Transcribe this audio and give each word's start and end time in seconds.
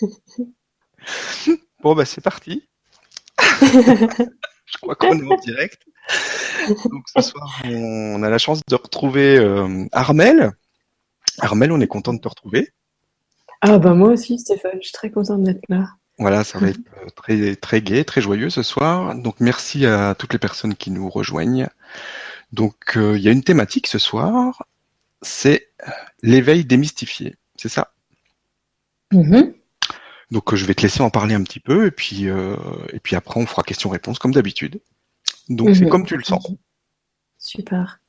bon, 1.82 1.94
bah 1.94 2.04
c'est 2.04 2.20
parti. 2.20 2.68
Je 3.38 4.78
crois 4.80 4.96
qu'on 4.96 5.18
est 5.18 5.32
en 5.32 5.36
direct. 5.36 5.82
Donc 6.68 7.04
ce 7.14 7.22
soir, 7.22 7.62
on 7.64 8.22
a 8.22 8.30
la 8.30 8.38
chance 8.38 8.62
de 8.66 8.74
retrouver 8.74 9.36
euh, 9.36 9.86
Armel. 9.92 10.52
Armel, 11.38 11.72
on 11.72 11.80
est 11.80 11.86
content 11.86 12.14
de 12.14 12.20
te 12.20 12.28
retrouver. 12.28 12.70
Ah 13.60 13.78
bah 13.78 13.94
moi 13.94 14.10
aussi, 14.10 14.38
Stéphane, 14.38 14.76
je 14.76 14.88
suis 14.88 14.92
très 14.92 15.10
content 15.10 15.38
d'être 15.38 15.64
là. 15.68 15.86
Voilà, 16.18 16.44
ça 16.44 16.58
va 16.58 16.68
être 16.68 16.80
euh, 17.02 17.08
très 17.14 17.56
très 17.56 17.82
gai, 17.82 18.04
très 18.04 18.20
joyeux 18.20 18.50
ce 18.50 18.62
soir. 18.62 19.14
Donc 19.14 19.36
merci 19.40 19.86
à 19.86 20.14
toutes 20.14 20.32
les 20.32 20.38
personnes 20.38 20.74
qui 20.74 20.90
nous 20.90 21.08
rejoignent. 21.08 21.68
Donc 22.52 22.96
euh, 22.96 23.16
il 23.16 23.22
y 23.22 23.28
a 23.28 23.32
une 23.32 23.44
thématique 23.44 23.86
ce 23.86 23.98
soir, 23.98 24.66
c'est 25.22 25.70
l'éveil 26.22 26.64
démystifié, 26.64 27.36
c'est 27.56 27.68
ça? 27.68 27.93
Mm-hmm. 29.14 29.54
Donc 30.30 30.54
je 30.54 30.64
vais 30.64 30.74
te 30.74 30.82
laisser 30.82 31.02
en 31.02 31.10
parler 31.10 31.34
un 31.34 31.42
petit 31.42 31.60
peu 31.60 31.86
et 31.86 31.90
puis 31.90 32.24
et 32.24 33.00
puis 33.00 33.14
après 33.14 33.38
on 33.38 33.46
fera 33.46 33.62
question-réponse 33.62 34.18
comme 34.18 34.32
d'habitude. 34.32 34.80
Donc 35.48 35.74
c'est 35.74 35.84
mhm. 35.84 35.90
comme 35.90 36.06
tu 36.06 36.16
le 36.16 36.24
sens. 36.24 36.52
Super. 37.38 38.00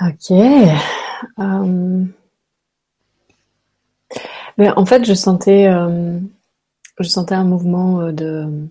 Ok. 0.00 0.30
Euh, 1.38 2.04
mais 4.58 4.70
en 4.70 4.86
fait, 4.86 5.04
je 5.04 5.14
sentais, 5.14 5.66
euh, 5.66 6.18
je 7.00 7.08
sentais 7.08 7.34
un 7.34 7.44
mouvement 7.44 8.00
euh, 8.00 8.12
de, 8.12 8.68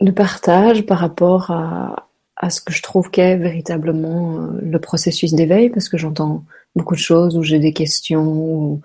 de 0.00 0.10
partage 0.10 0.86
par 0.86 0.98
rapport 0.98 1.50
à, 1.50 2.09
à 2.40 2.50
ce 2.50 2.60
que 2.60 2.72
je 2.72 2.82
trouve 2.82 3.10
qu'est 3.10 3.36
véritablement 3.36 4.48
le 4.60 4.78
processus 4.80 5.34
d'éveil, 5.34 5.68
parce 5.70 5.88
que 5.88 5.98
j'entends 5.98 6.44
beaucoup 6.74 6.94
de 6.94 7.00
choses 7.00 7.36
où 7.36 7.42
j'ai 7.42 7.58
des 7.58 7.72
questions 7.72 8.26
ou, 8.26 8.80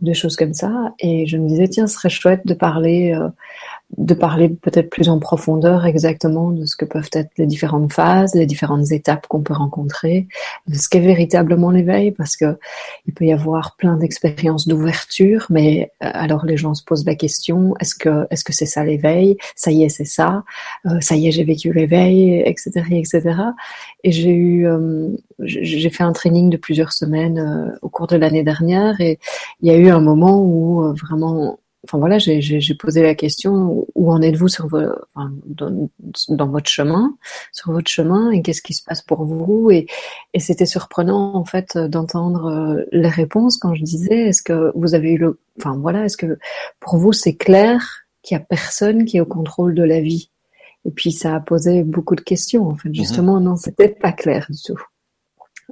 des 0.00 0.14
choses 0.14 0.36
comme 0.36 0.54
ça, 0.54 0.94
et 0.98 1.26
je 1.26 1.36
me 1.36 1.48
disais 1.48 1.68
tiens, 1.68 1.86
ce 1.86 1.94
serait 1.94 2.08
chouette 2.08 2.46
de 2.46 2.54
parler 2.54 3.18
de 3.96 4.12
parler 4.12 4.50
peut-être 4.50 4.90
plus 4.90 5.08
en 5.08 5.18
profondeur 5.18 5.86
exactement 5.86 6.50
de 6.50 6.66
ce 6.66 6.76
que 6.76 6.84
peuvent 6.84 7.08
être 7.12 7.30
les 7.38 7.46
différentes 7.46 7.90
phases, 7.92 8.34
les 8.34 8.44
différentes 8.44 8.92
étapes 8.92 9.26
qu'on 9.26 9.40
peut 9.40 9.54
rencontrer, 9.54 10.28
de 10.66 10.74
ce 10.76 10.90
qu'est 10.90 11.00
véritablement 11.00 11.70
l'éveil, 11.70 12.10
parce 12.10 12.36
que 12.36 12.58
il 13.06 13.14
peut 13.14 13.24
y 13.24 13.32
avoir 13.32 13.76
plein 13.76 13.96
d'expériences 13.96 14.68
d'ouverture, 14.68 15.46
mais 15.48 15.90
euh, 16.02 16.10
alors 16.12 16.44
les 16.44 16.58
gens 16.58 16.74
se 16.74 16.84
posent 16.84 17.06
la 17.06 17.14
question 17.14 17.74
est-ce 17.80 17.94
que 17.94 18.26
est-ce 18.30 18.44
que 18.44 18.52
c'est 18.52 18.66
ça 18.66 18.84
l'éveil? 18.84 19.38
Ça 19.56 19.70
y 19.70 19.84
est, 19.84 19.88
c'est 19.88 20.04
ça. 20.04 20.44
Euh, 20.84 21.00
ça 21.00 21.16
y 21.16 21.28
est, 21.28 21.30
j'ai 21.30 21.44
vécu 21.44 21.72
l'éveil, 21.72 22.42
etc., 22.44 22.70
etc. 22.90 23.22
Et 24.04 24.12
j'ai 24.12 24.34
eu, 24.34 24.66
euh, 24.66 25.08
j'ai 25.40 25.88
fait 25.88 26.04
un 26.04 26.12
training 26.12 26.50
de 26.50 26.58
plusieurs 26.58 26.92
semaines 26.92 27.74
au 27.80 27.88
cours 27.88 28.06
de 28.06 28.16
l'année 28.16 28.42
dernière, 28.42 29.00
et 29.00 29.18
il 29.62 29.68
y 29.68 29.74
a 29.74 29.78
eu 29.78 29.88
un 29.88 30.00
moment 30.00 30.42
où 30.42 30.92
vraiment 30.94 31.58
enfin 31.88 31.98
voilà, 31.98 32.18
j'ai 32.18 32.74
posé 32.74 33.02
la 33.02 33.14
question 33.14 33.86
où 33.94 34.12
en 34.12 34.20
êtes-vous 34.20 34.48
sur 34.48 34.68
dans, 34.68 36.48
votre 36.48 36.68
chemin, 36.68 37.16
sur 37.52 37.72
votre 37.72 37.90
chemin, 37.90 38.30
et 38.30 38.42
qu'est-ce 38.42 38.60
qui 38.60 38.74
se 38.74 38.84
passe 38.84 39.00
pour 39.00 39.24
vous? 39.24 39.70
Et, 39.70 39.86
et 40.34 40.40
c'était 40.40 40.66
surprenant 40.66 41.34
en 41.34 41.44
fait 41.44 41.78
d'entendre 41.78 42.46
euh, 42.46 42.84
les 42.92 43.08
réponses 43.08 43.56
quand 43.56 43.74
je 43.74 43.82
disais 43.82 44.28
est-ce 44.28 44.42
que 44.42 44.70
vous 44.74 44.94
avez 44.94 45.12
eu 45.12 45.18
le, 45.18 45.40
enfin 45.58 45.78
voilà, 45.78 46.04
est-ce 46.04 46.18
que 46.18 46.38
pour 46.78 46.98
vous 46.98 47.14
c'est 47.14 47.36
clair 47.36 48.04
qu'il 48.22 48.36
y 48.36 48.40
a 48.40 48.44
personne 48.44 49.06
qui 49.06 49.16
est 49.16 49.20
au 49.20 49.26
contrôle 49.26 49.74
de 49.74 49.82
la 49.82 50.00
vie? 50.00 50.30
Et 50.84 50.90
puis 50.90 51.10
ça 51.10 51.34
a 51.34 51.40
posé 51.40 51.84
beaucoup 51.84 52.16
de 52.16 52.20
questions 52.20 52.68
en 52.68 52.76
fait. 52.76 52.90
Mhm. 52.90 52.94
Justement, 52.94 53.40
non, 53.40 53.56
c'était 53.56 53.88
pas 53.88 54.12
clair 54.12 54.46
du 54.50 54.60
tout. 54.62 54.82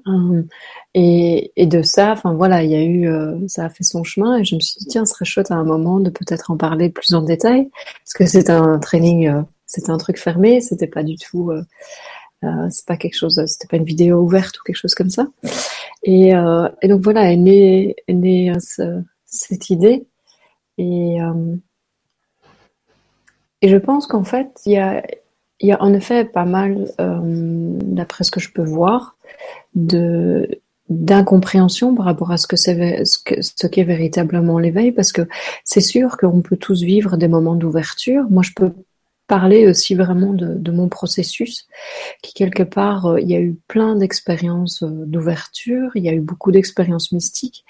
Hum, 0.04 0.46
et, 0.94 1.52
de 1.56 1.82
ça, 1.82 2.12
enfin 2.12 2.34
voilà, 2.34 2.62
il 2.62 2.70
y 2.70 2.74
a 2.74 2.82
eu, 2.82 3.08
euh, 3.08 3.36
ça 3.48 3.64
a 3.64 3.70
fait 3.70 3.82
son 3.82 4.04
chemin 4.04 4.38
et 4.38 4.44
je 4.44 4.54
me 4.54 4.60
suis 4.60 4.78
dit 4.78 4.86
tiens, 4.86 5.04
ce 5.06 5.14
serait 5.14 5.24
chouette 5.24 5.50
à 5.50 5.54
un 5.54 5.64
moment 5.64 6.00
de 6.00 6.10
peut-être 6.10 6.50
en 6.50 6.56
parler 6.56 6.90
plus 6.90 7.14
en 7.14 7.22
détail 7.22 7.70
parce 8.04 8.12
que 8.12 8.26
c'est 8.26 8.50
un 8.50 8.78
training, 8.78 9.28
euh, 9.28 9.42
c'était 9.66 9.90
un 9.90 9.96
truc 9.96 10.18
fermé, 10.18 10.60
c'était 10.60 10.86
pas 10.86 11.02
du 11.02 11.16
tout, 11.16 11.50
euh, 11.50 11.64
euh 12.44 12.68
c'est 12.70 12.86
pas 12.86 12.96
quelque 12.96 13.16
chose, 13.16 13.42
c'était 13.46 13.68
pas 13.68 13.78
une 13.78 13.84
vidéo 13.84 14.18
ouverte 14.20 14.58
ou 14.58 14.62
quelque 14.64 14.76
chose 14.76 14.94
comme 14.94 15.10
ça. 15.10 15.26
Et, 16.02 16.30
et 16.82 16.88
donc 16.88 17.00
voilà, 17.02 17.32
est 17.32 17.36
née, 17.36 17.96
est 18.06 18.12
née 18.12 18.52
cette 19.24 19.70
idée 19.70 20.06
et 20.78 21.18
je 23.62 23.76
pense 23.76 24.06
qu'en 24.06 24.24
fait 24.24 24.50
il 24.66 24.72
y 24.72 24.78
a 24.78 25.02
y 25.60 25.72
a 25.72 25.82
en 25.82 25.92
effet 25.94 26.24
pas 26.24 26.44
mal, 26.44 26.92
d'après 26.98 28.24
ce 28.24 28.30
que 28.30 28.40
je 28.40 28.52
peux 28.52 28.64
voir, 28.64 29.15
de 29.74 30.60
d'incompréhension 30.88 31.96
par 31.96 32.04
rapport 32.04 32.30
à 32.30 32.36
ce 32.36 32.46
que 32.46 32.56
c'est 32.56 33.02
ce 33.04 33.66
qu'est 33.66 33.84
véritablement 33.84 34.58
l'éveil 34.60 34.92
parce 34.92 35.10
que 35.10 35.22
c'est 35.64 35.80
sûr 35.80 36.16
qu'on 36.16 36.42
peut 36.42 36.56
tous 36.56 36.82
vivre 36.82 37.16
des 37.16 37.26
moments 37.26 37.56
d'ouverture. 37.56 38.26
Moi 38.30 38.44
je 38.44 38.52
peux 38.54 38.72
parler 39.26 39.66
aussi 39.66 39.94
vraiment 39.94 40.32
de, 40.32 40.70
mon 40.70 40.88
processus 40.88 41.66
qui 42.22 42.34
quelque 42.34 42.62
part 42.62 43.06
euh, 43.06 43.20
il 43.20 43.30
y 43.30 43.34
a 43.34 43.40
eu 43.40 43.56
plein 43.66 43.96
d'expériences 43.96 44.82
euh, 44.82 45.04
d'ouverture 45.06 45.90
il 45.94 46.04
y 46.04 46.08
a 46.08 46.12
eu 46.12 46.20
beaucoup 46.20 46.52
d'expériences 46.52 47.12
mystiques 47.12 47.64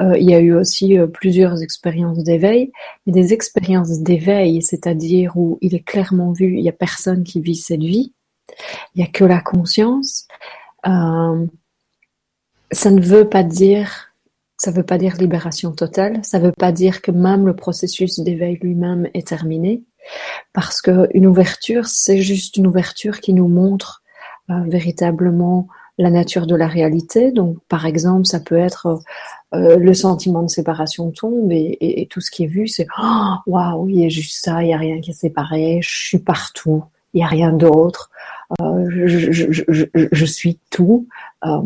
euh, 0.00 0.16
il 0.18 0.28
y 0.28 0.34
a 0.34 0.40
eu 0.40 0.54
aussi 0.54 0.96
plusieurs 1.12 1.62
expériences 1.62 2.22
d'éveil 2.22 2.72
mais 3.06 3.12
des 3.12 3.32
expériences 3.32 4.00
d'éveil 4.00 4.62
c'est-à-dire 4.62 5.36
où 5.36 5.58
il 5.60 5.74
est 5.74 5.84
clairement 5.84 6.32
vu 6.32 6.56
il 6.56 6.64
y 6.64 6.68
a 6.68 6.72
personne 6.72 7.24
qui 7.24 7.40
vit 7.40 7.56
cette 7.56 7.80
vie 7.80 8.12
il 8.94 9.02
y 9.02 9.04
a 9.04 9.08
que 9.08 9.24
la 9.24 9.40
conscience 9.40 10.26
euh, 10.86 11.46
ça 12.70 12.90
ne 12.90 13.00
veut 13.00 13.28
pas 13.28 13.42
dire 13.42 14.12
ça 14.62 14.70
veut 14.70 14.84
pas 14.84 14.96
dire 14.96 15.16
libération 15.16 15.72
totale, 15.72 16.20
ça 16.22 16.38
veut 16.38 16.52
pas 16.52 16.70
dire 16.70 17.02
que 17.02 17.10
même 17.10 17.46
le 17.46 17.56
processus 17.56 18.20
d'éveil 18.20 18.60
lui-même 18.62 19.08
est 19.12 19.26
terminé, 19.26 19.82
parce 20.52 20.80
que 20.80 21.08
une 21.14 21.26
ouverture, 21.26 21.86
c'est 21.86 22.22
juste 22.22 22.56
une 22.56 22.68
ouverture 22.68 23.20
qui 23.20 23.32
nous 23.32 23.48
montre 23.48 24.04
euh, 24.50 24.62
véritablement 24.68 25.66
la 25.98 26.10
nature 26.10 26.46
de 26.46 26.54
la 26.54 26.68
réalité. 26.68 27.32
Donc, 27.32 27.58
par 27.68 27.86
exemple, 27.86 28.26
ça 28.26 28.38
peut 28.38 28.56
être 28.56 29.00
euh, 29.52 29.76
le 29.76 29.94
sentiment 29.94 30.42
de 30.44 30.48
séparation 30.48 31.10
tombe 31.10 31.50
et, 31.50 32.06
tout 32.10 32.20
ce 32.20 32.30
qui 32.30 32.44
est 32.44 32.48
vu, 32.48 32.68
c'est 32.68 32.86
oh, 33.02 33.34
waouh, 33.46 33.88
il 33.88 34.00
y 34.00 34.06
a 34.06 34.08
juste 34.08 34.44
ça, 34.44 34.62
il 34.62 34.68
y 34.68 34.74
a 34.74 34.78
rien 34.78 35.00
qui 35.00 35.10
est 35.10 35.14
séparé, 35.14 35.80
je 35.82 36.06
suis 36.06 36.18
partout, 36.18 36.84
il 37.14 37.20
y 37.20 37.24
a 37.24 37.26
rien 37.26 37.52
d'autre, 37.52 38.10
je, 38.60 39.88
je, 40.12 40.24
suis 40.24 40.58
tout. 40.70 41.06
Euh, 41.44 41.62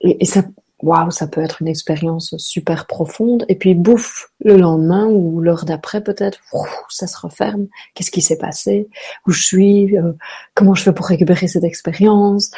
et, 0.00 0.24
ça, 0.24 0.42
waouh, 0.82 1.10
ça 1.10 1.26
peut 1.26 1.40
être 1.40 1.62
une 1.62 1.68
expérience 1.68 2.36
super 2.38 2.86
profonde. 2.86 3.44
Et 3.48 3.54
puis, 3.54 3.74
bouffe, 3.74 4.30
le 4.44 4.56
lendemain 4.56 5.06
ou 5.06 5.40
l'heure 5.40 5.64
d'après, 5.64 6.02
peut-être, 6.02 6.40
ça 6.88 7.06
se 7.06 7.18
referme. 7.18 7.66
Qu'est-ce 7.94 8.10
qui 8.10 8.20
s'est 8.20 8.38
passé? 8.38 8.88
Où 9.26 9.30
je 9.30 9.42
suis? 9.42 9.98
Euh, 9.98 10.12
Comment 10.54 10.74
je 10.74 10.82
fais 10.82 10.92
pour 10.92 11.06
récupérer 11.06 11.48
cette 11.48 11.64
expérience? 11.64 12.50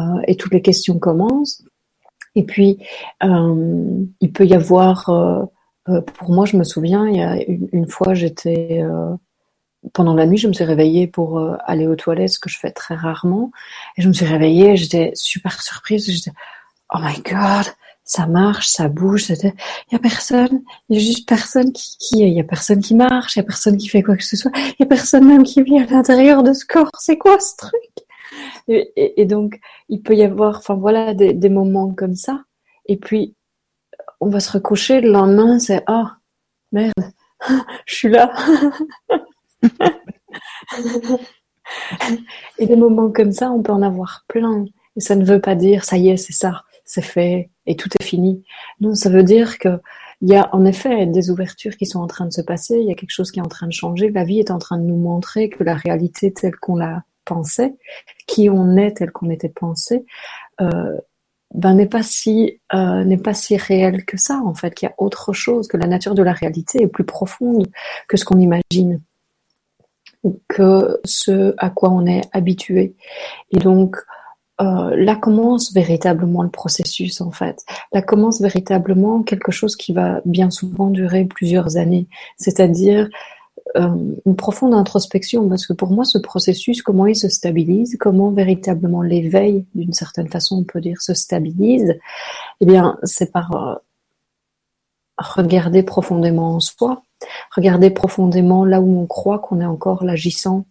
Euh, 0.00 0.04
Et 0.26 0.36
toutes 0.36 0.52
les 0.52 0.62
questions 0.62 0.98
commencent. 0.98 1.62
Et 2.34 2.44
puis, 2.44 2.78
euh, 3.24 4.04
il 4.20 4.32
peut 4.32 4.44
y 4.44 4.54
avoir, 4.54 5.08
euh, 5.08 6.00
pour 6.00 6.30
moi, 6.30 6.44
je 6.44 6.56
me 6.56 6.64
souviens, 6.64 7.08
il 7.08 7.16
y 7.16 7.22
a 7.22 7.36
une 7.72 7.88
fois, 7.88 8.12
j'étais 8.12 8.84
pendant 9.92 10.14
la 10.14 10.26
nuit, 10.26 10.38
je 10.38 10.48
me 10.48 10.52
suis 10.52 10.64
réveillée 10.64 11.06
pour 11.06 11.40
aller 11.64 11.86
aux 11.86 11.96
toilettes, 11.96 12.30
ce 12.30 12.38
que 12.38 12.50
je 12.50 12.58
fais 12.58 12.70
très 12.70 12.94
rarement. 12.94 13.50
Et 13.96 14.02
je 14.02 14.08
me 14.08 14.12
suis 14.12 14.26
réveillée, 14.26 14.76
j'étais 14.76 15.12
super 15.14 15.62
surprise. 15.62 16.10
J'étais, 16.10 16.32
oh 16.92 16.98
my 17.00 17.20
god, 17.22 17.66
ça 18.06 18.26
marche, 18.26 18.68
ça 18.68 18.88
bouge, 18.88 19.30
il 19.30 19.52
y 19.90 19.96
a 19.96 19.98
personne, 19.98 20.62
il 20.88 20.96
y 20.96 21.02
a 21.02 21.04
juste 21.04 21.28
personne 21.28 21.72
qui, 21.72 21.98
il 22.12 22.32
y 22.32 22.40
a 22.40 22.44
personne 22.44 22.80
qui 22.80 22.94
marche, 22.94 23.34
il 23.34 23.40
y 23.40 23.42
a 23.42 23.44
personne 23.44 23.76
qui 23.76 23.88
fait 23.88 24.02
quoi 24.02 24.16
que 24.16 24.24
ce 24.24 24.36
soit, 24.36 24.52
il 24.54 24.76
y 24.78 24.82
a 24.84 24.86
personne 24.86 25.26
même 25.26 25.42
qui 25.42 25.60
vit 25.62 25.80
à 25.80 25.86
l'intérieur 25.86 26.44
de 26.44 26.52
ce 26.52 26.64
corps, 26.64 26.90
c'est 26.98 27.18
quoi 27.18 27.38
ce 27.40 27.56
truc? 27.56 27.82
Et, 28.68 29.24
donc, 29.24 29.60
il 29.88 30.02
peut 30.02 30.14
y 30.14 30.22
avoir, 30.22 30.58
enfin 30.58 30.74
voilà, 30.74 31.14
des, 31.14 31.48
moments 31.48 31.92
comme 31.94 32.14
ça, 32.14 32.44
et 32.86 32.96
puis, 32.96 33.34
on 34.20 34.28
va 34.30 34.38
se 34.38 34.52
recoucher, 34.52 35.00
le 35.00 35.10
lendemain, 35.10 35.58
c'est, 35.58 35.82
oh, 35.88 36.06
merde, 36.70 36.92
je 37.86 37.94
suis 37.94 38.08
là. 38.08 38.32
et 42.58 42.66
des 42.66 42.76
moments 42.76 43.10
comme 43.10 43.32
ça, 43.32 43.50
on 43.50 43.62
peut 43.62 43.72
en 43.72 43.82
avoir 43.82 44.24
plein. 44.28 44.64
Et 44.96 45.00
ça 45.00 45.16
ne 45.16 45.24
veut 45.24 45.40
pas 45.40 45.54
dire, 45.54 45.84
ça 45.84 45.96
y 45.96 46.08
est, 46.08 46.16
c'est 46.16 46.32
ça 46.32 46.64
c'est 46.86 47.02
fait 47.02 47.50
et 47.66 47.76
tout 47.76 47.90
est 48.00 48.04
fini. 48.04 48.42
Non, 48.80 48.94
ça 48.94 49.10
veut 49.10 49.24
dire 49.24 49.58
que 49.58 49.80
il 50.22 50.30
y 50.30 50.36
a 50.36 50.48
en 50.54 50.64
effet 50.64 51.04
des 51.04 51.30
ouvertures 51.30 51.76
qui 51.76 51.84
sont 51.84 52.00
en 52.00 52.06
train 52.06 52.24
de 52.24 52.32
se 52.32 52.40
passer, 52.40 52.78
il 52.78 52.88
y 52.88 52.90
a 52.90 52.94
quelque 52.94 53.10
chose 53.10 53.30
qui 53.30 53.38
est 53.38 53.42
en 53.42 53.48
train 53.48 53.66
de 53.66 53.72
changer, 53.72 54.08
la 54.10 54.24
vie 54.24 54.38
est 54.38 54.50
en 54.50 54.58
train 54.58 54.78
de 54.78 54.84
nous 54.84 54.96
montrer 54.96 55.50
que 55.50 55.62
la 55.62 55.74
réalité 55.74 56.32
telle 56.32 56.56
qu'on 56.56 56.76
la 56.76 57.02
pensait, 57.26 57.74
qui 58.26 58.48
on 58.48 58.78
est 58.78 58.92
tel 58.92 59.10
qu'on 59.10 59.28
était 59.28 59.50
pensé, 59.50 60.06
euh, 60.62 60.96
ben 61.54 61.74
n'est 61.74 61.86
pas 61.86 62.02
si 62.02 62.60
euh, 62.72 63.04
n'est 63.04 63.18
pas 63.18 63.34
si 63.34 63.58
réel 63.58 64.06
que 64.06 64.16
ça 64.16 64.40
en 64.42 64.54
fait, 64.54 64.74
qu'il 64.74 64.88
y 64.88 64.90
a 64.90 64.94
autre 64.96 65.34
chose, 65.34 65.68
que 65.68 65.76
la 65.76 65.86
nature 65.86 66.14
de 66.14 66.22
la 66.22 66.32
réalité 66.32 66.82
est 66.82 66.88
plus 66.88 67.04
profonde 67.04 67.68
que 68.08 68.16
ce 68.16 68.24
qu'on 68.24 68.38
imagine, 68.38 69.02
que 70.48 71.00
ce 71.04 71.54
à 71.58 71.70
quoi 71.70 71.90
on 71.90 72.06
est 72.06 72.22
habitué. 72.32 72.94
Et 73.52 73.58
donc 73.58 73.96
euh, 74.60 74.96
là 74.96 75.16
commence 75.16 75.72
véritablement 75.74 76.42
le 76.42 76.48
processus 76.48 77.20
en 77.20 77.30
fait. 77.30 77.64
Là 77.92 78.00
commence 78.02 78.40
véritablement 78.40 79.22
quelque 79.22 79.52
chose 79.52 79.76
qui 79.76 79.92
va 79.92 80.22
bien 80.24 80.50
souvent 80.50 80.88
durer 80.88 81.26
plusieurs 81.26 81.76
années, 81.76 82.08
c'est-à-dire 82.38 83.08
euh, 83.76 84.14
une 84.24 84.36
profonde 84.36 84.72
introspection, 84.74 85.48
parce 85.48 85.66
que 85.66 85.74
pour 85.74 85.90
moi 85.90 86.04
ce 86.04 86.18
processus, 86.18 86.80
comment 86.80 87.06
il 87.06 87.16
se 87.16 87.28
stabilise, 87.28 87.96
comment 88.00 88.30
véritablement 88.30 89.02
l'éveil, 89.02 89.66
d'une 89.74 89.92
certaine 89.92 90.28
façon 90.28 90.56
on 90.56 90.64
peut 90.64 90.80
dire, 90.80 91.02
se 91.02 91.12
stabilise, 91.12 91.94
eh 92.60 92.66
bien 92.66 92.96
c'est 93.02 93.32
par 93.32 93.54
euh, 93.54 93.74
regarder 95.18 95.82
profondément 95.82 96.54
en 96.54 96.60
soi, 96.60 97.02
regarder 97.54 97.90
profondément 97.90 98.64
là 98.64 98.80
où 98.80 99.00
on 99.00 99.06
croit 99.06 99.38
qu'on 99.38 99.60
est 99.60 99.66
encore 99.66 100.04
l'agissant 100.04 100.66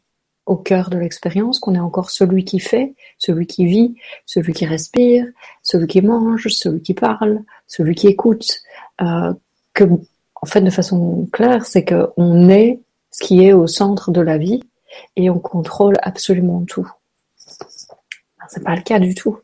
au 0.45 0.56
cœur 0.56 0.89
de 0.89 0.97
l'expérience, 0.97 1.59
qu'on 1.59 1.74
est 1.74 1.80
encore 1.80 2.12
celui 2.12 2.45
qui 2.45 2.59
fait, 2.59 2.94
celui 3.18 3.47
qui 3.47 3.65
vit, 3.65 3.95
celui 4.25 4.53
qui 4.53 4.65
respire, 4.65 5.25
celui 5.63 5.88
qui 5.88 6.01
mange, 6.01 6.47
celui 6.50 6.81
qui 6.81 6.94
parle, 6.94 7.42
celui 7.68 7.95
qui 7.95 8.07
écoute. 8.07 8.62
Euh, 9.01 9.33
que, 9.74 9.83
en 9.83 10.45
fait, 10.45 10.62
de 10.62 10.69
façon 10.69 11.27
claire, 11.33 11.65
c'est 11.65 11.83
qu'on 11.83 12.50
est 12.50 12.80
ce 13.12 13.24
qui 13.24 13.44
est 13.44 13.53
au 13.53 13.68
centre 13.68 14.12
de 14.12 14.21
la 14.21 14.38
vie 14.38 14.62
et 15.15 15.30
on 15.30 15.39
contrôle 15.39 15.95
absolument 16.01 16.63
tout. 16.65 16.89
C'est 18.47 18.63
pas 18.63 18.75
le 18.75 18.81
cas 18.81 19.00
du 19.00 19.15
tout. 19.15 19.39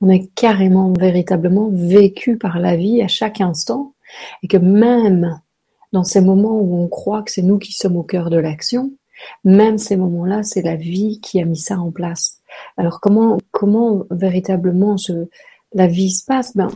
On 0.00 0.08
est 0.08 0.26
carrément, 0.34 0.92
véritablement 0.92 1.70
vécu 1.72 2.36
par 2.36 2.58
la 2.58 2.76
vie 2.76 3.02
à 3.02 3.08
chaque 3.08 3.40
instant 3.40 3.94
et 4.42 4.48
que 4.48 4.56
même 4.56 5.40
dans 5.94 6.02
ces 6.02 6.20
moments 6.20 6.58
où 6.58 6.76
on 6.82 6.88
croit 6.88 7.22
que 7.22 7.30
c'est 7.30 7.40
nous 7.40 7.58
qui 7.58 7.72
sommes 7.72 7.96
au 7.96 8.02
cœur 8.02 8.28
de 8.28 8.36
l'action, 8.36 8.90
même 9.44 9.78
ces 9.78 9.96
moments-là, 9.96 10.42
c'est 10.42 10.60
la 10.60 10.74
vie 10.74 11.20
qui 11.20 11.40
a 11.40 11.44
mis 11.44 11.56
ça 11.56 11.78
en 11.78 11.92
place. 11.92 12.40
Alors 12.76 13.00
comment 13.00 13.38
comment 13.52 14.02
véritablement 14.10 14.96
ce, 14.96 15.28
la 15.72 15.86
vie 15.86 16.10
se 16.10 16.24
passe? 16.24 16.56
Ben 16.56 16.68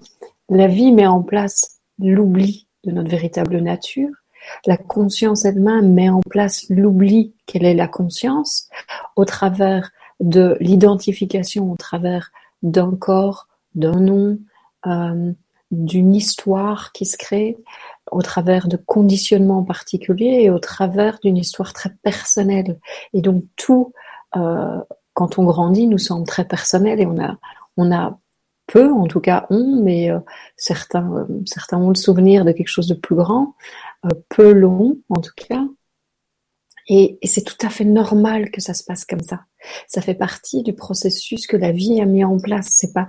la 0.49 0.69
vie 0.69 0.93
met 0.93 1.09
en 1.09 1.23
place 1.23 1.81
l'oubli 1.99 2.69
de 2.85 2.93
notre 2.93 3.11
véritable 3.11 3.59
nature. 3.59 4.11
La 4.67 4.77
conscience 4.77 5.45
elle-même 5.45 5.93
met 5.93 6.11
en 6.11 6.21
place 6.21 6.67
l'oubli 6.71 7.35
quelle 7.45 7.65
est 7.65 7.75
la 7.75 7.89
conscience 7.89 8.69
au 9.17 9.25
travers 9.25 9.91
de 10.21 10.57
l'identification, 10.61 11.73
au 11.73 11.77
travers 11.77 12.31
d'un 12.63 12.95
corps, 12.95 13.49
d'un 13.75 13.99
nom, 13.99 14.39
euh, 14.87 15.33
d'une 15.71 16.15
histoire 16.15 16.93
qui 16.93 17.05
se 17.05 17.17
crée, 17.17 17.57
au 18.13 18.23
travers 18.23 18.69
de 18.69 18.77
conditionnements 18.77 19.63
particuliers 19.63 20.41
et 20.43 20.51
au 20.51 20.59
travers 20.59 21.19
d'une 21.21 21.37
histoire 21.37 21.73
très 21.73 21.91
personnelle. 22.03 22.79
Et 23.13 23.21
donc 23.21 23.45
tout, 23.57 23.93
euh, 24.37 24.81
quand 25.15 25.39
on 25.39 25.45
grandit, 25.45 25.87
nous 25.87 25.99
sommes 25.99 26.25
très 26.25 26.47
personnels 26.47 27.01
et 27.01 27.07
on 27.07 27.19
a, 27.23 27.37
on 27.77 27.93
a 27.93 28.19
peu, 28.67 28.93
en 28.93 29.07
tout 29.07 29.21
cas 29.21 29.47
on, 29.51 29.83
mais 29.83 30.11
euh, 30.11 30.21
certains, 30.57 31.11
euh, 31.13 31.27
certains 31.47 31.79
ont 31.79 31.89
le 31.89 31.95
souvenir 31.95 32.45
de 32.45 32.53
quelque 32.53 32.69
chose 32.69 32.89
de 32.89 32.95
plus 32.95 33.17
grand, 33.17 33.55
peu 34.29 34.53
long 34.53 34.99
en 35.09 35.21
tout 35.21 35.33
cas. 35.37 35.65
Et, 36.91 37.19
et 37.21 37.27
c'est 37.27 37.43
tout 37.43 37.67
à 37.67 37.69
fait 37.69 37.85
normal 37.85 38.51
que 38.51 38.63
ça 38.63 38.73
se 38.73 38.83
passe 38.83 39.05
comme 39.05 39.21
ça. 39.21 39.43
Ça 39.89 40.01
fait 40.01 40.15
partie 40.15 40.63
du 40.63 40.73
processus 40.73 41.47
que 41.47 41.59
la 41.59 41.71
vie 41.71 42.01
a 42.01 42.07
mis 42.07 42.25
en 42.25 42.39
place. 42.39 42.69
C'est 42.71 42.95
pas, 42.95 43.07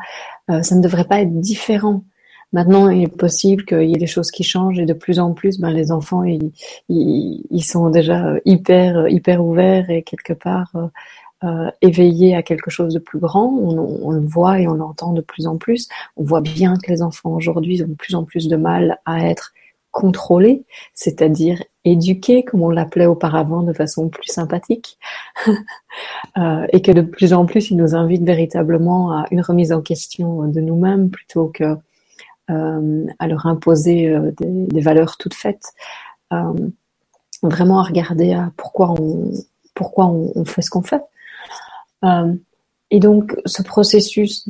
ça 0.62 0.76
ne 0.76 0.82
devrait 0.82 1.06
pas 1.06 1.22
être 1.22 1.40
différent. 1.40 2.04
Maintenant, 2.52 2.90
il 2.90 3.04
est 3.04 3.16
possible 3.16 3.64
qu'il 3.66 3.90
y 3.90 3.94
ait 3.94 4.00
des 4.00 4.08
choses 4.08 4.32
qui 4.32 4.44
changent 4.44 4.80
et 4.80 4.86
de 4.86 4.94
plus 4.94 5.20
en 5.20 5.34
plus, 5.34 5.60
ben, 5.60 5.70
les 5.70 5.92
enfants, 5.92 6.24
ils, 6.24 6.52
ils, 6.90 7.64
sont 7.64 7.90
déjà 7.90 8.36
hyper, 8.46 9.08
hyper 9.08 9.46
ouverts 9.46 9.90
et 9.90 10.02
quelque 10.02 10.34
part 10.34 10.72
euh, 10.76 10.88
euh, 11.44 11.70
éveillés 11.82 12.36
à 12.36 12.42
quelque 12.42 12.72
chose 12.72 12.94
de 12.94 13.00
plus 13.00 13.20
grand. 13.20 13.48
On, 13.48 14.00
on, 14.04 14.12
le 14.12 14.26
voit 14.26 14.60
et 14.60 14.68
on 14.68 14.74
l'entend 14.74 15.14
de 15.14 15.22
plus 15.22 15.46
en 15.46 15.58
plus. 15.58 15.88
On 16.18 16.24
voit 16.24 16.42
bien 16.42 16.76
que 16.78 16.92
les 16.92 17.02
enfants 17.02 17.32
aujourd'hui 17.32 17.84
ont 17.84 17.88
de 17.88 17.94
plus 17.94 18.16
en 18.16 18.24
plus 18.24 18.48
de 18.48 18.56
mal 18.56 18.98
à 19.06 19.28
être 19.28 19.54
contrôlés, 19.92 20.66
c'est-à-dire 20.94 21.64
éduqués, 21.84 22.44
comme 22.44 22.62
on 22.62 22.70
l'appelait 22.70 23.06
auparavant, 23.06 23.64
de 23.64 23.74
façon 23.74 24.10
plus 24.10 24.32
sympathique, 24.32 24.98
euh, 26.38 26.66
et 26.72 26.82
que 26.82 26.92
de 26.92 27.02
plus 27.02 27.34
en 27.34 27.46
plus, 27.46 27.72
ils 27.72 27.78
nous 27.78 27.96
invitent 27.96 28.24
véritablement 28.24 29.12
à 29.12 29.26
une 29.32 29.42
remise 29.42 29.72
en 29.72 29.82
question 29.82 30.44
de 30.48 30.62
nous-mêmes 30.62 31.10
plutôt 31.10 31.48
que 31.48 31.64
euh, 31.64 31.76
à 32.50 33.28
leur 33.28 33.46
imposer 33.46 34.08
euh, 34.08 34.32
des, 34.40 34.82
valeurs 34.82 35.18
toutes 35.18 35.34
faites. 35.34 35.74
Euh, 36.34 36.54
vraiment 37.42 37.80
à 37.80 37.84
regarder 37.84 38.34
à 38.34 38.52
pourquoi 38.58 38.92
on, 38.92 39.32
pourquoi 39.74 40.08
on, 40.08 40.44
fait 40.46 40.62
ce 40.62 40.70
qu'on 40.70 40.82
fait. 40.82 41.02
Et 42.92 43.00
donc, 43.00 43.36
ce 43.46 43.62
processus 43.62 44.50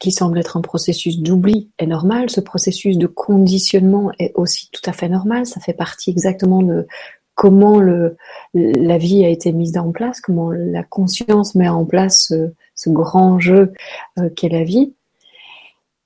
qui 0.00 0.10
semble 0.10 0.38
être 0.38 0.56
un 0.56 0.60
processus 0.60 1.20
d'oubli 1.20 1.70
est 1.78 1.86
normal. 1.86 2.30
Ce 2.30 2.40
processus 2.40 2.98
de 2.98 3.06
conditionnement 3.06 4.10
est 4.18 4.32
aussi 4.34 4.70
tout 4.72 4.82
à 4.86 4.92
fait 4.92 5.08
normal. 5.08 5.46
Ça 5.46 5.60
fait 5.60 5.72
partie 5.72 6.10
exactement 6.10 6.62
de 6.62 6.88
comment 7.34 7.78
le, 7.78 8.16
la 8.54 8.98
vie 8.98 9.24
a 9.24 9.28
été 9.28 9.52
mise 9.52 9.78
en 9.78 9.92
place, 9.92 10.20
comment 10.20 10.50
la 10.50 10.82
conscience 10.82 11.54
met 11.54 11.68
en 11.68 11.84
place 11.84 12.26
ce, 12.28 12.52
ce 12.74 12.90
grand 12.90 13.38
jeu 13.38 13.72
qu'est 14.34 14.48
la 14.48 14.64
vie. 14.64 14.95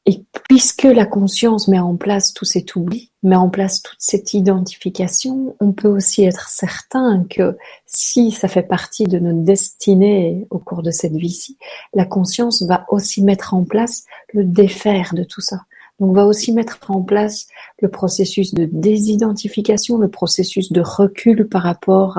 Et 0.06 0.24
puisque 0.48 0.84
la 0.84 1.04
conscience 1.04 1.68
met 1.68 1.78
en 1.78 1.96
place 1.96 2.32
tout 2.32 2.46
cet 2.46 2.74
oubli, 2.74 3.10
met 3.22 3.36
en 3.36 3.50
place 3.50 3.82
toute 3.82 3.98
cette 3.98 4.32
identification, 4.32 5.54
on 5.60 5.72
peut 5.72 5.88
aussi 5.88 6.24
être 6.24 6.48
certain 6.48 7.24
que 7.28 7.56
si 7.86 8.30
ça 8.30 8.48
fait 8.48 8.62
partie 8.62 9.04
de 9.04 9.18
notre 9.18 9.40
destinée 9.40 10.46
au 10.50 10.58
cours 10.58 10.82
de 10.82 10.90
cette 10.90 11.12
vie-ci, 11.12 11.58
la 11.94 12.06
conscience 12.06 12.62
va 12.62 12.86
aussi 12.88 13.22
mettre 13.22 13.52
en 13.52 13.64
place 13.64 14.04
le 14.32 14.44
défaire 14.44 15.12
de 15.14 15.22
tout 15.22 15.42
ça. 15.42 15.60
Donc 16.00 16.14
va 16.14 16.24
aussi 16.24 16.52
mettre 16.52 16.78
en 16.88 17.02
place 17.02 17.46
le 17.80 17.90
processus 17.90 18.54
de 18.54 18.66
désidentification, 18.72 19.98
le 19.98 20.08
processus 20.08 20.72
de 20.72 20.80
recul 20.80 21.46
par 21.46 21.62
rapport 21.62 22.18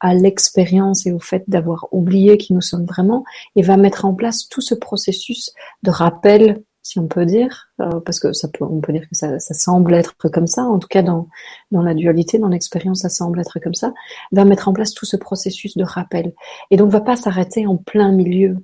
à, 0.00 0.14
l'expérience 0.14 1.06
et 1.06 1.12
au 1.12 1.20
fait 1.20 1.44
d'avoir 1.46 1.86
oublié 1.92 2.36
qui 2.36 2.52
nous 2.52 2.60
sommes 2.60 2.84
vraiment, 2.84 3.22
et 3.54 3.62
va 3.62 3.76
mettre 3.76 4.04
en 4.04 4.14
place 4.14 4.48
tout 4.48 4.60
ce 4.60 4.74
processus 4.74 5.52
de 5.84 5.92
rappel 5.92 6.64
si 6.82 6.98
on 6.98 7.06
peut 7.06 7.24
dire, 7.24 7.68
euh, 7.80 8.00
parce 8.00 8.18
que 8.18 8.32
ça 8.32 8.48
peut, 8.48 8.64
on 8.64 8.80
peut 8.80 8.92
dire 8.92 9.08
que 9.08 9.14
ça, 9.14 9.38
semble 9.38 9.94
être 9.94 10.14
comme 10.28 10.48
ça, 10.48 10.64
en 10.64 10.78
tout 10.78 10.88
cas 10.88 11.02
dans, 11.02 11.28
dans 11.70 11.82
la 11.82 11.94
dualité, 11.94 12.38
dans 12.38 12.48
l'expérience, 12.48 13.00
ça 13.00 13.08
semble 13.08 13.40
être 13.40 13.60
comme 13.60 13.74
ça, 13.74 13.94
va 14.32 14.44
mettre 14.44 14.68
en 14.68 14.72
place 14.72 14.92
tout 14.92 15.06
ce 15.06 15.16
processus 15.16 15.76
de 15.76 15.84
rappel. 15.84 16.34
Et 16.70 16.76
donc 16.76 16.90
va 16.90 17.00
pas 17.00 17.16
s'arrêter 17.16 17.66
en 17.66 17.76
plein 17.76 18.10
milieu. 18.10 18.56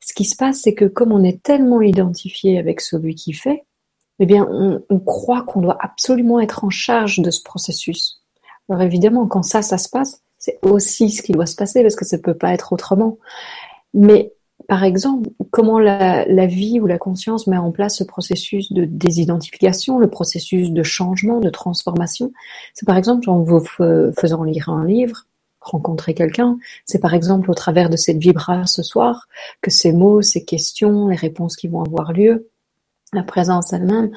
Ce 0.00 0.14
qui 0.14 0.24
se 0.24 0.36
passe, 0.36 0.60
c'est 0.62 0.74
que 0.74 0.84
comme 0.84 1.12
on 1.12 1.24
est 1.24 1.42
tellement 1.42 1.82
identifié 1.82 2.58
avec 2.58 2.80
celui 2.80 3.16
qui 3.16 3.32
fait, 3.32 3.64
eh 4.20 4.26
bien, 4.26 4.46
on, 4.50 4.82
on 4.88 5.00
croit 5.00 5.42
qu'on 5.42 5.60
doit 5.60 5.78
absolument 5.80 6.40
être 6.40 6.64
en 6.64 6.70
charge 6.70 7.18
de 7.18 7.30
ce 7.30 7.42
processus. 7.42 8.22
Alors 8.68 8.82
évidemment, 8.82 9.26
quand 9.26 9.42
ça, 9.42 9.62
ça 9.62 9.78
se 9.78 9.88
passe, 9.88 10.22
c'est 10.38 10.58
aussi 10.62 11.10
ce 11.10 11.22
qui 11.22 11.32
doit 11.32 11.46
se 11.46 11.56
passer 11.56 11.82
parce 11.82 11.96
que 11.96 12.04
ça 12.04 12.18
peut 12.18 12.36
pas 12.36 12.52
être 12.52 12.72
autrement. 12.72 13.18
Mais 13.94 14.32
par 14.68 14.84
exemple, 14.84 15.30
comment 15.50 15.78
la, 15.78 16.46
vie 16.46 16.78
ou 16.78 16.86
la 16.86 16.98
conscience 16.98 17.46
met 17.46 17.56
en 17.56 17.72
place 17.72 17.96
ce 17.96 18.04
processus 18.04 18.70
de 18.70 18.84
désidentification, 18.84 19.98
le 19.98 20.10
processus 20.10 20.70
de 20.70 20.82
changement, 20.82 21.40
de 21.40 21.48
transformation? 21.48 22.32
C'est 22.74 22.84
par 22.84 22.98
exemple 22.98 23.30
en 23.30 23.38
vous 23.38 23.60
faisant 23.60 24.44
lire 24.44 24.68
un 24.68 24.84
livre, 24.84 25.24
rencontrer 25.62 26.12
quelqu'un. 26.12 26.58
C'est 26.84 27.00
par 27.00 27.14
exemple 27.14 27.50
au 27.50 27.54
travers 27.54 27.88
de 27.88 27.96
cette 27.96 28.18
vibra 28.18 28.66
ce 28.66 28.82
soir 28.82 29.26
que 29.62 29.70
ces 29.70 29.90
mots, 29.90 30.20
ces 30.20 30.44
questions, 30.44 31.08
les 31.08 31.16
réponses 31.16 31.56
qui 31.56 31.68
vont 31.68 31.82
avoir 31.82 32.12
lieu, 32.12 32.50
la 33.14 33.22
présence 33.22 33.72
elle-même 33.72 34.10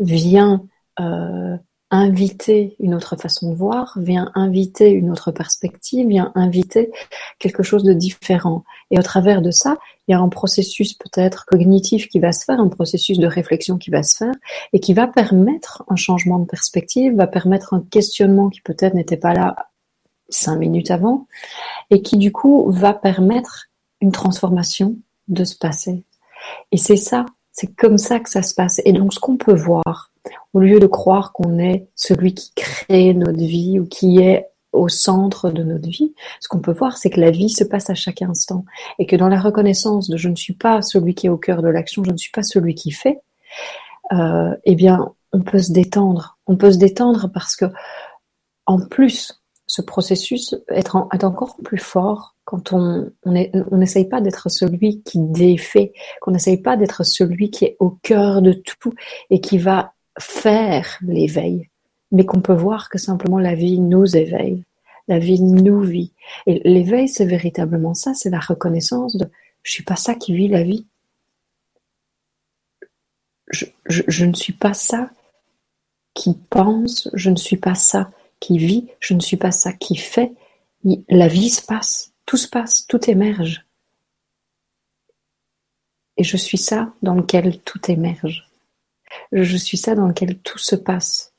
vient 0.00 0.64
euh, 0.98 1.56
inviter 1.92 2.74
une 2.80 2.94
autre 2.94 3.16
façon 3.16 3.50
de 3.50 3.54
voir, 3.54 3.92
vient 3.96 4.32
inviter 4.34 4.90
une 4.90 5.10
autre 5.10 5.30
perspective, 5.30 6.08
vient 6.08 6.32
inviter 6.34 6.90
quelque 7.38 7.62
chose 7.62 7.84
de 7.84 7.92
différent. 7.92 8.64
Et 8.90 8.98
au 8.98 9.02
travers 9.02 9.42
de 9.42 9.50
ça, 9.50 9.76
il 10.08 10.12
y 10.12 10.14
a 10.14 10.18
un 10.18 10.30
processus 10.30 10.94
peut-être 10.94 11.44
cognitif 11.44 12.08
qui 12.08 12.18
va 12.18 12.32
se 12.32 12.44
faire, 12.44 12.58
un 12.58 12.68
processus 12.68 13.18
de 13.18 13.26
réflexion 13.26 13.76
qui 13.76 13.90
va 13.90 14.02
se 14.02 14.16
faire 14.16 14.32
et 14.72 14.80
qui 14.80 14.94
va 14.94 15.06
permettre 15.06 15.84
un 15.88 15.96
changement 15.96 16.38
de 16.38 16.46
perspective, 16.46 17.14
va 17.14 17.26
permettre 17.26 17.74
un 17.74 17.84
questionnement 17.90 18.48
qui 18.48 18.62
peut-être 18.62 18.94
n'était 18.94 19.18
pas 19.18 19.34
là 19.34 19.54
cinq 20.30 20.56
minutes 20.56 20.90
avant 20.90 21.26
et 21.90 22.00
qui 22.00 22.16
du 22.16 22.32
coup 22.32 22.70
va 22.70 22.94
permettre 22.94 23.66
une 24.00 24.12
transformation 24.12 24.96
de 25.28 25.44
se 25.44 25.56
passer. 25.56 26.04
Et 26.72 26.78
c'est 26.78 26.96
ça, 26.96 27.26
c'est 27.52 27.72
comme 27.76 27.98
ça 27.98 28.18
que 28.18 28.30
ça 28.30 28.42
se 28.42 28.54
passe. 28.54 28.80
Et 28.86 28.94
donc 28.94 29.12
ce 29.12 29.20
qu'on 29.20 29.36
peut 29.36 29.54
voir, 29.54 30.11
au 30.54 30.60
lieu 30.60 30.80
de 30.80 30.86
croire 30.86 31.32
qu'on 31.32 31.58
est 31.58 31.88
celui 31.94 32.34
qui 32.34 32.52
crée 32.54 33.14
notre 33.14 33.38
vie 33.38 33.78
ou 33.80 33.86
qui 33.86 34.18
est 34.18 34.48
au 34.72 34.88
centre 34.88 35.50
de 35.50 35.62
notre 35.62 35.88
vie, 35.88 36.14
ce 36.40 36.48
qu'on 36.48 36.60
peut 36.60 36.72
voir, 36.72 36.96
c'est 36.96 37.10
que 37.10 37.20
la 37.20 37.30
vie 37.30 37.50
se 37.50 37.64
passe 37.64 37.90
à 37.90 37.94
chaque 37.94 38.22
instant 38.22 38.64
et 38.98 39.06
que 39.06 39.16
dans 39.16 39.28
la 39.28 39.40
reconnaissance 39.40 40.08
de 40.08 40.16
je 40.16 40.28
ne 40.28 40.36
suis 40.36 40.54
pas 40.54 40.82
celui 40.82 41.14
qui 41.14 41.26
est 41.26 41.30
au 41.30 41.36
cœur 41.36 41.62
de 41.62 41.68
l'action, 41.68 42.02
je 42.04 42.10
ne 42.10 42.16
suis 42.16 42.32
pas 42.32 42.42
celui 42.42 42.74
qui 42.74 42.90
fait, 42.90 43.20
euh, 44.12 44.54
eh 44.64 44.74
bien, 44.74 45.12
on 45.32 45.40
peut 45.40 45.60
se 45.60 45.72
détendre. 45.72 46.38
On 46.46 46.56
peut 46.56 46.72
se 46.72 46.78
détendre 46.78 47.30
parce 47.32 47.56
que, 47.56 47.66
en 48.66 48.80
plus, 48.80 49.42
ce 49.66 49.80
processus 49.82 50.54
être, 50.68 50.96
encore 50.96 51.56
plus 51.64 51.78
fort 51.78 52.36
quand 52.44 52.72
on 52.72 53.10
n'essaye 53.24 54.06
pas 54.06 54.20
d'être 54.20 54.50
celui 54.50 55.02
qui 55.02 55.18
défait, 55.18 55.92
qu'on 56.20 56.32
n'essaye 56.32 56.58
pas 56.58 56.76
d'être 56.76 57.04
celui 57.04 57.50
qui 57.50 57.64
est 57.64 57.76
au 57.78 57.90
cœur 57.90 58.42
de 58.42 58.52
tout 58.52 58.92
et 59.30 59.40
qui 59.40 59.58
va 59.58 59.94
faire 60.18 60.98
l'éveil, 61.02 61.68
mais 62.10 62.24
qu'on 62.24 62.40
peut 62.40 62.54
voir 62.54 62.88
que 62.88 62.98
simplement 62.98 63.38
la 63.38 63.54
vie 63.54 63.78
nous 63.78 64.16
éveille, 64.16 64.64
la 65.08 65.18
vie 65.18 65.40
nous 65.40 65.80
vit. 65.80 66.12
Et 66.46 66.60
l'éveil, 66.68 67.08
c'est 67.08 67.26
véritablement 67.26 67.94
ça, 67.94 68.14
c'est 68.14 68.30
la 68.30 68.40
reconnaissance 68.40 69.16
de 69.16 69.28
je 69.62 69.72
suis 69.72 69.84
pas 69.84 69.96
ça 69.96 70.14
qui 70.14 70.34
vit 70.34 70.48
la 70.48 70.62
vie. 70.62 70.86
je 73.86 74.24
ne 74.24 74.32
suis 74.32 74.54
pas 74.54 74.72
ça 74.72 75.10
qui 76.14 76.34
pense, 76.50 77.10
je 77.12 77.30
ne 77.30 77.36
suis 77.36 77.56
pas 77.56 77.74
ça 77.74 78.10
qui 78.40 78.58
vit, 78.58 78.88
je 79.00 79.14
ne 79.14 79.20
suis 79.20 79.36
pas 79.36 79.52
ça 79.52 79.72
qui 79.72 79.96
fait. 79.96 80.32
La 81.08 81.28
vie 81.28 81.50
se 81.50 81.62
passe, 81.62 82.12
tout 82.26 82.36
se 82.36 82.48
passe, 82.48 82.86
tout 82.86 83.08
émerge. 83.08 83.64
Et 86.16 86.24
je 86.24 86.36
suis 86.36 86.58
ça 86.58 86.92
dans 87.02 87.14
lequel 87.14 87.60
tout 87.60 87.90
émerge. 87.90 88.48
Je 89.32 89.56
suis 89.56 89.76
ça 89.76 89.94
dans 89.94 90.06
lequel 90.06 90.38
tout 90.38 90.58
se 90.58 90.76
passe. 90.76 91.32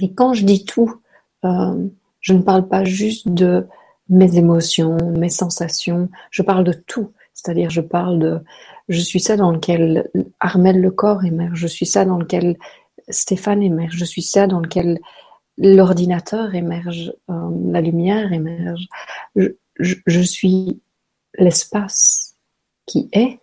Et 0.00 0.12
quand 0.12 0.34
je 0.34 0.44
dis 0.44 0.64
tout, 0.64 1.00
euh, 1.44 1.88
je 2.20 2.32
ne 2.32 2.42
parle 2.42 2.68
pas 2.68 2.84
juste 2.84 3.28
de 3.28 3.66
mes 4.08 4.36
émotions, 4.36 4.96
mes 5.16 5.28
sensations, 5.28 6.08
je 6.30 6.42
parle 6.42 6.64
de 6.64 6.72
tout. 6.72 7.12
C'est-à-dire, 7.32 7.70
je 7.70 7.80
parle 7.80 8.18
de, 8.18 8.40
je 8.88 9.00
suis 9.00 9.20
ça 9.20 9.36
dans 9.36 9.52
lequel 9.52 10.10
Armel 10.40 10.80
le 10.80 10.90
corps 10.90 11.24
émerge, 11.24 11.58
je 11.58 11.66
suis 11.66 11.86
ça 11.86 12.04
dans 12.04 12.18
lequel 12.18 12.58
Stéphane 13.08 13.62
émerge, 13.62 13.96
je 13.96 14.04
suis 14.04 14.22
ça 14.22 14.46
dans 14.46 14.60
lequel 14.60 15.00
l'ordinateur 15.56 16.54
émerge, 16.54 17.12
euh, 17.30 17.50
la 17.70 17.80
lumière 17.80 18.32
émerge. 18.32 18.88
Je, 19.78 20.20
suis 20.20 20.80
l'espace 21.38 22.34
qui 22.86 23.08
est 23.12 23.38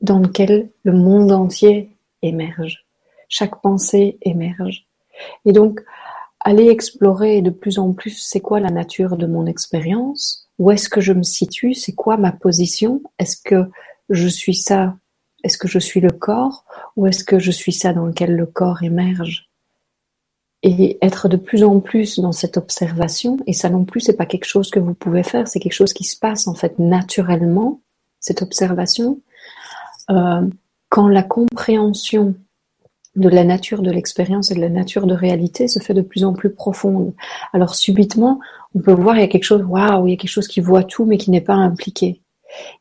dans 0.00 0.18
lequel 0.18 0.70
le 0.82 0.92
monde 0.92 1.32
entier 1.32 1.96
émerge. 2.22 2.86
Chaque 3.28 3.60
pensée 3.60 4.18
émerge. 4.22 4.86
Et 5.44 5.52
donc, 5.52 5.80
aller 6.40 6.68
explorer 6.68 7.42
de 7.42 7.50
plus 7.50 7.78
en 7.78 7.92
plus 7.92 8.16
c'est 8.18 8.40
quoi 8.40 8.60
la 8.60 8.70
nature 8.70 9.16
de 9.16 9.26
mon 9.26 9.46
expérience, 9.46 10.48
où 10.58 10.70
est-ce 10.70 10.88
que 10.88 11.00
je 11.00 11.12
me 11.12 11.22
situe, 11.22 11.74
c'est 11.74 11.94
quoi 11.94 12.16
ma 12.16 12.32
position, 12.32 13.02
est-ce 13.18 13.36
que 13.36 13.70
je 14.08 14.28
suis 14.28 14.54
ça, 14.54 14.96
est-ce 15.44 15.58
que 15.58 15.68
je 15.68 15.78
suis 15.78 16.00
le 16.00 16.10
corps, 16.10 16.64
ou 16.96 17.06
est-ce 17.06 17.24
que 17.24 17.38
je 17.38 17.50
suis 17.50 17.72
ça 17.72 17.92
dans 17.92 18.06
lequel 18.06 18.34
le 18.34 18.46
corps 18.46 18.82
émerge? 18.82 19.48
Et 20.64 20.98
être 21.02 21.28
de 21.28 21.36
plus 21.36 21.62
en 21.62 21.78
plus 21.78 22.18
dans 22.18 22.32
cette 22.32 22.56
observation, 22.56 23.38
et 23.46 23.52
ça 23.52 23.70
non 23.70 23.84
plus, 23.84 24.00
c'est 24.00 24.16
pas 24.16 24.26
quelque 24.26 24.46
chose 24.46 24.70
que 24.70 24.80
vous 24.80 24.94
pouvez 24.94 25.22
faire, 25.22 25.46
c'est 25.46 25.60
quelque 25.60 25.72
chose 25.72 25.92
qui 25.92 26.04
se 26.04 26.18
passe 26.18 26.48
en 26.48 26.54
fait 26.54 26.78
naturellement, 26.78 27.80
cette 28.18 28.42
observation, 28.42 29.20
euh, 30.10 30.48
quand 30.88 31.06
la 31.06 31.22
compréhension 31.22 32.34
de 33.18 33.28
la 33.28 33.44
nature 33.44 33.82
de 33.82 33.90
l'expérience 33.90 34.50
et 34.50 34.54
de 34.54 34.60
la 34.60 34.68
nature 34.68 35.06
de 35.06 35.14
réalité 35.14 35.68
se 35.68 35.80
fait 35.80 35.94
de 35.94 36.02
plus 36.02 36.24
en 36.24 36.32
plus 36.32 36.50
profonde. 36.50 37.12
Alors 37.52 37.74
subitement, 37.74 38.40
on 38.74 38.80
peut 38.80 38.92
voir 38.92 39.16
il 39.16 39.20
y 39.20 39.24
a 39.24 39.28
quelque 39.28 39.44
chose, 39.44 39.62
waouh, 39.62 40.06
il 40.06 40.10
y 40.10 40.14
a 40.14 40.16
quelque 40.16 40.30
chose 40.30 40.48
qui 40.48 40.60
voit 40.60 40.84
tout 40.84 41.04
mais 41.04 41.18
qui 41.18 41.30
n'est 41.30 41.40
pas 41.40 41.54
impliqué. 41.54 42.22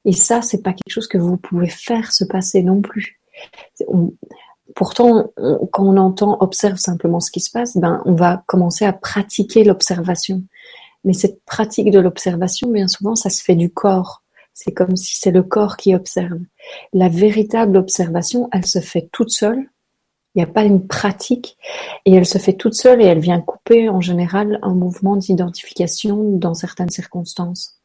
Et 0.06 0.14
ça, 0.14 0.42
c'est 0.42 0.62
pas 0.62 0.74
quelque 0.74 0.94
chose 0.94 1.08
que 1.08 1.18
vous 1.18 1.38
pouvez 1.38 1.68
faire 1.68 2.12
se 2.14 2.24
passer 2.24 2.64
non 2.64 2.82
plus. 2.82 3.20
Pourtant, 4.76 5.32
quand 5.72 5.84
on 5.84 5.98
entend 5.98 6.38
observe 6.40 6.78
simplement 6.78 7.20
ce 7.20 7.32
qui 7.32 7.40
se 7.40 7.52
passe, 7.52 7.78
ben, 7.78 8.02
on 8.06 8.14
va 8.14 8.44
commencer 8.48 8.86
à 8.86 8.94
pratiquer 8.94 9.64
l'observation. 9.64 10.44
Mais 11.04 11.14
cette 11.14 11.44
pratique 11.46 11.92
de 11.92 12.00
l'observation, 12.00 12.70
bien 12.70 12.88
souvent, 12.88 13.16
ça 13.16 13.30
se 13.30 13.44
fait 13.44 13.56
du 13.56 13.70
corps. 13.70 14.24
C'est 14.54 14.72
comme 14.72 14.96
si 14.96 15.16
c'est 15.20 15.32
le 15.32 15.44
corps 15.44 15.78
qui 15.78 15.96
observe. 15.96 16.40
La 16.92 17.10
véritable 17.10 17.78
observation, 17.78 18.50
elle 18.52 18.66
se 18.66 18.80
fait 18.80 19.08
toute 19.12 19.30
seule. 19.30 19.70
Il 20.38 20.42
n'y 20.42 20.50
a 20.52 20.54
pas 20.54 20.66
une 20.66 20.86
pratique 20.86 21.58
et 22.06 22.14
elle 22.14 22.28
se 22.28 22.38
fait 22.38 22.54
toute 22.54 22.76
seule 22.76 23.02
et 23.02 23.06
elle 23.06 23.18
vient 23.18 23.42
couper 23.42 23.90
en 23.90 24.02
général 24.02 24.60
un 24.62 24.76
mouvement 24.76 25.16
d'identification 25.16 26.38
dans 26.38 26.54
certaines 26.54 26.92
circonstances. 26.92 27.80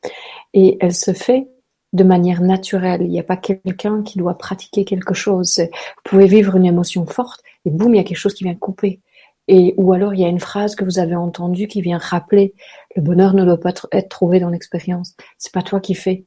Et 0.52 0.76
elle 0.82 0.94
se 0.94 1.14
fait 1.14 1.48
de 1.94 2.04
manière 2.04 2.42
naturelle. 2.42 3.00
Il 3.00 3.08
n'y 3.08 3.18
a 3.18 3.22
pas 3.22 3.38
quelqu'un 3.38 4.02
qui 4.02 4.18
doit 4.18 4.36
pratiquer 4.36 4.84
quelque 4.84 5.14
chose. 5.14 5.60
Vous 5.60 6.02
pouvez 6.04 6.26
vivre 6.26 6.54
une 6.54 6.66
émotion 6.66 7.06
forte 7.06 7.42
et 7.64 7.70
boum, 7.70 7.94
il 7.94 7.96
y 7.96 8.00
a 8.00 8.04
quelque 8.04 8.18
chose 8.18 8.34
qui 8.34 8.44
vient 8.44 8.54
couper. 8.54 9.00
Et, 9.48 9.72
ou 9.78 9.94
alors 9.94 10.12
il 10.12 10.20
y 10.20 10.24
a 10.26 10.28
une 10.28 10.38
phrase 10.38 10.74
que 10.74 10.84
vous 10.84 10.98
avez 10.98 11.16
entendue 11.16 11.68
qui 11.68 11.80
vient 11.80 11.98
rappeler 11.98 12.52
le 12.94 13.00
bonheur 13.00 13.32
ne 13.32 13.46
doit 13.46 13.58
pas 13.58 13.72
être 13.92 14.08
trouvé 14.10 14.40
dans 14.40 14.50
l'expérience. 14.50 15.16
C'est 15.38 15.54
pas 15.54 15.62
toi 15.62 15.80
qui 15.80 15.94
fais. 15.94 16.26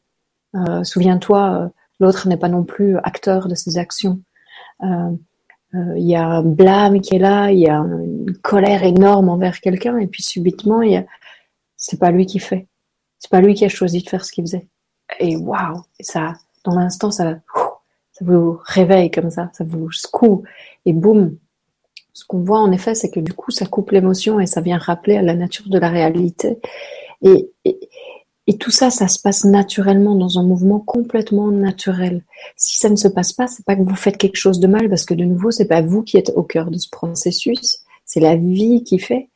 Euh, 0.56 0.84
souviens-toi, 0.84 1.66
euh, 1.66 1.70
l'autre 2.00 2.28
n'est 2.28 2.38
pas 2.38 2.50
non 2.50 2.64
plus 2.64 2.98
acteur 2.98 3.48
de 3.48 3.54
ses 3.54 3.78
actions. 3.78 4.22
Euh, 4.84 5.12
il 5.98 6.08
y 6.08 6.16
a 6.16 6.26
un 6.26 6.44
blâme 6.44 7.02
qui 7.02 7.16
est 7.16 7.20
là, 7.20 7.52
il 7.52 7.60
y 7.60 7.70
a 7.70 7.78
une 7.78 8.36
colère 8.42 8.84
énorme 8.84 9.30
envers 9.30 9.60
quelqu'un, 9.62 9.98
et 9.98 10.08
puis 10.08 10.24
subitement, 10.24 10.82
il 10.82 10.92
y 10.92 10.98
a... 10.98 11.06
c'est 11.78 12.00
pas 12.00 12.12
lui 12.12 12.26
qui 12.26 12.40
fait. 12.40 12.68
C'est 13.20 13.32
pas 13.32 13.42
lui 13.42 13.54
qui 13.54 13.66
a 13.66 13.70
choisi 13.70 14.04
de 14.04 14.10
faire 14.10 14.26
ce 14.26 14.32
qu'il 14.32 14.44
faisait 14.44 14.68
et 15.20 15.36
waouh, 15.36 15.82
ça, 16.00 16.34
dans 16.64 16.76
l'instant, 16.76 17.12
ça, 17.12 17.40
vous 18.22 18.60
réveille 18.64 19.12
comme 19.12 19.30
ça, 19.30 19.50
ça 19.54 19.64
vous 19.64 19.92
secoue 19.92 20.44
et 20.86 20.94
boum. 20.94 21.38
Ce 22.14 22.24
qu'on 22.26 22.40
voit 22.40 22.60
en 22.60 22.72
effet, 22.72 22.96
c'est 22.96 23.12
que 23.12 23.20
du 23.20 23.34
coup, 23.34 23.52
ça 23.52 23.66
coupe 23.66 23.92
l'émotion 23.92 24.40
et 24.40 24.46
ça 24.46 24.62
vient 24.62 24.78
rappeler 24.78 25.18
à 25.18 25.22
la 25.22 25.36
nature 25.36 25.68
de 25.68 25.78
la 25.78 25.90
réalité. 25.90 26.60
Et, 27.22 27.52
et, 28.48 28.58
tout 28.58 28.72
ça, 28.72 28.90
ça 28.90 29.08
se 29.08 29.20
passe 29.20 29.44
naturellement 29.44 30.16
dans 30.16 30.38
un 30.40 30.44
mouvement 30.44 30.80
complètement 30.80 31.50
naturel. 31.52 32.24
Si 32.56 32.78
ça 32.78 32.90
ne 32.90 32.96
se 32.96 33.08
passe 33.08 33.34
pas, 33.34 33.48
c'est 33.48 33.66
pas 33.66 33.76
que 33.76 33.82
vous 33.82 33.96
faites 33.96 34.18
quelque 34.18 34.38
chose 34.38 34.60
de 34.60 34.68
mal, 34.68 34.90
parce 34.90 35.06
que 35.06 35.14
de 35.14 35.24
nouveau, 35.24 35.52
c'est 35.52 35.68
pas 35.68 35.82
vous 35.82 36.04
qui 36.04 36.18
êtes 36.18 36.32
au 36.36 36.44
cœur 36.44 36.70
de 36.70 36.78
ce 36.78 36.90
processus, 36.90 37.80
c'est 38.06 38.20
la 38.20 38.36
vie 38.36 38.84
qui 38.84 39.00
fait. 39.00 39.30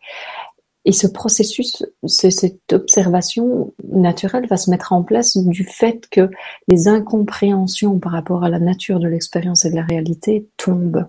Et 0.86 0.92
ce 0.92 1.08
processus, 1.08 1.84
cette 2.08 2.72
observation 2.72 3.74
naturelle 3.92 4.48
va 4.48 4.58
se 4.58 4.70
mettre 4.70 4.94
en 4.94 5.04
place 5.04 5.38
du 5.38 5.64
fait 5.64 6.08
que 6.10 6.30
les 6.68 6.88
incompréhensions 6.88 8.00
par 8.00 8.14
rapport 8.14 8.44
à 8.44 8.50
la 8.50 8.60
nature 8.60 9.00
de 9.00 9.08
l'expérience 9.08 9.66
et 9.66 9.72
de 9.72 9.76
la 9.76 9.84
réalité 9.84 10.48
tombent. 10.58 11.06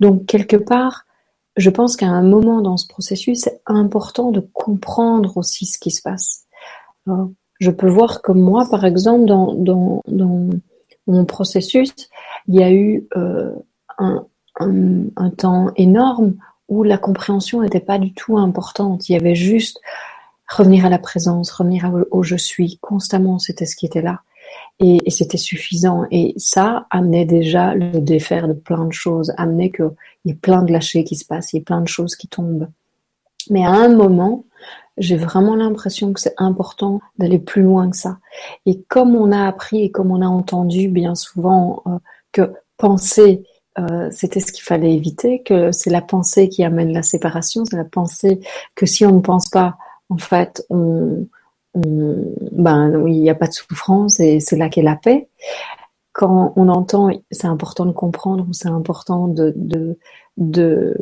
Donc, 0.00 0.26
quelque 0.26 0.56
part, 0.56 1.04
je 1.56 1.70
pense 1.70 1.96
qu'à 1.96 2.08
un 2.08 2.22
moment 2.22 2.60
dans 2.60 2.76
ce 2.76 2.86
processus, 2.86 3.40
c'est 3.40 3.60
important 3.66 4.30
de 4.30 4.40
comprendre 4.40 5.36
aussi 5.36 5.66
ce 5.66 5.78
qui 5.78 5.90
se 5.90 6.02
passe. 6.02 6.44
Je 7.60 7.70
peux 7.70 7.88
voir 7.88 8.22
que 8.22 8.32
moi, 8.32 8.66
par 8.70 8.84
exemple, 8.84 9.26
dans, 9.26 10.02
mon 11.06 11.24
processus, 11.26 11.92
il 12.48 12.54
y 12.54 12.62
a 12.62 12.72
eu 12.72 13.06
euh, 13.16 13.52
un, 13.98 15.30
temps 15.36 15.70
énorme 15.76 16.36
où 16.68 16.82
la 16.82 16.98
compréhension 16.98 17.62
n'était 17.62 17.80
pas 17.80 17.98
du 17.98 18.14
tout 18.14 18.38
importante. 18.38 19.08
Il 19.08 19.12
y 19.12 19.16
avait 19.16 19.34
juste 19.34 19.80
revenir 20.48 20.86
à 20.86 20.88
la 20.88 20.98
présence, 20.98 21.50
revenir 21.50 21.90
au, 22.10 22.22
je 22.22 22.36
suis 22.36 22.78
constamment, 22.78 23.38
c'était 23.38 23.66
ce 23.66 23.76
qui 23.76 23.86
était 23.86 24.02
là. 24.02 24.20
Et, 24.80 25.10
c'était 25.10 25.38
suffisant. 25.38 26.04
Et 26.10 26.34
ça 26.36 26.86
amenait 26.90 27.26
déjà 27.26 27.74
le 27.74 28.00
défaire 28.00 28.48
de 28.48 28.54
plein 28.54 28.84
de 28.84 28.92
choses, 28.92 29.32
amenait 29.36 29.70
qu'il 29.70 29.90
y 30.24 30.30
ait 30.30 30.34
plein 30.34 30.62
de 30.62 30.72
lâchers 30.72 31.04
qui 31.04 31.16
se 31.16 31.24
passent, 31.24 31.52
il 31.52 31.56
y 31.56 31.58
ait 31.60 31.64
plein 31.64 31.80
de 31.80 31.88
choses 31.88 32.16
qui 32.16 32.28
tombent. 32.28 32.68
Mais 33.50 33.64
à 33.64 33.70
un 33.70 33.88
moment, 33.88 34.44
j'ai 34.96 35.16
vraiment 35.16 35.56
l'impression 35.56 36.12
que 36.12 36.20
c'est 36.20 36.34
important 36.36 37.00
d'aller 37.18 37.38
plus 37.38 37.62
loin 37.62 37.90
que 37.90 37.96
ça. 37.96 38.18
Et 38.66 38.82
comme 38.82 39.16
on 39.16 39.32
a 39.32 39.46
appris 39.46 39.82
et 39.82 39.90
comme 39.90 40.10
on 40.10 40.22
a 40.22 40.26
entendu 40.26 40.88
bien 40.88 41.14
souvent 41.14 41.82
euh, 41.86 41.98
que 42.32 42.52
penser 42.76 43.44
euh, 43.78 44.08
c'était 44.12 44.40
ce 44.40 44.52
qu'il 44.52 44.62
fallait 44.62 44.94
éviter, 44.94 45.42
que 45.42 45.72
c'est 45.72 45.90
la 45.90 46.02
pensée 46.02 46.48
qui 46.48 46.62
amène 46.62 46.92
la 46.92 47.02
séparation, 47.02 47.64
c'est 47.64 47.76
la 47.76 47.84
pensée 47.84 48.40
que 48.76 48.86
si 48.86 49.04
on 49.04 49.12
ne 49.12 49.20
pense 49.20 49.48
pas, 49.48 49.76
en 50.10 50.18
fait, 50.18 50.64
on, 50.70 51.26
ben 51.74 52.94
oui, 52.96 53.16
il 53.16 53.22
n'y 53.22 53.30
a 53.30 53.34
pas 53.34 53.48
de 53.48 53.52
souffrance 53.52 54.20
et 54.20 54.38
c'est 54.38 54.56
là 54.56 54.68
qu'est 54.68 54.82
la 54.82 54.94
paix. 54.96 55.28
Quand 56.12 56.52
on 56.54 56.68
entend, 56.68 57.10
c'est 57.32 57.48
important 57.48 57.86
de 57.86 57.92
comprendre, 57.92 58.46
c'est 58.52 58.68
important 58.68 59.26
de, 59.26 59.52
de, 59.56 59.98
de 60.36 60.96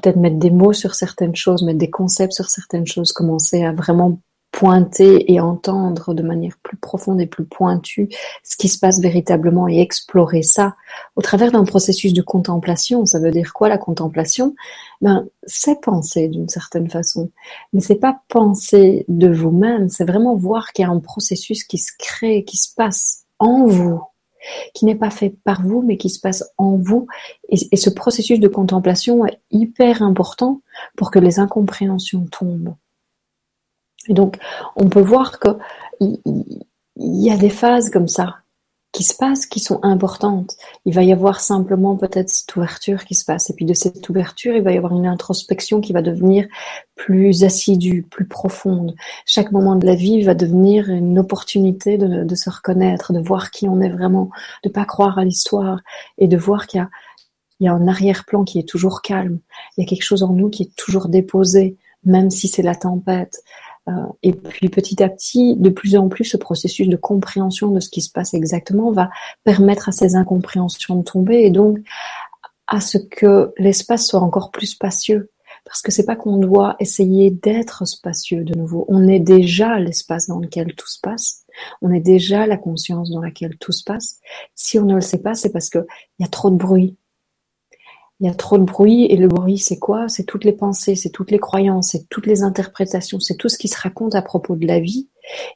peut-être 0.00 0.16
mettre 0.16 0.36
des 0.36 0.50
mots 0.50 0.72
sur 0.72 0.94
certaines 0.94 1.36
choses, 1.36 1.62
mettre 1.62 1.78
des 1.78 1.90
concepts 1.90 2.32
sur 2.32 2.48
certaines 2.48 2.86
choses, 2.86 3.12
commencer 3.12 3.64
à 3.64 3.72
vraiment 3.72 4.18
pointer 4.56 5.30
et 5.30 5.38
entendre 5.38 6.14
de 6.14 6.22
manière 6.22 6.56
plus 6.62 6.78
profonde 6.78 7.20
et 7.20 7.26
plus 7.26 7.44
pointue 7.44 8.08
ce 8.42 8.56
qui 8.56 8.68
se 8.68 8.78
passe 8.78 9.00
véritablement 9.00 9.68
et 9.68 9.80
explorer 9.80 10.42
ça 10.42 10.76
au 11.14 11.20
travers 11.20 11.52
d'un 11.52 11.64
processus 11.64 12.14
de 12.14 12.22
contemplation. 12.22 13.04
Ça 13.04 13.18
veut 13.18 13.30
dire 13.30 13.52
quoi 13.52 13.68
la 13.68 13.76
contemplation? 13.76 14.54
Ben, 15.02 15.26
c'est 15.42 15.80
penser 15.82 16.28
d'une 16.28 16.48
certaine 16.48 16.88
façon, 16.88 17.30
mais 17.74 17.80
c'est 17.80 17.96
pas 17.96 18.18
penser 18.28 19.04
de 19.08 19.28
vous-même. 19.28 19.90
C'est 19.90 20.06
vraiment 20.06 20.34
voir 20.34 20.72
qu'il 20.72 20.86
y 20.86 20.88
a 20.88 20.90
un 20.90 21.00
processus 21.00 21.62
qui 21.62 21.76
se 21.76 21.92
crée, 21.98 22.44
qui 22.44 22.56
se 22.56 22.72
passe 22.74 23.24
en 23.38 23.66
vous, 23.66 24.00
qui 24.74 24.84
n'est 24.84 24.96
pas 24.96 25.10
fait 25.10 25.30
par 25.30 25.62
vous, 25.62 25.82
mais 25.82 25.96
qui 25.96 26.10
se 26.10 26.20
passe 26.20 26.44
en 26.58 26.76
vous. 26.76 27.06
Et, 27.48 27.76
ce 27.76 27.90
processus 27.90 28.40
de 28.40 28.48
contemplation 28.48 29.26
est 29.26 29.40
hyper 29.50 30.02
important 30.02 30.60
pour 30.96 31.10
que 31.10 31.18
les 31.18 31.38
incompréhensions 31.38 32.26
tombent 32.26 32.74
Et 34.08 34.14
donc, 34.14 34.38
on 34.76 34.88
peut 34.88 35.00
voir 35.00 35.38
que 35.38 35.48
il 36.00 36.20
y 36.96 37.30
a 37.30 37.36
des 37.36 37.50
phases 37.50 37.90
comme 37.90 38.08
ça 38.08 38.36
qui 38.96 39.02
se 39.02 39.14
passent, 39.14 39.44
qui 39.44 39.60
sont 39.60 39.78
importantes. 39.82 40.56
Il 40.86 40.94
va 40.94 41.02
y 41.02 41.12
avoir 41.12 41.40
simplement 41.40 41.96
peut-être 41.96 42.30
cette 42.30 42.56
ouverture 42.56 43.04
qui 43.04 43.14
se 43.14 43.26
passe. 43.26 43.50
Et 43.50 43.52
puis 43.52 43.66
de 43.66 43.74
cette 43.74 44.08
ouverture, 44.08 44.56
il 44.56 44.62
va 44.62 44.72
y 44.72 44.78
avoir 44.78 44.96
une 44.96 45.06
introspection 45.06 45.82
qui 45.82 45.92
va 45.92 46.00
devenir 46.00 46.46
plus 46.94 47.44
assidue, 47.44 48.04
plus 48.04 48.26
profonde. 48.26 48.94
Chaque 49.26 49.52
moment 49.52 49.76
de 49.76 49.84
la 49.84 49.94
vie 49.94 50.22
va 50.22 50.32
devenir 50.32 50.88
une 50.88 51.18
opportunité 51.18 51.98
de, 51.98 52.34
se 52.34 52.48
reconnaître, 52.48 53.12
de 53.12 53.20
voir 53.20 53.50
qui 53.50 53.68
on 53.68 53.82
est 53.82 53.90
vraiment, 53.90 54.30
de 54.64 54.70
pas 54.70 54.86
croire 54.86 55.18
à 55.18 55.26
l'histoire 55.26 55.80
et 56.16 56.26
de 56.26 56.38
voir 56.38 56.66
qu'il 56.66 56.88
y 57.60 57.68
a 57.68 57.74
un 57.74 57.88
arrière-plan 57.88 58.44
qui 58.44 58.58
est 58.58 58.66
toujours 58.66 59.02
calme. 59.02 59.40
Il 59.76 59.82
y 59.82 59.84
a 59.84 59.86
quelque 59.86 60.04
chose 60.04 60.22
en 60.22 60.32
nous 60.32 60.48
qui 60.48 60.62
est 60.62 60.74
toujours 60.74 61.08
déposé, 61.08 61.76
même 62.02 62.30
si 62.30 62.48
c'est 62.48 62.62
la 62.62 62.74
tempête. 62.74 63.42
Euh, 63.88 63.92
et 64.22 64.32
puis 64.32 64.68
petit 64.68 65.02
à 65.02 65.08
petit, 65.08 65.56
de 65.56 65.70
plus 65.70 65.96
en 65.96 66.08
plus, 66.08 66.24
ce 66.24 66.36
processus 66.36 66.88
de 66.88 66.96
compréhension 66.96 67.70
de 67.70 67.80
ce 67.80 67.88
qui 67.88 68.00
se 68.00 68.10
passe 68.10 68.34
exactement 68.34 68.90
va 68.90 69.10
permettre 69.44 69.88
à 69.88 69.92
ces 69.92 70.16
incompréhensions 70.16 70.96
de 70.96 71.04
tomber 71.04 71.42
et 71.42 71.50
donc 71.50 71.78
à 72.66 72.80
ce 72.80 72.98
que 72.98 73.52
l'espace 73.58 74.06
soit 74.06 74.20
encore 74.20 74.50
plus 74.50 74.66
spacieux. 74.66 75.30
Parce 75.64 75.82
que 75.82 75.90
c'est 75.90 76.06
pas 76.06 76.14
qu'on 76.14 76.36
doit 76.36 76.76
essayer 76.78 77.30
d'être 77.30 77.84
spacieux 77.86 78.44
de 78.44 78.54
nouveau. 78.54 78.84
On 78.88 79.08
est 79.08 79.18
déjà 79.18 79.80
l'espace 79.80 80.28
dans 80.28 80.38
lequel 80.38 80.74
tout 80.74 80.86
se 80.86 81.00
passe. 81.00 81.44
On 81.82 81.90
est 81.92 82.00
déjà 82.00 82.46
la 82.46 82.56
conscience 82.56 83.10
dans 83.10 83.20
laquelle 83.20 83.56
tout 83.58 83.72
se 83.72 83.82
passe. 83.82 84.20
Si 84.54 84.78
on 84.78 84.84
ne 84.84 84.94
le 84.94 85.00
sait 85.00 85.22
pas, 85.22 85.34
c'est 85.34 85.50
parce 85.50 85.68
qu'il 85.70 85.84
y 86.20 86.24
a 86.24 86.28
trop 86.28 86.50
de 86.50 86.56
bruit, 86.56 86.96
il 88.20 88.26
y 88.26 88.30
a 88.30 88.34
trop 88.34 88.58
de 88.58 88.64
bruit 88.64 89.04
et 89.04 89.16
le 89.16 89.28
bruit 89.28 89.58
c'est 89.58 89.78
quoi? 89.78 90.08
C'est 90.08 90.24
toutes 90.24 90.44
les 90.44 90.52
pensées, 90.52 90.94
c'est 90.94 91.10
toutes 91.10 91.30
les 91.30 91.38
croyances, 91.38 91.90
c'est 91.90 92.08
toutes 92.08 92.26
les 92.26 92.42
interprétations, 92.42 93.20
c'est 93.20 93.36
tout 93.36 93.48
ce 93.48 93.58
qui 93.58 93.68
se 93.68 93.80
raconte 93.80 94.14
à 94.14 94.22
propos 94.22 94.56
de 94.56 94.66
la 94.66 94.80
vie 94.80 95.08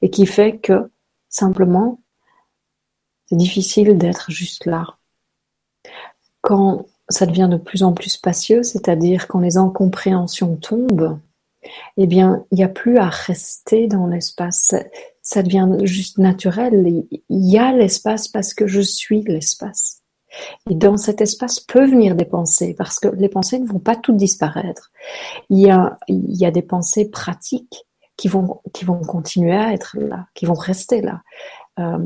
et 0.02 0.10
qui 0.10 0.26
fait 0.26 0.58
que 0.58 0.90
simplement 1.28 2.00
c'est 3.26 3.36
difficile 3.36 3.96
d'être 3.96 4.30
juste 4.30 4.66
là. 4.66 4.98
Quand 6.42 6.86
ça 7.08 7.26
devient 7.26 7.48
de 7.50 7.56
plus 7.56 7.82
en 7.82 7.92
plus 7.92 8.10
spacieux, 8.10 8.62
c'est-à-dire 8.62 9.28
quand 9.28 9.40
les 9.40 9.56
incompréhensions 9.56 10.56
tombent, 10.56 11.18
eh 11.96 12.06
bien, 12.06 12.44
il 12.50 12.56
n'y 12.56 12.64
a 12.64 12.68
plus 12.68 12.98
à 12.98 13.08
rester 13.08 13.86
dans 13.86 14.06
l'espace. 14.06 14.74
Ça 15.22 15.42
devient 15.42 15.68
juste 15.82 16.18
naturel. 16.18 17.04
Il 17.10 17.20
y 17.28 17.58
a 17.58 17.72
l'espace 17.72 18.28
parce 18.28 18.54
que 18.54 18.66
je 18.66 18.80
suis 18.80 19.22
l'espace. 19.22 19.99
Et 20.68 20.74
dans 20.74 20.96
cet 20.96 21.20
espace 21.20 21.60
peuvent 21.60 21.90
venir 21.90 22.14
des 22.14 22.24
pensées, 22.24 22.74
parce 22.76 22.98
que 22.98 23.08
les 23.08 23.28
pensées 23.28 23.58
ne 23.58 23.66
vont 23.66 23.78
pas 23.78 23.96
toutes 23.96 24.16
disparaître. 24.16 24.92
Il 25.48 25.58
y 25.58 25.70
a, 25.70 26.50
des 26.50 26.62
pensées 26.62 27.10
pratiques 27.10 27.86
qui 28.16 28.28
vont, 28.28 28.60
qui 28.72 28.84
vont 28.84 29.00
continuer 29.00 29.54
à 29.54 29.72
être 29.72 29.96
là, 29.98 30.26
qui 30.34 30.46
vont 30.46 30.54
rester 30.54 31.00
là. 31.00 31.22
Euh, 31.78 31.98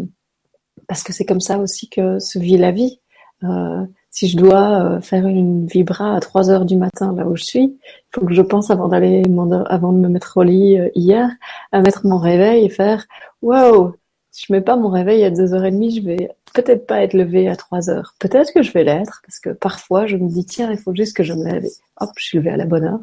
parce 0.88 1.02
que 1.02 1.12
c'est 1.12 1.24
comme 1.24 1.40
ça 1.40 1.58
aussi 1.58 1.88
que 1.88 2.18
se 2.18 2.38
vit 2.38 2.56
la 2.56 2.72
vie. 2.72 3.00
Euh, 3.42 3.84
si 4.10 4.28
je 4.28 4.36
dois 4.36 4.84
euh, 4.84 5.00
faire 5.00 5.26
une 5.26 5.66
vibra 5.66 6.14
à 6.14 6.20
3 6.20 6.50
heures 6.50 6.64
du 6.64 6.76
matin 6.76 7.12
là 7.14 7.26
où 7.26 7.36
je 7.36 7.44
suis, 7.44 7.64
il 7.64 7.80
faut 8.12 8.24
que 8.24 8.32
je 8.32 8.42
pense 8.42 8.70
avant 8.70 8.88
d'aller, 8.88 9.24
avant 9.66 9.92
de 9.92 9.98
me 9.98 10.08
mettre 10.08 10.36
au 10.36 10.42
lit 10.42 10.78
hier, 10.94 11.28
à 11.72 11.80
mettre 11.80 12.06
mon 12.06 12.18
réveil 12.18 12.64
et 12.64 12.68
faire, 12.68 13.06
wow, 13.42 13.94
si 14.30 14.46
je 14.48 14.52
mets 14.52 14.60
pas 14.60 14.76
mon 14.76 14.88
réveil 14.88 15.24
à 15.24 15.30
2h30, 15.30 15.94
je 15.94 16.00
vais 16.00 16.30
peut-être 16.54 16.87
pas 16.87 17.02
être 17.02 17.12
levée 17.12 17.49
à 17.49 17.56
3 17.56 17.90
heures. 17.90 18.14
Peut-être 18.18 18.52
que 18.54 18.62
je 18.62 18.73
vais 18.73 18.84
l'être, 18.84 19.20
parce 19.26 19.40
que 19.40 19.50
parfois 19.50 20.06
je 20.06 20.16
me 20.16 20.28
dis, 20.28 20.46
tiens, 20.46 20.70
il 20.70 20.78
faut 20.78 20.94
juste 20.94 21.14
que 21.14 21.23
je 21.23 21.34
me 21.34 21.44
lève. 21.44 21.64
hop, 22.00 22.11
je 22.16 22.25
suis 22.25 22.38
levée 22.38 22.50
à 22.50 22.56
la 22.56 22.64
bonne 22.64 22.84
heure. 22.84 23.00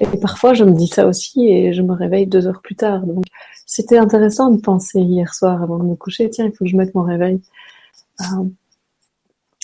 Et 0.00 0.06
parfois 0.18 0.54
je 0.54 0.64
me 0.64 0.72
dis 0.72 0.88
ça 0.88 1.06
aussi 1.06 1.48
et 1.48 1.72
je 1.72 1.82
me 1.82 1.92
réveille 1.92 2.26
deux 2.26 2.46
heures 2.46 2.62
plus 2.62 2.76
tard. 2.76 3.06
Donc 3.06 3.24
c'était 3.66 3.98
intéressant 3.98 4.50
de 4.50 4.60
penser 4.60 5.00
hier 5.00 5.32
soir 5.34 5.62
avant 5.62 5.78
de 5.78 5.84
me 5.84 5.94
coucher, 5.94 6.30
tiens, 6.30 6.46
il 6.46 6.52
faut 6.52 6.64
que 6.64 6.70
je 6.70 6.76
mette 6.76 6.94
mon 6.94 7.02
réveil. 7.02 7.40
Euh, 8.20 8.44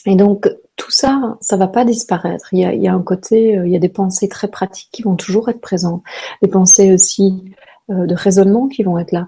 et 0.04 0.14
donc 0.14 0.48
tout 0.76 0.90
ça, 0.90 1.36
ça 1.40 1.56
va 1.56 1.68
pas 1.68 1.84
disparaître. 1.84 2.48
Il 2.52 2.60
y 2.60 2.88
a, 2.88 2.94
un 2.94 3.02
côté, 3.02 3.56
euh, 3.56 3.66
il 3.66 3.72
y 3.72 3.76
a 3.76 3.80
des 3.80 3.88
pensées 3.88 4.28
très 4.28 4.48
pratiques 4.48 4.90
qui 4.92 5.02
vont 5.02 5.16
toujours 5.16 5.48
être 5.48 5.60
présentes, 5.60 6.02
des 6.42 6.48
pensées 6.48 6.92
aussi 6.92 7.44
euh, 7.90 8.06
de 8.06 8.14
raisonnement 8.14 8.68
qui 8.68 8.82
vont 8.82 8.98
être 8.98 9.12
là 9.12 9.26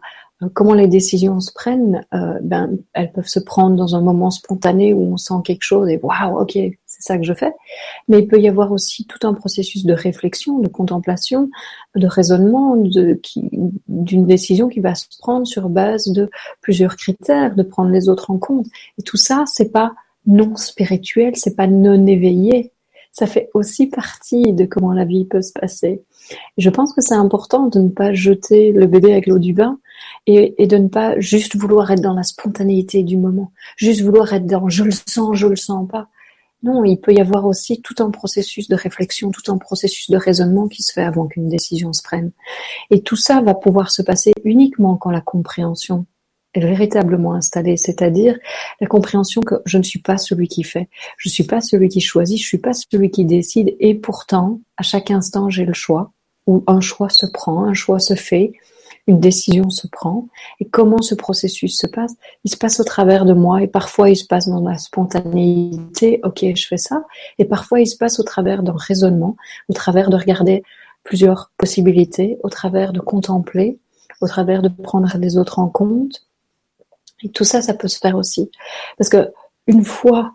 comment 0.54 0.74
les 0.74 0.86
décisions 0.86 1.40
se 1.40 1.52
prennent, 1.52 2.04
euh, 2.14 2.38
ben, 2.42 2.78
elles 2.92 3.10
peuvent 3.10 3.26
se 3.26 3.40
prendre 3.40 3.76
dans 3.76 3.96
un 3.96 4.00
moment 4.00 4.30
spontané 4.30 4.94
où 4.94 5.12
on 5.12 5.16
sent 5.16 5.34
quelque 5.44 5.64
chose 5.64 5.88
et 5.88 5.98
waouh, 6.00 6.40
ok, 6.40 6.52
c'est 6.52 7.02
ça 7.02 7.18
que 7.18 7.24
je 7.24 7.34
fais. 7.34 7.52
Mais 8.06 8.20
il 8.20 8.28
peut 8.28 8.40
y 8.40 8.48
avoir 8.48 8.70
aussi 8.70 9.04
tout 9.04 9.26
un 9.26 9.34
processus 9.34 9.84
de 9.84 9.92
réflexion, 9.92 10.60
de 10.60 10.68
contemplation, 10.68 11.50
de 11.96 12.06
raisonnement, 12.06 12.76
d'une 12.76 14.26
décision 14.26 14.68
qui 14.68 14.80
va 14.80 14.94
se 14.94 15.06
prendre 15.18 15.46
sur 15.46 15.68
base 15.68 16.06
de 16.08 16.30
plusieurs 16.60 16.96
critères, 16.96 17.56
de 17.56 17.62
prendre 17.64 17.90
les 17.90 18.08
autres 18.08 18.30
en 18.30 18.38
compte. 18.38 18.66
Et 18.98 19.02
tout 19.02 19.16
ça, 19.16 19.44
c'est 19.46 19.72
pas 19.72 19.92
non 20.26 20.54
spirituel, 20.56 21.34
c'est 21.34 21.56
pas 21.56 21.66
non 21.66 22.06
éveillé. 22.06 22.72
Ça 23.12 23.26
fait 23.26 23.50
aussi 23.54 23.86
partie 23.86 24.52
de 24.52 24.64
comment 24.64 24.92
la 24.92 25.04
vie 25.04 25.24
peut 25.24 25.42
se 25.42 25.52
passer. 25.52 26.02
je 26.56 26.70
pense 26.70 26.92
que 26.92 27.00
c'est 27.00 27.14
important 27.14 27.66
de 27.66 27.80
ne 27.80 27.88
pas 27.88 28.12
jeter 28.12 28.72
le 28.72 28.86
bébé 28.86 29.12
avec 29.12 29.26
l'eau 29.26 29.38
du 29.38 29.52
bain 29.52 29.78
et, 30.26 30.66
de 30.66 30.76
ne 30.76 30.88
pas 30.88 31.18
juste 31.18 31.56
vouloir 31.56 31.90
être 31.90 32.02
dans 32.02 32.14
la 32.14 32.22
spontanéité 32.22 33.02
du 33.02 33.16
moment, 33.16 33.52
juste 33.76 34.02
vouloir 34.02 34.32
être 34.32 34.46
dans 34.46 34.68
je 34.68 34.84
le 34.84 34.92
sens, 34.92 35.36
je 35.36 35.46
le 35.46 35.56
sens 35.56 35.88
pas. 35.88 36.08
Non, 36.64 36.84
il 36.84 36.98
peut 36.98 37.12
y 37.12 37.20
avoir 37.20 37.46
aussi 37.46 37.80
tout 37.82 37.94
un 38.00 38.10
processus 38.10 38.68
de 38.68 38.74
réflexion, 38.74 39.30
tout 39.30 39.52
un 39.52 39.58
processus 39.58 40.10
de 40.10 40.16
raisonnement 40.16 40.66
qui 40.66 40.82
se 40.82 40.92
fait 40.92 41.04
avant 41.04 41.26
qu'une 41.28 41.48
décision 41.48 41.92
se 41.92 42.02
prenne. 42.02 42.32
Et 42.90 43.02
tout 43.02 43.16
ça 43.16 43.40
va 43.40 43.54
pouvoir 43.54 43.90
se 43.92 44.02
passer 44.02 44.32
uniquement 44.44 44.96
quand 44.96 45.10
la 45.10 45.20
compréhension 45.20 46.06
est 46.54 46.60
véritablement 46.60 47.34
installée, 47.34 47.76
c'est-à-dire 47.76 48.38
la 48.80 48.86
compréhension 48.86 49.42
que 49.42 49.56
je 49.64 49.78
ne 49.78 49.82
suis 49.82 50.00
pas 50.00 50.18
celui 50.18 50.48
qui 50.48 50.64
fait, 50.64 50.88
je 51.16 51.28
ne 51.28 51.32
suis 51.32 51.44
pas 51.44 51.60
celui 51.60 51.88
qui 51.88 52.00
choisit, 52.00 52.38
je 52.38 52.44
ne 52.44 52.46
suis 52.46 52.58
pas 52.58 52.72
celui 52.72 53.10
qui 53.10 53.24
décide, 53.24 53.76
et 53.80 53.94
pourtant, 53.94 54.60
à 54.76 54.82
chaque 54.82 55.10
instant, 55.10 55.50
j'ai 55.50 55.64
le 55.64 55.74
choix, 55.74 56.12
ou 56.46 56.64
un 56.66 56.80
choix 56.80 57.10
se 57.10 57.26
prend, 57.26 57.64
un 57.64 57.74
choix 57.74 57.98
se 57.98 58.14
fait, 58.14 58.52
une 59.06 59.20
décision 59.20 59.70
se 59.70 59.86
prend 59.86 60.28
et 60.60 60.66
comment 60.66 61.00
ce 61.00 61.14
processus 61.14 61.78
se 61.78 61.86
passe? 61.86 62.12
Il 62.44 62.50
se 62.50 62.56
passe 62.56 62.78
au 62.78 62.84
travers 62.84 63.24
de 63.24 63.32
moi 63.32 63.62
et 63.62 63.66
parfois 63.66 64.10
il 64.10 64.16
se 64.16 64.26
passe 64.26 64.48
dans 64.48 64.60
la 64.60 64.76
spontanéité, 64.76 66.20
ok, 66.24 66.44
je 66.54 66.66
fais 66.66 66.76
ça, 66.76 67.04
et 67.38 67.46
parfois 67.46 67.80
il 67.80 67.86
se 67.86 67.96
passe 67.96 68.20
au 68.20 68.22
travers 68.22 68.62
d'un 68.62 68.76
raisonnement, 68.76 69.36
au 69.68 69.72
travers 69.72 70.10
de 70.10 70.16
regarder 70.16 70.62
plusieurs 71.04 71.50
possibilités, 71.56 72.38
au 72.42 72.50
travers 72.50 72.92
de 72.92 73.00
contempler, 73.00 73.78
au 74.20 74.28
travers 74.28 74.60
de 74.62 74.68
prendre 74.68 75.16
les 75.16 75.38
autres 75.38 75.58
en 75.58 75.68
compte. 75.68 76.27
Et 77.22 77.30
tout 77.30 77.44
ça, 77.44 77.62
ça 77.62 77.74
peut 77.74 77.88
se 77.88 77.98
faire 77.98 78.16
aussi. 78.16 78.50
Parce 78.96 79.10
que 79.10 79.30
une 79.66 79.84
fois 79.84 80.34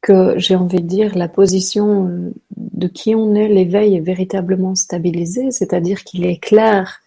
que 0.00 0.38
j'ai 0.38 0.56
envie 0.56 0.80
de 0.80 0.86
dire 0.86 1.16
la 1.16 1.28
position 1.28 2.32
de 2.56 2.88
qui 2.88 3.14
on 3.14 3.34
est, 3.34 3.48
l'éveil 3.48 3.96
est 3.96 4.00
véritablement 4.00 4.74
stabilisé, 4.74 5.50
c'est-à-dire 5.50 6.04
qu'il 6.04 6.24
est 6.24 6.38
clair 6.38 7.00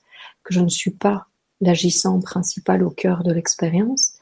que 0.43 0.53
je 0.53 0.59
ne 0.59 0.69
suis 0.69 0.91
pas 0.91 1.25
l'agissant 1.61 2.19
principal 2.19 2.83
au 2.83 2.89
cœur 2.89 3.23
de 3.23 3.31
l'expérience, 3.31 4.13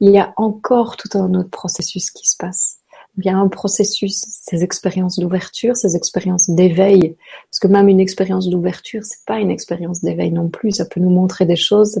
il 0.00 0.10
y 0.10 0.18
a 0.18 0.34
encore 0.36 0.96
tout 0.96 1.18
un 1.18 1.32
autre 1.34 1.50
processus 1.50 2.10
qui 2.10 2.28
se 2.28 2.36
passe. 2.36 2.78
Il 3.18 3.24
y 3.24 3.28
a 3.28 3.36
un 3.36 3.48
processus, 3.48 4.24
ces 4.28 4.64
expériences 4.64 5.18
d'ouverture, 5.18 5.76
ces 5.76 5.94
expériences 5.94 6.50
d'éveil, 6.50 7.16
parce 7.50 7.60
que 7.60 7.68
même 7.68 7.88
une 7.88 8.00
expérience 8.00 8.48
d'ouverture, 8.48 9.04
c'est 9.04 9.24
pas 9.24 9.38
une 9.38 9.50
expérience 9.50 10.02
d'éveil 10.02 10.32
non 10.32 10.48
plus. 10.48 10.72
Ça 10.72 10.84
peut 10.84 11.00
nous 11.00 11.10
montrer 11.10 11.46
des 11.46 11.56
choses, 11.56 12.00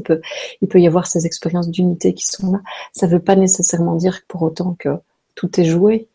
il 0.60 0.68
peut 0.68 0.80
y 0.80 0.86
avoir 0.86 1.06
ces 1.06 1.24
expériences 1.24 1.70
d'unité 1.70 2.14
qui 2.14 2.26
sont 2.26 2.52
là. 2.52 2.60
Ça 2.92 3.06
veut 3.06 3.20
pas 3.20 3.36
nécessairement 3.36 3.94
dire 3.94 4.22
pour 4.26 4.42
autant 4.42 4.74
que 4.78 4.88
tout 5.34 5.60
est 5.60 5.64
joué. 5.64 6.08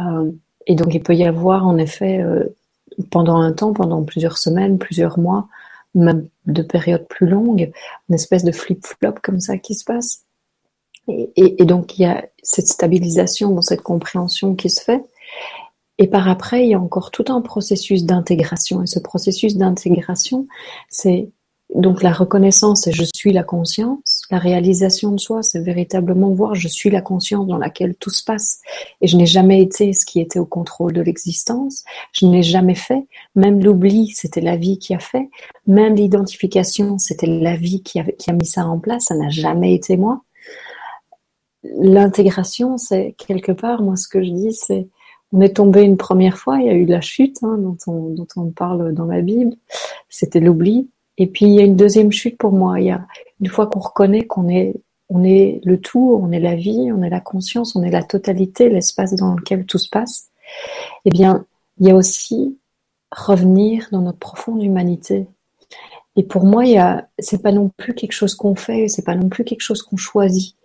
Euh, 0.00 0.30
et 0.66 0.74
donc 0.74 0.94
il 0.94 1.02
peut 1.02 1.14
y 1.14 1.24
avoir 1.24 1.66
en 1.66 1.76
effet 1.76 2.20
euh, 2.20 2.44
pendant 3.10 3.36
un 3.36 3.52
temps, 3.52 3.72
pendant 3.72 4.02
plusieurs 4.02 4.38
semaines, 4.38 4.78
plusieurs 4.78 5.18
mois, 5.18 5.48
même 5.94 6.28
de 6.46 6.62
périodes 6.62 7.06
plus 7.08 7.26
longues, 7.26 7.70
une 8.08 8.14
espèce 8.14 8.44
de 8.44 8.52
flip-flop 8.52 9.14
comme 9.22 9.40
ça 9.40 9.58
qui 9.58 9.74
se 9.74 9.84
passe. 9.84 10.24
Et, 11.08 11.64
donc 11.64 11.98
il 11.98 12.02
y 12.02 12.06
a 12.06 12.24
cette 12.42 12.68
stabilisation 12.68 13.50
dans 13.50 13.62
cette 13.62 13.82
compréhension 13.82 14.54
qui 14.54 14.70
se 14.70 14.82
fait. 14.82 15.02
Et 15.98 16.06
par 16.06 16.28
après, 16.28 16.64
il 16.64 16.70
y 16.70 16.74
a 16.74 16.80
encore 16.80 17.10
tout 17.10 17.24
un 17.28 17.40
processus 17.40 18.04
d'intégration. 18.04 18.82
Et 18.82 18.86
ce 18.86 18.98
processus 18.98 19.56
d'intégration, 19.56 20.46
c'est 20.88 21.28
donc 21.74 22.02
la 22.02 22.12
reconnaissance, 22.12 22.82
c'est 22.82 22.92
je 22.92 23.04
suis 23.14 23.32
la 23.32 23.42
conscience. 23.42 24.22
La 24.30 24.38
réalisation 24.38 25.12
de 25.12 25.20
soi, 25.20 25.42
c'est 25.42 25.60
véritablement 25.60 26.30
voir 26.30 26.54
je 26.54 26.68
suis 26.68 26.90
la 26.90 27.00
conscience 27.00 27.46
dans 27.46 27.56
laquelle 27.56 27.94
tout 27.94 28.10
se 28.10 28.24
passe. 28.24 28.60
Et 29.00 29.06
je 29.06 29.16
n'ai 29.16 29.26
jamais 29.26 29.62
été 29.62 29.92
ce 29.92 30.04
qui 30.04 30.20
était 30.20 30.38
au 30.38 30.46
contrôle 30.46 30.92
de 30.92 31.02
l'existence. 31.02 31.84
Je 32.12 32.26
n'ai 32.26 32.42
jamais 32.42 32.74
fait. 32.74 33.06
Même 33.34 33.62
l'oubli, 33.62 34.08
c'était 34.08 34.40
la 34.40 34.56
vie 34.56 34.78
qui 34.78 34.94
a 34.94 34.98
fait. 34.98 35.28
Même 35.66 35.94
l'identification, 35.94 36.98
c'était 36.98 37.26
la 37.26 37.56
vie 37.56 37.82
qui 37.82 38.00
a 38.00 38.32
mis 38.32 38.46
ça 38.46 38.66
en 38.66 38.78
place. 38.78 39.04
Ça 39.04 39.14
n'a 39.14 39.30
jamais 39.30 39.74
été 39.74 39.96
moi. 39.96 40.22
L'intégration, 41.64 42.78
c'est 42.78 43.14
quelque 43.18 43.52
part, 43.52 43.82
moi 43.82 43.96
ce 43.96 44.08
que 44.08 44.22
je 44.22 44.30
dis, 44.30 44.52
c'est 44.52 44.88
on 45.32 45.40
est 45.40 45.56
tombé 45.56 45.82
une 45.82 45.96
première 45.96 46.36
fois, 46.36 46.58
il 46.58 46.66
y 46.66 46.70
a 46.70 46.74
eu 46.74 46.84
la 46.84 47.00
chute 47.00 47.38
hein, 47.42 47.56
dont, 47.58 47.76
on, 47.86 48.10
dont 48.10 48.26
on 48.36 48.50
parle 48.50 48.92
dans 48.92 49.06
la 49.06 49.22
Bible. 49.22 49.54
C'était 50.10 50.40
l'oubli 50.40 50.90
Et 51.16 51.26
puis 51.26 51.46
il 51.46 51.52
y 51.52 51.60
a 51.60 51.64
une 51.64 51.76
deuxième 51.76 52.12
chute 52.12 52.36
pour 52.36 52.52
moi. 52.52 52.80
Il 52.80 52.86
y 52.86 52.90
a 52.90 53.06
une 53.40 53.48
fois 53.48 53.66
qu'on 53.66 53.80
reconnaît 53.80 54.26
qu'on 54.26 54.48
est 54.48 54.74
on 55.14 55.24
est 55.24 55.60
le 55.64 55.78
tout, 55.78 56.18
on 56.22 56.32
est 56.32 56.40
la 56.40 56.54
vie, 56.54 56.90
on 56.90 57.02
est 57.02 57.10
la 57.10 57.20
conscience, 57.20 57.76
on 57.76 57.82
est 57.82 57.90
la 57.90 58.02
totalité, 58.02 58.70
l'espace 58.70 59.14
dans 59.14 59.34
lequel 59.34 59.66
tout 59.66 59.78
se 59.78 59.90
passe. 59.90 60.28
Eh 61.04 61.10
bien, 61.10 61.44
il 61.78 61.86
y 61.86 61.90
a 61.90 61.94
aussi 61.94 62.56
revenir 63.10 63.88
dans 63.92 64.00
notre 64.00 64.18
profonde 64.18 64.62
humanité. 64.62 65.26
Et 66.16 66.22
pour 66.22 66.44
moi, 66.44 66.64
il 66.64 66.72
y 66.72 66.78
a, 66.78 67.08
c'est 67.18 67.42
pas 67.42 67.52
non 67.52 67.70
plus 67.76 67.94
quelque 67.94 68.12
chose 68.12 68.34
qu'on 68.34 68.54
fait, 68.54 68.88
c'est 68.88 69.04
pas 69.04 69.14
non 69.14 69.28
plus 69.28 69.44
quelque 69.44 69.60
chose 69.60 69.82
qu'on 69.82 69.98
choisit. 69.98 70.56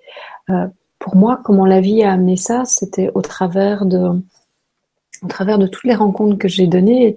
Euh, 0.49 0.67
pour 0.99 1.15
moi, 1.15 1.39
comment 1.43 1.65
la 1.65 1.81
vie 1.81 2.03
a 2.03 2.11
amené 2.11 2.37
ça, 2.37 2.65
c'était 2.65 3.11
au 3.13 3.21
travers 3.21 3.85
de, 3.85 4.21
au 5.23 5.27
travers 5.27 5.57
de 5.57 5.67
toutes 5.67 5.83
les 5.83 5.95
rencontres 5.95 6.37
que 6.37 6.47
j'ai 6.47 6.67
données, 6.67 7.15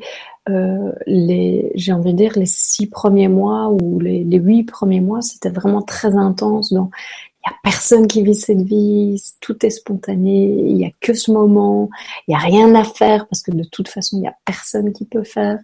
euh, 0.48 0.92
les, 1.06 1.70
j'ai 1.74 1.92
envie 1.92 2.12
de 2.12 2.18
dire 2.18 2.32
les 2.36 2.46
six 2.46 2.88
premiers 2.88 3.28
mois 3.28 3.68
ou 3.68 4.00
les, 4.00 4.24
huit 4.24 4.64
premiers 4.64 5.00
mois, 5.00 5.22
c'était 5.22 5.50
vraiment 5.50 5.82
très 5.82 6.16
intense. 6.16 6.70
Il 6.70 6.76
y 6.76 6.78
a 6.78 7.54
personne 7.62 8.06
qui 8.06 8.22
vit 8.22 8.34
cette 8.34 8.62
vie, 8.62 9.22
tout 9.40 9.64
est 9.64 9.70
spontané, 9.70 10.46
il 10.46 10.76
y 10.78 10.84
a 10.84 10.90
que 11.00 11.14
ce 11.14 11.30
moment, 11.30 11.88
il 12.26 12.32
y 12.32 12.34
a 12.34 12.38
rien 12.38 12.74
à 12.74 12.84
faire 12.84 13.26
parce 13.28 13.42
que 13.42 13.50
de 13.50 13.64
toute 13.64 13.88
façon, 13.88 14.18
il 14.18 14.24
y 14.24 14.28
a 14.28 14.34
personne 14.44 14.92
qui 14.92 15.04
peut 15.04 15.24
faire. 15.24 15.58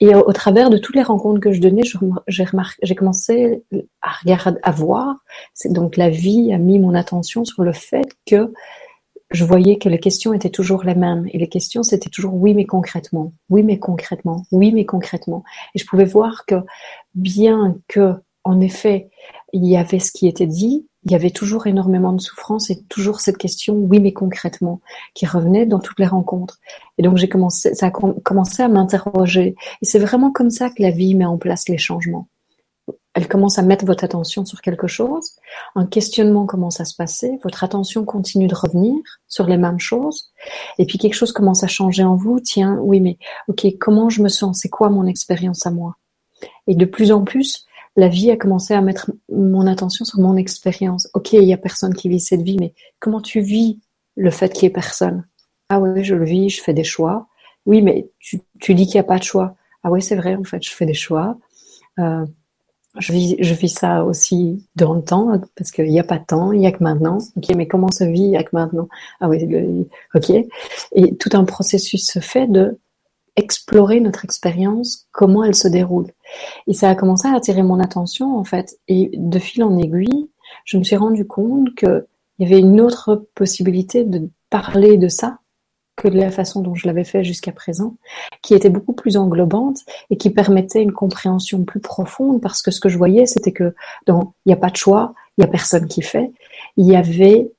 Et 0.00 0.14
au, 0.14 0.32
travers 0.32 0.70
de 0.70 0.76
toutes 0.76 0.96
les 0.96 1.02
rencontres 1.02 1.40
que 1.40 1.52
je 1.52 1.60
donnais, 1.60 1.82
j'ai 2.28 2.94
commencé 2.94 3.62
à 4.02 4.10
regarder, 4.22 4.58
à 4.62 4.70
voir. 4.72 5.16
C'est 5.54 5.72
donc 5.72 5.96
la 5.96 6.10
vie 6.10 6.52
a 6.52 6.58
mis 6.58 6.78
mon 6.78 6.94
attention 6.94 7.44
sur 7.44 7.62
le 7.62 7.72
fait 7.72 8.06
que 8.26 8.52
je 9.30 9.44
voyais 9.44 9.78
que 9.78 9.88
les 9.88 9.98
questions 9.98 10.32
étaient 10.32 10.50
toujours 10.50 10.84
les 10.84 10.94
mêmes. 10.94 11.26
Et 11.32 11.38
les 11.38 11.48
questions, 11.48 11.82
c'était 11.82 12.10
toujours 12.10 12.34
oui, 12.34 12.54
mais 12.54 12.66
concrètement. 12.66 13.32
Oui, 13.50 13.62
mais 13.62 13.78
concrètement. 13.78 14.44
Oui, 14.52 14.72
mais 14.72 14.84
concrètement. 14.84 15.44
Et 15.74 15.78
je 15.78 15.86
pouvais 15.86 16.04
voir 16.04 16.44
que 16.46 16.56
bien 17.14 17.76
que, 17.88 18.14
en 18.44 18.60
effet, 18.60 19.10
il 19.52 19.64
y 19.66 19.76
avait 19.76 20.00
ce 20.00 20.12
qui 20.12 20.28
était 20.28 20.46
dit, 20.46 20.86
il 21.04 21.12
y 21.12 21.14
avait 21.14 21.30
toujours 21.30 21.66
énormément 21.66 22.12
de 22.12 22.20
souffrance 22.20 22.70
et 22.70 22.82
toujours 22.88 23.20
cette 23.20 23.38
question 23.38 23.74
oui, 23.74 24.00
mais 24.00 24.12
concrètement, 24.12 24.80
qui 25.14 25.26
revenait 25.26 25.66
dans 25.66 25.80
toutes 25.80 25.98
les 25.98 26.06
rencontres. 26.06 26.58
Et 26.98 27.02
donc, 27.02 27.16
j'ai 27.16 27.28
commencé, 27.28 27.74
ça 27.74 27.86
a 27.86 27.90
commencé 27.90 28.62
à 28.62 28.68
m'interroger. 28.68 29.54
Et 29.82 29.84
c'est 29.84 29.98
vraiment 29.98 30.32
comme 30.32 30.50
ça 30.50 30.70
que 30.70 30.82
la 30.82 30.90
vie 30.90 31.14
met 31.14 31.24
en 31.24 31.38
place 31.38 31.68
les 31.68 31.78
changements 31.78 32.28
elle 33.14 33.28
commence 33.28 33.58
à 33.58 33.62
mettre 33.62 33.86
votre 33.86 34.04
attention 34.04 34.44
sur 34.44 34.60
quelque 34.60 34.88
chose, 34.88 35.36
un 35.76 35.86
questionnement 35.86 36.46
commence 36.46 36.80
à 36.80 36.84
se 36.84 36.96
passer, 36.96 37.38
votre 37.44 37.62
attention 37.62 38.04
continue 38.04 38.48
de 38.48 38.54
revenir 38.54 38.96
sur 39.28 39.46
les 39.46 39.56
mêmes 39.56 39.78
choses, 39.78 40.32
et 40.78 40.84
puis 40.84 40.98
quelque 40.98 41.14
chose 41.14 41.32
commence 41.32 41.62
à 41.62 41.68
changer 41.68 42.02
en 42.02 42.16
vous, 42.16 42.40
tiens, 42.40 42.76
oui, 42.82 43.00
mais 43.00 43.16
ok, 43.48 43.66
comment 43.80 44.10
je 44.10 44.20
me 44.20 44.28
sens, 44.28 44.58
c'est 44.60 44.68
quoi 44.68 44.90
mon 44.90 45.06
expérience 45.06 45.64
à 45.64 45.70
moi? 45.70 45.96
Et 46.66 46.74
de 46.74 46.84
plus 46.84 47.12
en 47.12 47.22
plus, 47.22 47.66
la 47.96 48.08
vie 48.08 48.30
a 48.30 48.36
commencé 48.36 48.74
à 48.74 48.80
mettre 48.80 49.12
mon 49.30 49.66
attention 49.66 50.04
sur 50.04 50.18
mon 50.18 50.36
expérience. 50.36 51.08
Ok, 51.14 51.32
il 51.32 51.44
y 51.44 51.52
a 51.52 51.58
personne 51.58 51.94
qui 51.94 52.08
vit 52.08 52.20
cette 52.20 52.42
vie, 52.42 52.56
mais 52.58 52.74
comment 52.98 53.20
tu 53.20 53.40
vis 53.40 53.78
le 54.16 54.30
fait 54.30 54.52
qu'il 54.52 54.64
y 54.64 54.66
ait 54.66 54.70
personne? 54.70 55.24
Ah 55.68 55.80
oui, 55.80 56.04
je 56.04 56.14
le 56.14 56.24
vis, 56.24 56.50
je 56.50 56.62
fais 56.62 56.74
des 56.74 56.84
choix. 56.84 57.28
Oui, 57.66 57.82
mais 57.82 58.08
tu, 58.18 58.40
dis 58.74 58.86
qu'il 58.86 58.94
n'y 58.94 59.00
a 59.00 59.04
pas 59.04 59.18
de 59.18 59.22
choix. 59.22 59.54
Ah 59.82 59.90
oui, 59.90 60.02
c'est 60.02 60.16
vrai, 60.16 60.34
en 60.34 60.44
fait, 60.44 60.62
je 60.62 60.70
fais 60.70 60.86
des 60.86 60.94
choix. 60.94 61.38
Euh, 61.98 62.26
je 62.98 63.12
vis, 63.12 63.36
je 63.40 63.54
vis 63.54 63.70
ça 63.70 64.04
aussi 64.04 64.64
dans 64.76 64.94
le 64.94 65.02
temps, 65.02 65.40
parce 65.56 65.70
qu'il 65.70 65.86
n'y 65.86 65.98
a 65.98 66.04
pas 66.04 66.18
de 66.18 66.24
temps, 66.24 66.52
il 66.52 66.60
n'y 66.60 66.66
a 66.66 66.72
que 66.72 66.82
maintenant. 66.82 67.18
Ok, 67.36 67.48
mais 67.56 67.66
comment 67.66 67.90
se 67.90 68.04
vit, 68.04 68.22
il 68.22 68.30
n'y 68.30 68.36
a 68.36 68.44
que 68.44 68.50
maintenant? 68.52 68.88
Ah 69.20 69.28
oui, 69.28 69.86
ok. 70.14 70.30
Et 70.92 71.16
tout 71.16 71.30
un 71.32 71.44
processus 71.44 72.06
se 72.06 72.18
fait 72.20 72.46
de 72.46 72.78
explorer 73.36 74.00
notre 74.00 74.24
expérience, 74.24 75.06
comment 75.12 75.44
elle 75.44 75.54
se 75.54 75.68
déroule. 75.68 76.06
Et 76.66 76.74
ça 76.74 76.88
a 76.88 76.94
commencé 76.94 77.28
à 77.28 77.34
attirer 77.34 77.62
mon 77.62 77.80
attention, 77.80 78.36
en 78.36 78.44
fait. 78.44 78.78
Et 78.88 79.10
de 79.14 79.38
fil 79.38 79.62
en 79.64 79.76
aiguille, 79.78 80.28
je 80.64 80.78
me 80.78 80.84
suis 80.84 80.96
rendu 80.96 81.26
compte 81.26 81.74
qu'il 81.74 82.06
y 82.38 82.44
avait 82.44 82.60
une 82.60 82.80
autre 82.80 83.26
possibilité 83.34 84.04
de 84.04 84.28
parler 84.50 84.98
de 84.98 85.08
ça 85.08 85.38
que 85.96 86.08
de 86.08 86.18
la 86.18 86.30
façon 86.30 86.60
dont 86.60 86.74
je 86.74 86.86
l'avais 86.86 87.04
fait 87.04 87.22
jusqu'à 87.22 87.52
présent, 87.52 87.96
qui 88.42 88.54
était 88.54 88.70
beaucoup 88.70 88.94
plus 88.94 89.16
englobante 89.16 89.78
et 90.10 90.16
qui 90.16 90.30
permettait 90.30 90.82
une 90.82 90.92
compréhension 90.92 91.64
plus 91.64 91.80
profonde 91.80 92.40
parce 92.40 92.62
que 92.62 92.70
ce 92.70 92.80
que 92.80 92.88
je 92.88 92.98
voyais, 92.98 93.26
c'était 93.26 93.52
que 93.52 93.74
dans 94.06 94.34
il 94.44 94.48
n'y 94.48 94.54
a 94.54 94.56
pas 94.56 94.70
de 94.70 94.76
choix, 94.76 95.14
il 95.36 95.42
n'y 95.42 95.44
a 95.44 95.50
personne 95.50 95.86
qui 95.86 96.02
fait, 96.02 96.32
il 96.76 96.86
y 96.86 96.96
avait 96.96 97.52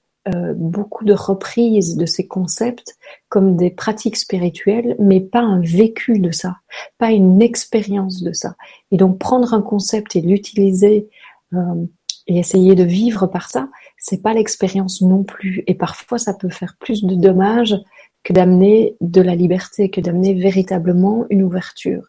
beaucoup 0.55 1.05
de 1.05 1.13
reprises 1.13 1.97
de 1.97 2.05
ces 2.05 2.27
concepts 2.27 2.97
comme 3.29 3.55
des 3.55 3.69
pratiques 3.69 4.17
spirituelles, 4.17 4.95
mais 4.99 5.21
pas 5.21 5.41
un 5.41 5.61
vécu 5.61 6.19
de 6.19 6.31
ça, 6.31 6.57
pas 6.97 7.11
une 7.11 7.41
expérience 7.41 8.23
de 8.23 8.31
ça. 8.33 8.55
Et 8.91 8.97
donc 8.97 9.19
prendre 9.19 9.53
un 9.53 9.61
concept 9.61 10.15
et 10.15 10.21
l'utiliser 10.21 11.09
euh, 11.53 11.85
et 12.27 12.39
essayer 12.39 12.75
de 12.75 12.83
vivre 12.83 13.27
par 13.27 13.49
ça, 13.49 13.69
c'est 13.97 14.21
pas 14.21 14.33
l'expérience 14.33 15.01
non 15.01 15.23
plus. 15.23 15.63
Et 15.67 15.75
parfois, 15.75 16.17
ça 16.17 16.33
peut 16.33 16.49
faire 16.49 16.75
plus 16.79 17.03
de 17.03 17.15
dommages 17.15 17.75
que 18.23 18.33
d'amener 18.33 18.95
de 19.01 19.21
la 19.21 19.35
liberté, 19.35 19.89
que 19.91 20.01
d'amener 20.01 20.33
véritablement 20.33 21.25
une 21.29 21.43
ouverture. 21.43 22.07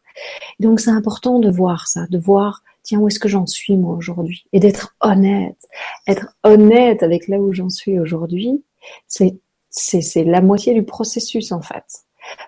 donc 0.59 0.81
c'est 0.81 0.90
important 0.90 1.38
de 1.38 1.50
voir 1.50 1.87
ça, 1.87 2.07
de 2.09 2.18
voir 2.18 2.62
tiens 2.87 3.01
où 3.01 3.09
est-ce 3.09 3.18
que 3.18 3.29
j'en 3.29 3.46
suis 3.46 3.77
moi 3.77 3.94
aujourd'hui? 3.94 4.46
Et 4.53 4.61
d'être 4.61 4.96
honnête, 5.01 5.59
être 6.07 6.37
honnête 6.44 7.03
avec 7.03 7.29
là 7.29 7.38
où 7.38 7.53
j'en 7.53 7.68
suis 7.68 7.99
aujourd'hui, 7.99 8.64
c'est 9.09 9.38
c'est 9.68 10.25
la 10.25 10.40
moitié 10.40 10.72
du 10.72 10.85
processus 10.85 11.53
en 11.53 11.61
fait. 11.61 11.85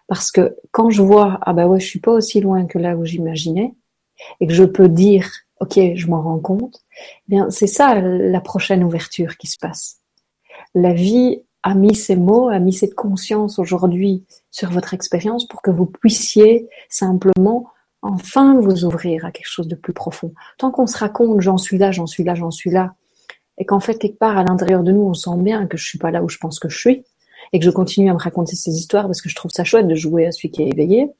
Parce 0.06 0.30
que 0.30 0.56
quand 0.70 0.90
je 0.90 1.02
vois 1.02 1.38
ah 1.42 1.52
bah 1.52 1.66
ouais 1.66 1.80
je 1.80 1.86
suis 1.86 2.00
pas 2.00 2.12
aussi 2.12 2.40
loin 2.40 2.66
que 2.66 2.78
là 2.78 2.96
où 2.96 3.04
j'imaginais 3.04 3.74
et 4.40 4.46
que 4.46 4.54
je 4.54 4.64
peux 4.64 4.88
dire 4.88 5.28
ok 5.60 5.78
je 5.94 6.06
m'en 6.06 6.22
rends 6.22 6.38
compte, 6.38 6.82
eh 6.96 7.30
bien 7.30 7.50
c'est 7.50 7.66
ça 7.66 8.00
la 8.00 8.40
prochaine 8.40 8.84
ouverture 8.84 9.36
qui 9.36 9.48
se 9.48 9.58
passe. 9.58 10.00
La 10.74 10.92
vie 10.92 11.42
a 11.64 11.74
mis 11.74 11.96
ces 11.96 12.16
mots, 12.16 12.48
a 12.48 12.60
mis 12.60 12.72
cette 12.72 12.94
conscience 12.94 13.58
aujourd'hui 13.58 14.24
sur 14.50 14.70
votre 14.70 14.94
expérience 14.94 15.46
pour 15.48 15.62
que 15.62 15.72
vous 15.72 15.86
puissiez 15.86 16.68
simplement 16.88 17.70
enfin 18.02 18.60
vous 18.60 18.84
ouvrir 18.84 19.24
à 19.24 19.32
quelque 19.32 19.48
chose 19.48 19.68
de 19.68 19.74
plus 19.74 19.92
profond. 19.92 20.32
Tant 20.58 20.70
qu'on 20.70 20.86
se 20.86 20.98
raconte 20.98 21.40
j'en 21.40 21.58
suis 21.58 21.78
là, 21.78 21.90
j'en 21.90 22.06
suis 22.06 22.24
là, 22.24 22.34
j'en 22.34 22.50
suis 22.50 22.70
là, 22.70 22.94
et 23.58 23.64
qu'en 23.64 23.80
fait 23.80 23.98
quelque 23.98 24.18
part 24.18 24.38
à 24.38 24.44
l'intérieur 24.44 24.82
de 24.82 24.92
nous 24.92 25.02
on 25.02 25.14
sent 25.14 25.36
bien 25.38 25.66
que 25.66 25.76
je 25.76 25.84
suis 25.86 25.98
pas 25.98 26.10
là 26.10 26.22
où 26.22 26.28
je 26.28 26.38
pense 26.38 26.58
que 26.58 26.68
je 26.68 26.78
suis, 26.78 27.04
et 27.52 27.58
que 27.58 27.64
je 27.64 27.70
continue 27.70 28.10
à 28.10 28.14
me 28.14 28.18
raconter 28.18 28.56
ces 28.56 28.72
histoires 28.72 29.06
parce 29.06 29.22
que 29.22 29.28
je 29.28 29.34
trouve 29.34 29.50
ça 29.50 29.64
chouette 29.64 29.88
de 29.88 29.94
jouer 29.94 30.26
à 30.26 30.32
celui 30.32 30.50
qui 30.50 30.62
est 30.62 30.68
éveillé, 30.68 31.10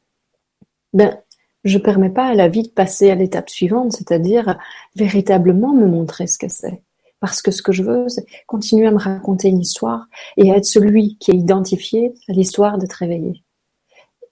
ben 0.93 1.19
je 1.65 1.79
permets 1.79 2.11
pas 2.11 2.27
à 2.27 2.35
la 2.35 2.49
vie 2.49 2.63
de 2.63 2.69
passer 2.69 3.11
à 3.11 3.15
l'étape 3.15 3.51
suivante, 3.51 3.93
c'est-à-dire 3.93 4.59
véritablement 4.97 5.75
me 5.75 5.87
montrer 5.87 6.27
ce 6.27 6.39
que 6.39 6.49
c'est. 6.49 6.83
Parce 7.21 7.43
que 7.43 7.51
ce 7.51 7.63
que 7.63 7.73
je 7.73 7.83
veux, 7.83 8.09
c'est 8.09 8.27
continuer 8.47 8.87
à 8.87 8.93
me 8.93 8.99
raconter 8.99 9.49
une 9.49 9.61
histoire 9.61 10.07
et 10.37 10.49
être 10.51 10.65
celui 10.65 11.17
qui 11.19 11.33
est 11.33 11.37
identifié 11.37 12.13
à 12.29 12.33
l'histoire 12.33 12.79
d'être 12.79 12.93
réveillé. 12.93 13.43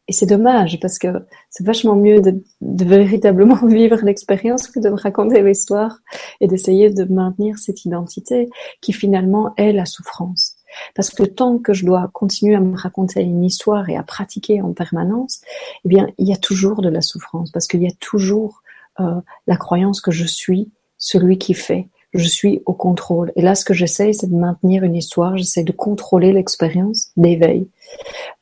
Et 0.08 0.12
c'est 0.12 0.26
dommage 0.26 0.78
parce 0.80 0.98
que 0.98 1.08
c'est 1.50 1.66
vachement 1.66 1.96
mieux 1.96 2.20
de, 2.20 2.42
de 2.60 2.84
véritablement 2.84 3.56
vivre 3.66 3.98
l'expérience 4.04 4.68
que 4.68 4.78
de 4.78 4.88
me 4.88 5.00
raconter 5.00 5.42
l'histoire 5.42 5.98
et 6.40 6.46
d'essayer 6.46 6.90
de 6.90 7.04
maintenir 7.04 7.58
cette 7.58 7.84
identité 7.84 8.48
qui 8.80 8.92
finalement 8.92 9.52
est 9.56 9.72
la 9.72 9.84
souffrance. 9.84 10.56
Parce 10.94 11.10
que 11.10 11.22
tant 11.22 11.58
que 11.58 11.72
je 11.72 11.84
dois 11.84 12.08
continuer 12.12 12.54
à 12.54 12.60
me 12.60 12.76
raconter 12.76 13.22
une 13.22 13.44
histoire 13.44 13.88
et 13.88 13.96
à 13.96 14.02
pratiquer 14.02 14.62
en 14.62 14.72
permanence, 14.72 15.40
eh 15.84 15.88
bien, 15.88 16.08
il 16.18 16.28
y 16.28 16.32
a 16.32 16.36
toujours 16.36 16.82
de 16.82 16.88
la 16.88 17.00
souffrance 17.00 17.50
parce 17.50 17.66
qu'il 17.66 17.82
y 17.82 17.88
a 17.88 17.94
toujours 17.98 18.62
euh, 19.00 19.20
la 19.46 19.56
croyance 19.56 20.00
que 20.00 20.10
je 20.10 20.24
suis 20.24 20.70
celui 20.98 21.38
qui 21.38 21.54
fait, 21.54 21.88
je 22.14 22.28
suis 22.28 22.62
au 22.66 22.72
contrôle. 22.72 23.32
Et 23.36 23.42
là, 23.42 23.54
ce 23.54 23.64
que 23.64 23.74
j'essaie, 23.74 24.12
c'est 24.12 24.30
de 24.30 24.36
maintenir 24.36 24.84
une 24.84 24.96
histoire, 24.96 25.36
j'essaie 25.36 25.64
de 25.64 25.72
contrôler 25.72 26.32
l'expérience 26.32 27.10
d'éveil. 27.16 27.68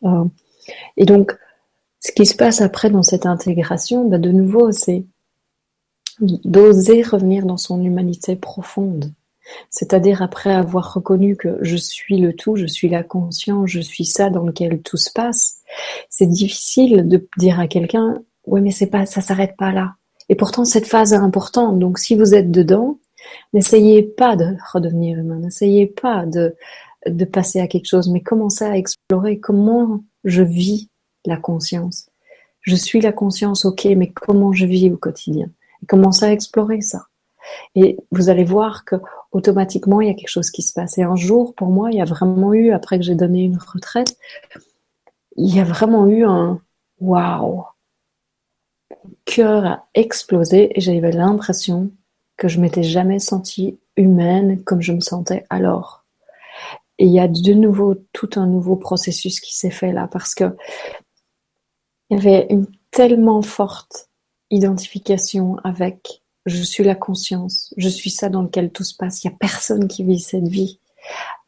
Euh, 0.04 0.24
et 0.96 1.04
donc, 1.04 1.36
ce 2.04 2.12
qui 2.12 2.26
se 2.26 2.34
passe 2.34 2.60
après 2.60 2.90
dans 2.90 3.02
cette 3.02 3.26
intégration, 3.26 4.08
bah, 4.08 4.18
de 4.18 4.30
nouveau, 4.30 4.72
c'est 4.72 5.04
d'oser 6.20 7.02
revenir 7.02 7.44
dans 7.46 7.56
son 7.56 7.82
humanité 7.82 8.36
profonde. 8.36 9.12
C'est-à-dire 9.70 10.22
après 10.22 10.54
avoir 10.54 10.94
reconnu 10.94 11.36
que 11.36 11.58
je 11.60 11.76
suis 11.76 12.18
le 12.18 12.34
tout, 12.34 12.56
je 12.56 12.66
suis 12.66 12.88
la 12.88 13.02
conscience, 13.02 13.68
je 13.68 13.80
suis 13.80 14.04
ça 14.04 14.30
dans 14.30 14.44
lequel 14.44 14.80
tout 14.80 14.96
se 14.96 15.10
passe, 15.12 15.60
c'est 16.08 16.26
difficile 16.26 17.06
de 17.08 17.28
dire 17.36 17.60
à 17.60 17.68
quelqu'un, 17.68 18.22
ouais, 18.46 18.60
mais 18.60 18.70
c'est 18.70 18.86
pas, 18.86 19.06
ça 19.06 19.20
s'arrête 19.20 19.56
pas 19.58 19.72
là. 19.72 19.94
Et 20.28 20.34
pourtant, 20.34 20.64
cette 20.64 20.86
phase 20.86 21.12
est 21.12 21.16
importante. 21.16 21.78
Donc, 21.78 21.98
si 21.98 22.14
vous 22.14 22.34
êtes 22.34 22.50
dedans, 22.50 22.98
N'essayez 23.52 24.02
pas 24.02 24.36
de 24.36 24.56
redevenir 24.72 25.18
humain, 25.18 25.38
n'essayez 25.38 25.86
pas 25.86 26.26
de, 26.26 26.54
de 27.06 27.24
passer 27.24 27.60
à 27.60 27.66
quelque 27.66 27.86
chose, 27.86 28.08
mais 28.08 28.20
commencez 28.20 28.64
à 28.64 28.76
explorer 28.76 29.38
comment 29.38 30.02
je 30.24 30.42
vis 30.42 30.88
la 31.24 31.36
conscience. 31.36 32.08
Je 32.60 32.76
suis 32.76 33.00
la 33.00 33.12
conscience, 33.12 33.64
ok, 33.64 33.84
mais 33.96 34.10
comment 34.10 34.52
je 34.52 34.66
vis 34.66 34.90
au 34.90 34.96
quotidien? 34.96 35.50
Et 35.82 35.86
commencez 35.86 36.24
à 36.24 36.32
explorer 36.32 36.80
ça? 36.80 37.06
Et 37.74 37.98
vous 38.10 38.30
allez 38.30 38.44
voir 38.44 38.84
que 38.84 38.96
automatiquement 39.32 40.00
il 40.00 40.08
y 40.08 40.10
a 40.10 40.14
quelque 40.14 40.28
chose 40.28 40.50
qui 40.50 40.62
se 40.62 40.72
passe. 40.72 40.96
Et 40.96 41.02
un 41.02 41.16
jour, 41.16 41.54
pour 41.54 41.68
moi, 41.68 41.90
il 41.90 41.98
y 41.98 42.00
a 42.00 42.06
vraiment 42.06 42.54
eu, 42.54 42.70
après 42.72 42.98
que 42.98 43.04
j'ai 43.04 43.14
donné 43.14 43.42
une 43.42 43.58
retraite, 43.58 44.16
il 45.36 45.54
y 45.54 45.60
a 45.60 45.64
vraiment 45.64 46.06
eu 46.06 46.24
un 46.24 46.60
waouh. 47.00 47.64
cœur 49.24 49.66
a 49.66 49.88
explosé 49.94 50.76
et 50.76 50.80
j'avais 50.80 51.12
l'impression 51.12 51.90
que 52.36 52.48
je 52.48 52.60
m'étais 52.60 52.82
jamais 52.82 53.18
sentie 53.18 53.78
humaine 53.96 54.62
comme 54.64 54.80
je 54.80 54.92
me 54.92 55.00
sentais 55.00 55.44
alors. 55.50 56.04
Et 56.98 57.06
il 57.06 57.12
y 57.12 57.20
a 57.20 57.28
de 57.28 57.52
nouveau 57.52 57.96
tout 58.12 58.30
un 58.36 58.46
nouveau 58.46 58.76
processus 58.76 59.40
qui 59.40 59.56
s'est 59.56 59.70
fait 59.70 59.92
là 59.92 60.08
parce 60.10 60.34
que 60.34 60.56
il 62.10 62.16
y 62.16 62.20
avait 62.20 62.46
une 62.50 62.66
tellement 62.90 63.42
forte 63.42 64.08
identification 64.50 65.56
avec 65.64 66.22
je 66.46 66.62
suis 66.62 66.84
la 66.84 66.94
conscience, 66.94 67.72
je 67.76 67.88
suis 67.88 68.10
ça 68.10 68.28
dans 68.28 68.42
lequel 68.42 68.70
tout 68.70 68.84
se 68.84 68.94
passe. 68.94 69.24
Il 69.24 69.28
n'y 69.28 69.34
a 69.34 69.38
personne 69.38 69.88
qui 69.88 70.04
vit 70.04 70.20
cette 70.20 70.46
vie. 70.46 70.78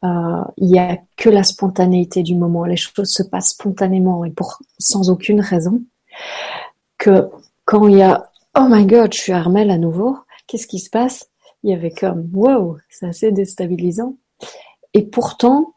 Euh, 0.03 0.43
il 0.57 0.67
n'y 0.67 0.79
a 0.79 0.97
que 1.15 1.29
la 1.29 1.43
spontanéité 1.43 2.23
du 2.23 2.35
moment. 2.35 2.65
Les 2.65 2.77
choses 2.77 3.11
se 3.11 3.23
passent 3.23 3.49
spontanément 3.49 4.25
et 4.25 4.31
pour 4.31 4.59
sans 4.79 5.09
aucune 5.09 5.41
raison. 5.41 5.83
Que 6.97 7.29
quand 7.65 7.87
il 7.87 7.97
y 7.97 8.01
a 8.01 8.31
oh 8.57 8.67
my 8.69 8.85
god, 8.85 9.13
je 9.13 9.19
suis 9.19 9.33
Armel 9.33 9.69
à 9.69 9.77
nouveau, 9.77 10.17
qu'est-ce 10.47 10.67
qui 10.67 10.79
se 10.79 10.89
passe? 10.89 11.29
Il 11.63 11.69
y 11.69 11.73
avait 11.73 11.91
comme 11.91 12.29
wow, 12.33 12.77
c'est 12.89 13.07
assez 13.07 13.31
déstabilisant. 13.31 14.15
Et 14.93 15.03
pourtant, 15.03 15.73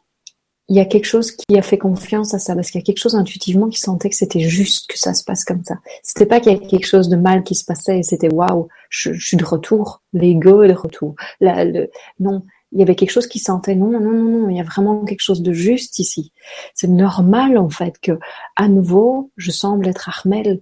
il 0.71 0.77
y 0.77 0.79
a 0.79 0.85
quelque 0.85 1.05
chose 1.05 1.31
qui 1.33 1.57
a 1.57 1.61
fait 1.61 1.77
confiance 1.77 2.33
à 2.33 2.39
ça, 2.39 2.55
parce 2.55 2.71
qu'il 2.71 2.79
y 2.79 2.81
a 2.81 2.85
quelque 2.85 3.01
chose 3.01 3.15
intuitivement 3.15 3.67
qui 3.67 3.77
sentait 3.77 4.09
que 4.09 4.15
c'était 4.15 4.39
juste 4.39 4.89
que 4.89 4.97
ça 4.97 5.13
se 5.13 5.21
passe 5.25 5.43
comme 5.43 5.65
ça. 5.65 5.75
C'était 6.01 6.25
pas 6.25 6.39
qu'il 6.39 6.53
y 6.53 6.55
a 6.55 6.59
quelque 6.59 6.87
chose 6.87 7.09
de 7.09 7.17
mal 7.17 7.43
qui 7.43 7.55
se 7.55 7.65
passait 7.65 7.99
et 7.99 8.03
c'était 8.03 8.33
waouh, 8.33 8.69
je, 8.89 9.11
suis 9.11 9.35
de 9.35 9.43
retour, 9.43 10.01
l'ego 10.13 10.63
est 10.63 10.69
de 10.69 10.73
retour. 10.73 11.15
non, 11.41 12.41
il 12.71 12.79
y 12.79 12.81
avait 12.83 12.95
quelque 12.95 13.11
chose 13.11 13.27
qui 13.27 13.39
sentait 13.39 13.75
non, 13.75 13.91
non, 13.91 13.99
non, 13.99 14.13
non, 14.13 14.49
il 14.49 14.55
y 14.55 14.61
a 14.61 14.63
vraiment 14.63 15.03
quelque 15.03 15.19
chose 15.19 15.41
de 15.41 15.51
juste 15.51 15.99
ici. 15.99 16.31
C'est 16.73 16.87
normal 16.87 17.57
en 17.57 17.69
fait 17.69 17.99
que 17.99 18.17
à 18.55 18.69
nouveau 18.69 19.29
je 19.35 19.51
semble 19.51 19.89
être 19.89 20.07
Armel, 20.07 20.61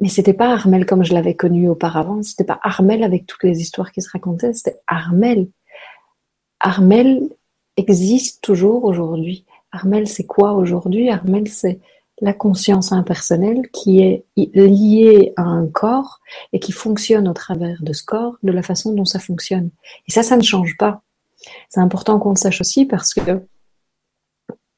mais 0.00 0.08
c'était 0.08 0.34
pas 0.34 0.52
Armel 0.52 0.84
comme 0.84 1.04
je 1.04 1.14
l'avais 1.14 1.36
connu 1.36 1.68
auparavant. 1.68 2.24
C'était 2.24 2.42
pas 2.42 2.58
Armel 2.60 3.04
avec 3.04 3.26
toutes 3.26 3.44
les 3.44 3.60
histoires 3.60 3.92
qui 3.92 4.02
se 4.02 4.10
racontaient. 4.10 4.52
C'était 4.52 4.80
Armel. 4.88 5.46
Armel 6.58 7.28
existe 7.76 8.42
toujours 8.42 8.84
aujourd'hui. 8.84 9.44
Armel, 9.72 10.08
c'est 10.08 10.24
quoi 10.24 10.52
aujourd'hui? 10.52 11.10
Armel, 11.10 11.48
c'est 11.48 11.80
la 12.20 12.32
conscience 12.32 12.92
impersonnelle 12.92 13.68
qui 13.72 14.00
est 14.00 14.24
liée 14.36 15.34
à 15.36 15.42
un 15.42 15.66
corps 15.68 16.20
et 16.52 16.60
qui 16.60 16.72
fonctionne 16.72 17.28
au 17.28 17.34
travers 17.34 17.82
de 17.82 17.92
ce 17.92 18.02
corps 18.02 18.36
de 18.42 18.52
la 18.52 18.62
façon 18.62 18.92
dont 18.94 19.04
ça 19.04 19.18
fonctionne. 19.18 19.70
Et 20.08 20.12
ça, 20.12 20.22
ça 20.22 20.36
ne 20.36 20.42
change 20.42 20.76
pas. 20.78 21.02
C'est 21.68 21.80
important 21.80 22.18
qu'on 22.18 22.30
le 22.30 22.36
sache 22.36 22.60
aussi 22.60 22.86
parce 22.86 23.12
que 23.12 23.42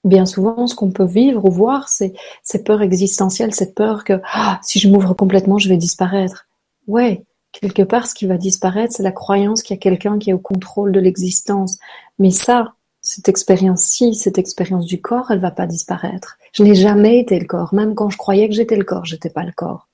bien 0.04 0.26
souvent, 0.26 0.66
ce 0.66 0.74
qu'on 0.74 0.90
peut 0.90 1.06
vivre 1.06 1.44
ou 1.44 1.50
voir, 1.50 1.88
c'est 1.88 2.12
cette 2.42 2.66
peur 2.66 2.82
existentielle, 2.82 3.54
cette 3.54 3.74
peur 3.74 4.04
que 4.04 4.20
ah, 4.32 4.58
si 4.62 4.80
je 4.80 4.88
m'ouvre 4.88 5.14
complètement, 5.14 5.58
je 5.58 5.68
vais 5.68 5.76
disparaître. 5.76 6.48
Ouais, 6.88 7.24
quelque 7.52 7.82
part, 7.82 8.06
ce 8.06 8.14
qui 8.14 8.26
va 8.26 8.36
disparaître, 8.36 8.94
c'est 8.96 9.02
la 9.02 9.12
croyance 9.12 9.62
qu'il 9.62 9.76
y 9.76 9.78
a 9.78 9.80
quelqu'un 9.80 10.18
qui 10.18 10.30
est 10.30 10.34
au 10.34 10.38
contrôle 10.38 10.90
de 10.92 11.00
l'existence. 11.00 11.78
Mais 12.18 12.30
ça, 12.30 12.74
cette 13.00 13.28
expérience-ci, 13.28 14.14
cette 14.14 14.38
expérience 14.38 14.86
du 14.86 15.00
corps, 15.00 15.30
elle 15.30 15.40
va 15.40 15.50
pas 15.50 15.66
disparaître. 15.66 16.38
Je 16.52 16.62
n'ai 16.62 16.74
jamais 16.74 17.18
été 17.18 17.38
le 17.38 17.46
corps. 17.46 17.74
Même 17.74 17.94
quand 17.94 18.10
je 18.10 18.18
croyais 18.18 18.48
que 18.48 18.54
j'étais 18.54 18.76
le 18.76 18.84
corps, 18.84 19.04
j'étais 19.04 19.30
pas 19.30 19.44
le 19.44 19.52
corps. 19.52 19.88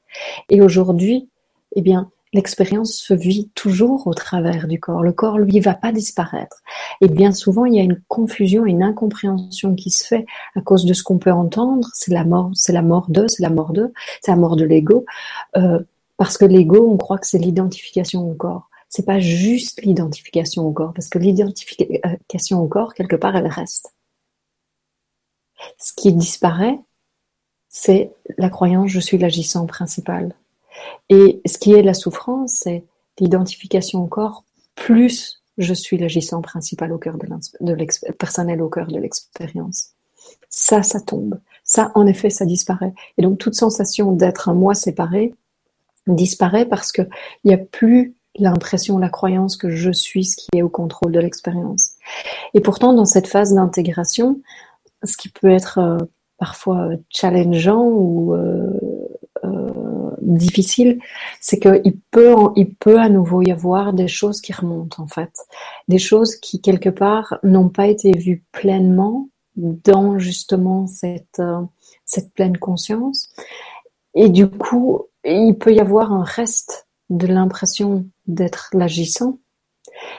Et 0.48 0.62
aujourd'hui, 0.62 1.28
eh 1.76 1.82
bien, 1.82 2.10
l'expérience 2.32 2.94
se 2.94 3.14
vit 3.14 3.50
toujours 3.54 4.06
au 4.06 4.14
travers 4.14 4.66
du 4.66 4.80
corps. 4.80 5.02
Le 5.02 5.12
corps, 5.12 5.38
lui, 5.38 5.60
va 5.60 5.74
pas 5.74 5.92
disparaître. 5.92 6.62
Et 7.00 7.08
bien 7.08 7.32
souvent, 7.32 7.64
il 7.64 7.74
y 7.74 7.78
a 7.78 7.82
une 7.82 8.00
confusion, 8.08 8.66
une 8.66 8.82
incompréhension 8.82 9.74
qui 9.74 9.90
se 9.90 10.04
fait 10.06 10.26
à 10.56 10.60
cause 10.60 10.84
de 10.84 10.92
ce 10.92 11.02
qu'on 11.02 11.18
peut 11.18 11.32
entendre. 11.32 11.88
C'est 11.94 12.12
la 12.12 12.24
mort, 12.24 12.50
c'est 12.54 12.72
la 12.72 12.82
mort 12.82 13.06
de, 13.08 13.26
c'est 13.28 13.42
la 13.42 13.50
mort 13.50 13.72
de, 13.72 13.92
c'est 14.20 14.32
la 14.32 14.36
mort 14.36 14.56
de 14.56 14.64
l'ego. 14.64 15.04
Euh, 15.56 15.80
parce 16.16 16.38
que 16.38 16.44
l'ego, 16.44 16.88
on 16.90 16.96
croit 16.96 17.18
que 17.18 17.26
c'est 17.26 17.38
l'identification 17.38 18.28
au 18.28 18.34
corps 18.34 18.68
c'est 18.94 19.04
pas 19.04 19.18
juste 19.18 19.83
l'identification 19.83 20.64
au 20.64 20.70
corps, 20.70 20.92
parce 20.94 21.09
que 21.09 21.18
l'identification 21.18 22.62
au 22.62 22.68
corps, 22.68 22.94
quelque 22.94 23.16
part, 23.16 23.35
elle 23.35 23.48
reste. 23.48 23.92
Ce 25.78 25.92
qui 25.92 26.12
disparaît, 26.12 26.78
c'est 27.68 28.12
la 28.38 28.48
croyance 28.48 28.88
je 28.88 29.00
suis 29.00 29.18
l'agissant 29.18 29.66
principal. 29.66 30.37
Et 31.09 31.40
ce 31.44 31.59
qui 31.59 31.72
est 31.72 31.83
la 31.83 31.92
souffrance, 31.92 32.61
c'est 32.62 32.85
l'identification 33.18 34.04
au 34.04 34.07
corps 34.07 34.44
plus 34.76 35.42
je 35.59 35.74
suis 35.74 35.98
l'agissant 35.98 36.40
principal 36.40 36.92
au 36.92 36.98
cœur 36.98 37.18
de 37.18 38.12
personnel 38.12 38.62
au 38.62 38.68
cœur 38.68 38.87
de 38.87 39.00
l'expérience. 39.00 39.90
Ça, 40.50 40.85
ça 40.85 41.00
tombe. 41.00 41.40
Ça, 41.64 41.90
en 41.96 42.07
effet, 42.07 42.30
ça 42.30 42.44
disparaît. 42.44 42.94
Et 43.18 43.22
donc, 43.22 43.38
toute 43.38 43.54
sensation 43.54 44.12
d'être 44.12 44.48
un 44.48 44.54
moi 44.54 44.74
séparé 44.74 45.35
disparaît 46.07 46.66
parce 46.66 46.92
qu'il 46.92 47.09
n'y 47.44 47.54
a 47.54 47.59
plus 47.59 48.14
l'impression, 48.37 48.99
la 48.99 49.09
croyance 49.09 49.57
que 49.57 49.70
je 49.70 49.90
suis 49.90 50.25
ce 50.25 50.37
qui 50.37 50.49
est 50.55 50.62
au 50.62 50.68
contrôle 50.68 51.12
de 51.12 51.20
l'expérience. 51.20 51.92
Et 52.53 52.61
pourtant, 52.61 52.92
dans 52.92 53.05
cette 53.05 53.29
phase 53.29 53.55
d'intégration, 53.55 54.40
ce 55.03 55.16
qui 55.16 55.29
peut 55.29 55.51
être 55.51 55.79
euh, 55.79 55.99
parfois 56.38 56.90
challengeant 57.11 57.85
ou 57.85 58.35
euh, 58.35 58.70
euh, 59.44 60.11
difficile, 60.20 60.99
c'est 61.40 61.61
qu'il 61.61 61.99
peut, 62.11 62.35
il 62.57 62.75
peut 62.75 62.99
à 62.99 63.09
nouveau 63.09 63.42
y 63.42 63.53
avoir 63.53 63.92
des 63.92 64.09
choses 64.09 64.40
qui 64.40 64.53
remontent 64.53 65.03
en 65.03 65.07
fait, 65.07 65.33
des 65.88 65.99
choses 65.99 66.37
qui 66.37 66.61
quelque 66.61 66.90
part 66.90 67.38
n'ont 67.42 67.68
pas 67.68 67.87
été 67.87 68.12
vues 68.12 68.44
pleinement 68.53 69.29
dans 69.57 70.18
justement 70.18 70.87
cette 70.87 71.40
cette 72.05 72.35
pleine 72.35 72.59
conscience. 72.59 73.33
Et 74.14 74.29
du 74.29 74.49
coup, 74.49 75.07
il 75.25 75.57
peut 75.59 75.73
y 75.73 75.81
avoir 75.81 76.12
un 76.12 76.25
reste 76.25 76.87
de 77.11 77.27
l'impression 77.27 78.07
d'être 78.26 78.70
l'agissant 78.72 79.38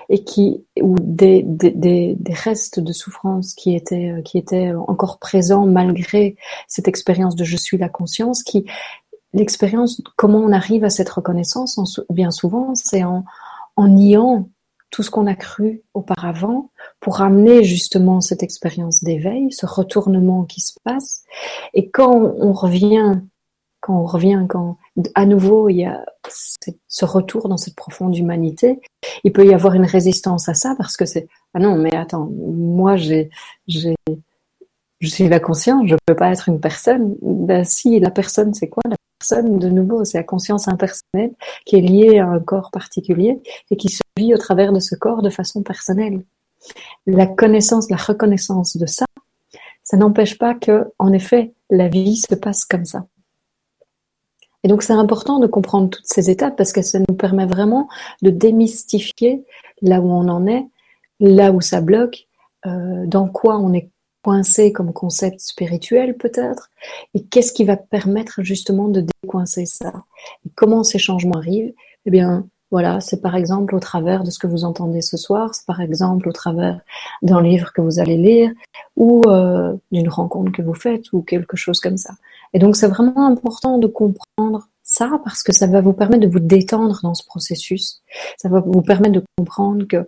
et 0.09 0.23
qui 0.23 0.65
ou 0.81 0.95
des, 1.01 1.43
des, 1.43 1.71
des, 2.15 2.33
restes 2.33 2.79
de 2.79 2.93
souffrance 2.93 3.53
qui 3.53 3.75
étaient 3.75 4.13
qui 4.23 4.37
étaient 4.37 4.71
encore 4.87 5.19
présents 5.19 5.65
malgré 5.65 6.37
cette 6.67 6.87
expérience 6.87 7.35
de 7.35 7.43
je 7.43 7.57
suis 7.57 7.77
la 7.77 7.89
conscience 7.89 8.43
qui 8.43 8.65
l'expérience 9.33 10.01
comment 10.15 10.39
on 10.39 10.51
arrive 10.51 10.83
à 10.85 10.89
cette 10.89 11.09
reconnaissance 11.09 11.99
bien 12.09 12.31
souvent 12.31 12.75
c'est 12.75 13.03
en 13.03 13.25
en 13.75 13.87
niant 13.87 14.49
tout 14.95 15.03
ce 15.03 15.11
qu'on 15.11 15.27
a 15.27 15.35
cru 15.35 15.83
auparavant 15.93 16.71
pour 17.01 17.21
amener 17.21 17.65
justement 17.65 18.21
cette 18.21 18.43
expérience 18.43 19.03
d'éveil, 19.03 19.51
ce 19.51 19.65
retournement 19.65 20.45
qui 20.45 20.61
se 20.61 20.73
passe. 20.85 21.23
Et 21.73 21.89
quand 21.89 22.33
on 22.37 22.53
revient 22.53 23.19
quand 23.85 24.01
on 24.01 24.05
revient, 24.05 24.47
quand 24.49 24.77
à 25.13 25.27
nouveau 25.27 25.69
il 25.69 25.75
y 25.75 25.85
a 25.85 26.03
ce 26.87 27.05
retour 27.05 27.47
dans 27.47 27.57
cette 27.57 27.75
profonde 27.75 28.17
humanité, 28.17 28.79
il 29.23 29.31
peut 29.31 29.45
y 29.45 29.53
avoir 29.53 29.75
une 29.75 29.85
résistance 29.85 30.49
à 30.49 30.55
ça 30.55 30.73
parce 30.75 30.97
que 30.97 31.05
c'est 31.05 31.27
ah 31.53 31.59
non 31.59 31.75
mais 31.77 31.95
attends 31.95 32.27
moi 32.33 32.95
j'ai 32.95 33.29
j'ai 33.67 33.93
je 35.01 35.07
suis 35.07 35.29
la 35.29 35.39
conscience, 35.39 35.87
je 35.87 35.95
peux 36.07 36.15
pas 36.15 36.31
être 36.31 36.49
une 36.49 36.59
personne. 36.59 37.15
Ben 37.21 37.63
si 37.63 37.99
la 37.99 38.09
personne 38.09 38.55
c'est 38.55 38.69
quoi? 38.69 38.81
La 38.89 38.95
personne 39.19 39.59
de 39.59 39.69
nouveau 39.69 40.03
c'est 40.03 40.17
la 40.17 40.23
conscience 40.23 40.67
impersonnelle 40.67 41.35
qui 41.67 41.75
est 41.75 41.81
liée 41.81 42.17
à 42.17 42.27
un 42.27 42.39
corps 42.39 42.71
particulier 42.71 43.39
et 43.69 43.77
qui 43.77 43.89
se 43.89 44.01
vit 44.17 44.33
au 44.33 44.39
travers 44.39 44.73
de 44.73 44.79
ce 44.79 44.95
corps 44.95 45.21
de 45.21 45.29
façon 45.29 45.61
personnelle. 45.61 46.23
La 47.05 47.27
connaissance, 47.27 47.91
la 47.91 47.97
reconnaissance 47.97 48.77
de 48.77 48.87
ça, 48.87 49.05
ça 49.83 49.95
n'empêche 49.95 50.39
pas 50.39 50.55
que 50.55 50.91
en 50.97 51.13
effet 51.13 51.53
la 51.69 51.87
vie 51.87 52.17
se 52.17 52.33
passe 52.33 52.65
comme 52.65 52.85
ça. 52.85 53.05
Et 54.65 54.67
donc 54.67 54.82
c'est 54.82 54.93
important 54.93 55.38
de 55.38 55.45
comprendre 55.45 55.91
toutes 55.91 56.08
ces 56.08 56.32
étapes 56.32 56.58
parce 56.58 56.73
que 56.73 56.82
ça 56.82 56.97
nous 56.97 57.15
permet 57.15 57.45
vraiment 57.45 57.88
de 58.23 58.32
démystifier 58.32 59.45
là 59.84 60.01
où 60.01 60.10
on 60.10 60.28
en 60.28 60.47
est, 60.47 60.65
là 61.19 61.51
où 61.51 61.62
ça 61.62 61.82
bloque, 61.82 62.25
euh, 62.65 63.06
dans 63.06 63.28
quoi 63.28 63.60
on 63.60 63.73
est 63.73 63.91
coincé 64.23 64.73
comme 64.73 64.91
concept 64.91 65.39
spirituel 65.39 66.17
peut-être, 66.17 66.71
et 67.13 67.23
qu'est-ce 67.25 67.54
qui 67.54 67.63
va 67.63 67.78
permettre 67.78 68.41
justement 68.41 68.88
de 68.88 69.06
décoincer 69.21 69.67
ça? 69.67 69.93
Et 70.47 70.49
comment 70.56 70.84
ces 70.84 70.97
changements 70.97 71.38
arrivent? 71.38 71.73
Eh 72.08 72.10
bien, 72.10 72.47
voilà, 72.75 72.99
c'est 72.99 73.21
par 73.21 73.38
exemple 73.38 73.73
au 73.73 73.79
travers 73.79 74.25
de 74.25 74.31
ce 74.31 74.38
que 74.38 74.47
vous 74.47 74.65
entendez 74.65 75.01
ce 75.01 75.15
soir, 75.15 75.55
c'est 75.55 75.65
par 75.65 75.79
exemple 75.79 76.27
au 76.27 76.33
travers 76.33 76.81
d'un 77.21 77.41
livre 77.41 77.71
que 77.71 77.79
vous 77.79 77.99
allez 77.99 78.17
lire, 78.17 78.51
ou 78.97 79.21
euh, 79.27 79.73
d'une 79.93 80.09
rencontre 80.09 80.51
que 80.51 80.61
vous 80.61 80.73
faites, 80.73 81.13
ou 81.13 81.21
quelque 81.21 81.55
chose 81.55 81.79
comme 81.79 81.95
ça. 81.95 82.15
Et 82.53 82.59
donc 82.59 82.75
c'est 82.75 82.89
vraiment 82.89 83.27
important 83.27 83.77
de 83.77 83.88
comprendre 83.88 84.67
ça 84.83 85.21
parce 85.23 85.41
que 85.41 85.53
ça 85.53 85.67
va 85.67 85.79
vous 85.79 85.93
permettre 85.93 86.27
de 86.27 86.27
vous 86.27 86.41
détendre 86.41 86.99
dans 87.01 87.13
ce 87.13 87.25
processus. 87.25 88.01
Ça 88.35 88.49
va 88.49 88.59
vous 88.59 88.81
permettre 88.81 89.15
de 89.21 89.23
comprendre 89.38 89.85
que 89.88 90.05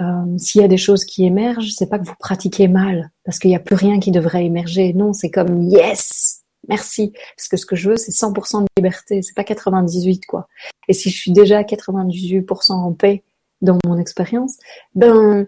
euh, 0.00 0.38
s'il 0.38 0.62
y 0.62 0.64
a 0.64 0.68
des 0.68 0.78
choses 0.78 1.04
qui 1.04 1.26
émergent, 1.26 1.72
c'est 1.74 1.90
pas 1.90 1.98
que 1.98 2.06
vous 2.06 2.16
pratiquez 2.18 2.68
mal 2.68 3.10
parce 3.26 3.38
qu'il 3.38 3.50
n'y 3.50 3.56
a 3.56 3.60
plus 3.60 3.76
rien 3.76 4.00
qui 4.00 4.12
devrait 4.12 4.46
émerger. 4.46 4.94
Non, 4.94 5.12
c'est 5.12 5.30
comme 5.30 5.62
yes, 5.64 6.37
merci, 6.68 7.12
parce 7.36 7.48
que 7.48 7.56
ce 7.56 7.66
que 7.66 7.76
je 7.76 7.90
veux, 7.90 7.96
c'est 7.96 8.12
100% 8.12 8.62
de 8.62 8.66
liberté. 8.76 9.22
C'est 9.22 9.34
pas 9.34 9.44
98 9.44 10.26
quoi. 10.26 10.48
Et 10.88 10.92
si 10.92 11.10
je 11.10 11.16
suis 11.18 11.32
déjà 11.32 11.58
à 11.58 11.62
98% 11.62 12.72
en 12.72 12.92
paix 12.92 13.24
dans 13.60 13.78
mon 13.86 13.98
expérience, 13.98 14.56
ben 14.94 15.46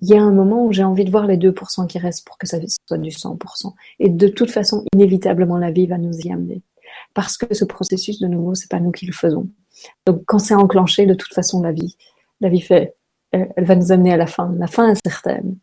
il 0.00 0.08
y 0.08 0.14
a 0.14 0.22
un 0.22 0.30
moment 0.30 0.64
où 0.64 0.72
j'ai 0.72 0.84
envie 0.84 1.04
de 1.04 1.10
voir 1.10 1.26
les 1.26 1.36
2% 1.36 1.86
qui 1.86 1.98
restent 1.98 2.26
pour 2.26 2.38
que 2.38 2.46
ça 2.46 2.58
soit 2.86 2.98
du 2.98 3.10
100%. 3.10 3.74
Et 3.98 4.08
de 4.08 4.28
toute 4.28 4.50
façon, 4.50 4.84
inévitablement, 4.94 5.58
la 5.58 5.70
vie 5.72 5.86
va 5.86 5.98
nous 5.98 6.16
y 6.20 6.32
amener. 6.32 6.62
parce 7.14 7.36
que 7.36 7.54
ce 7.54 7.64
processus, 7.64 8.20
de 8.20 8.26
nouveau, 8.28 8.54
c'est 8.54 8.70
pas 8.70 8.80
nous 8.80 8.92
qui 8.92 9.06
le 9.06 9.12
faisons. 9.12 9.48
Donc, 10.06 10.22
quand 10.26 10.38
c'est 10.38 10.54
enclenché, 10.54 11.06
de 11.06 11.14
toute 11.14 11.34
façon, 11.34 11.62
la 11.62 11.72
vie, 11.72 11.96
la 12.40 12.48
vie 12.48 12.60
fait, 12.60 12.96
elle, 13.32 13.52
va 13.58 13.76
nous 13.76 13.92
amener 13.92 14.12
à 14.12 14.16
la 14.16 14.26
fin. 14.26 14.54
La 14.58 14.66
fin 14.66 14.90
est 14.90 15.00
certaine. 15.04 15.56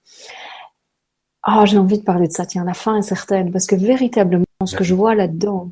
Ah, 1.43 1.65
j'ai 1.65 1.77
envie 1.77 1.99
de 1.99 2.03
parler 2.03 2.27
de 2.27 2.33
ça. 2.33 2.45
Tiens, 2.45 2.63
la 2.63 2.73
fin 2.73 2.97
est 2.97 3.01
certaine 3.01 3.51
parce 3.51 3.67
que 3.67 3.75
véritablement, 3.75 4.44
ce 4.63 4.75
que 4.75 4.83
je 4.83 4.93
vois 4.93 5.15
là-dedans, 5.15 5.71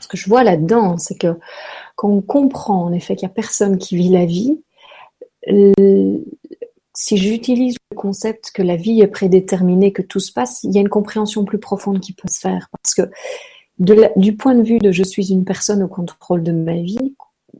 ce 0.00 0.08
que 0.08 0.16
je 0.16 0.28
vois 0.28 0.44
là-dedans, 0.44 0.96
c'est 0.98 1.18
que 1.18 1.38
quand 1.96 2.08
on 2.08 2.22
comprend 2.22 2.84
en 2.84 2.92
effet 2.92 3.16
qu'il 3.16 3.26
n'y 3.26 3.32
a 3.32 3.34
personne 3.34 3.78
qui 3.78 3.96
vit 3.96 4.10
la 4.10 4.26
vie, 4.26 4.60
si 6.96 7.16
j'utilise 7.16 7.76
le 7.90 7.96
concept 7.96 8.52
que 8.52 8.62
la 8.62 8.76
vie 8.76 9.00
est 9.00 9.08
prédéterminée, 9.08 9.92
que 9.92 10.02
tout 10.02 10.20
se 10.20 10.32
passe, 10.32 10.62
il 10.62 10.72
y 10.72 10.78
a 10.78 10.80
une 10.80 10.88
compréhension 10.88 11.44
plus 11.44 11.58
profonde 11.58 12.00
qui 12.00 12.12
peut 12.12 12.28
se 12.28 12.38
faire. 12.38 12.68
Parce 12.70 12.94
que 12.94 13.10
du 14.16 14.36
point 14.36 14.54
de 14.54 14.62
vue 14.62 14.78
de 14.78 14.92
je 14.92 15.02
suis 15.02 15.32
une 15.32 15.44
personne 15.44 15.82
au 15.82 15.88
contrôle 15.88 16.42
de 16.42 16.52
ma 16.52 16.76
vie, 16.76 17.14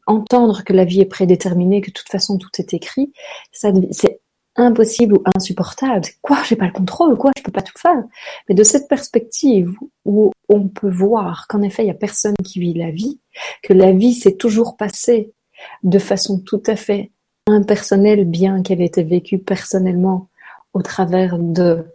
entendre 0.06 0.62
que 0.64 0.72
la 0.72 0.84
vie 0.84 1.00
est 1.00 1.06
prédéterminée, 1.06 1.80
que 1.80 1.88
de 1.88 1.94
toute 1.94 2.08
façon 2.08 2.38
tout 2.38 2.50
est 2.58 2.74
écrit, 2.74 3.12
c'est 3.50 4.13
impossible 4.56 5.14
ou 5.14 5.22
insupportable. 5.34 6.06
Quoi, 6.22 6.38
j'ai 6.48 6.56
pas 6.56 6.66
le 6.66 6.72
contrôle, 6.72 7.16
quoi, 7.16 7.32
je 7.36 7.42
peux 7.42 7.52
pas 7.52 7.62
tout 7.62 7.76
faire. 7.76 8.02
Mais 8.48 8.54
de 8.54 8.62
cette 8.62 8.88
perspective 8.88 9.72
où 10.04 10.30
on 10.48 10.68
peut 10.68 10.90
voir 10.90 11.46
qu'en 11.48 11.62
effet 11.62 11.84
il 11.84 11.88
y 11.88 11.90
a 11.90 11.94
personne 11.94 12.36
qui 12.44 12.60
vit 12.60 12.74
la 12.74 12.90
vie, 12.90 13.20
que 13.62 13.72
la 13.72 13.92
vie 13.92 14.14
s'est 14.14 14.36
toujours 14.36 14.76
passée 14.76 15.32
de 15.82 15.98
façon 15.98 16.38
tout 16.38 16.62
à 16.66 16.76
fait 16.76 17.10
impersonnelle, 17.46 18.24
bien 18.24 18.62
qu'elle 18.62 18.80
ait 18.80 18.86
été 18.86 19.02
vécue 19.02 19.38
personnellement 19.38 20.28
au 20.72 20.82
travers 20.82 21.38
de 21.38 21.86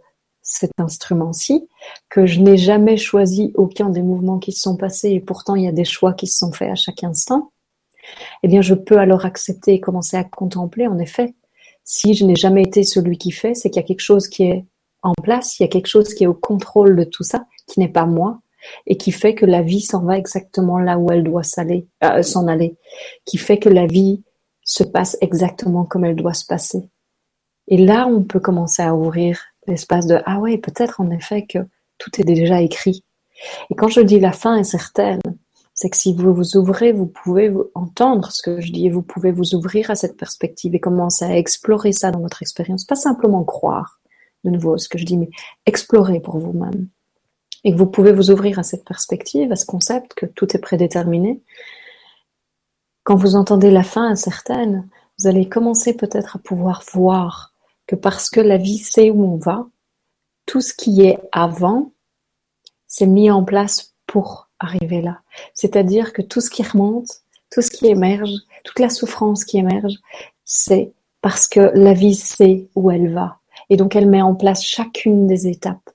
cet 0.42 0.72
instrument-ci, 0.78 1.68
que 2.08 2.26
je 2.26 2.40
n'ai 2.40 2.56
jamais 2.56 2.96
choisi 2.96 3.52
aucun 3.54 3.90
des 3.90 4.02
mouvements 4.02 4.38
qui 4.38 4.52
se 4.52 4.62
sont 4.62 4.76
passés 4.76 5.10
et 5.10 5.20
pourtant 5.20 5.54
il 5.54 5.64
y 5.64 5.68
a 5.68 5.72
des 5.72 5.84
choix 5.84 6.12
qui 6.12 6.26
se 6.26 6.38
sont 6.38 6.52
faits 6.52 6.70
à 6.70 6.74
chaque 6.74 7.04
instant, 7.04 7.52
eh 8.42 8.48
bien 8.48 8.62
je 8.62 8.74
peux 8.74 8.98
alors 8.98 9.26
accepter 9.26 9.74
et 9.74 9.80
commencer 9.80 10.16
à 10.16 10.24
contempler 10.24 10.86
en 10.86 10.98
effet 10.98 11.34
si 11.92 12.14
je 12.14 12.24
n'ai 12.24 12.36
jamais 12.36 12.62
été 12.62 12.84
celui 12.84 13.18
qui 13.18 13.32
fait, 13.32 13.52
c'est 13.52 13.68
qu'il 13.68 13.82
y 13.82 13.84
a 13.84 13.86
quelque 13.86 13.98
chose 13.98 14.28
qui 14.28 14.44
est 14.44 14.64
en 15.02 15.12
place, 15.12 15.58
il 15.58 15.64
y 15.64 15.66
a 15.66 15.68
quelque 15.68 15.88
chose 15.88 16.14
qui 16.14 16.22
est 16.22 16.28
au 16.28 16.34
contrôle 16.34 16.94
de 16.94 17.02
tout 17.02 17.24
ça, 17.24 17.46
qui 17.66 17.80
n'est 17.80 17.88
pas 17.88 18.06
moi, 18.06 18.38
et 18.86 18.96
qui 18.96 19.10
fait 19.10 19.34
que 19.34 19.44
la 19.44 19.60
vie 19.60 19.80
s'en 19.80 20.04
va 20.04 20.16
exactement 20.16 20.78
là 20.78 20.98
où 20.98 21.10
elle 21.10 21.24
doit 21.24 21.42
euh, 21.58 22.22
s'en 22.22 22.46
aller, 22.46 22.76
qui 23.24 23.38
fait 23.38 23.58
que 23.58 23.68
la 23.68 23.86
vie 23.86 24.22
se 24.62 24.84
passe 24.84 25.18
exactement 25.20 25.84
comme 25.84 26.04
elle 26.04 26.14
doit 26.14 26.32
se 26.32 26.46
passer. 26.46 26.88
Et 27.66 27.76
là, 27.76 28.06
on 28.06 28.22
peut 28.22 28.38
commencer 28.38 28.82
à 28.82 28.94
ouvrir 28.94 29.40
l'espace 29.66 30.06
de 30.06 30.20
ah 30.26 30.38
ouais, 30.38 30.58
peut-être 30.58 31.00
en 31.00 31.10
effet 31.10 31.44
que 31.44 31.58
tout 31.98 32.20
est 32.20 32.24
déjà 32.24 32.60
écrit. 32.60 33.02
Et 33.68 33.74
quand 33.74 33.88
je 33.88 34.00
dis 34.00 34.20
la 34.20 34.32
fin 34.32 34.56
est 34.56 34.62
certaine, 34.62 35.20
c'est 35.80 35.88
que 35.88 35.96
si 35.96 36.12
vous 36.12 36.34
vous 36.34 36.58
ouvrez, 36.58 36.92
vous 36.92 37.06
pouvez 37.06 37.50
entendre 37.74 38.30
ce 38.32 38.42
que 38.42 38.60
je 38.60 38.70
dis 38.70 38.84
et 38.84 38.90
vous 38.90 39.00
pouvez 39.00 39.32
vous 39.32 39.54
ouvrir 39.54 39.90
à 39.90 39.94
cette 39.94 40.18
perspective 40.18 40.74
et 40.74 40.78
commencer 40.78 41.24
à 41.24 41.38
explorer 41.38 41.92
ça 41.92 42.10
dans 42.10 42.20
votre 42.20 42.42
expérience. 42.42 42.84
Pas 42.84 42.96
simplement 42.96 43.44
croire, 43.44 43.98
de 44.44 44.50
nouveau, 44.50 44.76
ce 44.76 44.90
que 44.90 44.98
je 44.98 45.06
dis, 45.06 45.16
mais 45.16 45.30
explorer 45.64 46.20
pour 46.20 46.36
vous-même. 46.36 46.88
Et 47.64 47.72
que 47.72 47.78
vous 47.78 47.86
pouvez 47.86 48.12
vous 48.12 48.30
ouvrir 48.30 48.58
à 48.58 48.62
cette 48.62 48.84
perspective, 48.84 49.52
à 49.52 49.56
ce 49.56 49.64
concept 49.64 50.12
que 50.12 50.26
tout 50.26 50.54
est 50.54 50.60
prédéterminé. 50.60 51.40
Quand 53.02 53.16
vous 53.16 53.34
entendez 53.34 53.70
la 53.70 53.82
fin 53.82 54.06
incertaine, 54.06 54.86
vous 55.18 55.28
allez 55.28 55.48
commencer 55.48 55.96
peut-être 55.96 56.36
à 56.36 56.40
pouvoir 56.40 56.84
voir 56.92 57.54
que 57.86 57.96
parce 57.96 58.28
que 58.28 58.40
la 58.40 58.58
vie 58.58 58.76
sait 58.76 59.10
où 59.10 59.24
on 59.24 59.38
va, 59.38 59.66
tout 60.44 60.60
ce 60.60 60.74
qui 60.74 61.00
est 61.06 61.18
avant, 61.32 61.94
s'est 62.86 63.06
mis 63.06 63.30
en 63.30 63.44
place 63.44 63.94
pour 64.06 64.49
arriver 64.60 65.00
là. 65.00 65.20
C'est-à-dire 65.54 66.12
que 66.12 66.22
tout 66.22 66.40
ce 66.40 66.50
qui 66.50 66.62
remonte, 66.62 67.08
tout 67.50 67.62
ce 67.62 67.70
qui 67.70 67.86
émerge, 67.86 68.30
toute 68.62 68.78
la 68.78 68.90
souffrance 68.90 69.44
qui 69.44 69.58
émerge, 69.58 69.94
c'est 70.44 70.92
parce 71.20 71.48
que 71.48 71.72
la 71.74 71.92
vie 71.92 72.14
sait 72.14 72.68
où 72.74 72.90
elle 72.90 73.12
va. 73.12 73.38
Et 73.68 73.76
donc 73.76 73.96
elle 73.96 74.08
met 74.08 74.22
en 74.22 74.34
place 74.34 74.64
chacune 74.64 75.26
des 75.26 75.48
étapes, 75.48 75.90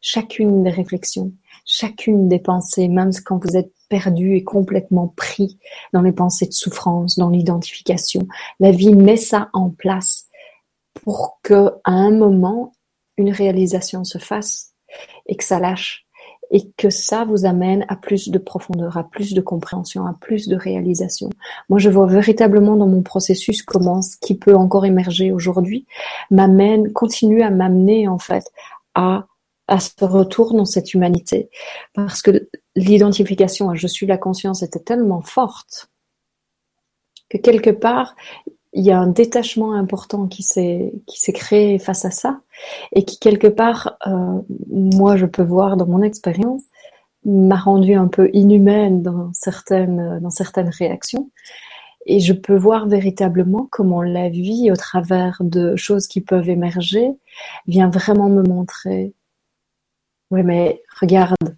chacune 0.00 0.62
des 0.62 0.70
réflexions, 0.70 1.32
chacune 1.64 2.28
des 2.28 2.38
pensées, 2.38 2.88
même 2.88 3.10
quand 3.24 3.38
vous 3.38 3.56
êtes 3.56 3.72
perdu 3.88 4.34
et 4.34 4.44
complètement 4.44 5.08
pris 5.08 5.58
dans 5.92 6.02
les 6.02 6.12
pensées 6.12 6.46
de 6.46 6.52
souffrance, 6.52 7.18
dans 7.18 7.30
l'identification. 7.30 8.26
La 8.60 8.70
vie 8.70 8.94
met 8.94 9.16
ça 9.16 9.48
en 9.52 9.70
place 9.70 10.26
pour 10.92 11.38
que 11.42 11.72
à 11.84 11.92
un 11.92 12.10
moment 12.10 12.72
une 13.16 13.30
réalisation 13.30 14.04
se 14.04 14.18
fasse 14.18 14.74
et 15.26 15.36
que 15.36 15.44
ça 15.44 15.58
lâche 15.58 16.06
et 16.50 16.70
que 16.76 16.90
ça 16.90 17.24
vous 17.24 17.44
amène 17.44 17.84
à 17.88 17.96
plus 17.96 18.30
de 18.30 18.38
profondeur, 18.38 18.96
à 18.96 19.04
plus 19.04 19.34
de 19.34 19.40
compréhension, 19.40 20.06
à 20.06 20.14
plus 20.20 20.48
de 20.48 20.56
réalisation. 20.56 21.28
Moi, 21.68 21.78
je 21.78 21.90
vois 21.90 22.06
véritablement 22.06 22.76
dans 22.76 22.86
mon 22.86 23.02
processus 23.02 23.62
comment 23.62 24.02
ce 24.02 24.16
qui 24.20 24.36
peut 24.36 24.54
encore 24.54 24.86
émerger 24.86 25.32
aujourd'hui 25.32 25.86
m'amène, 26.30 26.92
continue 26.92 27.42
à 27.42 27.50
m'amener 27.50 28.08
en 28.08 28.18
fait 28.18 28.44
à 28.94 29.26
à 29.68 29.80
ce 29.80 30.02
retour 30.02 30.54
dans 30.54 30.64
cette 30.64 30.94
humanité, 30.94 31.50
parce 31.92 32.22
que 32.22 32.48
l'identification 32.74 33.68
à 33.68 33.74
je 33.74 33.86
suis 33.86 34.06
la 34.06 34.16
conscience 34.16 34.62
était 34.62 34.80
tellement 34.80 35.20
forte 35.20 35.90
que 37.28 37.36
quelque 37.36 37.70
part 37.70 38.16
il 38.78 38.84
y 38.84 38.92
a 38.92 39.00
un 39.00 39.08
détachement 39.08 39.72
important 39.74 40.28
qui 40.28 40.44
s'est 40.44 40.92
qui 41.08 41.18
s'est 41.20 41.32
créé 41.32 41.80
face 41.80 42.04
à 42.04 42.12
ça 42.12 42.40
et 42.92 43.04
qui 43.04 43.18
quelque 43.18 43.48
part 43.48 43.98
euh, 44.06 44.40
moi 44.70 45.16
je 45.16 45.26
peux 45.26 45.42
voir 45.42 45.76
dans 45.76 45.86
mon 45.86 46.00
expérience 46.00 46.62
m'a 47.24 47.56
rendu 47.56 47.94
un 47.94 48.06
peu 48.06 48.30
inhumaine 48.32 49.02
dans 49.02 49.32
certaines 49.32 50.20
dans 50.20 50.30
certaines 50.30 50.68
réactions. 50.68 51.30
Et 52.06 52.20
je 52.20 52.32
peux 52.32 52.56
voir 52.56 52.86
véritablement 52.86 53.68
comment 53.70 54.02
la 54.02 54.28
vie 54.28 54.70
au 54.70 54.76
travers 54.76 55.38
de 55.40 55.74
choses 55.76 56.06
qui 56.06 56.20
peuvent 56.20 56.48
émerger 56.48 57.10
vient 57.66 57.90
vraiment 57.90 58.28
me 58.28 58.42
montrer 58.42 59.12
oui 60.30 60.42
mais 60.44 60.82
regarde 61.00 61.56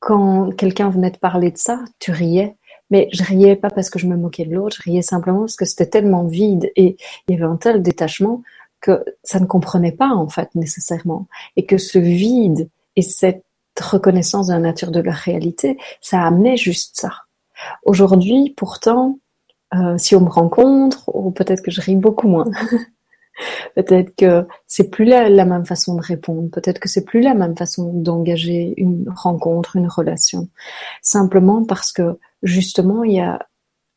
quand 0.00 0.50
quelqu'un 0.56 0.90
venait 0.90 1.10
te 1.10 1.18
parler 1.18 1.50
de 1.50 1.58
ça 1.58 1.80
tu 1.98 2.12
riais 2.12 2.56
mais 2.90 3.08
je 3.12 3.22
riais 3.22 3.56
pas 3.56 3.70
parce 3.70 3.90
que 3.90 3.98
je 3.98 4.06
me 4.06 4.16
moquais 4.16 4.44
de 4.44 4.54
l'autre, 4.54 4.76
je 4.78 4.82
riais 4.82 5.02
simplement 5.02 5.40
parce 5.40 5.56
que 5.56 5.64
c'était 5.64 5.86
tellement 5.86 6.24
vide 6.24 6.70
et 6.76 6.96
il 7.26 7.34
y 7.34 7.36
avait 7.36 7.50
un 7.50 7.56
tel 7.56 7.82
détachement 7.82 8.42
que 8.80 9.04
ça 9.22 9.40
ne 9.40 9.46
comprenait 9.46 9.92
pas 9.92 10.10
en 10.10 10.28
fait 10.28 10.54
nécessairement. 10.54 11.26
Et 11.56 11.66
que 11.66 11.78
ce 11.78 11.98
vide 11.98 12.68
et 12.96 13.02
cette 13.02 13.44
reconnaissance 13.80 14.48
de 14.48 14.52
la 14.52 14.58
nature 14.58 14.90
de 14.90 15.00
la 15.00 15.12
réalité, 15.12 15.78
ça 16.00 16.24
amenait 16.24 16.56
juste 16.56 16.96
ça. 16.96 17.12
Aujourd'hui, 17.84 18.54
pourtant, 18.56 19.18
euh, 19.74 19.98
si 19.98 20.14
on 20.14 20.20
me 20.20 20.30
rencontre, 20.30 21.08
ou 21.14 21.30
peut-être 21.30 21.62
que 21.62 21.70
je 21.70 21.80
ris 21.80 21.96
beaucoup 21.96 22.28
moins, 22.28 22.50
peut-être 23.74 24.14
que 24.16 24.46
c'est 24.66 24.90
plus 24.90 25.04
la, 25.04 25.44
même 25.44 25.66
façon 25.66 25.94
de 25.94 26.02
répondre, 26.02 26.50
peut-être 26.50 26.78
que 26.78 26.88
c'est 26.88 27.04
plus 27.04 27.20
la 27.20 27.34
même 27.34 27.56
façon 27.56 27.92
d'engager 27.92 28.74
une 28.76 29.06
rencontre, 29.14 29.76
une 29.76 29.88
relation, 29.88 30.48
simplement 31.02 31.64
parce 31.64 31.92
que 31.92 32.18
justement, 32.42 33.04
il 33.04 33.12
y 33.12 33.20
a 33.20 33.46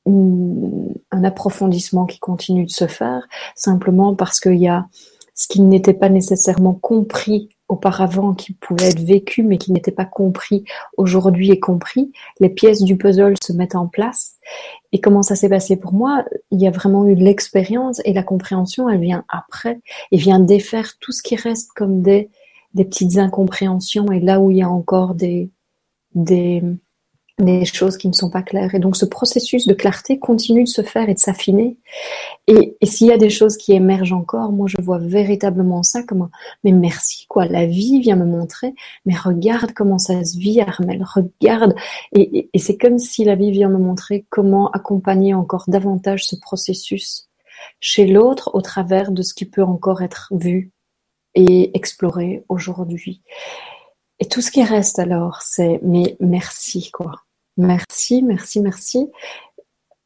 un 0.08 1.24
approfondissement 1.24 2.06
qui 2.06 2.20
continue 2.20 2.66
de 2.66 2.72
se 2.72 2.88
faire, 2.88 3.28
simplement 3.56 4.16
parce 4.16 4.40
qu'il 4.40 4.60
y 4.60 4.68
a 4.68 4.88
ce 5.36 5.48
qui 5.48 5.62
n'était 5.62 5.94
pas 5.94 6.10
nécessairement 6.10 6.74
compris 6.74 7.50
auparavant, 7.72 8.34
qui 8.34 8.54
pouvait 8.54 8.90
être 8.90 9.00
vécu, 9.00 9.44
mais 9.44 9.58
qui 9.58 9.72
n'était 9.72 9.92
pas 9.92 10.06
compris 10.06 10.66
aujourd'hui 10.98 11.52
est 11.52 11.60
compris. 11.60 12.12
Les 12.40 12.50
pièces 12.50 12.84
du 12.84 12.98
puzzle 12.98 13.36
se 13.42 13.54
mettent 13.54 13.76
en 13.76 13.88
place. 13.88 14.36
Et 14.92 15.00
comment 15.00 15.24
ça 15.24 15.36
s'est 15.36 15.50
passé 15.50 15.78
pour 15.78 15.94
moi? 15.94 16.26
Il 16.52 16.62
y 16.62 16.68
a 16.68 16.72
vraiment 16.72 17.06
eu 17.06 17.16
l'expérience 17.16 18.02
et 18.06 18.14
la 18.14 18.24
compréhension, 18.24 18.90
elle 18.90 19.00
vient 19.00 19.24
après 19.30 19.80
et 20.12 20.18
vient 20.18 20.40
défaire 20.40 20.98
tout 21.00 21.12
ce 21.12 21.24
qui 21.24 21.36
reste 21.36 21.72
comme 21.74 22.02
des, 22.02 22.30
des 22.74 22.86
petites 22.86 23.18
incompréhensions 23.18 24.12
et 24.12 24.20
là 24.20 24.40
où 24.40 24.52
il 24.52 24.58
y 24.58 24.64
a 24.64 24.70
encore 24.70 25.16
des, 25.16 25.50
des, 26.14 26.62
des 27.42 27.66
choses 27.66 27.98
qui 27.98 28.08
ne 28.08 28.14
sont 28.14 28.30
pas 28.30 28.42
claires. 28.42 28.76
Et 28.76 28.80
donc 28.80 28.96
ce 28.96 29.06
processus 29.06 29.68
de 29.68 29.74
clarté 29.74 30.20
continue 30.20 30.64
de 30.64 30.70
se 30.70 30.82
faire 30.82 31.10
et 31.10 31.14
de 31.14 31.20
s'affiner. 31.20 31.78
Et, 32.48 32.78
s'il 32.84 33.08
y 33.08 33.12
a 33.12 33.18
des 33.18 33.30
choses 33.30 33.58
qui 33.58 33.74
émergent 33.74 34.14
encore, 34.14 34.52
moi 34.52 34.68
je 34.68 34.82
vois 34.82 34.98
véritablement 34.98 35.84
ça 35.84 36.04
comme 36.04 36.24
un 36.24 36.32
mais 36.64 36.72
merci 36.72 37.26
quoi, 37.28 37.46
la 37.46 37.66
vie 37.66 38.00
vient 38.00 38.16
me 38.16 38.26
montrer, 38.26 38.74
mais 39.06 39.16
regarde 39.16 39.74
comment 39.74 39.98
ça 39.98 40.24
se 40.24 40.38
vit 40.38 40.62
Armel, 40.62 41.04
regarde. 41.04 41.76
Et, 42.14 42.50
et 42.54 42.60
c'est 42.60 42.78
comme 42.78 42.98
si 42.98 43.24
la 43.24 43.36
vie 43.36 43.52
vient 43.52 43.70
me 43.70 43.78
montrer 43.78 44.26
comment 44.30 44.70
accompagner 44.72 45.34
encore 45.34 45.66
davantage 45.68 46.26
ce 46.26 46.36
processus 46.36 47.30
chez 47.80 48.08
l'autre 48.08 48.52
au 48.54 48.62
travers 48.62 49.12
de 49.12 49.22
ce 49.22 49.34
qui 49.34 49.46
peut 49.46 49.64
encore 49.64 50.02
être 50.02 50.30
vu 50.32 50.72
et 51.36 51.76
exploré 51.76 52.44
aujourd'hui. 52.50 53.22
Et 54.20 54.28
tout 54.28 54.42
ce 54.42 54.52
qui 54.52 54.64
reste 54.64 55.00
alors, 55.00 55.42
c'est 55.42 55.80
mais 55.82 56.16
merci 56.20 56.92
quoi. 56.92 57.24
Merci, 57.62 58.24
merci, 58.24 58.60
merci 58.60 59.08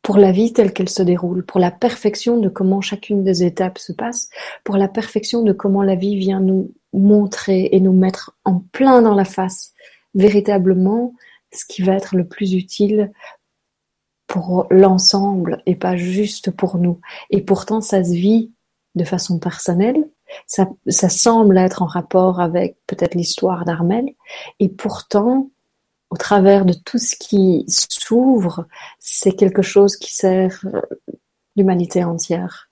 pour 0.01 0.17
la 0.17 0.33
vie 0.33 0.51
telle 0.51 0.73
qu'elle 0.73 0.89
se 0.89 1.01
déroule, 1.01 1.45
pour 1.45 1.59
la 1.59 1.71
perfection 1.71 2.37
de 2.37 2.49
comment 2.49 2.81
chacune 2.81 3.23
des 3.23 3.43
étapes 3.43 3.77
se 3.77 3.93
passe, 3.93 4.29
pour 4.65 4.75
la 4.75 4.89
perfection 4.89 5.41
de 5.41 5.53
comment 5.53 5.81
la 5.81 5.95
vie 5.95 6.17
vient 6.17 6.41
nous 6.41 6.73
montrer 6.91 7.69
et 7.71 7.79
nous 7.79 7.93
mettre 7.93 8.37
en 8.43 8.59
plein 8.59 9.01
dans 9.01 9.15
la 9.15 9.23
face 9.23 9.73
véritablement 10.13 11.13
ce 11.53 11.63
qui 11.65 11.81
va 11.81 11.93
être 11.93 12.17
le 12.17 12.27
plus 12.27 12.53
utile 12.53 13.13
pour 14.27 14.67
l'ensemble 14.69 15.63
et 15.65 15.75
pas 15.75 15.95
juste 15.95 16.51
pour 16.51 16.77
nous. 16.77 16.99
Et 17.29 17.41
pourtant, 17.41 17.79
ça 17.79 18.03
se 18.03 18.11
vit 18.11 18.51
de 18.95 19.05
façon 19.05 19.39
personnelle. 19.39 20.09
Ça, 20.45 20.67
ça 20.87 21.07
semble 21.07 21.57
être 21.57 21.81
en 21.81 21.87
rapport 21.87 22.41
avec 22.41 22.77
peut-être 22.85 23.15
l'histoire 23.15 23.63
d'Armel. 23.63 24.09
Et 24.59 24.67
pourtant, 24.67 25.49
au 26.15 26.17
travers 26.17 26.63
de 26.63 26.71
tout 26.71 26.97
ce 26.97 27.13
qui 27.13 27.65
s'ouvre, 27.67 28.67
c'est 28.99 29.33
quelque 29.33 29.61
chose 29.61 29.97
qui 29.97 30.15
sert 30.15 30.65
l'humanité 31.57 32.05
entière. 32.05 32.69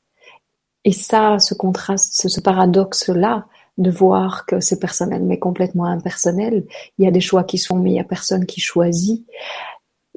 Et 0.86 0.94
ça, 0.94 1.40
ce 1.40 1.54
contraste, 1.54 2.30
ce 2.30 2.40
paradoxe-là, 2.40 3.46
de 3.78 3.92
voir 3.92 4.46
que 4.46 4.62
c'est 4.62 4.80
personnel 4.80 5.24
mais 5.24 5.40
complètement 5.40 5.84
impersonnel, 5.84 6.66
il 6.98 7.04
y 7.04 7.08
a 7.08 7.12
des 7.12 7.20
choix 7.20 7.44
qui 7.44 7.58
sont 7.58 7.76
mais 7.76 7.90
il 7.92 7.96
y 7.96 8.00
a 8.00 8.06
personne 8.06 8.46
qui 8.46 8.62
choisit. 8.62 9.28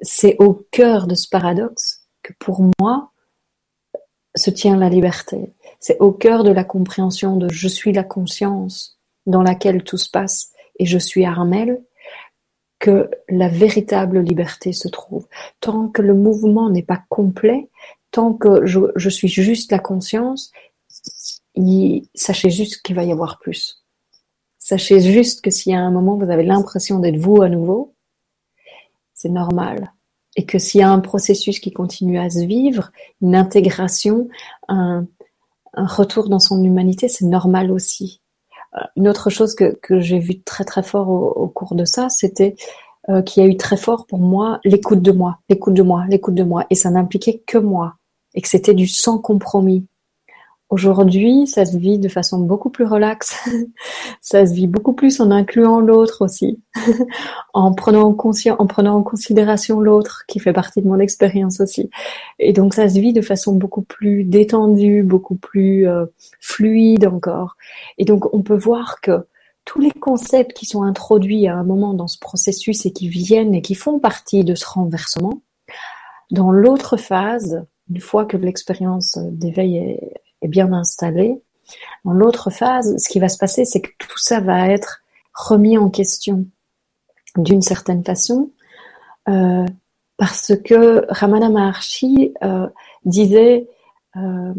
C'est 0.02 0.36
au 0.38 0.54
cœur 0.70 1.08
de 1.08 1.16
ce 1.16 1.28
paradoxe 1.28 2.06
que 2.22 2.32
pour 2.38 2.62
moi 2.78 3.10
se 4.36 4.50
tient 4.50 4.76
la 4.76 4.88
liberté. 4.88 5.52
C'est 5.80 5.98
au 5.98 6.12
cœur 6.12 6.44
de 6.44 6.52
la 6.52 6.62
compréhension 6.62 7.36
de 7.36 7.48
je 7.48 7.66
suis 7.66 7.92
la 7.92 8.04
conscience 8.04 9.00
dans 9.26 9.42
laquelle 9.42 9.82
tout 9.82 9.98
se 9.98 10.10
passe 10.10 10.52
et 10.78 10.86
je 10.86 10.98
suis 10.98 11.24
Armel 11.24 11.82
que 12.86 13.10
la 13.28 13.48
véritable 13.48 14.20
liberté 14.20 14.72
se 14.72 14.86
trouve. 14.86 15.26
Tant 15.58 15.88
que 15.88 16.02
le 16.02 16.14
mouvement 16.14 16.70
n'est 16.70 16.84
pas 16.84 17.02
complet, 17.08 17.68
tant 18.12 18.32
que 18.32 18.64
je, 18.64 19.08
suis 19.08 19.26
juste 19.26 19.72
la 19.72 19.80
conscience, 19.80 20.52
sachez 22.14 22.48
juste 22.50 22.82
qu'il 22.82 22.94
va 22.94 23.02
y 23.02 23.10
avoir 23.10 23.40
plus. 23.40 23.84
Sachez 24.58 25.00
juste 25.00 25.40
que 25.40 25.50
s'il 25.50 25.72
y 25.72 25.74
a 25.74 25.80
un 25.80 25.90
moment 25.90 26.16
vous 26.16 26.30
avez 26.30 26.44
l'impression 26.44 27.00
d'être 27.00 27.16
vous 27.16 27.42
à 27.42 27.48
nouveau, 27.48 27.96
c'est 29.14 29.30
normal. 29.30 29.92
Et 30.36 30.46
que 30.46 30.60
s'il 30.60 30.80
y 30.80 30.84
a 30.84 30.90
un 30.90 31.00
processus 31.00 31.58
qui 31.58 31.72
continue 31.72 32.20
à 32.20 32.30
se 32.30 32.44
vivre, 32.44 32.92
une 33.20 33.34
intégration, 33.34 34.28
un, 34.68 35.08
retour 35.74 36.28
dans 36.28 36.38
son 36.38 36.62
humanité, 36.62 37.08
c'est 37.08 37.26
normal 37.26 37.72
aussi. 37.72 38.20
Euh, 38.74 38.80
une 38.96 39.08
autre 39.08 39.30
chose 39.30 39.54
que, 39.54 39.76
j'ai 40.00 40.18
vu 40.18 40.42
très 40.42 40.64
très 40.64 40.82
fort 40.82 41.08
au, 41.08 41.48
cours 41.48 41.74
de 41.74 41.84
ça, 41.84 42.08
c'était 42.08 42.56
euh, 43.08 43.22
qu'il 43.22 43.42
y 43.42 43.46
a 43.46 43.48
eu 43.48 43.56
très 43.56 43.76
fort 43.76 44.06
pour 44.06 44.18
moi 44.18 44.60
l'écoute 44.64 45.02
de 45.02 45.12
moi, 45.12 45.38
l'écoute 45.48 45.74
de 45.74 45.82
moi, 45.82 46.04
l'écoute 46.08 46.34
de 46.34 46.42
moi. 46.42 46.66
Et 46.70 46.74
ça 46.74 46.90
n'impliquait 46.90 47.42
que 47.46 47.58
moi. 47.58 47.94
Et 48.34 48.42
que 48.42 48.48
c'était 48.48 48.74
du 48.74 48.86
sans 48.86 49.18
compromis. 49.18 49.86
Aujourd'hui, 50.68 51.46
ça 51.46 51.64
se 51.64 51.76
vit 51.78 52.00
de 52.00 52.08
façon 52.08 52.40
beaucoup 52.40 52.70
plus 52.70 52.84
relaxe. 52.84 53.36
ça 54.20 54.44
se 54.44 54.52
vit 54.52 54.66
beaucoup 54.66 54.94
plus 54.94 55.20
en 55.20 55.30
incluant 55.30 55.78
l'autre 55.78 56.24
aussi, 56.24 56.60
en 57.54 57.72
prenant 57.72 58.08
en 58.08 59.02
considération 59.04 59.78
l'autre 59.78 60.24
qui 60.26 60.40
fait 60.40 60.52
partie 60.52 60.82
de 60.82 60.88
mon 60.88 60.98
expérience 60.98 61.60
aussi. 61.60 61.88
Et 62.40 62.52
donc, 62.52 62.74
ça 62.74 62.88
se 62.88 62.98
vit 62.98 63.12
de 63.12 63.20
façon 63.20 63.54
beaucoup 63.54 63.82
plus 63.82 64.24
détendue, 64.24 65.04
beaucoup 65.04 65.36
plus 65.36 65.86
euh, 65.86 66.06
fluide 66.40 67.06
encore. 67.06 67.56
Et 67.98 68.04
donc, 68.04 68.34
on 68.34 68.42
peut 68.42 68.56
voir 68.56 69.00
que 69.00 69.24
tous 69.64 69.80
les 69.80 69.92
concepts 69.92 70.52
qui 70.52 70.66
sont 70.66 70.82
introduits 70.82 71.46
à 71.46 71.56
un 71.56 71.64
moment 71.64 71.94
dans 71.94 72.08
ce 72.08 72.18
processus 72.18 72.86
et 72.86 72.92
qui 72.92 73.08
viennent 73.08 73.54
et 73.54 73.62
qui 73.62 73.76
font 73.76 74.00
partie 74.00 74.42
de 74.42 74.56
ce 74.56 74.66
renversement, 74.66 75.42
dans 76.32 76.50
l'autre 76.50 76.96
phase, 76.96 77.64
une 77.88 78.00
fois 78.00 78.24
que 78.24 78.36
l'expérience 78.36 79.16
d'éveil 79.16 79.76
est 79.76 80.14
est 80.42 80.48
bien 80.48 80.72
installé. 80.72 81.40
Dans 82.04 82.12
l'autre 82.12 82.50
phase, 82.50 82.96
ce 82.98 83.08
qui 83.08 83.18
va 83.18 83.28
se 83.28 83.38
passer, 83.38 83.64
c'est 83.64 83.80
que 83.80 83.90
tout 83.98 84.18
ça 84.18 84.40
va 84.40 84.68
être 84.68 85.02
remis 85.34 85.76
en 85.78 85.90
question 85.90 86.46
d'une 87.36 87.62
certaine 87.62 88.04
façon, 88.04 88.50
euh, 89.28 89.66
parce 90.16 90.54
que 90.64 91.04
Ramana 91.08 91.50
Maharshi 91.50 92.32
euh, 92.42 92.66
disait 93.04 93.68
euh, 94.16 94.54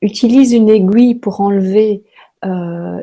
utilise 0.00 0.52
une 0.52 0.68
aiguille 0.68 1.14
pour 1.14 1.40
enlever 1.40 2.04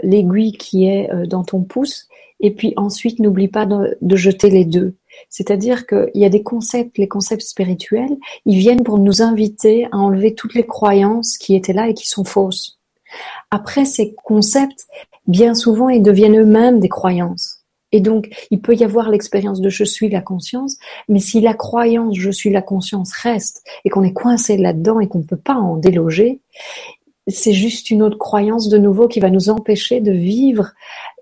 l'aiguille 0.04 0.52
qui 0.52 0.86
est 0.86 1.10
dans 1.28 1.46
ton 1.46 1.64
pouce, 1.64 2.10
et 2.42 2.52
puis 2.52 2.74
ensuite 2.76 3.20
n'oublie 3.20 3.48
pas 3.48 3.66
de, 3.66 3.98
de, 4.02 4.16
jeter 4.18 4.50
les 4.50 4.66
deux. 4.66 4.96
C'est-à-dire 5.30 5.86
qu'il 5.88 6.12
y 6.16 6.26
a 6.26 6.30
des 6.30 6.44
concepts, 6.44 6.98
les 6.98 7.08
concepts 7.08 7.42
spirituels, 7.42 8.18
ils 8.46 8.58
viennent 8.58 8.84
pour 8.84 8.98
nous 8.98 9.22
inviter 9.22 9.86
à 9.92 9.98
enlever 9.98 10.36
toutes 10.36 10.54
les 10.54 10.66
croyances 10.66 11.38
qui 11.38 11.56
étaient 11.56 11.74
là 11.74 11.88
et 11.88 11.94
qui 11.94 12.08
sont 12.08 12.24
fausses. 12.24 12.80
Après, 13.52 13.86
ces 13.86 14.14
concepts, 14.24 14.88
bien 15.28 15.56
souvent, 15.56 15.90
ils 15.90 16.04
deviennent 16.04 16.40
eux-mêmes 16.40 16.80
des 16.80 16.90
croyances. 16.90 17.60
Et 17.92 18.02
donc, 18.02 18.30
il 18.52 18.62
peut 18.62 18.76
y 18.76 18.84
avoir 18.84 19.10
l'expérience 19.10 19.62
de 19.62 19.70
je 19.70 19.84
suis 19.84 20.10
la 20.10 20.22
conscience, 20.22 20.78
mais 21.08 21.20
si 21.20 21.42
la 21.42 21.56
croyance 21.56 22.16
je 22.16 22.30
suis 22.30 22.52
la 22.52 22.62
conscience 22.62 23.12
reste 23.14 23.64
et 23.84 23.90
qu'on 23.90 24.04
est 24.04 24.14
coincé 24.14 24.58
là-dedans 24.58 25.00
et 25.00 25.08
qu'on 25.08 25.20
ne 25.20 25.24
peut 25.24 25.38
pas 25.38 25.56
en 25.56 25.76
déloger, 25.76 26.40
c'est 27.28 27.54
juste 27.54 27.90
une 27.90 28.02
autre 28.02 28.18
croyance 28.18 28.70
de 28.70 28.78
nouveau 28.78 29.08
qui 29.08 29.20
va 29.20 29.30
nous 29.30 29.50
empêcher 29.50 30.02
de 30.02 30.12
vivre 30.12 30.72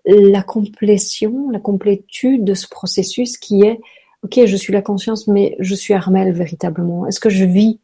la 0.08 0.42
complétion, 0.42 1.50
la 1.50 1.60
complétude 1.60 2.44
de 2.44 2.54
ce 2.54 2.68
processus 2.68 3.38
qui 3.38 3.62
est, 3.64 3.80
ok, 4.24 4.46
je 4.46 4.56
suis 4.56 4.74
la 4.74 4.82
conscience, 4.82 5.28
mais 5.28 5.56
je 5.60 5.76
suis 5.76 5.94
Armel 5.94 6.32
véritablement. 6.32 7.06
Est-ce 7.08 7.20
que 7.20 7.30
je 7.30 7.46
vis 7.46 7.80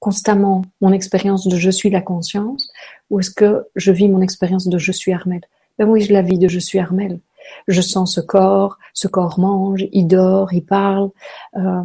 constamment 0.00 0.62
mon 0.80 0.92
expérience 0.92 1.46
de 1.46 1.56
je 1.56 1.70
suis 1.70 1.90
la 1.90 2.00
conscience 2.00 2.70
ou 3.10 3.20
est-ce 3.20 3.30
que 3.30 3.66
je 3.76 3.92
vis 3.92 4.08
mon 4.08 4.20
expérience 4.20 4.68
de 4.68 4.78
je 4.78 4.92
suis 4.92 5.12
Armel 5.12 5.40
Ben 5.78 5.88
oui, 5.88 6.00
je 6.00 6.12
la 6.12 6.22
vis 6.22 6.38
de 6.38 6.48
je 6.48 6.58
suis 6.58 6.78
Armel. 6.78 7.20
Je 7.68 7.80
sens 7.80 8.14
ce 8.14 8.20
corps, 8.20 8.78
ce 8.92 9.06
corps 9.06 9.38
mange, 9.38 9.86
il 9.92 10.06
dort, 10.06 10.52
il 10.52 10.64
parle. 10.64 11.10
Euh, 11.56 11.82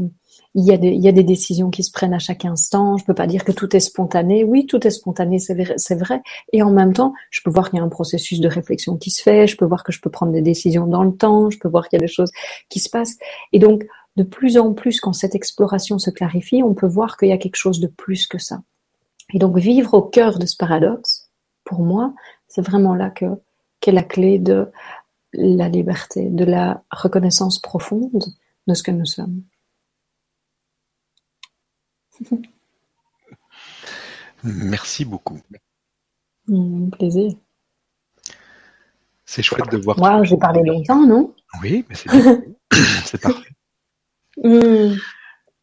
il 0.53 0.65
y, 0.65 0.71
a 0.73 0.77
des, 0.77 0.89
il 0.89 1.01
y 1.01 1.07
a 1.07 1.13
des 1.13 1.23
décisions 1.23 1.69
qui 1.69 1.81
se 1.81 1.91
prennent 1.91 2.13
à 2.13 2.19
chaque 2.19 2.43
instant. 2.43 2.97
Je 2.97 3.05
peux 3.05 3.13
pas 3.13 3.27
dire 3.27 3.45
que 3.45 3.53
tout 3.53 3.73
est 3.73 3.79
spontané. 3.79 4.43
Oui, 4.43 4.65
tout 4.65 4.85
est 4.85 4.91
spontané, 4.91 5.39
c'est 5.39 5.95
vrai. 5.95 6.21
Et 6.51 6.61
en 6.61 6.71
même 6.71 6.91
temps, 6.91 7.13
je 7.29 7.41
peux 7.41 7.49
voir 7.49 7.69
qu'il 7.69 7.77
y 7.77 7.81
a 7.81 7.85
un 7.85 7.89
processus 7.89 8.41
de 8.41 8.49
réflexion 8.49 8.97
qui 8.97 9.11
se 9.11 9.23
fait. 9.23 9.47
Je 9.47 9.55
peux 9.55 9.65
voir 9.65 9.83
que 9.83 9.93
je 9.93 10.01
peux 10.01 10.09
prendre 10.09 10.33
des 10.33 10.41
décisions 10.41 10.87
dans 10.87 11.03
le 11.03 11.15
temps. 11.15 11.49
Je 11.49 11.57
peux 11.57 11.69
voir 11.69 11.87
qu'il 11.87 11.99
y 11.99 12.01
a 12.03 12.05
des 12.05 12.11
choses 12.11 12.31
qui 12.67 12.79
se 12.79 12.89
passent. 12.89 13.17
Et 13.53 13.59
donc, 13.59 13.85
de 14.17 14.23
plus 14.23 14.57
en 14.57 14.73
plus, 14.73 14.99
quand 14.99 15.13
cette 15.13 15.35
exploration 15.35 15.99
se 15.99 16.09
clarifie, 16.09 16.63
on 16.63 16.73
peut 16.73 16.87
voir 16.87 17.15
qu'il 17.15 17.29
y 17.29 17.33
a 17.33 17.37
quelque 17.37 17.55
chose 17.55 17.79
de 17.79 17.87
plus 17.87 18.27
que 18.27 18.37
ça. 18.37 18.61
Et 19.33 19.39
donc, 19.39 19.57
vivre 19.57 19.93
au 19.93 20.01
cœur 20.01 20.37
de 20.37 20.45
ce 20.45 20.57
paradoxe, 20.57 21.29
pour 21.63 21.79
moi, 21.79 22.13
c'est 22.49 22.61
vraiment 22.61 22.95
là 22.95 23.09
que 23.09 23.25
qu'est 23.79 23.93
la 23.93 24.03
clé 24.03 24.37
de 24.37 24.67
la 25.31 25.69
liberté, 25.69 26.27
de 26.29 26.43
la 26.43 26.83
reconnaissance 26.91 27.59
profonde 27.59 28.25
de 28.67 28.73
ce 28.73 28.83
que 28.83 28.91
nous 28.91 29.05
sommes. 29.05 29.43
Merci 34.43 35.05
beaucoup. 35.05 35.39
Un 36.49 36.89
plaisir. 36.89 37.33
C'est 39.25 39.43
chouette 39.43 39.69
de 39.71 39.77
voir. 39.77 39.97
Moi, 39.97 40.23
j'ai 40.23 40.37
parlé 40.37 40.61
longtemps, 40.63 41.05
non? 41.05 41.33
Oui, 41.61 41.85
mais 41.87 41.95
c'est 41.95 43.21
parfait. 43.21 43.51
Hmm. 44.37 44.95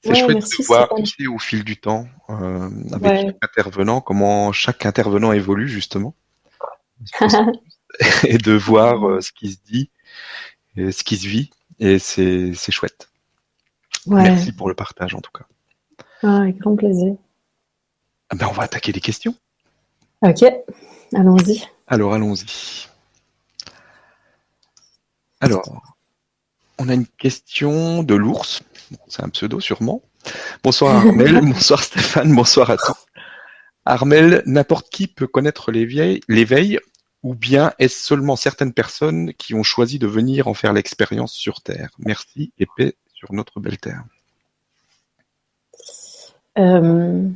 C'est 0.03 0.15
chouette 0.15 0.39
de 0.39 0.65
voir 0.65 0.89
au 0.93 1.39
fil 1.39 1.65
du 1.65 1.77
temps, 1.77 2.07
euh, 2.31 2.71
avec 2.93 3.27
chaque 3.27 3.37
intervenant, 3.43 4.01
comment 4.01 4.53
chaque 4.53 4.87
intervenant 4.87 5.33
évolue 5.33 5.69
justement. 5.69 6.15
et 8.25 8.39
de 8.39 8.53
voir 8.53 9.09
euh, 9.09 9.21
ce 9.21 9.33
qui 9.33 9.53
se 9.53 9.59
dit, 9.65 9.91
et 10.77 10.93
ce 10.93 11.03
qui 11.03 11.17
se 11.17 11.27
vit. 11.27 11.51
Et 11.81 11.99
c'est 11.99 12.55
chouette. 12.71 13.11
Merci 14.07 14.53
pour 14.53 14.69
le 14.69 14.75
partage 14.75 15.15
en 15.15 15.21
tout 15.21 15.33
cas. 15.33 15.47
Ah, 16.23 16.39
avec 16.39 16.59
grand 16.59 16.77
plaisir. 16.77 17.15
Ah 18.31 18.37
ben, 18.37 18.47
on 18.49 18.53
va 18.53 18.65
attaquer 18.65 18.93
les 18.93 19.01
questions. 19.01 19.35
Ok, 20.23 20.45
allons-y. 21.15 21.65
Alors, 21.87 22.13
allons-y. 22.13 22.89
Alors, 25.41 25.97
on 26.79 26.89
a 26.89 26.95
une 26.95 27.07
question 27.07 28.03
de 28.03 28.15
l'ours. 28.15 28.63
C'est 29.07 29.23
un 29.23 29.29
pseudo 29.29 29.61
sûrement. 29.61 30.03
Bonsoir 30.63 30.97
Armel, 30.97 31.41
bonsoir 31.43 31.83
Stéphane, 31.83 32.35
bonsoir 32.35 32.71
à 32.71 32.77
tous. 32.77 33.07
Armel, 33.85 34.43
n'importe 34.47 34.91
qui 34.91 35.07
peut 35.07 35.27
connaître 35.27 35.71
l'éveil 35.73 36.81
ou 37.23 37.35
bien 37.35 37.73
est-ce 37.79 38.05
seulement 38.05 38.37
certaines 38.37 38.73
personnes 38.73 39.33
qui 39.35 39.55
ont 39.55 39.63
choisi 39.63 39.99
de 39.99 40.07
venir 40.07 40.49
en 40.49 40.55
faire 40.55 40.73
l'expérience 40.73 41.33
sur 41.33 41.63
Terre? 41.63 41.91
Merci 41.99 42.53
et 42.59 42.67
paix 42.77 42.95
sur 43.15 43.33
notre 43.33 43.61
belle 43.61 43.79
Terre. 43.79 44.05
Euh, 46.59 47.29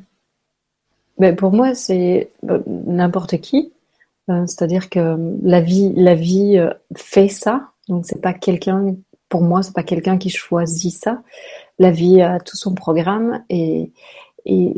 ben 1.18 1.36
pour 1.36 1.52
moi, 1.52 1.74
c'est 1.74 2.30
euh, 2.48 2.62
n'importe 2.66 3.38
qui. 3.38 3.72
Euh, 4.30 4.46
c'est-à-dire 4.46 4.88
que 4.88 5.16
la 5.42 5.60
vie, 5.60 5.92
la 5.94 6.14
vie 6.14 6.64
fait 6.96 7.28
ça. 7.28 7.70
Donc 7.88 8.06
c'est 8.06 8.20
pas 8.20 8.32
quelqu'un. 8.32 8.94
Pour 9.28 9.42
moi, 9.42 9.62
c'est 9.62 9.74
pas 9.74 9.82
quelqu'un 9.82 10.18
qui 10.18 10.30
choisit 10.30 10.92
ça. 10.92 11.22
La 11.78 11.90
vie 11.90 12.20
a 12.20 12.38
tout 12.40 12.56
son 12.56 12.74
programme 12.74 13.42
et 13.48 13.92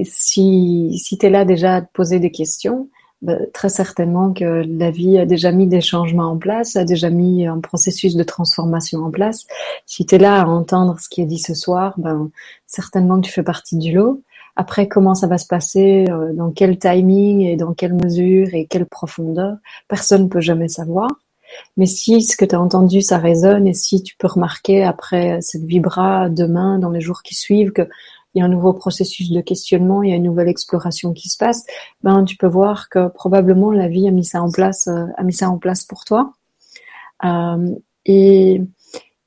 si 0.05 0.99
si 1.03 1.19
t'es 1.19 1.31
là 1.31 1.45
déjà 1.45 1.77
à 1.77 1.83
te 1.83 1.91
poser 1.93 2.21
des 2.21 2.31
questions, 2.31 2.89
bah, 3.25 3.39
très 3.55 3.71
certainement 3.71 4.35
que 4.35 4.65
la 4.69 4.91
vie 4.91 5.17
a 5.17 5.25
déjà 5.25 5.51
mis 5.51 5.67
des 5.67 5.81
changements 5.81 6.31
en 6.31 6.37
place, 6.37 6.77
a 6.77 6.85
déjà 6.85 7.09
mis 7.09 7.47
un 7.47 7.59
processus 7.59 8.17
de 8.17 8.23
transformation 8.23 9.03
en 9.03 9.11
place. 9.11 9.47
Si 9.87 10.05
tu 10.05 10.17
es 10.17 10.19
là 10.19 10.43
à 10.43 10.47
entendre 10.47 11.01
ce 11.01 11.09
qui 11.09 11.23
est 11.23 11.27
dit 11.27 11.39
ce 11.39 11.55
soir, 11.55 11.95
ben, 11.97 12.31
certainement 12.67 13.17
que 13.19 13.27
tu 13.27 13.33
fais 13.33 13.43
partie 13.43 13.79
du 13.79 13.93
lot. 13.93 14.21
Après, 14.57 14.89
comment 14.89 15.15
ça 15.15 15.27
va 15.27 15.39
se 15.39 15.47
passer, 15.47 16.05
euh, 16.09 16.33
dans 16.33 16.51
quel 16.51 16.79
timing 16.79 17.41
et 17.41 17.57
dans 17.57 17.75
quelle 17.75 17.95
mesure 17.95 18.49
et 18.53 18.67
quelle 18.67 18.87
profondeur, 18.87 19.57
personne 19.89 20.25
ne 20.25 20.29
peut 20.29 20.41
jamais 20.41 20.69
savoir. 20.69 21.09
Mais 21.77 21.87
si 21.87 22.23
ce 22.23 22.37
que 22.37 22.45
tu 22.45 22.55
as 22.55 22.61
entendu, 22.61 23.01
ça 23.01 23.19
résonne 23.19 23.67
et 23.67 23.75
si 23.75 24.03
tu 24.03 24.17
peux 24.17 24.27
remarquer 24.27 24.85
après 24.85 25.41
cette 25.41 25.65
vibra 25.65 26.29
demain, 26.29 26.79
dans 26.79 26.91
les 26.91 27.01
jours 27.01 27.23
qui 27.23 27.35
suivent, 27.35 27.73
qu'il 27.73 27.89
y 28.35 28.41
a 28.41 28.45
un 28.45 28.49
nouveau 28.49 28.73
processus 28.73 29.31
de 29.31 29.41
questionnement, 29.41 30.03
il 30.03 30.11
y 30.11 30.13
a 30.13 30.17
une 30.17 30.25
nouvelle 30.25 30.49
exploration 30.49 31.13
qui 31.13 31.29
se 31.29 31.37
passe, 31.37 31.65
ben 32.03 32.25
tu 32.25 32.37
peux 32.37 32.47
voir 32.47 32.89
que 32.89 33.09
probablement 33.09 33.71
la 33.71 33.89
vie 33.89 34.09
a 34.09 34.11
mis 34.11 34.25
ça 34.25 34.43
en 34.43 34.51
place, 34.51 34.89
euh, 34.89 35.07
a 35.17 35.23
mis 35.23 35.33
ça 35.33 35.49
en 35.51 35.59
place 35.59 35.85
pour 35.85 36.05
toi. 36.05 36.33
Euh, 37.25 37.75
et 38.07 38.61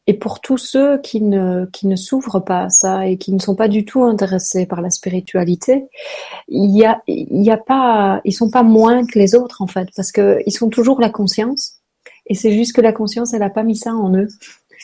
et 0.09 0.13
pour 0.13 0.39
tous 0.39 0.57
ceux 0.57 0.97
qui 0.99 1.21
ne, 1.21 1.65
qui 1.65 1.85
ne 1.85 1.97
s'ouvrent 1.97 2.39
pas 2.39 2.63
à 2.63 2.69
ça 2.69 3.05
et 3.05 3.17
qui 3.17 3.33
ne 3.33 3.39
sont 3.39 3.55
pas 3.55 3.67
du 3.67 3.83
tout 3.83 4.03
intéressés 4.03 4.65
par 4.65 4.81
la 4.81 4.89
spiritualité, 4.89 5.85
il 6.47 6.75
y 6.75 6.85
a, 6.85 7.01
il 7.07 7.43
y 7.43 7.51
a 7.51 7.57
pas, 7.57 8.21
ils 8.23 8.31
sont 8.31 8.49
pas 8.49 8.63
moins 8.63 9.05
que 9.05 9.19
les 9.19 9.35
autres 9.35 9.61
en 9.61 9.67
fait, 9.67 9.89
parce 9.95 10.13
que 10.13 10.39
ils 10.45 10.53
sont 10.53 10.69
toujours 10.69 11.01
la 11.01 11.09
conscience. 11.09 11.75
Et 12.27 12.35
c'est 12.35 12.53
juste 12.53 12.73
que 12.73 12.81
la 12.81 12.93
conscience, 12.93 13.33
elle 13.33 13.43
a 13.43 13.49
pas 13.49 13.63
mis 13.63 13.75
ça 13.75 13.93
en 13.93 14.13
eux, 14.15 14.29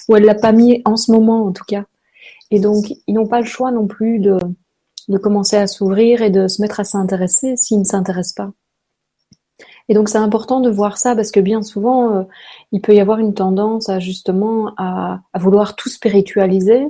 ou 0.09 0.17
elle 0.17 0.24
l'a 0.24 0.36
pas 0.36 0.51
mis 0.51 0.82
en 0.84 0.97
ce 0.97 1.11
moment 1.11 1.45
en 1.45 1.53
tout 1.53 1.65
cas. 1.65 1.86
Et 2.51 2.59
donc, 2.59 2.93
ils 3.07 3.13
n'ont 3.13 3.28
pas 3.28 3.39
le 3.39 3.45
choix 3.45 3.71
non 3.71 3.88
plus 3.88 4.19
de, 4.19 4.38
de 5.07 5.17
commencer 5.17 5.55
à 5.55 5.67
s'ouvrir 5.67 6.21
et 6.21 6.30
de 6.30 6.47
se 6.47 6.61
mettre 6.61 6.80
à 6.82 6.84
s'intéresser 6.84 7.55
s'ils 7.57 7.80
ne 7.80 7.86
s'intéressent 7.86 8.36
pas. 8.36 8.51
Et 9.89 9.93
donc 9.93 10.09
c'est 10.09 10.17
important 10.17 10.59
de 10.59 10.69
voir 10.69 10.97
ça 10.97 11.15
parce 11.15 11.31
que 11.31 11.39
bien 11.39 11.61
souvent, 11.61 12.15
euh, 12.15 12.23
il 12.71 12.81
peut 12.81 12.95
y 12.95 12.99
avoir 12.99 13.19
une 13.19 13.34
tendance 13.34 13.89
à 13.89 13.99
justement 13.99 14.73
à, 14.77 15.21
vouloir 15.36 15.75
tout 15.75 15.89
spiritualiser, 15.89 16.88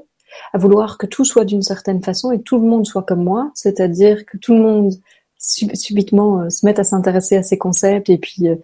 à 0.53 0.57
vouloir 0.57 0.97
que 0.97 1.07
tout 1.07 1.25
soit 1.25 1.45
d'une 1.45 1.63
certaine 1.63 2.03
façon 2.03 2.31
et 2.31 2.37
que 2.37 2.43
tout 2.43 2.59
le 2.59 2.67
monde 2.67 2.85
soit 2.85 3.03
comme 3.03 3.23
moi, 3.23 3.51
c'est-à-dire 3.55 4.25
que 4.25 4.37
tout 4.37 4.53
le 4.53 4.61
monde 4.61 4.93
subitement 5.37 6.41
euh, 6.41 6.49
se 6.49 6.65
mette 6.65 6.79
à 6.79 6.83
s'intéresser 6.83 7.37
à 7.37 7.43
ces 7.43 7.57
concepts. 7.57 8.09
Et 8.09 8.17
puis 8.17 8.47
euh, 8.47 8.55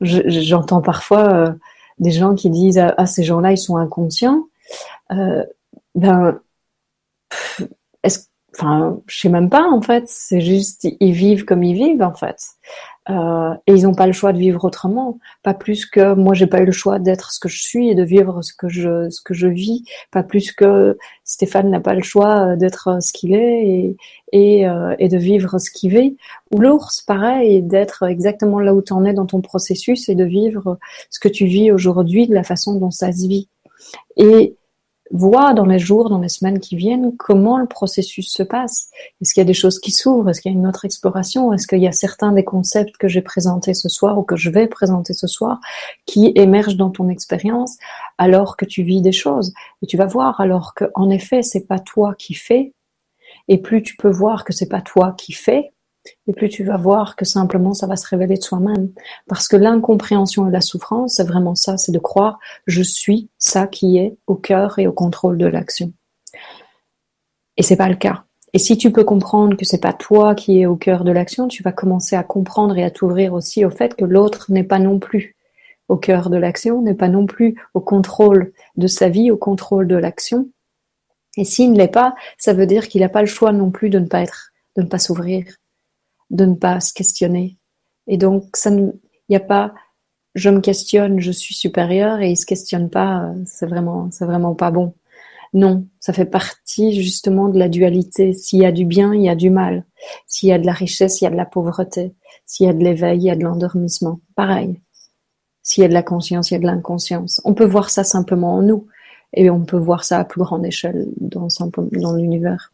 j'entends 0.00 0.80
parfois 0.80 1.54
des 1.98 2.10
gens 2.10 2.34
qui 2.34 2.50
disent 2.50 2.78
ah, 2.78 2.94
ah 2.96 3.06
ces 3.06 3.22
gens-là 3.22 3.52
ils 3.52 3.58
sont 3.58 3.76
inconscients. 3.76 4.48
ben 5.94 6.40
est-ce 8.02 8.26
enfin, 8.56 9.00
je 9.06 9.20
sais 9.20 9.28
même 9.28 9.50
pas 9.50 9.68
en 9.68 9.82
fait. 9.82 10.04
C'est 10.06 10.40
juste 10.40 10.86
ils 11.00 11.12
vivent 11.12 11.44
comme 11.44 11.62
ils 11.62 11.74
vivent 11.74 12.02
en 12.02 12.14
fait. 12.14 12.38
Euh, 13.10 13.54
et 13.66 13.74
ils 13.74 13.82
n'ont 13.82 13.94
pas 13.94 14.06
le 14.06 14.12
choix 14.12 14.32
de 14.32 14.38
vivre 14.38 14.64
autrement, 14.64 15.18
pas 15.42 15.52
plus 15.52 15.84
que 15.84 16.14
moi 16.14 16.32
j'ai 16.32 16.46
pas 16.46 16.60
eu 16.62 16.64
le 16.64 16.72
choix 16.72 16.98
d'être 16.98 17.32
ce 17.32 17.38
que 17.38 17.50
je 17.50 17.60
suis 17.60 17.90
et 17.90 17.94
de 17.94 18.02
vivre 18.02 18.40
ce 18.40 18.54
que 18.54 18.68
je 18.68 19.10
ce 19.10 19.20
que 19.20 19.34
je 19.34 19.46
vis, 19.46 19.84
pas 20.10 20.22
plus 20.22 20.52
que 20.52 20.96
Stéphane 21.22 21.68
n'a 21.70 21.80
pas 21.80 21.94
le 21.94 22.02
choix 22.02 22.56
d'être 22.56 23.02
ce 23.02 23.12
qu'il 23.12 23.34
est 23.34 23.66
et 23.66 23.96
et, 24.34 24.66
euh, 24.66 24.96
et 24.98 25.08
de 25.08 25.16
vivre 25.16 25.58
ce 25.58 25.70
qu'il 25.70 25.90
vit. 25.96 26.16
Ou 26.50 26.58
l'ours, 26.58 27.02
pareil, 27.02 27.62
d'être 27.62 28.02
exactement 28.02 28.58
là 28.58 28.74
où 28.74 28.82
tu 28.82 28.92
en 28.92 29.04
es 29.04 29.14
dans 29.14 29.26
ton 29.26 29.40
processus 29.40 30.08
et 30.08 30.16
de 30.16 30.24
vivre 30.24 30.78
ce 31.08 31.20
que 31.20 31.28
tu 31.28 31.46
vis 31.46 31.70
aujourd'hui 31.70 32.26
de 32.26 32.34
la 32.34 32.42
façon 32.42 32.74
dont 32.74 32.90
ça 32.90 33.12
se 33.12 33.28
vit. 33.28 33.48
Et 34.16 34.56
voir 35.10 35.54
dans 35.54 35.66
les 35.66 35.78
jours, 35.78 36.08
dans 36.08 36.18
les 36.18 36.28
semaines 36.28 36.60
qui 36.60 36.76
viennent, 36.76 37.16
comment 37.16 37.58
le 37.58 37.66
processus 37.66 38.32
se 38.32 38.42
passe. 38.42 38.88
Est-ce 39.20 39.34
qu'il 39.34 39.40
y 39.40 39.46
a 39.46 39.46
des 39.46 39.54
choses 39.54 39.78
qui 39.78 39.90
s'ouvrent? 39.90 40.30
Est-ce 40.30 40.40
qu'il 40.40 40.52
y 40.52 40.54
a 40.54 40.58
une 40.58 40.66
autre 40.66 40.84
exploration? 40.84 41.52
Est-ce 41.52 41.66
qu'il 41.66 41.80
y 41.80 41.86
a 41.86 41.92
certains 41.92 42.32
des 42.32 42.44
concepts 42.44 42.96
que 42.96 43.08
j'ai 43.08 43.22
présentés 43.22 43.74
ce 43.74 43.88
soir 43.88 44.18
ou 44.18 44.22
que 44.22 44.36
je 44.36 44.50
vais 44.50 44.66
présenter 44.66 45.12
ce 45.12 45.26
soir 45.26 45.60
qui 46.06 46.32
émergent 46.34 46.76
dans 46.76 46.90
ton 46.90 47.08
expérience 47.08 47.76
alors 48.18 48.56
que 48.56 48.64
tu 48.64 48.82
vis 48.82 49.02
des 49.02 49.12
choses? 49.12 49.52
Et 49.82 49.86
tu 49.86 49.96
vas 49.96 50.06
voir 50.06 50.40
alors 50.40 50.74
que, 50.74 50.86
en 50.94 51.10
effet, 51.10 51.42
c'est 51.42 51.66
pas 51.66 51.78
toi 51.78 52.14
qui 52.18 52.34
fais. 52.34 52.72
Et 53.48 53.58
plus 53.58 53.82
tu 53.82 53.96
peux 53.96 54.10
voir 54.10 54.44
que 54.44 54.54
c'est 54.54 54.68
pas 54.68 54.80
toi 54.80 55.14
qui 55.18 55.32
fais, 55.32 55.73
et 56.26 56.32
plus 56.32 56.48
tu 56.48 56.64
vas 56.64 56.76
voir 56.76 57.16
que 57.16 57.24
simplement 57.24 57.74
ça 57.74 57.86
va 57.86 57.96
se 57.96 58.06
révéler 58.08 58.36
de 58.36 58.42
soi-même. 58.42 58.90
Parce 59.28 59.48
que 59.48 59.56
l'incompréhension 59.56 60.48
et 60.48 60.50
la 60.50 60.60
souffrance, 60.60 61.14
c'est 61.16 61.26
vraiment 61.26 61.54
ça, 61.54 61.76
c'est 61.76 61.92
de 61.92 61.98
croire 61.98 62.38
je 62.66 62.82
suis 62.82 63.30
ça 63.38 63.66
qui 63.66 63.98
est 63.98 64.16
au 64.26 64.34
cœur 64.34 64.78
et 64.78 64.86
au 64.86 64.92
contrôle 64.92 65.38
de 65.38 65.46
l'action. 65.46 65.92
Et 67.56 67.62
c'est 67.62 67.76
pas 67.76 67.88
le 67.88 67.96
cas. 67.96 68.24
Et 68.52 68.58
si 68.58 68.78
tu 68.78 68.92
peux 68.92 69.04
comprendre 69.04 69.56
que 69.56 69.64
c'est 69.64 69.80
pas 69.80 69.92
toi 69.92 70.34
qui 70.34 70.60
est 70.60 70.66
au 70.66 70.76
cœur 70.76 71.04
de 71.04 71.10
l'action, 71.10 71.48
tu 71.48 71.62
vas 71.62 71.72
commencer 71.72 72.14
à 72.14 72.22
comprendre 72.22 72.78
et 72.78 72.84
à 72.84 72.90
t'ouvrir 72.90 73.34
aussi 73.34 73.64
au 73.64 73.70
fait 73.70 73.94
que 73.96 74.04
l'autre 74.04 74.46
n'est 74.50 74.64
pas 74.64 74.78
non 74.78 74.98
plus 75.00 75.36
au 75.88 75.96
cœur 75.96 76.30
de 76.30 76.36
l'action, 76.36 76.80
n'est 76.80 76.94
pas 76.94 77.08
non 77.08 77.26
plus 77.26 77.56
au 77.74 77.80
contrôle 77.80 78.52
de 78.76 78.86
sa 78.86 79.08
vie, 79.08 79.30
au 79.30 79.36
contrôle 79.36 79.88
de 79.88 79.96
l'action. 79.96 80.48
Et 81.36 81.44
s'il 81.44 81.72
ne 81.72 81.78
l'est 81.78 81.88
pas, 81.88 82.14
ça 82.38 82.52
veut 82.52 82.66
dire 82.66 82.88
qu'il 82.88 83.00
n'a 83.00 83.08
pas 83.08 83.22
le 83.22 83.26
choix 83.26 83.52
non 83.52 83.70
plus 83.70 83.90
de 83.90 83.98
ne 83.98 84.06
pas 84.06 84.22
être, 84.22 84.52
de 84.76 84.82
ne 84.82 84.88
pas 84.88 84.98
s'ouvrir, 85.00 85.44
de 86.30 86.44
ne 86.44 86.54
pas 86.54 86.80
se 86.80 86.92
questionner. 86.92 87.56
Et 88.06 88.16
donc, 88.16 88.56
ça 88.56 88.70
il 88.70 88.92
n'y 89.30 89.36
a 89.36 89.40
pas, 89.40 89.74
je 90.34 90.50
me 90.50 90.60
questionne, 90.60 91.20
je 91.20 91.32
suis 91.32 91.54
supérieur 91.54 92.20
et 92.20 92.30
il 92.30 92.36
se 92.36 92.46
questionne 92.46 92.90
pas, 92.90 93.32
c'est 93.46 93.66
vraiment, 93.66 94.10
c'est 94.10 94.26
vraiment 94.26 94.54
pas 94.54 94.70
bon. 94.70 94.94
Non, 95.54 95.86
ça 96.00 96.12
fait 96.12 96.26
partie 96.26 97.00
justement 97.00 97.48
de 97.48 97.58
la 97.58 97.68
dualité. 97.68 98.32
S'il 98.32 98.58
y 98.58 98.66
a 98.66 98.72
du 98.72 98.84
bien, 98.84 99.14
il 99.14 99.22
y 99.22 99.28
a 99.28 99.36
du 99.36 99.50
mal. 99.50 99.84
S'il 100.26 100.48
y 100.48 100.52
a 100.52 100.58
de 100.58 100.66
la 100.66 100.72
richesse, 100.72 101.20
il 101.20 101.24
y 101.24 101.26
a 101.28 101.30
de 101.30 101.36
la 101.36 101.46
pauvreté. 101.46 102.12
S'il 102.44 102.66
y 102.66 102.68
a 102.68 102.72
de 102.72 102.82
l'éveil, 102.82 103.18
il 103.18 103.24
y 103.24 103.30
a 103.30 103.36
de 103.36 103.44
l'endormissement. 103.44 104.18
Pareil. 104.34 104.80
S'il 105.62 105.82
y 105.82 105.84
a 105.84 105.88
de 105.88 105.94
la 105.94 106.02
conscience, 106.02 106.50
il 106.50 106.54
y 106.54 106.56
a 106.56 106.60
de 106.60 106.66
l'inconscience. 106.66 107.40
On 107.44 107.54
peut 107.54 107.64
voir 107.64 107.88
ça 107.88 108.02
simplement 108.02 108.56
en 108.56 108.62
nous 108.62 108.88
et 109.32 109.48
on 109.48 109.64
peut 109.64 109.78
voir 109.78 110.02
ça 110.02 110.18
à 110.18 110.24
plus 110.24 110.42
grande 110.42 110.66
échelle 110.66 111.06
dans 111.20 112.16
l'univers. 112.16 112.73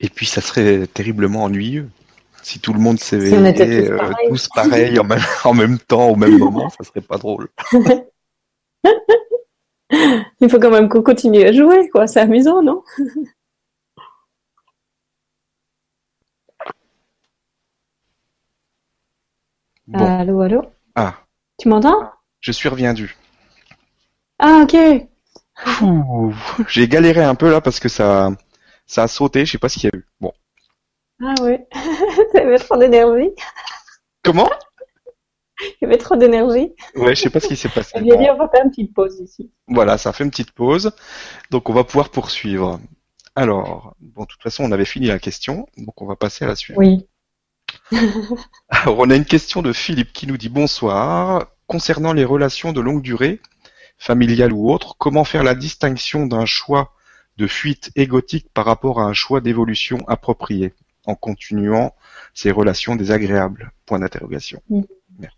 Et 0.00 0.08
puis 0.08 0.26
ça 0.26 0.40
serait 0.40 0.86
terriblement 0.86 1.44
ennuyeux. 1.44 1.88
Si 2.42 2.60
tout 2.60 2.72
le 2.72 2.78
monde 2.78 2.98
s'éveillait 3.00 3.90
euh, 3.90 3.98
tous, 4.28 4.48
pareils 4.54 4.98
en 4.98 5.04
même, 5.04 5.20
en 5.44 5.54
même 5.54 5.78
temps, 5.78 6.08
au 6.08 6.16
même 6.16 6.38
moment, 6.38 6.70
ça 6.70 6.84
serait 6.84 7.00
pas 7.00 7.18
drôle. 7.18 7.48
Il 10.40 10.48
faut 10.48 10.60
quand 10.60 10.70
même 10.70 10.88
qu'on 10.88 11.02
continue 11.02 11.42
à 11.42 11.52
jouer, 11.52 11.88
quoi. 11.90 12.06
C'est 12.06 12.20
amusant, 12.20 12.62
non? 12.62 12.84
Allô, 19.94 20.42
allô? 20.42 20.62
Ah. 20.94 21.14
Tu 21.58 21.68
m'entends? 21.68 22.10
Je 22.40 22.52
suis 22.52 22.68
reviendu. 22.68 23.16
Ah, 24.38 24.64
ok. 24.64 24.76
J'ai 26.68 26.88
galéré 26.88 27.24
un 27.24 27.34
peu 27.34 27.50
là 27.50 27.60
parce 27.60 27.80
que 27.80 27.88
ça, 27.88 28.30
ça 28.88 29.04
a 29.04 29.08
sauté, 29.08 29.46
je 29.46 29.52
sais 29.52 29.58
pas 29.58 29.68
ce 29.68 29.78
qu'il 29.78 29.90
y 29.92 29.94
a 29.94 29.96
eu. 29.96 30.06
Bon. 30.20 30.32
Ah 31.22 31.34
oui, 31.42 31.56
avait 32.34 32.58
trop 32.58 32.76
d'énergie. 32.76 33.30
Comment? 34.24 34.50
Il 35.60 35.76
y 35.82 35.84
avait 35.84 35.98
trop 35.98 36.16
d'énergie. 36.16 36.72
Ouais, 36.94 37.14
je 37.14 37.22
sais 37.22 37.30
pas 37.30 37.40
ce 37.40 37.48
qui 37.48 37.56
s'est 37.56 37.68
passé. 37.68 37.98
Il 38.00 38.12
a 38.12 38.16
dit 38.16 38.30
on 38.30 38.36
va 38.36 38.48
faire 38.48 38.64
une 38.64 38.70
petite 38.70 38.94
pause 38.94 39.20
ici. 39.20 39.52
Voilà, 39.66 39.98
ça 39.98 40.12
fait 40.12 40.24
une 40.24 40.30
petite 40.30 40.52
pause. 40.52 40.92
Donc 41.50 41.68
on 41.68 41.72
va 41.72 41.84
pouvoir 41.84 42.10
poursuivre. 42.10 42.80
Alors, 43.36 43.94
bon, 44.00 44.22
de 44.22 44.26
toute 44.26 44.42
façon, 44.42 44.64
on 44.64 44.72
avait 44.72 44.84
fini 44.84 45.06
la 45.06 45.18
question, 45.18 45.68
donc 45.76 46.00
on 46.02 46.06
va 46.06 46.16
passer 46.16 46.44
à 46.44 46.48
la 46.48 46.56
suite. 46.56 46.76
Oui. 46.76 47.06
Alors, 48.68 48.98
on 48.98 49.10
a 49.10 49.14
une 49.14 49.24
question 49.24 49.62
de 49.62 49.72
Philippe 49.72 50.12
qui 50.12 50.26
nous 50.26 50.36
dit 50.36 50.48
bonsoir. 50.48 51.46
Concernant 51.66 52.14
les 52.14 52.24
relations 52.24 52.72
de 52.72 52.80
longue 52.80 53.02
durée, 53.02 53.40
familiales 53.98 54.52
ou 54.52 54.72
autres, 54.72 54.96
comment 54.98 55.24
faire 55.24 55.44
la 55.44 55.54
distinction 55.54 56.26
d'un 56.26 56.46
choix 56.46 56.94
de 57.38 57.46
fuite 57.46 57.90
égotique 57.96 58.48
par 58.52 58.64
rapport 58.64 59.00
à 59.00 59.04
un 59.04 59.14
choix 59.14 59.40
d'évolution 59.40 59.98
approprié, 60.08 60.74
en 61.06 61.14
continuant 61.14 61.94
ces 62.34 62.50
relations 62.50 62.96
désagréables. 62.96 63.72
Point 63.86 64.00
d'interrogation. 64.00 64.60
Mm. 64.68 64.82
Merci. 65.18 65.36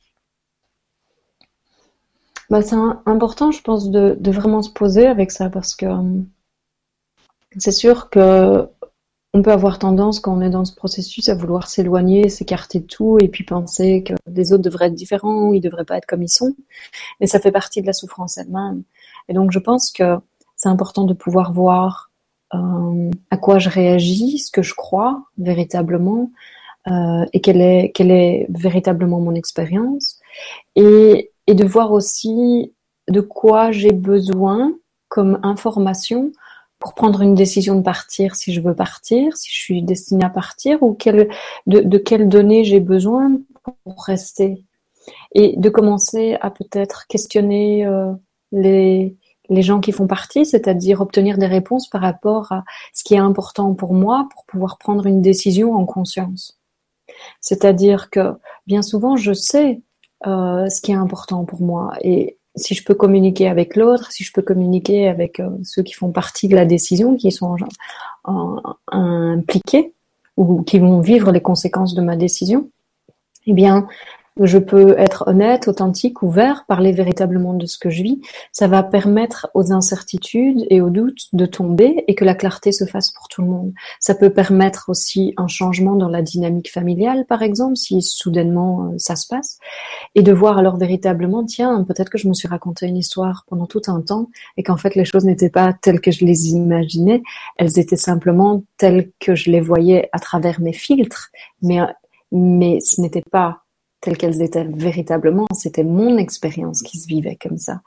Bah, 2.49 2.63
c'est 2.63 2.77
important, 3.07 3.53
je 3.53 3.63
pense, 3.63 3.91
de, 3.91 4.19
vraiment 4.31 4.63
se 4.63 4.71
poser 4.71 5.07
avec 5.07 5.31
ça 5.31 5.51
parce 5.51 5.77
que 5.77 5.87
euh, 5.87 6.23
c'est 7.59 7.71
sûr 7.71 8.11
que 8.11 8.67
on 9.33 9.43
peut 9.43 9.53
avoir 9.53 9.79
tendance, 9.79 10.19
quand 10.19 10.37
on 10.37 10.41
est 10.41 10.51
dans 10.51 10.65
ce 10.65 10.75
processus, 10.75 11.29
à 11.29 11.37
vouloir 11.37 11.69
s'éloigner, 11.69 12.29
s'écarter 12.29 12.81
de 12.81 12.87
tout 12.87 13.19
et 13.21 13.29
puis 13.29 13.45
penser 13.45 14.03
que 14.03 14.15
les 14.27 14.53
autres 14.53 14.65
devraient 14.65 14.87
être 14.87 14.95
différents 14.95 15.47
ou 15.47 15.55
ils 15.55 15.61
devraient 15.61 15.85
pas 15.85 15.99
être 15.99 16.07
comme 16.07 16.25
ils 16.25 16.29
sont. 16.29 16.57
Mais 17.21 17.29
ça 17.29 17.39
fait 17.39 17.53
partie 17.53 17.81
de 17.81 17.87
la 17.87 17.93
souffrance 17.93 18.39
elle-même. 18.39 18.83
Et 19.29 19.33
donc, 19.33 19.53
je 19.53 19.61
pense 19.61 19.93
que 19.93 20.17
c'est 20.61 20.69
important 20.69 21.05
de 21.05 21.15
pouvoir 21.15 21.55
voir 21.55 22.11
euh, 22.53 23.11
à 23.31 23.39
quoi 23.39 23.59
je 23.59 23.71
réagis, 23.71 24.39
ce 24.39 24.51
que 24.51 24.61
je 24.61 24.75
crois 24.75 25.23
véritablement, 25.39 26.31
euh, 26.87 27.25
et 27.33 27.41
quelle 27.41 27.63
est, 27.63 27.93
quelle 27.95 28.11
est 28.11 28.47
véritablement 28.51 29.21
mon 29.21 29.35
expérience, 29.35 30.21
et, 30.77 31.33
de 31.49 31.65
voir 31.65 31.91
aussi 31.91 32.73
de 33.09 33.21
quoi 33.21 33.73
j'ai 33.73 33.91
besoin 33.91 34.73
comme 35.09 35.41
information 35.43 36.31
pour 36.79 36.95
prendre 36.95 37.23
une 37.23 37.35
décision 37.35 37.75
de 37.75 37.83
partir 37.83 38.37
si 38.37 38.53
je 38.53 38.61
veux 38.61 38.77
partir, 38.77 39.37
si 39.37 39.51
je 39.51 39.57
suis 39.57 39.83
destinée 39.83 40.25
à 40.25 40.31
partir, 40.31 40.81
ou 40.85 40.95
quelle, 40.95 41.29
de, 41.67 41.81
de 41.81 41.99
quelles 41.99 42.29
données 42.29 42.63
j'ai 42.63 42.79
besoin 42.79 43.33
pour 43.65 44.05
rester. 44.05 44.63
Et 45.35 45.57
de 45.57 45.69
commencer 45.71 46.37
à 46.41 46.51
peut-être 46.51 47.09
questionner 47.09 47.85
euh, 47.85 48.13
les, 48.53 49.17
les 49.51 49.63
gens 49.63 49.81
qui 49.81 49.93
font 49.93 50.07
partie, 50.07 50.47
c'est-à-dire 50.47 51.01
obtenir 51.01 51.37
des 51.37 51.47
réponses 51.47 51.89
par 51.89 52.01
rapport 52.01 52.53
à 52.53 52.65
ce 52.95 53.05
qui 53.05 53.15
est 53.15 53.19
important 53.19 53.75
pour 53.75 53.93
moi 53.93 54.29
pour 54.33 54.45
pouvoir 54.47 54.79
prendre 54.79 55.07
une 55.07 55.21
décision 55.21 55.75
en 55.75 55.85
conscience. 55.85 56.59
C'est-à-dire 57.41 58.09
que 58.11 58.33
bien 58.67 58.81
souvent, 58.81 59.17
je 59.17 59.33
sais 59.33 59.81
euh, 60.27 60.69
ce 60.69 60.81
qui 60.81 60.93
est 60.93 60.97
important 60.97 61.45
pour 61.45 61.61
moi 61.61 61.93
et 62.01 62.39
si 62.57 62.75
je 62.75 62.85
peux 62.85 62.95
communiquer 62.95 63.49
avec 63.49 63.77
l'autre, 63.77 64.13
si 64.13 64.25
je 64.25 64.33
peux 64.33 64.43
communiquer 64.43 65.09
avec 65.09 65.41
euh, 65.41 65.51
ceux 65.63 65.83
qui 65.83 65.93
font 65.93 66.11
partie 66.13 66.49
de 66.49 66.55
la 66.55 66.65
décision, 66.65 67.17
qui 67.17 67.31
sont 67.33 67.57
impliqués 68.89 69.95
ou 70.37 70.63
qui 70.63 70.79
vont 70.79 71.01
vivre 71.01 71.33
les 71.33 71.41
conséquences 71.41 71.95
de 71.95 72.03
ma 72.03 72.17
décision, 72.17 72.71
eh 73.47 73.53
bien, 73.53 73.89
je 74.47 74.59
peux 74.59 74.99
être 74.99 75.25
honnête, 75.27 75.69
authentique, 75.69 76.23
ouvert, 76.23 76.65
parler 76.67 76.93
véritablement 76.93 77.55
de 77.55 77.67
ce 77.67 77.79
que 77.79 77.91
je 77.91 78.03
vis, 78.03 78.21
ça 78.53 78.69
va 78.69 78.83
permettre 78.83 79.51
aux 79.55 79.73
incertitudes 79.73 80.67
et 80.71 80.81
aux 80.81 80.91
doutes 80.91 81.29
de 81.33 81.47
tomber 81.47 82.05
et 82.09 82.15
que 82.15 82.25
la 82.25 82.35
clarté 82.35 82.73
se 82.73 82.85
fasse 82.85 83.11
pour 83.11 83.29
tout 83.29 83.43
le 83.43 83.49
monde. 83.49 83.73
Ça 83.99 84.15
peut 84.15 84.31
permettre 84.31 84.87
aussi 84.89 85.35
un 85.37 85.49
changement 85.49 85.95
dans 85.95 86.09
la 86.09 86.23
dynamique 86.23 86.73
familiale, 86.73 87.27
par 87.27 87.43
exemple, 87.43 87.77
si 87.77 88.03
soudainement 88.03 88.91
euh, 88.93 88.95
ça 88.99 89.17
se 89.17 89.27
passe, 89.27 89.59
et 90.15 90.23
de 90.23 90.33
voir 90.33 90.59
alors 90.59 90.77
véritablement, 90.77 91.45
tiens, 91.45 91.85
peut-être 91.85 92.11
que 92.11 92.19
je 92.19 92.29
me 92.29 92.35
suis 92.35 92.49
raconté 92.49 92.87
une 92.87 92.97
histoire 92.97 93.45
pendant 93.49 93.67
tout 93.67 93.83
un 93.89 94.01
temps 94.01 94.29
et 94.57 94.63
qu'en 94.63 94.77
fait 94.77 94.95
les 94.95 95.05
choses 95.05 95.25
n'étaient 95.25 95.51
pas 95.51 95.73
telles 95.73 96.01
que 96.01 96.11
je 96.11 96.25
les 96.25 96.51
imaginais, 96.51 97.23
elles 97.57 97.79
étaient 97.79 97.97
simplement 97.97 98.63
telles 98.79 99.11
que 99.19 99.35
je 99.35 99.51
les 99.51 99.61
voyais 99.61 100.09
à 100.13 100.19
travers 100.19 100.61
mes 100.61 100.73
filtres, 100.73 101.31
mais 101.63 101.81
mais 102.33 102.79
ce 102.81 103.01
n'était 103.01 103.25
pas 103.29 103.63
telles 104.01 104.17
qu'elles 104.17 104.43
étaient 104.43 104.65
véritablement. 104.65 105.47
C'était 105.55 105.85
mon 105.85 106.17
expérience 106.17 106.83
qui 106.83 106.99
se 106.99 107.07
vivait 107.07 107.37
comme 107.37 107.59
ça. 107.59 107.81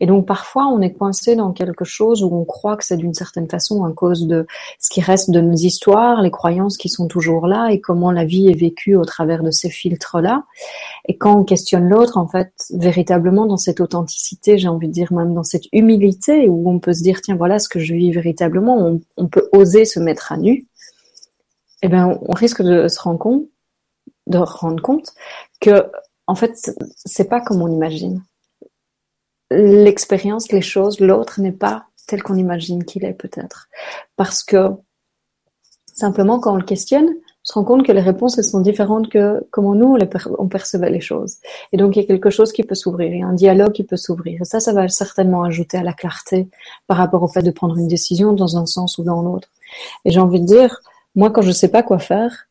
Et 0.00 0.06
donc 0.06 0.26
parfois, 0.26 0.66
on 0.66 0.80
est 0.80 0.92
coincé 0.92 1.36
dans 1.36 1.52
quelque 1.52 1.84
chose 1.84 2.22
où 2.22 2.34
on 2.34 2.44
croit 2.44 2.76
que 2.76 2.84
c'est 2.84 2.96
d'une 2.96 3.14
certaine 3.14 3.48
façon 3.48 3.84
à 3.84 3.92
cause 3.92 4.26
de 4.26 4.46
ce 4.78 4.90
qui 4.90 5.00
reste 5.00 5.30
de 5.30 5.40
nos 5.40 5.54
histoires, 5.54 6.22
les 6.22 6.30
croyances 6.30 6.76
qui 6.76 6.88
sont 6.88 7.06
toujours 7.06 7.46
là 7.46 7.68
et 7.70 7.80
comment 7.80 8.10
la 8.10 8.24
vie 8.24 8.48
est 8.48 8.58
vécue 8.58 8.96
au 8.96 9.04
travers 9.04 9.42
de 9.42 9.50
ces 9.50 9.70
filtres-là. 9.70 10.44
Et 11.06 11.16
quand 11.16 11.38
on 11.38 11.44
questionne 11.44 11.88
l'autre, 11.88 12.18
en 12.18 12.26
fait, 12.26 12.52
véritablement 12.74 13.46
dans 13.46 13.56
cette 13.56 13.80
authenticité, 13.80 14.58
j'ai 14.58 14.68
envie 14.68 14.88
de 14.88 14.92
dire 14.92 15.12
même 15.12 15.34
dans 15.34 15.44
cette 15.44 15.66
humilité 15.72 16.48
où 16.48 16.68
on 16.68 16.78
peut 16.78 16.92
se 16.92 17.02
dire, 17.02 17.20
tiens, 17.20 17.36
voilà 17.36 17.58
ce 17.58 17.68
que 17.68 17.78
je 17.78 17.94
vis 17.94 18.10
véritablement, 18.10 18.76
on, 18.76 19.00
on 19.16 19.28
peut 19.28 19.48
oser 19.52 19.84
se 19.84 20.00
mettre 20.00 20.32
à 20.32 20.36
nu. 20.36 20.66
Eh 21.82 21.88
bien, 21.88 22.18
on 22.20 22.32
risque 22.32 22.62
de 22.62 22.88
se 22.88 23.00
rendre 23.00 23.18
compte 23.18 23.44
de 24.30 24.38
rendre 24.38 24.82
compte 24.82 25.12
que, 25.60 25.86
en 26.26 26.34
fait, 26.34 26.72
c'est 26.94 27.28
pas 27.28 27.40
comme 27.40 27.60
on 27.62 27.68
imagine. 27.68 28.22
L'expérience, 29.50 30.52
les 30.52 30.62
choses, 30.62 31.00
l'autre 31.00 31.40
n'est 31.40 31.52
pas 31.52 31.86
tel 32.06 32.22
qu'on 32.22 32.36
imagine 32.36 32.84
qu'il 32.84 33.04
est 33.04 33.14
peut-être. 33.14 33.68
Parce 34.16 34.42
que, 34.42 34.70
simplement, 35.92 36.38
quand 36.40 36.52
on 36.52 36.56
le 36.56 36.64
questionne, 36.64 37.08
on 37.42 37.44
se 37.44 37.52
rend 37.54 37.64
compte 37.64 37.86
que 37.86 37.92
les 37.92 38.02
réponses 38.02 38.36
elles 38.36 38.44
sont 38.44 38.60
différentes 38.60 39.08
que 39.08 39.42
comment 39.50 39.74
nous 39.74 39.96
on, 40.38 40.48
percevait 40.48 40.90
les 40.90 41.00
choses. 41.00 41.36
Et 41.72 41.78
donc 41.78 41.96
il 41.96 42.00
y 42.00 42.04
a 42.04 42.06
quelque 42.06 42.28
chose 42.28 42.52
qui 42.52 42.64
peut 42.64 42.74
s'ouvrir, 42.74 43.12
il 43.14 43.20
y 43.20 43.22
a 43.22 43.26
un 43.26 43.32
dialogue 43.32 43.72
qui 43.72 43.82
peut 43.82 43.96
s'ouvrir. 43.96 44.42
Et 44.42 44.44
ça, 44.44 44.60
ça 44.60 44.74
va 44.74 44.88
certainement 44.88 45.42
ajouter 45.42 45.78
à 45.78 45.82
la 45.82 45.94
clarté 45.94 46.48
par 46.86 46.98
rapport 46.98 47.22
au 47.22 47.28
fait 47.28 47.42
de 47.42 47.50
prendre 47.50 47.78
une 47.78 47.88
décision 47.88 48.34
dans 48.34 48.58
un 48.58 48.66
sens 48.66 48.98
ou 48.98 49.04
dans 49.04 49.22
l'autre. 49.22 49.48
Et 50.04 50.10
j'ai 50.10 50.20
envie 50.20 50.40
de 50.40 50.46
dire, 50.46 50.80
moi 51.14 51.30
quand 51.30 51.40
je 51.40 51.50
sais 51.50 51.68
pas 51.68 51.82
quoi 51.82 51.98
faire, 51.98 52.46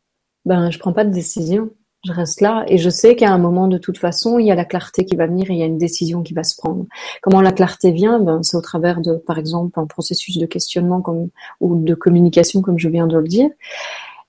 ben 0.45 0.71
je 0.71 0.79
prends 0.79 0.93
pas 0.93 1.05
de 1.05 1.11
décision. 1.11 1.69
Je 2.05 2.13
reste 2.13 2.39
là 2.39 2.63
et 2.69 2.77
je 2.77 2.89
sais 2.89 3.17
qu'à 3.17 3.29
un 3.29 3.37
moment, 3.37 3.67
de 3.67 3.77
toute 3.77 3.97
façon, 3.97 4.39
il 4.39 4.45
y 4.45 4.51
a 4.51 4.55
la 4.55 4.63
clarté 4.63 5.03
qui 5.03 5.17
va 5.17 5.27
venir 5.27 5.51
et 5.51 5.53
il 5.53 5.59
y 5.59 5.63
a 5.63 5.65
une 5.65 5.77
décision 5.77 6.23
qui 6.23 6.33
va 6.33 6.43
se 6.43 6.55
prendre. 6.55 6.85
Comment 7.21 7.41
la 7.41 7.51
clarté 7.51 7.91
vient? 7.91 8.19
Ben, 8.19 8.41
C'est 8.41 8.55
au 8.55 8.61
travers 8.61 9.01
de, 9.01 9.15
par 9.15 9.37
exemple, 9.37 9.77
un 9.77 9.85
processus 9.85 10.37
de 10.37 10.45
questionnement 10.45 11.01
comme, 11.01 11.27
ou 11.59 11.75
de 11.83 11.93
communication, 11.95 12.61
comme 12.61 12.79
je 12.79 12.87
viens 12.87 13.05
de 13.05 13.17
le 13.17 13.27
dire. 13.27 13.49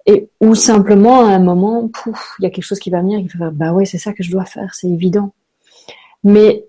Et 0.07 0.31
ou 0.41 0.57
simplement, 0.57 1.21
à 1.21 1.31
un 1.31 1.39
moment, 1.39 1.89
pouf, 1.89 2.35
il 2.41 2.43
y 2.43 2.47
a 2.47 2.51
quelque 2.51 2.65
chose 2.65 2.81
qui 2.81 2.91
va 2.91 3.03
venir, 3.03 3.21
il 3.21 3.29
va 3.29 3.39
faire, 3.39 3.53
bah 3.53 3.73
ouais, 3.73 3.85
c'est 3.85 3.99
ça 3.99 4.13
que 4.13 4.25
je 4.25 4.33
dois 4.33 4.47
faire, 4.47 4.75
c'est 4.75 4.89
évident. 4.89 5.33
Mais 6.25 6.67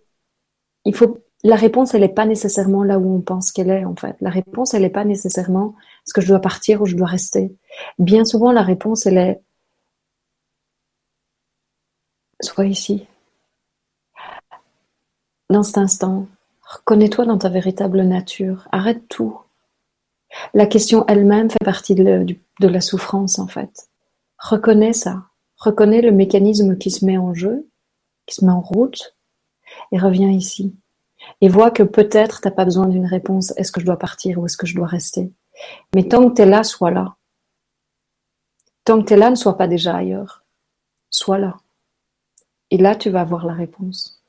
il 0.86 0.94
faut, 0.94 1.18
la 1.44 1.56
réponse, 1.56 1.96
elle 1.96 2.02
n'est 2.02 2.10
pas 2.10 2.26
nécessairement 2.26 2.84
là 2.84 3.00
où 3.00 3.16
on 3.16 3.22
pense 3.22 3.52
qu'elle 3.52 3.72
est, 3.72 3.86
en 3.86 3.96
fait. 3.96 4.16
La 4.22 4.30
réponse, 4.30 4.76
elle 4.76 4.84
n'est 4.84 4.90
pas 4.90 5.06
nécessairement 5.06 5.74
est-ce 6.06 6.14
que 6.14 6.22
je 6.22 6.28
dois 6.28 6.40
partir 6.40 6.82
ou 6.82 6.86
je 6.86 6.96
dois 6.96 7.08
rester. 7.08 7.56
Bien 8.00 8.26
souvent, 8.26 8.52
la 8.52 8.64
réponse, 8.64 9.06
elle 9.06 9.18
est 9.18 9.42
Sois 12.42 12.66
ici. 12.66 13.06
Dans 15.52 15.62
cet 15.62 15.78
instant, 15.78 16.28
reconnais-toi 16.64 17.26
dans 17.26 17.38
ta 17.38 17.50
véritable 17.50 18.02
nature. 18.02 18.68
Arrête 18.72 19.08
tout. 19.10 19.38
La 20.54 20.66
question 20.66 21.06
elle-même 21.08 21.52
fait 21.52 21.64
partie 21.64 21.94
de, 21.94 22.26
la 22.60 22.82
souffrance, 22.82 23.38
en 23.38 23.48
fait. 23.48 23.90
Reconnais 24.40 24.94
ça. 24.94 25.26
Reconnais 25.58 26.02
le 26.02 26.12
mécanisme 26.12 26.78
qui 26.78 26.90
se 26.90 27.06
met 27.06 27.18
en 27.18 27.36
jeu, 27.36 27.70
qui 28.26 28.36
se 28.36 28.46
met 28.46 28.52
en 28.52 28.62
route, 28.62 29.16
et 29.92 30.00
reviens 30.00 30.32
ici. 30.32 30.76
Et 31.42 31.50
vois 31.50 31.70
que 31.70 31.84
peut-être 31.84 32.42
t'as 32.42 32.50
pas 32.50 32.66
besoin 32.66 32.88
d'une 32.88 33.06
réponse. 33.06 33.54
Est-ce 33.58 33.72
que 33.72 33.82
je 33.82 33.86
dois 33.86 34.00
partir 34.00 34.40
ou 34.40 34.46
est-ce 34.46 34.58
que 34.58 34.66
je 34.66 34.76
dois 34.76 34.88
rester? 34.88 35.32
Mais 35.96 36.04
tant 36.04 36.30
que 36.30 36.36
tu 36.36 36.42
es 36.42 36.46
là, 36.46 36.64
sois 36.64 36.92
là. 36.92 37.16
Tant 38.84 39.02
que 39.02 39.08
tu 39.08 39.14
es 39.14 39.18
là, 39.18 39.30
ne 39.30 39.36
sois 39.36 39.58
pas 39.58 39.68
déjà 39.68 39.96
ailleurs. 39.96 40.44
Sois 41.10 41.38
là. 41.38 41.58
Et 42.72 42.78
là, 42.78 42.96
tu 42.96 43.10
vas 43.10 43.22
avoir 43.22 43.46
la 43.46 43.54
réponse. 43.54 44.22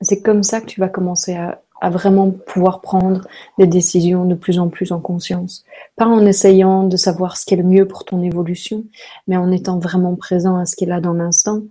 C'est 0.00 0.22
comme 0.22 0.42
ça 0.42 0.60
que 0.60 0.66
tu 0.66 0.80
vas 0.80 0.88
commencer 0.88 1.36
à, 1.36 1.60
vraiment 1.90 2.30
pouvoir 2.30 2.82
prendre 2.82 3.26
des 3.58 3.66
décisions 3.66 4.26
de 4.26 4.34
plus 4.34 4.58
en 4.58 4.68
plus 4.68 4.92
en 4.92 5.00
conscience. 5.00 5.64
Pas 5.96 6.06
en 6.06 6.26
essayant 6.26 6.84
de 6.84 6.96
savoir 6.98 7.38
ce 7.38 7.46
qui 7.46 7.54
est 7.54 7.56
le 7.56 7.62
mieux 7.62 7.88
pour 7.88 8.04
ton 8.04 8.22
évolution, 8.22 8.84
mais 9.26 9.38
en 9.38 9.50
étant 9.50 9.78
vraiment 9.78 10.14
présent 10.14 10.56
à 10.56 10.66
ce 10.66 10.76
qui 10.76 10.84
est 10.84 10.88
là 10.88 11.00
dans 11.00 11.14
l'instant 11.14 11.62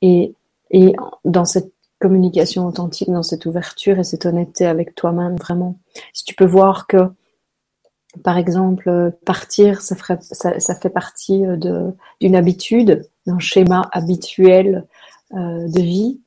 et, 0.00 0.34
et 0.70 0.94
dans 1.26 1.44
cette 1.44 1.70
communication 1.98 2.66
authentique, 2.66 3.10
dans 3.10 3.22
cette 3.22 3.44
ouverture 3.44 3.98
et 3.98 4.04
cette 4.04 4.24
honnêteté 4.24 4.66
avec 4.66 4.94
toi-même, 4.94 5.36
vraiment. 5.36 5.76
Si 6.12 6.24
tu 6.24 6.34
peux 6.34 6.46
voir 6.46 6.86
que, 6.86 7.10
par 8.24 8.38
exemple, 8.38 9.12
partir, 9.24 9.80
ça, 9.82 9.94
fait 9.94 10.90
partie 10.90 11.42
de, 11.42 11.92
d'une 12.20 12.36
habitude, 12.36 13.06
un 13.26 13.38
schéma 13.38 13.88
habituel 13.92 14.86
euh, 15.34 15.68
de 15.68 15.80
vie. 15.80 16.20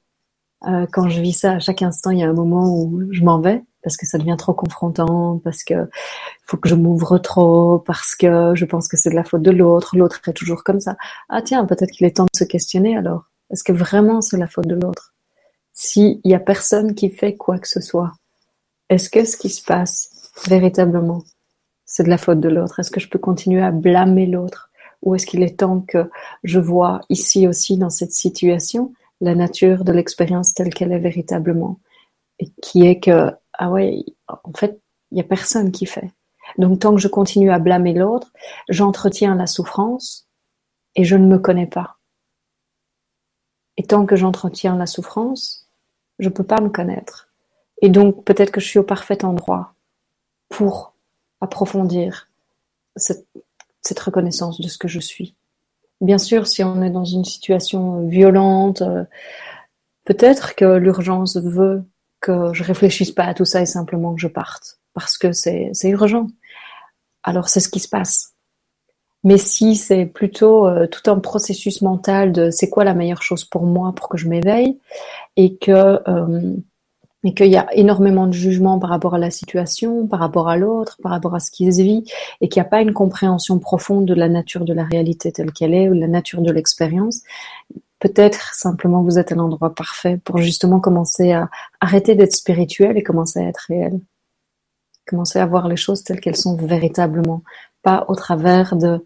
Euh, 0.68 0.86
quand 0.92 1.10
je 1.10 1.22
vis 1.22 1.34
ça, 1.34 1.54
à 1.54 1.60
chaque 1.60 1.82
instant, 1.82 2.12
il 2.12 2.20
y 2.20 2.24
a 2.24 2.30
un 2.30 2.34
moment 2.34 2.72
où 2.72 3.12
je 3.12 3.24
m'en 3.24 3.40
vais 3.40 3.64
parce 3.84 3.98
que 3.98 4.06
ça 4.06 4.18
devient 4.18 4.36
trop 4.38 4.54
confrontant, 4.54 5.40
parce 5.44 5.64
que 5.64 5.90
faut 6.46 6.58
que 6.58 6.70
je 6.70 6.76
m'ouvre 6.76 7.18
trop, 7.18 7.80
parce 7.80 8.16
que 8.16 8.54
je 8.56 8.66
pense 8.66 8.88
que 8.88 8.98
c'est 8.98 9.10
de 9.10 9.16
la 9.16 9.24
faute 9.24 9.42
de 9.42 9.52
l'autre, 9.52 9.98
l'autre 9.98 10.22
est 10.28 10.34
toujours 10.34 10.64
comme 10.64 10.80
ça. 10.80 10.98
Ah 11.30 11.42
tiens, 11.42 11.66
peut-être 11.66 11.92
qu'il 11.92 12.06
est 12.06 12.18
temps 12.18 12.26
de 12.32 12.38
se 12.38 12.44
questionner 12.44 12.96
alors. 12.96 13.26
Est-ce 13.50 13.64
que 13.64 13.74
vraiment 13.74 14.22
c'est 14.22 14.38
la 14.38 14.48
faute 14.48 14.68
de 14.68 14.76
l'autre? 14.76 15.14
S'il 15.74 16.22
y 16.24 16.36
a 16.36 16.40
personne 16.40 16.96
qui 16.96 17.10
fait 17.10 17.36
quoi 17.36 17.58
que 17.58 17.68
ce 17.68 17.82
soit, 17.82 18.12
est-ce 18.90 19.10
que 19.10 19.26
ce 19.26 19.36
qui 19.38 19.50
se 19.50 19.64
passe 19.64 20.32
véritablement, 20.48 21.24
c'est 21.92 22.04
de 22.04 22.10
la 22.10 22.18
faute 22.18 22.40
de 22.40 22.48
l'autre. 22.48 22.80
Est-ce 22.80 22.90
que 22.90 23.02
je 23.02 23.10
peux 23.10 23.20
continuer 23.20 23.62
à 23.62 23.72
blâmer 23.72 24.26
l'autre? 24.26 24.72
Ou 25.02 25.14
est-ce 25.14 25.26
qu'il 25.26 25.44
est 25.44 25.60
temps 25.60 25.82
que 25.82 26.10
je 26.44 26.58
vois 26.58 27.02
ici 27.10 27.50
aussi 27.50 27.78
dans 27.78 27.90
cette 27.90 28.14
situation 28.14 28.94
la 29.20 29.36
nature 29.36 29.84
de 29.84 29.92
l'expérience 29.92 30.54
telle 30.54 30.74
qu'elle 30.74 30.94
est 30.94 31.00
véritablement? 31.00 31.80
Et 32.40 32.48
qui 32.62 32.88
est 32.88 33.02
que 33.02 33.32
ah 33.54 33.70
ouais 33.70 34.06
en 34.28 34.54
fait 34.56 34.80
il 35.12 35.18
y 35.18 35.22
a 35.22 35.26
personne 35.26 35.74
qui 35.74 35.86
fait. 35.86 36.10
Donc 36.58 36.80
tant 36.80 36.96
que 36.96 37.02
je 37.02 37.10
continue 37.10 37.52
à 37.52 37.60
blâmer 37.60 37.94
l'autre 37.94 38.32
j'entretiens 38.70 39.36
la 39.36 39.46
souffrance 39.46 40.30
et 40.96 41.04
je 41.04 41.18
ne 41.18 41.28
me 41.28 41.40
connais 41.40 41.68
pas. 41.68 41.98
Et 43.76 43.84
tant 43.84 44.06
que 44.06 44.16
j'entretiens 44.16 44.78
la 44.78 44.86
souffrance 44.86 45.68
je 46.20 46.30
peux 46.30 46.46
pas 46.46 46.62
me 46.62 46.70
connaître. 46.70 47.28
Et 47.82 47.90
donc 47.90 48.24
peut-être 48.24 48.52
que 48.52 48.62
je 48.62 48.68
suis 48.68 48.80
au 48.80 48.84
parfait 48.84 49.26
endroit 49.26 49.74
pour 50.48 50.91
approfondir 51.42 52.30
cette 52.96 54.00
reconnaissance 54.00 54.62
de 54.62 54.68
ce 54.68 54.78
que 54.78 54.88
je 54.88 55.00
suis. 55.00 55.36
Bien 56.00 56.18
sûr, 56.18 56.48
si 56.48 56.64
on 56.64 56.82
est 56.82 56.90
dans 56.90 57.06
une 57.06 57.26
situation 57.26 58.08
violente, 58.08 58.82
euh, 58.82 59.04
peut-être 60.06 60.56
que 60.56 60.78
l'urgence 60.78 61.38
veut 61.38 61.84
que 62.20 62.54
je 62.54 62.64
réfléchisse 62.64 63.12
pas 63.12 63.26
à 63.26 63.34
tout 63.34 63.46
ça 63.46 63.62
et 63.62 63.66
simplement 63.66 64.14
que 64.14 64.22
je 64.22 64.28
parte 64.28 64.80
parce 64.94 65.18
que 65.18 65.32
c'est 65.32 65.72
urgent. 65.84 66.28
Alors 67.24 67.50
c'est 67.50 67.60
ce 67.60 67.70
qui 67.70 67.80
se 67.80 67.88
passe. 67.88 68.34
Mais 69.24 69.38
si 69.38 69.76
c'est 69.76 70.08
plutôt 70.08 70.68
euh, 70.68 70.88
tout 70.88 71.10
un 71.12 71.20
processus 71.20 71.82
mental 71.84 72.32
de 72.32 72.50
c'est 72.50 72.70
quoi 72.70 72.84
la 72.84 72.96
meilleure 72.96 73.22
chose 73.22 73.46
pour 73.46 73.64
moi 73.64 73.94
pour 73.94 74.10
que 74.10 74.18
je 74.18 74.28
m'éveille 74.28 74.80
et 75.38 75.58
que 75.58 76.00
euh, 76.10 76.56
et 77.24 77.34
qu'il 77.34 77.48
y 77.48 77.58
a 77.58 77.68
énormément 77.74 78.26
de 78.28 78.34
jugement 78.34 78.80
par 78.80 78.90
rapport 78.90 79.14
à 79.14 79.20
la 79.20 79.30
situation, 79.30 80.08
par 80.08 80.20
rapport 80.20 80.50
à 80.50 80.58
l'autre, 80.58 80.98
par 81.04 81.12
rapport 81.12 81.36
à 81.36 81.40
ce 81.40 81.52
qu'il 81.52 81.70
vit, 81.70 82.04
et 82.42 82.50
qu'il 82.50 82.62
n'y 82.62 82.66
a 82.66 82.70
pas 82.70 82.82
une 82.82 82.94
compréhension 82.94 83.60
profonde 83.60 84.06
de 84.06 84.14
la 84.14 84.28
nature 84.28 84.66
de 84.66 84.74
la 84.74 84.84
réalité 84.84 85.32
telle 85.32 85.52
qu'elle 85.52 85.74
est, 85.74 85.90
ou 85.90 85.96
de 85.96 86.00
la 86.00 86.08
nature 86.08 86.42
de 86.42 86.52
l'expérience, 86.52 87.22
peut-être 88.00 88.56
simplement 88.56 89.04
vous 89.04 89.20
êtes 89.20 89.32
à 89.32 89.36
l'endroit 89.36 89.74
parfait 89.76 90.20
pour 90.24 90.40
justement 90.40 90.80
commencer 90.80 91.32
à 91.32 91.50
arrêter 91.80 92.16
d'être 92.16 92.34
spirituel 92.34 92.98
et 92.98 93.04
commencer 93.04 93.40
à 93.40 93.48
être 93.48 93.66
réel. 93.70 94.00
Commencer 95.08 95.40
à 95.40 95.46
voir 95.46 95.68
les 95.68 95.78
choses 95.78 96.04
telles 96.04 96.20
qu'elles 96.20 96.36
sont 96.36 96.56
véritablement, 96.56 97.44
pas 97.84 98.06
au 98.08 98.16
travers 98.16 98.76
de, 98.76 99.04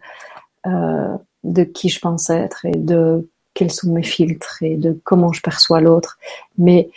euh, 0.66 1.16
de 1.44 1.64
qui 1.64 1.90
je 1.90 2.00
pense 2.00 2.30
être 2.30 2.64
et 2.64 2.76
de 2.76 3.28
quels 3.52 3.72
sont 3.72 3.92
mes 3.92 4.02
filtres 4.02 4.62
et 4.62 4.76
de 4.76 4.98
comment 5.04 5.32
je 5.32 5.40
perçois 5.40 5.80
l'autre, 5.80 6.18
mais 6.58 6.90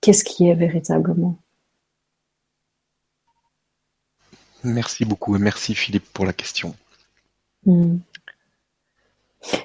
qu'est-ce 0.00 0.24
qui 0.24 0.48
est 0.48 0.54
véritablement? 0.54 1.36
Merci 4.62 5.04
beaucoup 5.04 5.36
et 5.36 5.38
merci 5.38 5.74
Philippe 5.74 6.12
pour 6.12 6.26
la 6.26 6.32
question. 6.32 6.74
Hmm. 7.64 7.98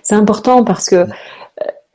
C'est 0.03 0.15
important 0.15 0.63
parce 0.63 0.89
que 0.89 0.95
euh, 0.95 1.07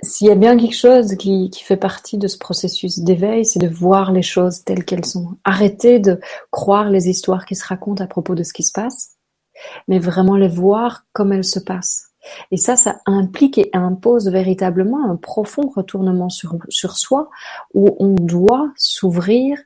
s'il 0.02 0.26
y 0.26 0.30
a 0.30 0.34
bien 0.34 0.58
quelque 0.58 0.76
chose 0.76 1.16
qui, 1.16 1.50
qui, 1.50 1.64
fait 1.64 1.76
partie 1.76 2.18
de 2.18 2.28
ce 2.28 2.36
processus 2.36 2.98
d'éveil, 2.98 3.44
c'est 3.44 3.58
de 3.58 3.68
voir 3.68 4.12
les 4.12 4.22
choses 4.22 4.64
telles 4.64 4.84
qu'elles 4.84 5.06
sont. 5.06 5.36
Arrêter 5.44 5.98
de 5.98 6.20
croire 6.50 6.90
les 6.90 7.08
histoires 7.08 7.46
qui 7.46 7.54
se 7.54 7.66
racontent 7.66 8.04
à 8.04 8.06
propos 8.06 8.34
de 8.34 8.42
ce 8.42 8.52
qui 8.52 8.62
se 8.62 8.72
passe, 8.72 9.16
mais 9.88 9.98
vraiment 9.98 10.36
les 10.36 10.48
voir 10.48 11.04
comme 11.12 11.32
elles 11.32 11.44
se 11.44 11.58
passent. 11.58 12.09
Et 12.50 12.56
ça, 12.56 12.76
ça 12.76 13.00
implique 13.06 13.58
et 13.58 13.70
impose 13.72 14.28
véritablement 14.28 15.08
un 15.08 15.16
profond 15.16 15.68
retournement 15.74 16.28
sur, 16.28 16.58
soi, 16.96 17.30
où 17.74 17.96
on 17.98 18.14
doit 18.14 18.70
s'ouvrir 18.76 19.58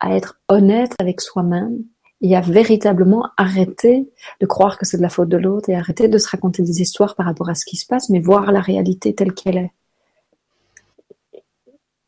à 0.00 0.16
être 0.16 0.40
honnête 0.48 0.92
avec 0.98 1.20
soi-même 1.20 1.78
et 2.22 2.36
à 2.36 2.40
véritablement 2.40 3.28
arrêter 3.36 4.10
de 4.40 4.46
croire 4.46 4.76
que 4.76 4.84
c'est 4.84 4.96
de 4.96 5.02
la 5.02 5.08
faute 5.08 5.28
de 5.28 5.36
l'autre 5.36 5.70
et 5.70 5.76
arrêter 5.76 6.08
de 6.08 6.18
se 6.18 6.28
raconter 6.28 6.62
des 6.62 6.82
histoires 6.82 7.14
par 7.14 7.26
rapport 7.26 7.48
à 7.48 7.54
ce 7.54 7.64
qui 7.64 7.76
se 7.76 7.86
passe, 7.86 8.10
mais 8.10 8.20
voir 8.20 8.52
la 8.52 8.60
réalité 8.60 9.14
telle 9.14 9.32
qu'elle 9.32 9.56
est. 9.56 9.72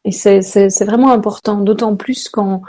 Et 0.05 0.11
c'est 0.11 0.85
vraiment 0.85 1.13
important, 1.13 1.61
d'autant 1.61 1.97
plus 1.97 2.29
quand 2.29 2.63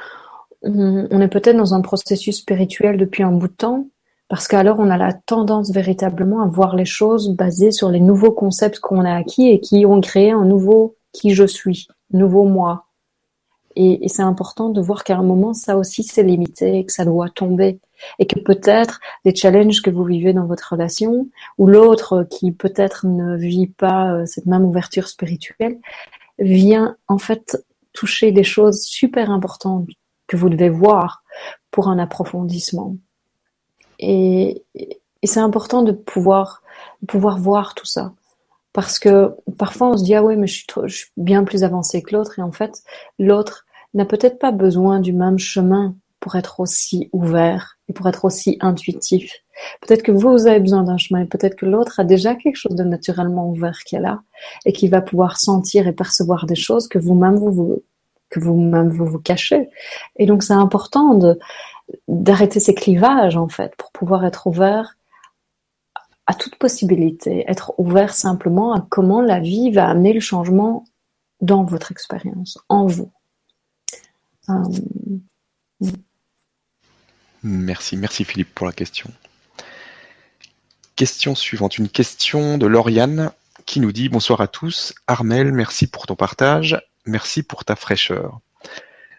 on, 0.61 1.07
on 1.09 1.21
est 1.21 1.27
peut-être 1.27 1.57
dans 1.57 1.73
un 1.73 1.81
processus 1.81 2.37
spirituel 2.37 2.97
depuis 2.97 3.23
un 3.23 3.31
bout 3.31 3.47
de 3.47 3.53
temps, 3.53 3.87
parce 4.33 4.47
qu'alors 4.47 4.79
on 4.79 4.89
a 4.89 4.97
la 4.97 5.13
tendance 5.13 5.69
véritablement 5.69 6.41
à 6.41 6.47
voir 6.47 6.75
les 6.75 6.85
choses 6.85 7.35
basées 7.35 7.69
sur 7.69 7.89
les 7.89 7.99
nouveaux 7.99 8.31
concepts 8.31 8.79
qu'on 8.79 9.05
a 9.05 9.13
acquis 9.13 9.49
et 9.49 9.59
qui 9.59 9.85
ont 9.85 10.01
créé 10.01 10.31
un 10.31 10.43
nouveau 10.43 10.95
qui 11.11 11.35
je 11.35 11.43
suis, 11.43 11.87
nouveau 12.13 12.45
moi. 12.45 12.87
Et, 13.75 14.07
c'est 14.07 14.23
important 14.23 14.69
de 14.69 14.81
voir 14.81 15.03
qu'à 15.03 15.17
un 15.17 15.21
moment, 15.21 15.53
ça 15.53 15.77
aussi 15.77 16.01
c'est 16.01 16.23
limité, 16.23 16.83
que 16.83 16.91
ça 16.91 17.05
doit 17.05 17.29
tomber. 17.29 17.79
Et 18.17 18.25
que 18.25 18.39
peut-être 18.39 19.01
les 19.23 19.35
challenges 19.35 19.83
que 19.83 19.91
vous 19.91 20.03
vivez 20.03 20.33
dans 20.33 20.47
votre 20.47 20.71
relation, 20.71 21.27
ou 21.59 21.67
l'autre 21.67 22.25
qui 22.27 22.51
peut-être 22.51 23.05
ne 23.05 23.37
vit 23.37 23.67
pas 23.67 24.13
euh, 24.13 24.25
cette 24.25 24.47
même 24.47 24.65
ouverture 24.65 25.09
spirituelle, 25.09 25.77
vient 26.39 26.97
en 27.07 27.19
fait 27.19 27.63
toucher 27.93 28.31
des 28.31 28.43
choses 28.43 28.81
super 28.81 29.29
importantes 29.29 29.87
que 30.25 30.37
vous 30.37 30.49
devez 30.49 30.69
voir 30.69 31.21
pour 31.69 31.87
un 31.87 31.99
approfondissement. 31.99 32.95
Et, 33.99 34.63
c'est 35.23 35.39
important 35.39 35.83
de 35.83 35.93
pouvoir, 35.93 36.61
pouvoir 37.07 37.37
voir 37.37 37.75
tout 37.75 37.85
ça. 37.85 38.13
Parce 38.73 38.99
que 38.99 39.31
parfois 39.57 39.91
on 39.91 39.97
se 39.97 40.03
dit 40.03 40.15
ah 40.15 40.23
ouais 40.23 40.35
mais 40.35 40.47
je 40.47 40.63
suis, 40.87 41.11
bien 41.15 41.43
plus 41.43 41.63
avancé 41.63 42.01
que 42.01 42.15
l'autre 42.15 42.39
et 42.39 42.41
en 42.41 42.51
fait 42.51 42.81
l'autre 43.19 43.65
n'a 43.93 44.03
peut-être 44.03 44.39
pas 44.39 44.51
besoin 44.51 44.99
du 44.99 45.13
même 45.13 45.37
chemin 45.37 45.95
pour 46.19 46.35
être 46.35 46.59
aussi 46.59 47.09
ouvert 47.13 47.77
et 47.87 47.93
pour 47.93 48.07
être 48.07 48.25
aussi 48.25 48.57
intuitif. 48.61 49.31
Peut-être 49.81 50.03
que 50.03 50.11
vous, 50.11 50.47
avez 50.47 50.59
besoin 50.59 50.83
d'un 50.83 50.97
chemin 50.97 51.21
et 51.21 51.25
peut-être 51.25 51.55
que 51.55 51.65
l'autre 51.65 51.99
a 51.99 52.03
déjà 52.03 52.35
quelque 52.35 52.55
chose 52.55 52.75
de 52.75 52.83
naturellement 52.83 53.49
ouvert 53.49 53.79
qui 53.85 53.95
est 53.95 53.99
là 53.99 54.21
et 54.65 54.73
qui 54.73 54.87
va 54.87 55.01
pouvoir 55.01 55.37
sentir 55.37 55.87
et 55.87 55.93
percevoir 55.93 56.45
des 56.45 56.55
choses 56.55 56.87
que 56.87 56.97
vous-même 56.97 57.35
vous, 57.35 57.83
vous 58.35 59.05
vous 59.05 59.19
cachez. 59.19 59.69
Et 60.17 60.25
donc 60.25 60.43
c'est 60.43 60.53
important 60.53 61.13
de, 61.13 61.37
d'arrêter 62.07 62.59
ces 62.59 62.73
clivages 62.73 63.37
en 63.37 63.47
fait 63.47 63.75
pour 63.75 63.91
pouvoir 63.91 64.25
être 64.25 64.47
ouvert 64.47 64.95
à 66.25 66.33
toute 66.33 66.55
possibilité, 66.55 67.43
être 67.47 67.73
ouvert 67.77 68.13
simplement 68.13 68.73
à 68.73 68.85
comment 68.89 69.21
la 69.21 69.39
vie 69.39 69.71
va 69.71 69.89
amener 69.89 70.13
le 70.13 70.19
changement 70.19 70.85
dans 71.41 71.65
votre 71.65 71.91
expérience, 71.91 72.57
en 72.69 72.85
vous. 72.85 73.11
Euh, 74.49 74.63
merci, 77.43 77.97
merci 77.97 78.23
Philippe 78.23 78.53
pour 78.55 78.65
la 78.65 78.73
question. 78.73 79.09
Question 80.95 81.35
suivante, 81.35 81.77
une 81.77 81.89
question 81.89 82.57
de 82.57 82.67
Lauriane 82.67 83.31
qui 83.65 83.79
nous 83.79 83.91
dit 83.91 84.09
bonsoir 84.09 84.41
à 84.41 84.47
tous. 84.47 84.93
Armel, 85.07 85.51
merci 85.51 85.87
pour 85.87 86.05
ton 86.05 86.15
partage, 86.15 86.79
merci 87.05 87.43
pour 87.43 87.65
ta 87.65 87.75
fraîcheur. 87.75 88.39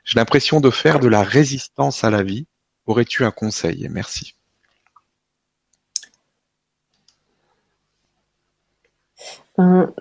J'ai 0.05 0.18
l'impression 0.18 0.61
de 0.61 0.70
faire 0.70 1.01
de 1.01 1.09
la 1.09 1.22
résistance 1.22 2.05
à 2.05 2.11
la 2.11 2.22
vie 2.22 2.47
Aurais-tu 2.87 3.24
un 3.24 3.30
conseil? 3.30 3.89
Merci. 3.91 4.35
Ben, 9.57 9.93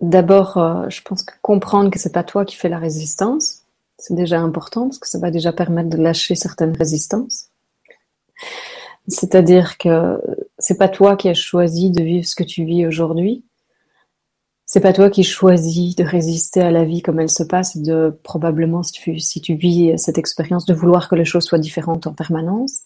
d'abord, 0.00 0.56
euh, 0.56 0.88
je 0.88 1.02
pense 1.02 1.22
que 1.22 1.34
comprendre 1.42 1.90
que 1.90 1.98
c'est 1.98 2.12
pas 2.12 2.24
toi 2.24 2.44
qui 2.44 2.56
fais 2.56 2.68
la 2.68 2.78
résistance, 2.78 3.62
c'est 3.98 4.14
déjà 4.14 4.40
important 4.40 4.88
parce 4.88 4.98
que 4.98 5.08
ça 5.08 5.18
va 5.18 5.30
déjà 5.30 5.52
permettre 5.52 5.90
de 5.90 5.96
lâcher 5.96 6.34
certaines 6.34 6.76
résistances. 6.76 7.50
C'est-à-dire 9.08 9.78
que 9.78 10.20
c'est 10.58 10.78
pas 10.78 10.88
toi 10.88 11.16
qui 11.16 11.28
as 11.28 11.34
choisi 11.34 11.90
de 11.90 12.02
vivre 12.02 12.26
ce 12.26 12.34
que 12.34 12.44
tu 12.44 12.64
vis 12.64 12.86
aujourd'hui. 12.86 13.44
C'est 14.72 14.80
pas 14.80 14.94
toi 14.94 15.10
qui 15.10 15.22
choisis 15.22 15.96
de 15.96 16.02
résister 16.02 16.62
à 16.62 16.70
la 16.70 16.86
vie 16.86 17.02
comme 17.02 17.20
elle 17.20 17.28
se 17.28 17.42
passe, 17.42 17.76
de 17.76 18.18
probablement 18.22 18.82
si 18.82 18.92
tu, 18.92 19.20
si 19.20 19.42
tu 19.42 19.52
vis 19.52 19.98
cette 19.98 20.16
expérience 20.16 20.64
de 20.64 20.72
vouloir 20.72 21.10
que 21.10 21.14
les 21.14 21.26
choses 21.26 21.44
soient 21.44 21.58
différentes 21.58 22.06
en 22.06 22.14
permanence, 22.14 22.78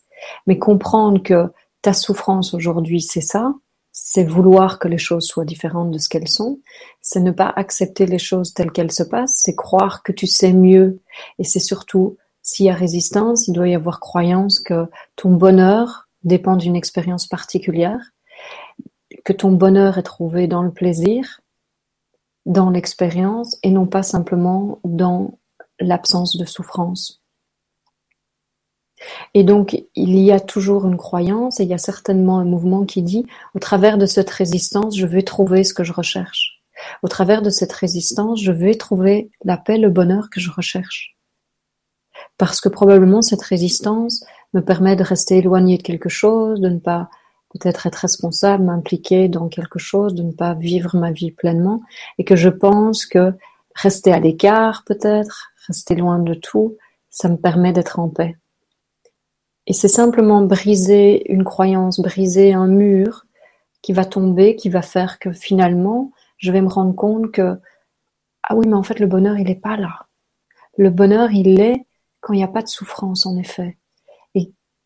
mais 0.49 0.59
comprendre 0.59 1.22
que 1.22 1.47
ta 1.82 1.93
souffrance 1.93 2.55
aujourd'hui 2.55 3.01
c'est 3.01 3.20
ça, 3.20 3.55
c'est 3.93 4.24
vouloir 4.24 4.80
que 4.80 4.89
les 4.89 4.99
choses 4.99 5.26
soient 5.26 5.45
différentes 5.45 5.93
de 5.93 5.99
ce 5.99 6.09
qu'elles 6.09 6.26
sont, 6.26 6.59
c'est 7.03 7.20
ne 7.20 7.30
pas 7.30 7.53
accepter 7.55 8.07
les 8.07 8.18
choses 8.18 8.53
telles 8.53 8.72
qu'elles 8.72 8.91
se 8.91 9.05
passent, 9.05 9.37
c'est 9.37 9.55
croire 9.55 10.03
que 10.03 10.11
tu 10.11 10.26
sais 10.26 10.53
mieux, 10.53 10.99
et 11.39 11.45
c'est 11.45 11.61
surtout 11.61 12.16
s'il 12.43 12.66
y 12.66 12.70
a 12.70 12.74
résistance, 12.74 13.47
il 13.47 13.53
doit 13.53 13.68
y 13.68 13.76
avoir 13.76 14.01
croyance 14.01 14.59
que 14.59 14.87
ton 15.14 15.30
bonheur 15.30 16.09
dépend 16.24 16.57
d'une 16.57 16.74
expérience 16.74 17.28
particulière, 17.28 18.11
que 19.24 19.32
ton 19.32 19.53
bonheur 19.53 19.99
est 19.99 20.03
trouvé 20.03 20.49
dans 20.49 20.62
le 20.62 20.72
plaisir, 20.72 21.43
dans 22.47 22.70
l'expérience 22.70 23.59
et 23.62 23.70
non 23.70 23.86
pas 23.86 24.03
simplement 24.03 24.78
dans 24.84 25.38
l'absence 25.78 26.36
de 26.36 26.44
souffrance. 26.44 27.22
Et 29.34 29.44
donc, 29.44 29.82
il 29.94 30.18
y 30.18 30.32
a 30.32 30.40
toujours 30.40 30.86
une 30.86 30.97
croyance 30.97 31.61
et 31.61 31.64
il 31.64 31.68
y 31.68 31.74
a 31.74 31.78
certainement 31.78 32.38
un 32.38 32.44
mouvement 32.44 32.86
qui 32.86 33.03
dit, 33.03 33.26
au 33.55 33.59
travers 33.59 33.99
de 33.99 34.07
cette 34.07 34.30
résistance, 34.30 34.97
je 34.97 35.07
vais 35.07 35.22
trouver 35.22 35.64
ce 35.64 35.74
que 35.74 35.84
je 35.84 35.92
recherche. 35.92 36.62
Au 37.03 37.09
travers 37.09 37.42
de 37.42 37.51
cette 37.51 37.72
résistance, 37.72 38.40
je 38.40 38.53
vais 38.53 38.74
trouver 38.74 39.30
la 39.44 39.57
paix, 39.57 39.76
le 39.76 39.90
bonheur 39.90 40.30
que 40.30 40.40
je 40.40 40.51
recherche. 40.51 41.16
Parce 42.38 42.61
que 42.61 42.68
probablement 42.68 43.22
cette 43.22 43.42
résistance 43.42 44.24
me 44.55 44.61
permet 44.61 44.97
de 44.97 45.03
rester 45.03 45.38
éloigné 45.38 45.78
de 45.78 45.82
quelque 45.82 46.09
chose, 46.09 46.61
de 46.61 46.68
ne 46.68 46.78
pas 46.78 47.11
peut-être 47.59 47.87
être 47.87 47.97
responsable, 47.97 48.65
m'impliquer 48.65 49.29
dans 49.29 49.49
quelque 49.49 49.79
chose, 49.79 50.15
de 50.15 50.23
ne 50.23 50.33
pas 50.33 50.55
vivre 50.55 50.97
ma 50.97 51.11
vie 51.11 51.31
pleinement, 51.31 51.83
et 52.19 52.25
que 52.25 52.37
je 52.37 52.49
pense 52.49 53.07
que 53.07 53.33
rester 53.75 54.13
à 54.13 54.21
l'écart 54.21 54.85
peut-être, 54.85 55.53
rester 55.67 55.95
loin 55.95 56.19
de 56.19 56.35
tout, 56.35 56.77
ça 57.11 57.29
me 57.29 57.37
permet 57.37 57.73
d'être 57.73 57.99
en 57.99 58.09
paix. 58.09 58.37
Et 59.67 59.73
c'est 59.73 59.89
simplement 59.89 60.43
briser 60.43 61.31
une 61.33 61.45
croyance, 61.45 62.01
briser 62.01 62.53
un 62.53 62.69
mur 62.69 63.27
qui 63.83 63.93
va 63.93 64.05
tomber, 64.05 64.57
qui 64.57 64.69
va 64.69 64.83
faire 64.83 65.19
que 65.19 65.33
finalement, 65.33 66.13
je 66.39 66.53
vais 66.53 66.61
me 66.61 66.69
rendre 66.69 66.95
compte 66.95 67.33
que, 67.33 67.59
ah 68.43 68.55
oui, 68.55 68.67
mais 68.69 68.75
en 68.75 68.83
fait, 68.83 69.01
le 69.01 69.07
bonheur, 69.07 69.39
il 69.39 69.47
n'est 69.47 69.55
pas 69.55 69.77
là. 69.77 70.07
Le 70.77 70.91
bonheur, 70.91 71.33
il 71.33 71.61
est 71.61 71.87
quand 72.21 72.33
il 72.33 72.39
n'y 72.39 72.45
a 72.45 72.49
pas 72.49 72.63
de 72.63 72.69
souffrance, 72.69 73.27
en 73.27 73.37
effet 73.37 73.77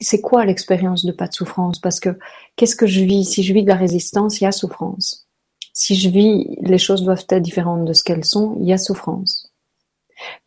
c'est 0.00 0.20
quoi 0.20 0.44
l'expérience 0.44 1.04
de 1.04 1.12
pas 1.12 1.28
de 1.28 1.34
souffrance? 1.34 1.78
Parce 1.78 2.00
que 2.00 2.18
qu'est-ce 2.56 2.76
que 2.76 2.86
je 2.86 3.04
vis? 3.04 3.24
Si 3.24 3.42
je 3.42 3.52
vis 3.52 3.62
de 3.62 3.68
la 3.68 3.76
résistance, 3.76 4.40
il 4.40 4.44
y 4.44 4.46
a 4.46 4.52
souffrance. 4.52 5.28
Si 5.72 5.94
je 5.94 6.08
vis 6.08 6.56
les 6.60 6.78
choses 6.78 7.04
doivent 7.04 7.24
être 7.28 7.42
différentes 7.42 7.84
de 7.84 7.92
ce 7.92 8.02
qu'elles 8.02 8.24
sont, 8.24 8.56
il 8.60 8.66
y 8.66 8.72
a 8.72 8.78
souffrance. 8.78 9.52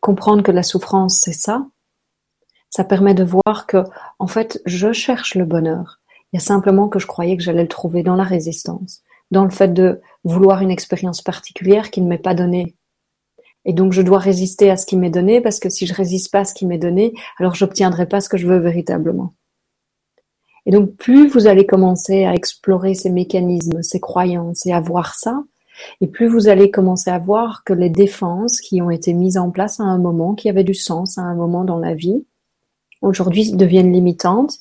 Comprendre 0.00 0.42
que 0.42 0.52
la 0.52 0.62
souffrance, 0.62 1.18
c'est 1.18 1.32
ça, 1.32 1.66
ça 2.70 2.84
permet 2.84 3.14
de 3.14 3.24
voir 3.24 3.66
que, 3.66 3.84
en 4.18 4.26
fait, 4.26 4.60
je 4.66 4.92
cherche 4.92 5.34
le 5.36 5.44
bonheur. 5.44 6.00
Il 6.32 6.36
y 6.36 6.38
a 6.38 6.44
simplement 6.44 6.88
que 6.88 6.98
je 6.98 7.06
croyais 7.06 7.36
que 7.36 7.42
j'allais 7.42 7.62
le 7.62 7.68
trouver 7.68 8.02
dans 8.02 8.16
la 8.16 8.24
résistance, 8.24 9.02
dans 9.30 9.44
le 9.44 9.50
fait 9.50 9.72
de 9.72 10.00
vouloir 10.24 10.60
une 10.60 10.72
expérience 10.72 11.22
particulière 11.22 11.90
qui 11.90 12.00
ne 12.00 12.08
m'est 12.08 12.18
pas 12.18 12.34
donnée. 12.34 12.74
Et 13.64 13.72
donc, 13.72 13.92
je 13.92 14.02
dois 14.02 14.18
résister 14.18 14.70
à 14.70 14.76
ce 14.76 14.86
qui 14.86 14.96
m'est 14.96 15.10
donné 15.10 15.40
parce 15.40 15.60
que 15.60 15.70
si 15.70 15.86
je 15.86 15.94
résiste 15.94 16.32
pas 16.32 16.40
à 16.40 16.44
ce 16.44 16.54
qui 16.54 16.66
m'est 16.66 16.78
donné, 16.78 17.14
alors 17.38 17.54
j'obtiendrai 17.54 18.06
pas 18.06 18.20
ce 18.20 18.28
que 18.28 18.36
je 18.36 18.46
veux 18.46 18.58
véritablement. 18.58 19.34
Et 20.66 20.70
donc, 20.70 20.94
plus 20.96 21.28
vous 21.28 21.46
allez 21.46 21.66
commencer 21.66 22.24
à 22.24 22.34
explorer 22.34 22.94
ces 22.94 23.10
mécanismes, 23.10 23.82
ces 23.82 24.00
croyances 24.00 24.64
et 24.66 24.72
à 24.72 24.80
voir 24.80 25.14
ça, 25.14 25.42
et 26.00 26.06
plus 26.06 26.28
vous 26.28 26.48
allez 26.48 26.70
commencer 26.70 27.10
à 27.10 27.18
voir 27.18 27.64
que 27.64 27.72
les 27.72 27.90
défenses 27.90 28.60
qui 28.60 28.80
ont 28.80 28.90
été 28.90 29.12
mises 29.12 29.36
en 29.36 29.50
place 29.50 29.80
à 29.80 29.84
un 29.84 29.98
moment, 29.98 30.34
qui 30.34 30.48
avaient 30.48 30.64
du 30.64 30.74
sens 30.74 31.18
à 31.18 31.22
un 31.22 31.34
moment 31.34 31.64
dans 31.64 31.78
la 31.78 31.94
vie, 31.94 32.24
aujourd'hui 33.02 33.52
deviennent 33.52 33.92
limitantes 33.92 34.58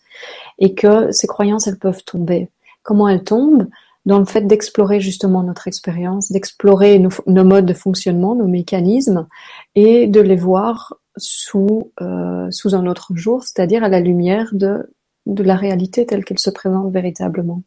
et 0.60 0.74
que 0.74 1.12
ces 1.12 1.28
croyances, 1.28 1.68
elles 1.68 1.80
peuvent 1.80 2.04
tomber. 2.04 2.50
Comment 2.82 3.08
elles 3.08 3.24
tombent? 3.24 3.68
Dans 4.06 4.20
le 4.20 4.26
fait 4.26 4.42
d'explorer 4.42 5.00
justement 5.00 5.44
notre 5.44 5.70
expérience, 5.70 6.30
d'explorer 6.30 7.00
nos, 7.00 7.44
modes 7.46 7.66
de 7.66 7.74
fonctionnement, 7.74 8.36
nos 8.36 8.48
mécanismes 8.48 9.28
et 9.76 10.08
de 10.08 10.20
les 10.20 10.36
voir 10.36 10.96
sous, 11.16 11.94
euh, 12.02 12.52
sous 12.52 12.76
un 12.76 12.86
autre 12.86 13.16
jour, 13.16 13.44
c'est-à-dire 13.44 13.82
à 13.82 13.88
la 13.88 14.02
lumière 14.02 14.50
de, 14.52 14.94
de 15.26 15.44
la 15.44 15.56
réalité 15.56 16.06
telle 16.06 16.26
qu'elle 16.26 16.40
se 16.40 16.50
présente 16.50 16.92
véritablement. 16.92 17.64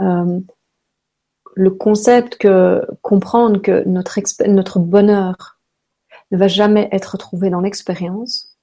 Euh, 0.00 0.40
le 1.54 1.70
concept 1.70 2.36
que 2.36 2.86
comprendre 3.02 3.60
que 3.60 3.82
notre, 3.88 4.18
notre 4.46 4.78
bonheur 4.78 5.58
ne 6.30 6.36
va 6.36 6.48
jamais 6.48 6.88
être 6.92 7.16
trouvé 7.16 7.50
dans 7.50 7.60
l'expérience, 7.60 8.56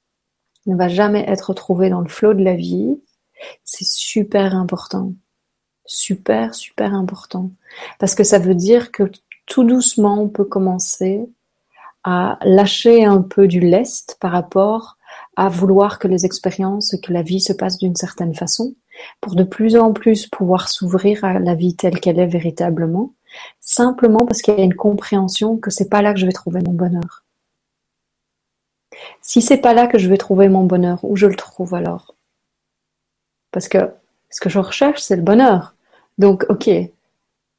ne 0.66 0.76
va 0.76 0.88
jamais 0.88 1.26
être 1.28 1.54
trouvé 1.54 1.90
dans 1.90 2.02
le 2.02 2.08
flot 2.08 2.34
de 2.34 2.44
la 2.44 2.56
vie, 2.56 3.00
c'est 3.64 3.88
super 3.88 4.56
important. 4.56 5.14
Super, 5.86 6.56
super 6.56 6.94
important. 6.94 7.52
Parce 8.00 8.16
que 8.16 8.24
ça 8.24 8.40
veut 8.40 8.56
dire 8.56 8.92
que 8.92 9.12
tout 9.46 9.64
doucement, 9.64 10.22
on 10.22 10.30
peut 10.30 10.46
commencer 10.46 11.28
à 12.04 12.38
lâcher 12.44 13.06
un 13.06 13.22
peu 13.22 13.48
du 13.48 13.60
lest 13.60 14.18
par 14.20 14.32
rapport 14.32 14.98
à 15.36 15.50
vouloir 15.50 16.00
que 16.00 16.08
les 16.08 16.26
expériences, 16.26 16.96
que 17.02 17.14
la 17.14 17.24
vie 17.24 17.42
se 17.42 17.54
passe 17.54 17.78
d'une 17.78 17.96
certaine 17.96 18.36
façon, 18.36 18.76
pour 19.20 19.36
de 19.36 19.44
plus 19.44 19.76
en 19.76 19.94
plus 19.94 20.28
pouvoir 20.28 20.70
s'ouvrir 20.70 21.24
à 21.24 21.40
la 21.40 21.56
vie 21.56 21.76
telle 21.76 22.00
qu'elle 22.00 22.20
est 22.20 22.28
véritablement, 22.28 23.14
simplement 23.60 24.26
parce 24.26 24.42
qu'il 24.42 24.56
y 24.58 24.62
a 24.62 24.64
une 24.64 24.76
compréhension 24.76 25.58
que 25.58 25.72
c'est 25.72 25.90
pas 25.90 26.02
là 26.02 26.14
que 26.14 26.20
je 26.20 26.26
vais 26.26 26.32
trouver 26.32 26.62
mon 26.66 26.74
bonheur. 26.74 27.24
Si 29.22 29.42
c'est 29.42 29.58
pas 29.58 29.74
là 29.74 29.88
que 29.88 29.98
je 29.98 30.08
vais 30.08 30.18
trouver 30.18 30.50
mon 30.50 30.64
bonheur, 30.64 31.00
où 31.04 31.16
je 31.16 31.26
le 31.26 31.36
trouve 31.36 31.74
alors? 31.74 32.16
Parce 33.52 33.68
que 33.68 33.92
ce 34.30 34.40
que 34.40 34.50
je 34.50 34.60
recherche, 34.60 35.02
c'est 35.02 35.16
le 35.16 35.22
bonheur. 35.22 35.76
Donc, 36.18 36.46
ok, 36.50 36.70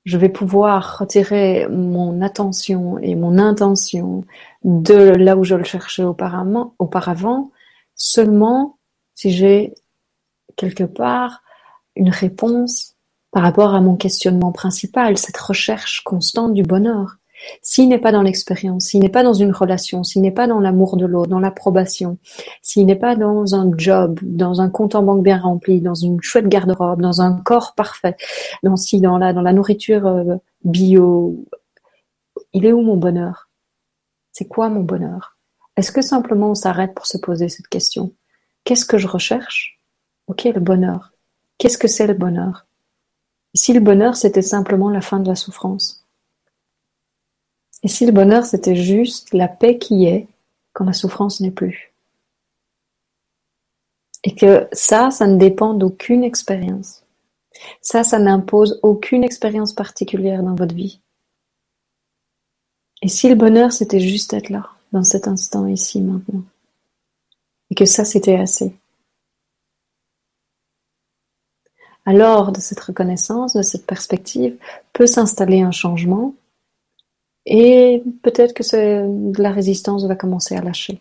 je 0.05 0.19
vais 0.19 0.29
pouvoir 0.29 0.99
retirer 0.99 1.67
mon 1.69 2.21
attention 2.21 2.99
et 2.99 3.15
mon 3.15 3.39
intention 3.39 4.25
de 4.63 4.95
là 4.95 5.37
où 5.37 5.45
je 5.45 5.55
le 5.55 5.65
cherchais 5.65 6.05
auparavant, 6.05 6.75
auparavant 6.79 7.51
seulement 7.97 8.79
si 9.15 9.31
j'ai 9.31 9.75
quelque 10.57 10.85
part 10.85 11.43
une 11.97 12.11
réponse 12.11 12.95
par 13.31 13.43
rapport 13.43 13.75
à 13.75 13.81
mon 13.81 13.97
questionnement 13.97 14.53
principal, 14.53 15.19
cette 15.19 15.37
recherche 15.37 16.03
constante 16.05 16.55
du 16.55 16.63
bonheur. 16.63 17.17
S'il 17.63 17.89
n'est 17.89 17.99
pas 17.99 18.13
dans 18.13 18.23
l'expérience, 18.23 18.87
s'il 18.87 19.01
n'est 19.01 19.09
pas 19.09 19.23
dans 19.23 19.35
une 19.35 19.53
relation, 19.53 20.03
s'il 20.05 20.23
n'est 20.23 20.31
pas 20.31 20.47
dans 20.47 20.61
l'amour 20.61 20.97
de 20.97 21.05
l'autre, 21.05 21.29
dans 21.29 21.41
l'approbation, 21.41 22.17
s'il 22.63 22.87
n'est 22.87 22.97
pas 22.97 23.17
dans 23.17 23.55
un 23.55 23.71
job, 23.77 24.19
dans 24.23 24.61
un 24.61 24.71
compte 24.71 24.95
en 24.95 25.03
banque 25.03 25.23
bien 25.23 25.39
rempli, 25.39 25.81
dans 25.81 25.95
une 25.95 26.23
chouette 26.23 26.49
garde-robe, 26.49 27.03
dans 27.03 27.21
un 27.21 27.37
corps 27.39 27.75
parfait, 27.75 28.17
dans 28.63 28.77
si 28.77 29.01
dans 29.01 29.19
la 29.19 29.33
dans 29.33 29.43
la 29.43 29.53
nourriture 29.53 30.07
euh, 30.07 30.37
bio, 30.63 31.45
il 32.53 32.65
est 32.67 32.73
où 32.73 32.83
mon 32.83 32.97
bonheur? 32.97 33.51
C'est 34.33 34.47
quoi 34.47 34.69
mon 34.69 34.83
bonheur? 34.83 35.34
Est-ce 35.77 35.93
que 35.93 36.03
simplement 36.03 36.51
on 36.51 36.55
s'arrête 36.55 36.95
pour 36.95 37.07
se 37.07 37.19
poser 37.19 37.49
cette 37.49 37.69
question? 37.69 38.13
Qu'est-ce 38.65 38.87
que 38.87 38.99
je 38.99 39.09
recherche? 39.09 39.81
Ok, 40.27 40.45
le 40.45 40.61
bonheur. 40.61 41.13
Qu'est-ce 41.59 41.79
que 41.79 41.89
c'est 41.89 42.07
le 42.07 42.15
bonheur? 42.15 42.67
Si 43.55 43.73
le 43.73 43.81
bonheur 43.81 44.17
c'était 44.17 44.43
simplement 44.43 44.91
la 44.91 45.01
fin 45.01 45.21
de 45.21 45.29
la 45.29 45.35
souffrance? 45.35 46.07
Et 47.83 47.89
si 47.89 48.07
le 48.07 48.13
bonheur 48.13 48.45
c'était 48.45 48.77
juste 48.77 49.35
la 49.35 49.49
paix 49.49 49.79
qui 49.79 50.07
est 50.07 50.29
quand 50.73 50.85
la 50.85 50.93
souffrance 50.93 51.41
n'est 51.41 51.51
plus? 51.51 51.93
Et 54.23 54.35
que 54.35 54.67
ça, 54.73 55.11
ça 55.11 55.27
ne 55.27 55.37
dépend 55.37 55.75
d'aucune 55.75 56.25
expérience. 56.25 57.03
Ça, 57.83 58.03
ça 58.03 58.19
n'impose 58.19 58.81
aucune 58.83 59.23
expérience 59.23 59.75
particulière 59.75 60.43
dans 60.43 60.55
votre 60.55 60.75
vie. 60.75 61.01
Et 63.03 63.09
si 63.09 63.29
le 63.29 63.35
bonheur 63.35 63.73
c'était 63.73 64.01
juste 64.01 64.33
être 64.33 64.49
là, 64.49 64.71
dans 64.95 65.05
cet 65.05 65.29
instant 65.29 65.67
ici 65.67 66.01
maintenant 66.01 66.45
Et 67.71 67.75
que 67.75 67.85
ça 67.85 68.07
c'était 68.07 68.37
assez 68.37 68.75
alors 72.07 72.53
de 72.53 72.61
cette 72.61 72.81
reconnaissance, 72.81 73.55
de 73.55 73.63
cette 73.63 73.87
perspective, 73.87 74.59
peut 74.93 75.07
s'installer 75.07 75.63
un 75.63 75.71
changement 75.71 76.35
et 77.47 78.03
peut-être 78.23 78.55
que 78.55 79.41
la 79.41 79.51
résistance 79.51 80.05
va 80.07 80.15
commencer 80.15 80.55
à 80.55 80.63
lâcher 80.63 81.01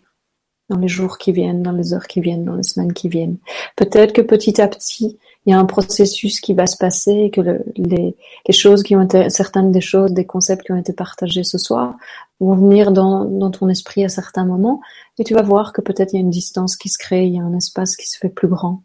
dans 0.70 0.78
les 0.78 0.88
jours 0.88 1.18
qui 1.18 1.32
viennent, 1.32 1.62
dans 1.62 1.72
les 1.72 1.92
heures 1.92 2.06
qui 2.06 2.20
viennent, 2.20 2.44
dans 2.44 2.56
les 2.56 2.62
semaines 2.62 2.92
qui 2.92 3.08
viennent. 3.08 3.36
Peut-être 3.76 4.12
que 4.12 4.22
petit 4.22 4.60
à 4.60 4.68
petit, 4.68 5.18
il 5.46 5.50
y 5.50 5.52
a 5.52 5.58
un 5.58 5.64
processus 5.64 6.40
qui 6.40 6.54
va 6.54 6.66
se 6.66 6.76
passer 6.76 7.12
et 7.12 7.30
que 7.30 7.40
les, 7.76 8.16
choses 8.50 8.82
qui 8.82 8.96
ont 8.96 9.02
été, 9.02 9.28
certaines 9.30 9.72
des 9.72 9.80
choses, 9.80 10.12
des 10.12 10.24
concepts 10.24 10.64
qui 10.64 10.72
ont 10.72 10.76
été 10.76 10.92
partagés 10.92 11.44
ce 11.44 11.58
soir 11.58 11.94
vont 12.40 12.54
venir 12.54 12.92
dans, 12.92 13.24
dans 13.24 13.50
ton 13.50 13.68
esprit 13.68 14.04
à 14.04 14.08
certains 14.08 14.46
moments 14.46 14.80
et 15.18 15.24
tu 15.24 15.34
vas 15.34 15.42
voir 15.42 15.72
que 15.72 15.80
peut-être 15.80 16.12
il 16.12 16.16
y 16.16 16.18
a 16.18 16.22
une 16.22 16.30
distance 16.30 16.76
qui 16.76 16.88
se 16.88 16.98
crée, 16.98 17.26
il 17.26 17.34
y 17.34 17.38
a 17.38 17.42
un 17.42 17.54
espace 17.54 17.96
qui 17.96 18.08
se 18.08 18.18
fait 18.18 18.30
plus 18.30 18.48
grand. 18.48 18.82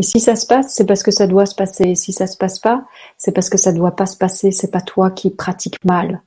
Et 0.00 0.02
si 0.02 0.18
ça 0.18 0.34
se 0.34 0.46
passe, 0.46 0.72
c'est 0.72 0.86
parce 0.86 1.02
que 1.02 1.10
ça 1.10 1.26
doit 1.26 1.44
se 1.44 1.54
passer. 1.54 1.94
si 1.94 2.14
ça 2.14 2.26
se 2.26 2.38
passe 2.38 2.58
pas, 2.58 2.86
c'est 3.18 3.32
parce 3.32 3.50
que 3.50 3.58
ça 3.58 3.70
doit 3.70 3.96
pas 3.96 4.06
se 4.06 4.16
passer. 4.16 4.50
C'est 4.50 4.70
pas 4.70 4.80
toi 4.80 5.10
qui 5.10 5.28
pratiques 5.28 5.84
mal. 5.84 6.22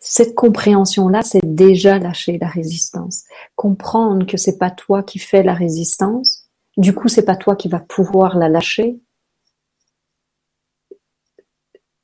Cette 0.00 0.34
compréhension-là, 0.34 1.22
c'est 1.22 1.54
déjà 1.54 2.00
lâcher 2.00 2.36
la 2.40 2.48
résistance. 2.48 3.22
Comprendre 3.54 4.26
que 4.26 4.36
c'est 4.36 4.58
pas 4.58 4.72
toi 4.72 5.04
qui 5.04 5.20
fais 5.20 5.44
la 5.44 5.54
résistance. 5.54 6.41
Du 6.76 6.94
coup, 6.94 7.08
c'est 7.08 7.24
pas 7.24 7.36
toi 7.36 7.56
qui 7.56 7.68
va 7.68 7.80
pouvoir 7.80 8.38
la 8.38 8.48
lâcher. 8.48 9.00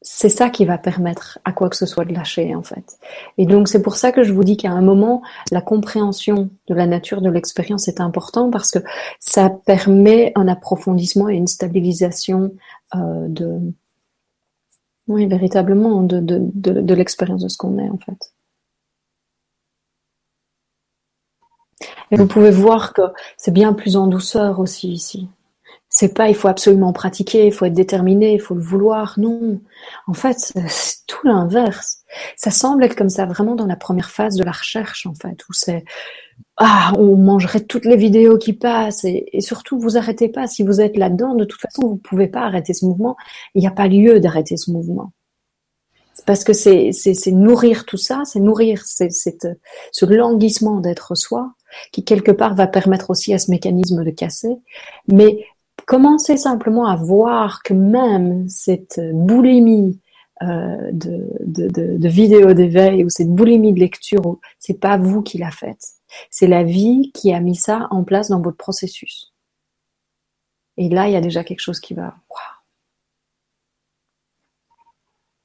c'est 0.01 0.29
ça 0.29 0.49
qui 0.49 0.65
va 0.65 0.79
permettre 0.79 1.39
à 1.45 1.53
quoi 1.53 1.69
que 1.69 1.77
ce 1.77 1.85
soit 1.85 2.05
de 2.05 2.15
lâcher 2.15 2.55
en 2.55 2.63
fait. 2.63 2.99
Et 3.37 3.47
donc 3.47 3.69
c'est 3.69 3.83
pour 3.83 3.97
ça 3.97 4.11
que 4.11 4.23
je 4.23 4.33
vous 4.33 4.45
dis 4.45 4.57
qu'à 4.57 4.71
un 4.71 4.81
moment, 4.81 5.23
la 5.51 5.61
compréhension 5.61 6.51
de 6.69 6.75
la 6.75 6.87
nature 6.87 7.21
de 7.21 7.29
l'expérience 7.29 7.89
est 7.89 8.01
important 8.01 8.51
parce 8.51 8.71
que 8.71 8.79
ça 9.19 9.51
permet 9.51 10.33
un 10.35 10.49
approfondissement 10.49 11.29
et 11.29 11.35
une 11.35 11.47
stabilisation 11.47 12.53
euh, 12.95 13.29
de, 13.29 13.61
oui, 15.09 15.27
véritablement 15.27 16.03
de, 16.03 16.21
de, 16.21 16.41
de 16.53 16.95
l'expérience 16.95 17.43
de 17.43 17.49
ce 17.49 17.59
qu'on 17.59 17.79
est 17.79 17.91
en 17.91 17.99
fait. 17.99 18.33
Et 22.11 22.17
vous 22.17 22.27
pouvez 22.27 22.51
voir 22.51 22.93
que 22.93 23.03
c'est 23.37 23.53
bien 23.53 23.73
plus 23.73 23.97
en 23.97 24.07
douceur 24.07 24.61
aussi 24.61 24.89
ici. 24.93 25.29
C'est 25.91 26.13
pas 26.13 26.29
il 26.29 26.35
faut 26.35 26.49
absolument 26.49 26.93
pratiquer, 26.93 27.47
il 27.47 27.53
faut 27.53 27.65
être 27.65 27.75
déterminé, 27.75 28.35
il 28.35 28.41
faut 28.41 28.55
le 28.55 28.61
vouloir. 28.61 29.15
Non. 29.19 29.61
En 30.07 30.13
fait, 30.13 30.37
c'est 30.39 31.07
tout 31.07 31.27
l'inverse. 31.27 32.03
Ça 32.37 32.51
semble 32.51 32.85
être 32.85 32.95
comme 32.95 33.09
ça 33.09 33.27
vraiment 33.27 33.55
dans 33.55 33.67
la 33.67 33.77
première 33.77 34.11
phase 34.11 34.37
de 34.37 34.45
la 34.45 34.53
recherche, 34.53 35.07
en 35.07 35.15
fait, 35.15 35.49
où 35.49 35.53
c'est 35.53 35.85
ah, 36.57 36.93
on 36.99 37.17
mangerait 37.17 37.61
toutes 37.61 37.85
les 37.85 37.97
vidéos 37.97 38.37
qui 38.37 38.53
passent 38.53 39.05
et, 39.05 39.27
surtout 39.41 39.79
vous 39.79 39.97
arrêtez 39.97 40.29
pas. 40.29 40.47
Si 40.47 40.63
vous 40.63 40.81
êtes 40.81 40.97
là-dedans, 40.97 41.35
de 41.35 41.45
toute 41.45 41.61
façon, 41.61 41.87
vous 41.89 41.97
pouvez 41.97 42.29
pas 42.29 42.43
arrêter 42.43 42.75
ce 42.75 42.85
mouvement. 42.85 43.17
Il 43.55 43.61
n'y 43.61 43.67
a 43.67 43.73
pas 43.73 43.89
lieu 43.89 44.21
d'arrêter 44.21 44.57
ce 44.57 44.71
mouvement. 44.71 45.13
Parce 46.27 46.45
que 46.45 46.53
c'est, 46.53 46.93
nourrir 47.29 47.87
tout 47.87 47.97
ça, 47.97 48.23
c'est 48.25 48.41
nourrir 48.41 48.85
c'est, 48.85 49.11
ce 49.11 50.05
languissement 50.05 50.81
d'être 50.81 51.15
soi 51.15 51.55
qui 51.93 52.05
quelque 52.05 52.33
part 52.33 52.55
va 52.55 52.67
permettre 52.67 53.11
aussi 53.11 53.33
à 53.35 53.39
ce 53.39 53.51
mécanisme 53.51 54.05
de 54.05 54.11
casser. 54.11 54.57
Mais 55.09 55.45
Commencez 55.89 56.37
simplement 56.37 56.87
à 56.87 56.97
voir 56.97 57.63
que 57.63 57.73
même 57.73 58.47
cette 58.49 59.01
boulimie 59.15 59.99
euh, 60.43 60.93
de, 60.93 61.27
de, 61.41 61.97
de, 61.97 62.09
vidéos 62.09 62.53
d'éveil 62.53 63.05
ou 63.05 63.09
cette 63.09 63.31
boulimie 63.31 63.73
de 63.73 63.81
lecture, 63.81 64.39
c'est 64.59 64.79
pas 64.79 64.99
vous 64.99 65.23
qui 65.23 65.39
l'a 65.39 65.51
faite. 65.51 65.83
C'est 66.31 66.47
la 66.47 66.63
vie 66.63 67.11
qui 67.13 67.33
a 67.33 67.41
mis 67.41 67.57
ça 67.57 67.89
en 67.91 68.05
place 68.05 68.29
dans 68.29 68.43
votre 68.43 68.59
processus. 68.59 69.33
Et 70.77 70.91
là, 70.91 71.09
il 71.09 71.15
y 71.15 71.17
a 71.17 71.23
déjà 71.23 71.43
quelque 71.43 71.61
chose 71.61 71.81
qui 71.81 71.95
va. 71.95 72.17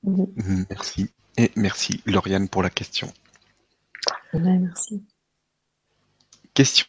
Merci. 0.04 1.10
Et 1.38 1.52
merci, 1.56 2.02
Lauriane, 2.06 2.50
pour 2.50 2.64
la 2.64 2.70
question. 2.70 3.08
merci. 4.34 5.02
Question 6.54 6.86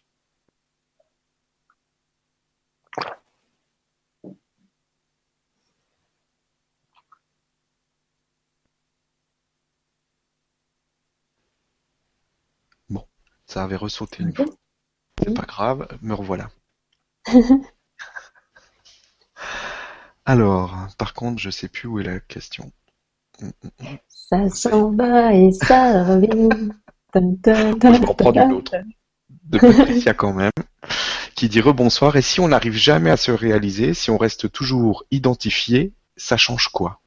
Ça 13.47 13.63
avait 13.63 13.77
ressauté 13.77 14.23
une 14.23 14.35
fois. 14.35 14.47
C'est 15.23 15.33
pas 15.33 15.47
grave, 15.47 15.87
me 16.03 16.13
revoilà. 16.13 16.51
Alors, 20.25 20.89
par 20.99 21.15
contre, 21.15 21.41
je 21.41 21.51
sais 21.51 21.69
plus 21.69 21.87
où 21.87 22.01
est 22.01 22.05
la 22.05 22.19
question. 22.21 22.73
Ça 24.09 24.49
s'en 24.49 24.91
va 24.91 25.33
et 25.35 25.53
ça 25.53 26.03
revient. 26.05 26.49
je 27.15 28.07
reprends 28.07 28.33
d'une 28.33 28.53
autre. 28.53 28.75
De 29.45 29.59
Patricia 29.59 30.15
quand 30.15 30.33
même. 30.33 30.51
Qui 31.35 31.49
dit 31.49 31.61
rebonsoir. 31.61 32.17
Et 32.17 32.23
si 32.23 32.41
on 32.41 32.49
n'arrive 32.49 32.75
jamais 32.75 33.11
à 33.11 33.17
se 33.17 33.33
réaliser, 33.33 33.95
si 33.95 34.11
on 34.11 34.19
reste 34.19 34.51
toujours 34.51 35.05
identifié, 35.11 35.93
ça 36.17 36.37
change 36.37 36.69
quoi? 36.69 37.01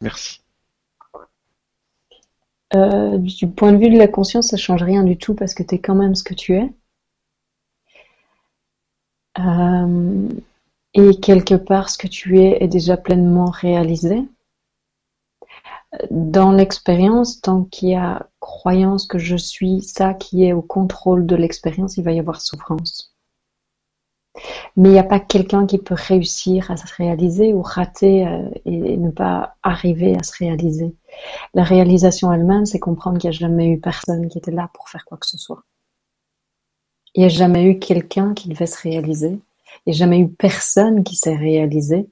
Merci. 0.00 0.40
Euh, 2.74 3.18
du 3.18 3.46
point 3.46 3.72
de 3.72 3.78
vue 3.78 3.90
de 3.90 3.98
la 3.98 4.08
conscience, 4.08 4.48
ça 4.48 4.56
change 4.56 4.82
rien 4.82 5.04
du 5.04 5.16
tout 5.16 5.34
parce 5.34 5.54
que 5.54 5.62
tu 5.62 5.76
es 5.76 5.78
quand 5.78 5.94
même 5.94 6.14
ce 6.14 6.24
que 6.24 6.34
tu 6.34 6.54
es. 6.54 6.72
Euh, 9.38 10.28
et 10.94 11.20
quelque 11.20 11.54
part, 11.54 11.90
ce 11.90 11.98
que 11.98 12.06
tu 12.06 12.38
es 12.38 12.62
est 12.62 12.68
déjà 12.68 12.96
pleinement 12.96 13.50
réalisé. 13.50 14.22
Dans 16.10 16.52
l'expérience, 16.52 17.40
tant 17.40 17.64
qu'il 17.64 17.90
y 17.90 17.94
a 17.94 18.28
croyance 18.40 19.06
que 19.06 19.18
je 19.18 19.36
suis 19.36 19.82
ça 19.82 20.14
qui 20.14 20.44
est 20.44 20.52
au 20.52 20.62
contrôle 20.62 21.26
de 21.26 21.36
l'expérience, 21.36 21.96
il 21.96 22.04
va 22.04 22.12
y 22.12 22.18
avoir 22.18 22.40
souffrance. 22.40 23.14
Mais 24.76 24.88
il 24.88 24.92
n'y 24.92 24.98
a 24.98 25.04
pas 25.04 25.20
quelqu'un 25.20 25.66
qui 25.66 25.78
peut 25.78 25.94
réussir 25.96 26.70
à 26.70 26.76
se 26.76 26.92
réaliser 26.96 27.54
ou 27.54 27.62
rater 27.62 28.26
euh, 28.26 28.50
et 28.64 28.96
ne 28.96 29.10
pas 29.10 29.56
arriver 29.62 30.16
à 30.16 30.24
se 30.24 30.36
réaliser. 30.36 30.92
La 31.54 31.62
réalisation 31.62 32.32
elle-même, 32.32 32.66
c'est 32.66 32.80
comprendre 32.80 33.18
qu'il 33.18 33.30
n'y 33.30 33.36
a 33.36 33.38
jamais 33.38 33.68
eu 33.68 33.78
personne 33.78 34.28
qui 34.28 34.38
était 34.38 34.50
là 34.50 34.68
pour 34.74 34.88
faire 34.88 35.04
quoi 35.04 35.18
que 35.18 35.26
ce 35.26 35.38
soit. 35.38 35.62
Il 37.14 37.20
n'y 37.20 37.26
a 37.26 37.28
jamais 37.28 37.64
eu 37.64 37.78
quelqu'un 37.78 38.34
qui 38.34 38.48
devait 38.48 38.66
se 38.66 38.80
réaliser. 38.82 39.38
Il 39.86 39.90
n'y 39.90 39.92
a 39.92 39.98
jamais 39.98 40.18
eu 40.18 40.28
personne 40.28 41.04
qui 41.04 41.14
s'est 41.14 41.36
réalisé. 41.36 42.08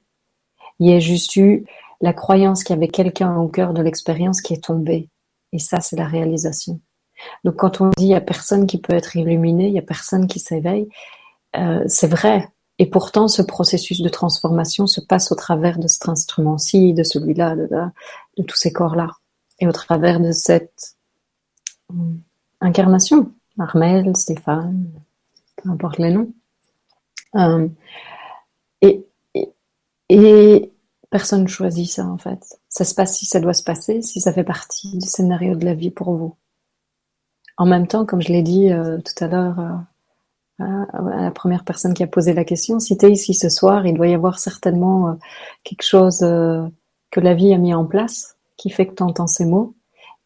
Il 0.79 0.89
y 0.89 0.93
a 0.93 0.99
juste 0.99 1.35
eu 1.35 1.65
la 2.03 2.13
croyance 2.13 2.63
qu'il 2.63 2.75
y 2.75 2.77
avait 2.77 2.89
quelqu'un 2.89 3.37
au 3.37 3.47
cœur 3.47 3.73
de 3.73 3.81
l'expérience 3.81 4.41
qui 4.41 4.53
est 4.53 4.63
tombé. 4.65 5.09
Et 5.53 5.59
ça, 5.59 5.79
c'est 5.79 5.95
la 5.95 6.05
réalisation. 6.05 6.81
Donc 7.45 7.55
quand 7.55 7.79
on 7.79 7.89
dit 7.97 8.03
il 8.03 8.07
n'y 8.09 8.15
a 8.15 8.21
personne 8.21 8.67
qui 8.67 8.77
peut 8.77 8.93
être 8.93 9.15
illuminé, 9.15 9.67
il 9.67 9.71
n'y 9.71 9.79
a 9.79 9.83
personne 9.83 10.27
qui 10.27 10.39
s'éveille, 10.39 10.89
euh, 11.55 11.81
c'est 11.87 12.07
vrai. 12.07 12.49
Et 12.77 12.87
pourtant, 12.87 13.29
ce 13.29 13.41
processus 13.41 14.01
de 14.01 14.09
transformation 14.09 14.85
se 14.85 14.99
passe 14.99 15.31
au 15.31 15.35
travers 15.35 15.79
de 15.79 15.87
cet 15.87 16.09
instrument-ci, 16.09 16.93
de 16.93 17.03
celui-là, 17.03 17.55
de, 17.55 17.69
tous 18.43 18.57
ces 18.57 18.73
corps-là. 18.73 19.09
Et 19.59 19.67
au 19.67 19.71
travers 19.71 20.19
de 20.19 20.33
cette 20.33 20.97
euh, 21.91 21.95
incarnation. 22.59 23.31
Armel, 23.57 24.13
Stéphane, 24.17 24.87
peu 25.55 25.69
importe 25.69 25.99
les 25.99 26.11
noms. 26.11 26.33
Euh, 27.35 27.69
et, 30.09 30.72
personne 31.13 31.43
ne 31.43 31.47
choisit 31.47 31.87
ça, 31.87 32.07
en 32.07 32.17
fait. 32.17 32.59
Ça 32.69 32.83
se 32.83 32.95
passe 32.95 33.19
si 33.19 33.27
ça 33.27 33.39
doit 33.39 33.53
se 33.53 33.63
passer, 33.63 34.01
si 34.01 34.19
ça 34.19 34.33
fait 34.33 34.43
partie 34.43 34.97
du 34.97 35.07
scénario 35.07 35.53
de 35.53 35.63
la 35.63 35.75
vie 35.75 35.91
pour 35.91 36.15
vous. 36.15 36.35
En 37.55 37.67
même 37.67 37.85
temps, 37.85 38.03
comme 38.03 38.19
je 38.19 38.33
l'ai 38.33 38.41
dit 38.41 38.71
tout 39.05 39.23
à 39.23 39.27
l'heure, 39.27 39.59
à 40.59 41.21
la 41.21 41.31
première 41.31 41.63
personne 41.63 41.93
qui 41.93 42.03
a 42.03 42.07
posé 42.07 42.33
la 42.33 42.45
question. 42.45 42.79
Si 42.79 42.97
tu 42.97 43.05
es 43.05 43.11
ici 43.11 43.33
ce 43.33 43.49
soir, 43.49 43.85
il 43.85 43.93
doit 43.93 44.07
y 44.07 44.13
avoir 44.13 44.39
certainement 44.39 45.09
euh, 45.09 45.13
quelque 45.63 45.83
chose 45.83 46.21
euh, 46.23 46.65
que 47.11 47.19
la 47.19 47.33
vie 47.33 47.53
a 47.53 47.57
mis 47.57 47.73
en 47.73 47.85
place 47.85 48.37
qui 48.57 48.69
fait 48.69 48.87
que 48.87 48.95
tu 48.95 49.03
entends 49.03 49.27
ces 49.27 49.45
mots 49.45 49.75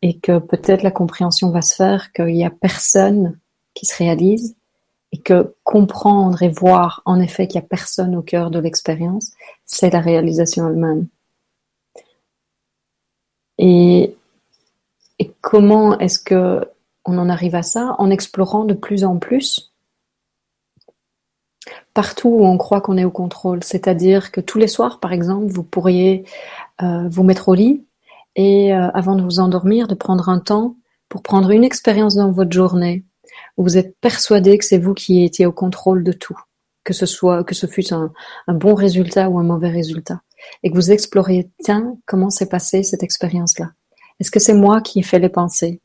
et 0.02 0.20
que 0.20 0.40
peut-être 0.40 0.84
la 0.84 0.92
compréhension 0.92 1.50
va 1.50 1.62
se 1.62 1.76
faire 1.76 2.12
qu'il 2.12 2.28
n'y 2.28 2.46
a 2.46 2.50
personne 2.50 3.40
qui 3.74 3.86
se 3.86 3.98
réalise 3.98 4.56
et 5.12 5.20
que 5.20 5.56
comprendre 5.64 6.44
et 6.44 6.50
voir 6.50 7.02
en 7.06 7.20
effet 7.20 7.48
qu'il 7.48 7.60
n'y 7.60 7.66
a 7.66 7.70
personne 7.70 8.16
au 8.16 8.22
cœur 8.22 8.52
de 8.52 8.60
l'expérience, 8.60 9.32
c'est 9.68 9.91
la 9.91 10.01
réalisation 10.01 10.68
elle-même. 10.68 11.07
Et, 13.59 14.15
comment 15.41 15.97
est-ce 15.99 16.20
que 16.20 16.68
on 17.05 17.18
en 17.18 17.30
arrive 17.30 17.55
à 17.55 17.63
ça? 17.63 17.95
En 17.99 18.09
explorant 18.09 18.65
de 18.65 18.74
plus 18.74 19.03
en 19.05 19.18
plus 19.18 19.72
partout 21.93 22.30
où 22.30 22.45
on 22.45 22.57
croit 22.57 22.80
qu'on 22.80 22.97
est 22.97 23.05
au 23.05 23.11
contrôle. 23.11 23.63
C'est-à-dire 23.63 24.32
que 24.32 24.39
tous 24.39 24.59
les 24.59 24.68
soirs, 24.68 24.99
par 24.99 25.13
exemple, 25.13 25.47
vous 25.47 25.63
pourriez 25.63 26.26
euh, 26.84 27.07
vous 27.09 27.24
mettre 27.24 27.49
au 27.49 27.55
lit 27.55 27.86
et 28.36 28.72
euh, 28.72 28.89
avant 28.93 29.15
de 29.15 29.24
vous 29.24 29.39
endormir, 29.39 29.88
de 29.88 29.95
prendre 29.95 30.30
un 30.30 30.39
temps 30.39 30.76
pour 31.09 31.24
prendre 31.24 31.49
une 31.49 31.63
expérience 31.63 32.13
dans 32.13 32.32
votre 32.32 32.51
journée 32.51 33.03
où 33.57 33.63
vous 33.63 33.78
êtes 33.78 33.97
persuadé 33.99 34.59
que 34.59 34.65
c'est 34.65 34.78
vous 34.78 34.93
qui 34.93 35.24
étiez 35.24 35.47
au 35.47 35.51
contrôle 35.51 36.03
de 36.03 36.11
tout, 36.11 36.39
que 36.88 36.94
ce 36.94 37.06
soit 37.06 37.44
que 37.44 37.54
ce 37.54 37.68
fût 37.68 37.94
un, 37.94 38.14
bon 38.48 38.74
résultat 38.74 39.30
ou 39.30 39.38
un 39.40 39.44
mauvais 39.44 39.70
résultat, 39.70 40.22
et 40.64 40.72
que 40.72 40.76
vous 40.76 40.90
exploriez 40.90 41.52
tiens 41.62 41.98
comment 42.06 42.30
s'est 42.30 42.48
passée 42.48 42.82
cette 42.82 43.04
expérience-là? 43.04 43.74
Est-ce 44.22 44.32
que 44.32 44.40
c'est 44.40 44.54
moi 44.54 44.80
qui 44.80 45.00
ai 45.00 45.04
fait 45.04 45.20
les 45.20 45.28
pensées? 45.28 45.82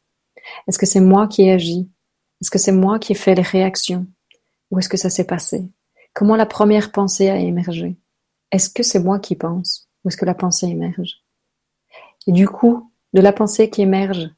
Est-ce 0.69 0.79
que 0.79 0.87
c'est 0.87 1.01
moi 1.01 1.27
qui 1.27 1.43
ai 1.43 1.53
agi? 1.55 1.91
Est-ce 2.41 2.53
que 2.53 2.59
c'est 2.59 2.71
moi 2.71 3.01
qui 3.01 3.13
ai 3.13 3.15
fait 3.17 3.35
les 3.35 3.43
réactions? 3.43 4.07
Où 4.71 4.79
est-ce 4.79 4.89
que 4.89 4.97
ça 4.97 5.11
s'est 5.11 5.27
passé? 5.27 5.69
Comment 6.15 6.37
la 6.37 6.47
première 6.47 6.93
pensée 6.93 7.31
a 7.31 7.37
émergé? 7.37 7.97
Est-ce 8.53 8.71
que 8.71 8.85
c'est 8.85 9.01
moi 9.01 9.19
qui 9.19 9.35
pense 9.35 9.89
ou 10.05 10.09
est-ce 10.09 10.17
que 10.17 10.25
la 10.25 10.35
pensée 10.35 10.69
émerge? 10.69 11.25
Et 12.29 12.33
du 12.33 12.47
coup, 12.47 12.93
de 13.13 13.21
la 13.21 13.33
pensée 13.33 13.71
qui 13.71 13.83
émerge, 13.83 14.31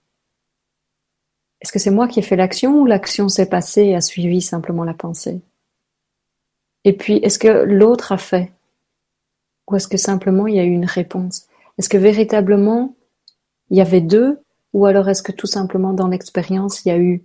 est-ce 1.60 1.72
que 1.72 1.78
c'est 1.78 1.90
moi 1.90 2.08
qui 2.08 2.20
ai 2.20 2.22
fait 2.22 2.36
l'action 2.36 2.80
ou 2.80 2.86
l'action 2.86 3.28
s'est 3.28 3.50
passée 3.50 3.82
et 3.82 3.94
a 3.94 4.00
suivi 4.00 4.40
simplement 4.40 4.84
la 4.84 4.94
pensée? 4.94 5.42
Et 6.84 6.92
puis, 6.92 7.16
est-ce 7.16 7.38
que 7.38 7.64
l'autre 7.64 8.12
a 8.12 8.18
fait? 8.18 8.52
Ou 9.68 9.76
est-ce 9.76 9.88
que 9.88 9.96
simplement 9.96 10.46
il 10.46 10.56
y 10.56 10.60
a 10.60 10.64
eu 10.64 10.70
une 10.70 10.84
réponse? 10.84 11.46
Est-ce 11.78 11.88
que 11.88 11.96
véritablement 11.96 12.94
il 13.70 13.78
y 13.78 13.80
avait 13.80 14.02
deux? 14.02 14.40
Ou 14.74 14.86
alors 14.86 15.08
est-ce 15.08 15.22
que 15.22 15.32
tout 15.32 15.46
simplement 15.46 15.92
dans 15.92 16.08
l'expérience 16.08 16.84
il 16.84 16.88
y 16.88 16.92
a 16.92 16.98
eu, 16.98 17.24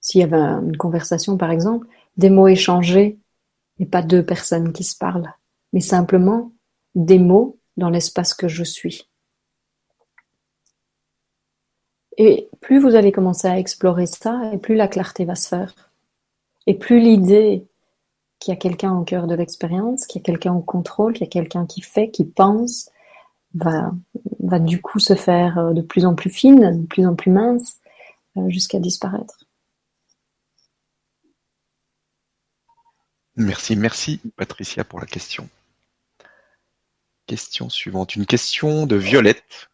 s'il 0.00 0.20
y 0.20 0.24
avait 0.24 0.36
une 0.36 0.76
conversation 0.76 1.36
par 1.36 1.50
exemple, 1.50 1.86
des 2.16 2.30
mots 2.30 2.48
échangés 2.48 3.18
et 3.78 3.86
pas 3.86 4.02
deux 4.02 4.24
personnes 4.24 4.72
qui 4.72 4.84
se 4.84 4.96
parlent, 4.96 5.32
mais 5.72 5.80
simplement 5.80 6.52
des 6.94 7.18
mots 7.18 7.58
dans 7.76 7.88
l'espace 7.88 8.34
que 8.34 8.48
je 8.48 8.64
suis. 8.64 9.08
Et 12.18 12.50
plus 12.60 12.78
vous 12.78 12.94
allez 12.94 13.10
commencer 13.10 13.48
à 13.48 13.58
explorer 13.58 14.06
ça, 14.06 14.52
et 14.52 14.58
plus 14.58 14.74
la 14.74 14.88
clarté 14.88 15.24
va 15.24 15.34
se 15.34 15.48
faire. 15.48 15.90
Et 16.66 16.74
plus 16.74 17.00
l'idée 17.00 17.66
qu'il 18.42 18.52
y 18.52 18.56
a 18.56 18.58
quelqu'un 18.58 18.92
au 18.92 19.04
cœur 19.04 19.28
de 19.28 19.36
l'expérience, 19.36 20.04
qu'il 20.06 20.20
y 20.20 20.22
a 20.22 20.26
quelqu'un 20.26 20.52
au 20.52 20.62
contrôle, 20.62 21.12
qu'il 21.12 21.22
y 21.22 21.28
a 21.28 21.30
quelqu'un 21.30 21.64
qui 21.64 21.80
fait, 21.80 22.10
qui 22.10 22.24
pense, 22.24 22.90
va, 23.54 23.92
va 24.40 24.58
du 24.58 24.82
coup 24.82 24.98
se 24.98 25.14
faire 25.14 25.58
euh, 25.58 25.72
de 25.72 25.80
plus 25.80 26.04
en 26.04 26.16
plus 26.16 26.30
fine, 26.30 26.82
de 26.82 26.86
plus 26.86 27.06
en 27.06 27.14
plus 27.14 27.30
mince, 27.30 27.76
euh, 28.36 28.48
jusqu'à 28.48 28.80
disparaître. 28.80 29.44
Merci, 33.36 33.76
merci 33.76 34.20
Patricia 34.36 34.82
pour 34.82 34.98
la 34.98 35.06
question. 35.06 35.48
Question 37.26 37.70
suivante. 37.70 38.16
Une 38.16 38.26
question 38.26 38.86
de 38.86 38.96
Violette 38.96 39.70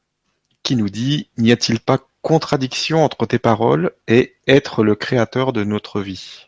qui 0.62 0.76
nous 0.76 0.90
dit 0.90 1.30
N'y 1.38 1.52
a-t-il 1.52 1.80
pas 1.80 2.06
contradiction 2.20 3.02
entre 3.02 3.24
tes 3.24 3.38
paroles 3.38 3.92
et 4.06 4.36
être 4.46 4.84
le 4.84 4.94
créateur 4.94 5.54
de 5.54 5.64
notre 5.64 6.02
vie? 6.02 6.47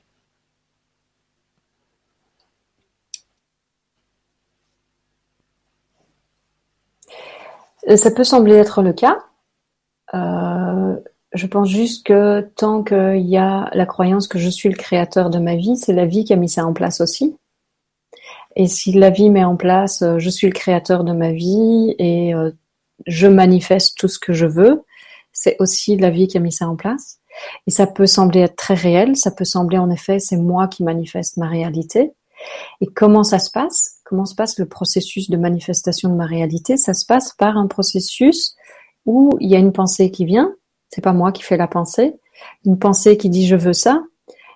Ça 7.96 8.10
peut 8.10 8.24
sembler 8.24 8.54
être 8.54 8.82
le 8.82 8.92
cas. 8.92 9.18
Euh, 10.14 10.96
je 11.32 11.46
pense 11.46 11.68
juste 11.68 12.06
que 12.06 12.40
tant 12.56 12.82
qu'il 12.82 13.26
y 13.26 13.36
a 13.36 13.70
la 13.72 13.86
croyance 13.86 14.28
que 14.28 14.38
je 14.38 14.48
suis 14.48 14.68
le 14.68 14.76
créateur 14.76 15.30
de 15.30 15.38
ma 15.38 15.56
vie, 15.56 15.76
c'est 15.76 15.92
la 15.92 16.06
vie 16.06 16.24
qui 16.24 16.32
a 16.32 16.36
mis 16.36 16.48
ça 16.48 16.64
en 16.64 16.72
place 16.72 17.00
aussi. 17.00 17.36
Et 18.56 18.66
si 18.66 18.92
la 18.92 19.10
vie 19.10 19.30
met 19.30 19.44
en 19.44 19.56
place, 19.56 20.02
euh, 20.02 20.18
je 20.18 20.28
suis 20.28 20.48
le 20.48 20.52
créateur 20.52 21.04
de 21.04 21.12
ma 21.12 21.32
vie 21.32 21.94
et 21.98 22.34
euh, 22.34 22.50
je 23.06 23.28
manifeste 23.28 23.96
tout 23.96 24.08
ce 24.08 24.18
que 24.18 24.32
je 24.32 24.46
veux, 24.46 24.82
c'est 25.32 25.56
aussi 25.60 25.96
la 25.96 26.10
vie 26.10 26.26
qui 26.26 26.36
a 26.36 26.40
mis 26.40 26.52
ça 26.52 26.68
en 26.68 26.76
place. 26.76 27.20
Et 27.66 27.70
ça 27.70 27.86
peut 27.86 28.06
sembler 28.06 28.40
être 28.40 28.56
très 28.56 28.74
réel, 28.74 29.16
ça 29.16 29.30
peut 29.30 29.44
sembler 29.44 29.78
en 29.78 29.88
effet 29.88 30.18
c'est 30.18 30.36
moi 30.36 30.66
qui 30.66 30.82
manifeste 30.82 31.36
ma 31.36 31.48
réalité. 31.48 32.12
Et 32.80 32.86
comment 32.86 33.22
ça 33.22 33.38
se 33.38 33.50
passe? 33.50 33.99
Comment 34.10 34.26
se 34.26 34.34
passe 34.34 34.58
le 34.58 34.66
processus 34.66 35.30
de 35.30 35.36
manifestation 35.36 36.08
de 36.08 36.16
ma 36.16 36.26
réalité 36.26 36.76
Ça 36.76 36.94
se 36.94 37.06
passe 37.06 37.32
par 37.32 37.56
un 37.56 37.68
processus 37.68 38.56
où 39.06 39.36
il 39.38 39.48
y 39.48 39.54
a 39.54 39.60
une 39.60 39.70
pensée 39.70 40.10
qui 40.10 40.24
vient, 40.24 40.52
c'est 40.88 41.00
pas 41.00 41.12
moi 41.12 41.30
qui 41.30 41.44
fais 41.44 41.56
la 41.56 41.68
pensée. 41.68 42.16
Une 42.64 42.76
pensée 42.76 43.16
qui 43.16 43.30
dit 43.30 43.46
je 43.46 43.54
veux 43.54 43.72
ça. 43.72 44.02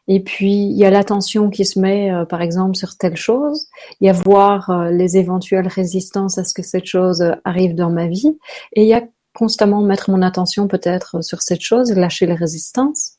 Et 0.09 0.18
puis 0.18 0.52
il 0.52 0.76
y 0.76 0.84
a 0.84 0.90
l'attention 0.90 1.50
qui 1.50 1.64
se 1.64 1.78
met, 1.78 2.12
euh, 2.12 2.24
par 2.24 2.42
exemple, 2.42 2.74
sur 2.74 2.96
telle 2.96 3.16
chose. 3.16 3.68
Il 4.00 4.09
y 4.09 4.11
a 4.11 4.12
voir 4.12 4.70
euh, 4.70 4.90
les 4.90 5.18
éventuelles 5.18 5.68
résistances 5.68 6.36
à 6.36 6.42
ce 6.42 6.52
que 6.52 6.64
cette 6.64 6.86
chose 6.86 7.22
euh, 7.22 7.34
arrive 7.44 7.76
dans 7.76 7.90
ma 7.90 8.09
vie. 8.09 8.36
Et 8.72 8.82
il 8.82 8.88
y 8.88 8.94
a 8.94 9.05
constamment 9.36 9.82
mettre 9.82 10.11
mon 10.11 10.22
attention 10.22 10.66
peut-être 10.66 11.22
sur 11.22 11.42
cette 11.42 11.61
chose, 11.62 11.92
lâcher 11.92 12.26
les 12.26 12.34
résistances. 12.34 13.18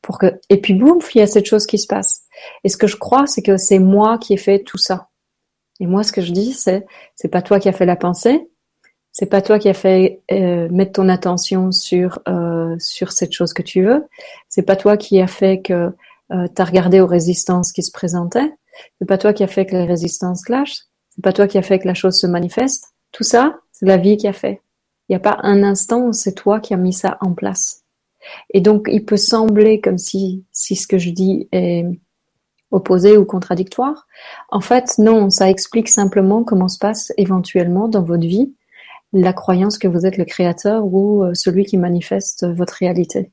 pour 0.00 0.18
que 0.18 0.40
et 0.48 0.62
puis 0.62 0.72
boum, 0.72 0.98
il 1.14 1.18
y 1.18 1.20
a 1.20 1.26
cette 1.26 1.44
chose 1.44 1.66
qui 1.66 1.76
se 1.76 1.86
passe. 1.86 2.22
Et 2.64 2.70
ce 2.70 2.78
que 2.78 2.86
je 2.86 2.96
crois, 2.96 3.26
c'est 3.26 3.42
que 3.42 3.58
c'est 3.58 3.80
moi 3.80 4.16
qui 4.16 4.32
ai 4.32 4.38
fait 4.38 4.60
tout 4.60 4.78
ça. 4.78 5.08
Et 5.80 5.86
moi, 5.86 6.02
ce 6.02 6.12
que 6.12 6.20
je 6.20 6.32
dis, 6.32 6.52
c'est 6.52 6.86
c'est 7.14 7.28
pas 7.28 7.42
toi 7.42 7.60
qui 7.60 7.68
as 7.68 7.72
fait 7.72 7.86
la 7.86 7.96
pensée, 7.96 8.48
c'est 9.12 9.26
pas 9.26 9.42
toi 9.42 9.58
qui 9.58 9.68
as 9.68 9.74
fait 9.74 10.20
euh, 10.30 10.68
mettre 10.70 10.92
ton 10.92 11.08
attention 11.08 11.72
sur 11.72 12.20
euh, 12.28 12.76
sur 12.78 13.12
cette 13.12 13.32
chose 13.32 13.52
que 13.52 13.62
tu 13.62 13.84
veux, 13.84 14.06
c'est 14.48 14.62
pas 14.62 14.76
toi 14.76 14.96
qui 14.96 15.20
a 15.20 15.26
fait 15.26 15.60
que 15.60 15.92
euh, 16.32 16.46
tu 16.54 16.62
regardé 16.62 17.00
aux 17.00 17.06
résistances 17.06 17.72
qui 17.72 17.82
se 17.82 17.92
présentaient, 17.92 18.52
c'est 18.98 19.08
pas 19.08 19.18
toi 19.18 19.32
qui 19.32 19.42
a 19.42 19.48
fait 19.48 19.66
que 19.66 19.76
les 19.76 19.84
résistances 19.84 20.42
clashent, 20.42 20.84
c'est 21.10 21.22
pas 21.22 21.32
toi 21.32 21.46
qui 21.46 21.58
a 21.58 21.62
fait 21.62 21.78
que 21.78 21.86
la 21.86 21.94
chose 21.94 22.16
se 22.16 22.26
manifeste. 22.26 22.92
Tout 23.12 23.24
ça, 23.24 23.58
c'est 23.72 23.86
la 23.86 23.96
vie 23.96 24.16
qui 24.16 24.28
a 24.28 24.32
fait. 24.32 24.60
Il 25.08 25.12
n'y 25.12 25.16
a 25.16 25.20
pas 25.20 25.38
un 25.42 25.62
instant 25.62 26.02
où 26.02 26.12
c'est 26.12 26.34
toi 26.34 26.60
qui 26.60 26.74
as 26.74 26.76
mis 26.76 26.92
ça 26.92 27.16
en 27.20 27.32
place. 27.32 27.84
Et 28.52 28.60
donc, 28.60 28.88
il 28.90 29.04
peut 29.04 29.16
sembler 29.16 29.80
comme 29.80 29.98
si, 29.98 30.44
si 30.52 30.76
ce 30.76 30.86
que 30.86 30.98
je 30.98 31.10
dis 31.10 31.48
est 31.52 31.86
opposé 32.70 33.16
ou 33.16 33.24
contradictoire. 33.24 34.06
En 34.50 34.60
fait, 34.60 34.98
non, 34.98 35.30
ça 35.30 35.48
explique 35.48 35.88
simplement 35.88 36.44
comment 36.44 36.68
se 36.68 36.78
passe 36.78 37.12
éventuellement 37.16 37.88
dans 37.88 38.02
votre 38.02 38.26
vie 38.26 38.54
la 39.12 39.32
croyance 39.32 39.78
que 39.78 39.88
vous 39.88 40.04
êtes 40.04 40.18
le 40.18 40.24
créateur 40.24 40.84
ou 40.84 41.24
euh, 41.24 41.32
celui 41.34 41.64
qui 41.64 41.78
manifeste 41.78 42.46
votre 42.46 42.74
réalité. 42.74 43.32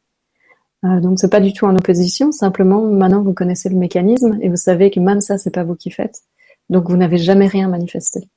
Euh, 0.86 1.00
donc 1.00 1.20
c'est 1.20 1.30
pas 1.30 1.42
du 1.42 1.54
tout 1.54 1.66
en 1.66 1.76
opposition, 1.76 2.32
simplement 2.32 2.82
maintenant 2.82 3.22
vous 3.22 3.34
connaissez 3.34 3.70
le 3.70 3.76
mécanisme 3.76 4.38
et 4.42 4.50
vous 4.50 4.56
savez 4.56 4.92
que 4.92 5.00
même 5.00 5.22
ça 5.22 5.38
c'est 5.38 5.52
pas 5.52 5.64
vous 5.64 5.76
qui 5.76 5.92
faites. 5.92 6.22
Donc 6.70 6.90
vous 6.90 6.98
n'avez 6.98 7.18
jamais 7.18 7.48
rien 7.48 7.68
manifesté. 7.68 8.30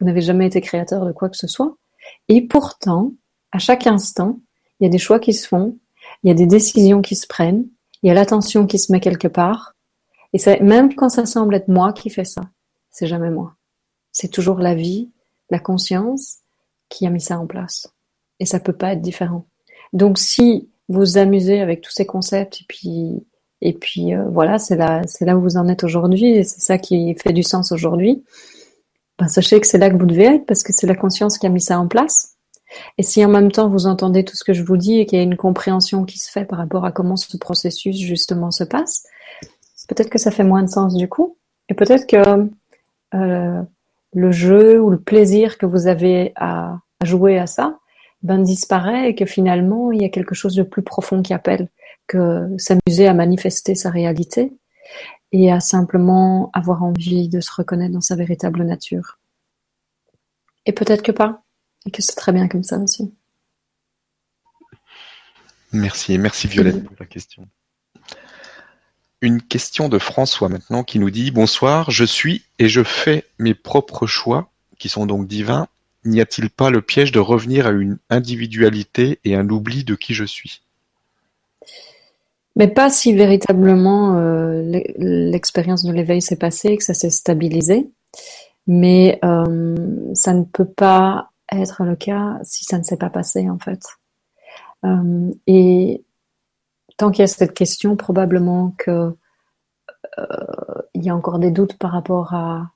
Vous 0.00 0.06
n'avez 0.06 0.20
jamais 0.20 0.46
été 0.46 0.60
créateur 0.60 1.04
de 1.04 1.12
quoi 1.12 1.28
que 1.28 1.36
ce 1.36 1.46
soit. 1.46 1.76
Et 2.28 2.42
pourtant, 2.42 3.12
à 3.52 3.58
chaque 3.58 3.86
instant, 3.86 4.38
il 4.80 4.84
y 4.84 4.86
a 4.86 4.90
des 4.90 4.98
choix 4.98 5.18
qui 5.18 5.32
se 5.32 5.46
font, 5.46 5.76
il 6.22 6.28
y 6.28 6.30
a 6.30 6.34
des 6.34 6.46
décisions 6.46 7.02
qui 7.02 7.16
se 7.16 7.26
prennent, 7.26 7.66
il 8.02 8.08
y 8.08 8.10
a 8.10 8.14
l'attention 8.14 8.66
qui 8.66 8.78
se 8.78 8.92
met 8.92 9.00
quelque 9.00 9.28
part. 9.28 9.74
Et 10.32 10.62
même 10.62 10.94
quand 10.94 11.08
ça 11.08 11.26
semble 11.26 11.54
être 11.54 11.68
moi 11.68 11.92
qui 11.92 12.10
fais 12.10 12.24
ça, 12.24 12.42
c'est 12.90 13.06
jamais 13.06 13.30
moi. 13.30 13.54
C'est 14.12 14.28
toujours 14.28 14.58
la 14.58 14.74
vie, 14.74 15.10
la 15.50 15.58
conscience 15.58 16.38
qui 16.88 17.06
a 17.06 17.10
mis 17.10 17.20
ça 17.20 17.38
en 17.38 17.46
place. 17.46 17.92
Et 18.40 18.46
ça 18.46 18.60
peut 18.60 18.72
pas 18.72 18.92
être 18.92 19.00
différent. 19.00 19.46
Donc 19.92 20.18
si 20.18 20.68
vous 20.88 21.18
amusez 21.18 21.60
avec 21.60 21.80
tous 21.80 21.92
ces 21.92 22.06
concepts 22.06 22.60
et 22.60 22.64
puis 22.68 23.26
et 23.60 23.72
puis 23.72 24.14
euh, 24.14 24.24
voilà, 24.30 24.58
c'est 24.58 24.76
là 24.76 25.02
c'est 25.06 25.24
là 25.24 25.36
où 25.36 25.40
vous 25.40 25.56
en 25.56 25.68
êtes 25.68 25.84
aujourd'hui 25.84 26.30
et 26.30 26.44
c'est 26.44 26.60
ça 26.60 26.78
qui 26.78 27.14
fait 27.16 27.32
du 27.32 27.42
sens 27.42 27.72
aujourd'hui. 27.72 28.24
Ben, 29.18 29.28
sachez 29.28 29.60
que 29.60 29.66
c'est 29.66 29.78
là 29.78 29.90
que 29.90 29.96
vous 29.96 30.06
devez 30.06 30.24
être 30.24 30.46
parce 30.46 30.62
que 30.62 30.72
c'est 30.72 30.86
la 30.86 30.94
conscience 30.94 31.38
qui 31.38 31.46
a 31.46 31.50
mis 31.50 31.60
ça 31.60 31.78
en 31.78 31.88
place. 31.88 32.36
Et 32.98 33.02
si 33.02 33.24
en 33.24 33.28
même 33.28 33.50
temps 33.50 33.68
vous 33.68 33.86
entendez 33.86 34.24
tout 34.24 34.36
ce 34.36 34.44
que 34.44 34.52
je 34.52 34.62
vous 34.62 34.76
dis 34.76 34.98
et 34.98 35.06
qu'il 35.06 35.18
y 35.18 35.20
a 35.20 35.24
une 35.24 35.36
compréhension 35.36 36.04
qui 36.04 36.18
se 36.18 36.30
fait 36.30 36.44
par 36.44 36.58
rapport 36.58 36.84
à 36.84 36.92
comment 36.92 37.16
ce 37.16 37.36
processus 37.36 37.96
justement 37.96 38.50
se 38.50 38.64
passe, 38.64 39.04
peut-être 39.88 40.10
que 40.10 40.18
ça 40.18 40.30
fait 40.30 40.44
moins 40.44 40.62
de 40.62 40.68
sens 40.68 40.94
du 40.94 41.08
coup. 41.08 41.36
Et 41.68 41.74
peut-être 41.74 42.06
que 42.06 42.48
euh, 43.14 43.62
le 44.14 44.32
jeu 44.32 44.80
ou 44.80 44.90
le 44.90 45.00
plaisir 45.00 45.58
que 45.58 45.66
vous 45.66 45.86
avez 45.88 46.32
à, 46.36 46.78
jouer 47.02 47.38
à 47.38 47.46
ça, 47.46 47.78
ben 48.22 48.38
disparaît 48.42 49.10
et 49.10 49.14
que 49.14 49.26
finalement 49.26 49.92
il 49.92 50.02
y 50.02 50.04
a 50.04 50.08
quelque 50.08 50.34
chose 50.34 50.54
de 50.54 50.62
plus 50.62 50.82
profond 50.82 51.22
qui 51.22 51.32
appelle 51.32 51.68
que 52.06 52.48
s'amuser 52.58 53.06
à 53.06 53.14
manifester 53.14 53.74
sa 53.74 53.90
réalité 53.90 54.52
et 55.32 55.52
à 55.52 55.60
simplement 55.60 56.50
avoir 56.52 56.82
envie 56.82 57.28
de 57.28 57.40
se 57.40 57.52
reconnaître 57.52 57.92
dans 57.92 58.00
sa 58.00 58.16
véritable 58.16 58.64
nature. 58.64 59.18
Et 60.64 60.72
peut-être 60.72 61.02
que 61.02 61.12
pas, 61.12 61.42
et 61.86 61.90
que 61.90 62.02
c'est 62.02 62.16
très 62.16 62.32
bien 62.32 62.48
comme 62.48 62.64
ça 62.64 62.78
aussi. 62.78 63.14
Merci, 65.72 66.18
merci 66.18 66.48
Violette 66.48 66.82
pour 66.82 66.96
la 66.98 67.06
question. 67.06 67.46
Une 69.20 69.42
question 69.42 69.88
de 69.88 69.98
François 69.98 70.48
maintenant 70.48 70.84
qui 70.84 70.98
nous 70.98 71.10
dit 71.10 71.30
Bonsoir, 71.30 71.90
je 71.90 72.04
suis 72.04 72.44
et 72.58 72.68
je 72.68 72.84
fais 72.84 73.24
mes 73.38 73.54
propres 73.54 74.06
choix, 74.06 74.50
qui 74.78 74.88
sont 74.88 75.06
donc 75.06 75.26
divins. 75.26 75.66
N'y 76.04 76.20
a-t-il 76.20 76.50
pas 76.50 76.70
le 76.70 76.82
piège 76.82 77.10
de 77.10 77.18
revenir 77.18 77.66
à 77.66 77.70
une 77.70 77.98
individualité 78.10 79.18
et 79.24 79.34
un 79.34 79.48
oubli 79.48 79.82
de 79.82 79.96
qui 79.96 80.14
je 80.14 80.24
suis? 80.24 80.62
Mais 82.54 82.68
pas 82.68 82.90
si 82.90 83.12
véritablement 83.12 84.16
euh, 84.16 84.82
l'expérience 84.96 85.84
de 85.84 85.92
l'éveil 85.92 86.22
s'est 86.22 86.36
passée 86.36 86.70
et 86.70 86.76
que 86.76 86.84
ça 86.84 86.94
s'est 86.94 87.10
stabilisé. 87.10 87.88
Mais 88.66 89.18
euh, 89.24 89.76
ça 90.14 90.34
ne 90.34 90.44
peut 90.44 90.64
pas 90.64 91.30
être 91.50 91.84
le 91.84 91.96
cas 91.96 92.38
si 92.42 92.64
ça 92.64 92.78
ne 92.78 92.82
s'est 92.82 92.96
pas 92.96 93.10
passé 93.10 93.48
en 93.48 93.58
fait. 93.58 93.80
Euh, 94.84 95.30
et 95.46 96.02
tant 96.98 97.10
qu'il 97.10 97.22
y 97.22 97.24
a 97.24 97.28
cette 97.28 97.54
question, 97.54 97.96
probablement 97.96 98.74
que 98.76 99.16
euh, 100.18 100.82
il 100.94 101.04
y 101.04 101.08
a 101.08 101.16
encore 101.16 101.38
des 101.38 101.50
doutes 101.50 101.78
par 101.78 101.92
rapport 101.92 102.34
à, 102.34 102.70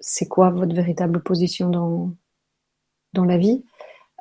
c'est 0.00 0.26
quoi 0.26 0.50
votre 0.50 0.74
véritable 0.74 1.22
position 1.22 1.70
dans, 1.70 2.10
dans 3.12 3.24
la 3.24 3.38
vie. 3.38 3.64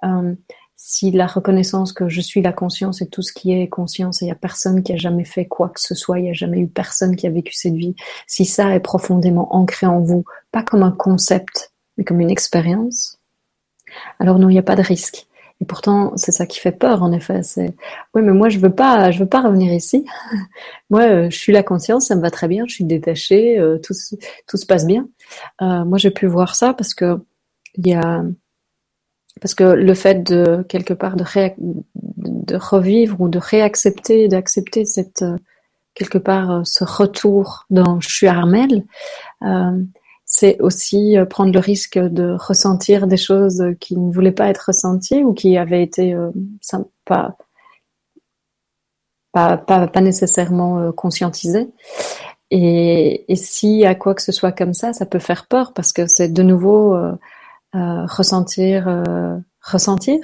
Euh, 0.03 0.36
si 0.76 1.11
la 1.11 1.28
reconnaissance 1.28 1.93
que 1.93 2.09
je 2.09 2.19
suis 2.19 2.41
la 2.41 2.51
conscience 2.51 3.01
et 3.01 3.07
tout 3.07 3.21
ce 3.21 3.32
qui 3.32 3.53
est 3.53 3.69
conscience 3.69 4.21
et 4.21 4.26
il 4.26 4.28
n'y 4.28 4.34
a 4.34 4.36
personne 4.36 4.84
qui 4.84 4.91
a 4.91 4.97
jamais 4.97 5.24
fait 5.24 5.45
quoi 5.45 5.69
que 5.69 5.80
ce 5.80 5.95
soit, 5.95 6.19
il 6.19 6.24
n'y 6.24 6.30
a 6.30 6.34
jamais 6.34 6.59
eu 6.59 6.67
personne 6.67 7.15
qui 7.15 7.26
a 7.26 7.30
vécu 7.30 7.53
cette 7.53 7.76
vie, 7.76 7.95
si 8.28 8.45
ça 8.45 8.76
est 8.76 8.82
profondément 8.82 9.55
ancré 9.55 9.88
en 9.88 10.01
vous, 10.01 10.26
pas 10.51 10.61
comme 10.61 10.84
un 10.84 10.91
concept, 10.91 11.71
mais 11.97 12.03
comme 12.03 12.19
une 12.19 12.30
expérience, 12.30 13.19
alors 14.19 14.39
non, 14.39 14.49
il 14.49 14.53
n'y 14.53 14.59
a 14.59 14.63
pas 14.63 14.76
de 14.76 14.82
risque. 14.82 15.28
Et 15.64 15.66
pourtant, 15.66 16.11
c'est 16.18 16.34
ça 16.34 16.45
qui 16.45 16.59
fait 16.59 16.74
peur, 16.74 17.03
en 17.03 17.14
effet. 17.14 17.41
C'est 17.41 17.74
oui, 18.14 18.22
mais 18.22 18.34
moi 18.34 18.49
je 18.49 18.59
veux 18.59 18.76
pas, 18.76 19.11
je 19.11 19.20
veux 19.20 19.30
pas 19.30 19.39
revenir 19.39 19.72
ici. 19.72 20.05
moi, 20.89 21.03
euh, 21.03 21.30
je 21.30 21.38
suis 21.38 21.53
la 21.53 21.64
conscience, 21.64 22.07
ça 22.07 22.18
me 22.18 22.22
va 22.22 22.32
très 22.32 22.49
bien, 22.49 22.66
je 22.68 22.74
suis 22.74 22.84
détachée, 22.84 23.57
euh, 23.57 23.78
tout, 23.78 23.93
se 23.93 24.66
passe 24.66 24.86
bien. 24.86 25.07
Euh, 25.61 25.86
moi, 25.86 25.97
j'ai 25.97 26.11
pu 26.11 26.26
voir 26.26 26.55
ça 26.55 26.74
parce 26.74 26.93
que 26.93 27.18
il 27.76 27.88
y 27.88 27.93
a 27.93 28.26
parce 29.39 29.55
que 29.55 29.64
le 29.64 29.93
fait 29.93 30.22
de 30.22 30.66
quelque 30.68 30.93
part 30.93 31.16
de, 31.16 31.24
de 31.95 32.55
revivre 32.57 33.22
ou 33.22 33.30
de 33.30 33.39
réaccepter, 33.39 34.28
d'accepter 34.28 34.84
cette 34.84 35.24
quelque 35.93 36.18
part 36.18 36.68
ce 36.68 36.84
retour 36.84 37.66
dans 37.70 38.01
je 38.01 38.09
suis 38.09 38.28
Armel, 38.28 38.84
c'est 40.36 40.60
aussi 40.62 41.16
euh, 41.16 41.26
prendre 41.26 41.54
le 41.54 41.60
risque 41.60 42.00
de 42.00 42.36
ressentir 42.40 43.06
des 43.06 43.18
choses 43.18 43.64
qui 43.80 43.96
ne 43.96 44.12
voulaient 44.12 44.32
pas 44.32 44.48
être 44.48 44.66
ressenties 44.70 45.24
ou 45.24 45.32
qui 45.32 45.58
avaient 45.58 45.84
été 45.84 46.16
euh, 46.16 46.32
pas, 47.06 47.38
pas, 49.32 49.58
pas, 49.58 50.02
nécessairement 50.02 50.80
euh, 50.80 50.92
conscientisées. 50.92 51.70
Et, 52.50 53.26
si 53.36 53.86
à 53.86 53.94
quoi 53.94 54.16
que 54.16 54.24
ce 54.24 54.32
soit 54.32 54.52
comme 54.52 54.74
ça, 54.74 54.92
ça 54.94 55.06
peut 55.06 55.20
faire 55.20 55.46
peur 55.46 55.72
parce 55.72 55.94
que 55.94 56.08
c'est 56.08 56.30
de 56.30 56.44
nouveau 56.44 56.98
ressentir, 57.74 59.04
ressentir. 59.62 60.20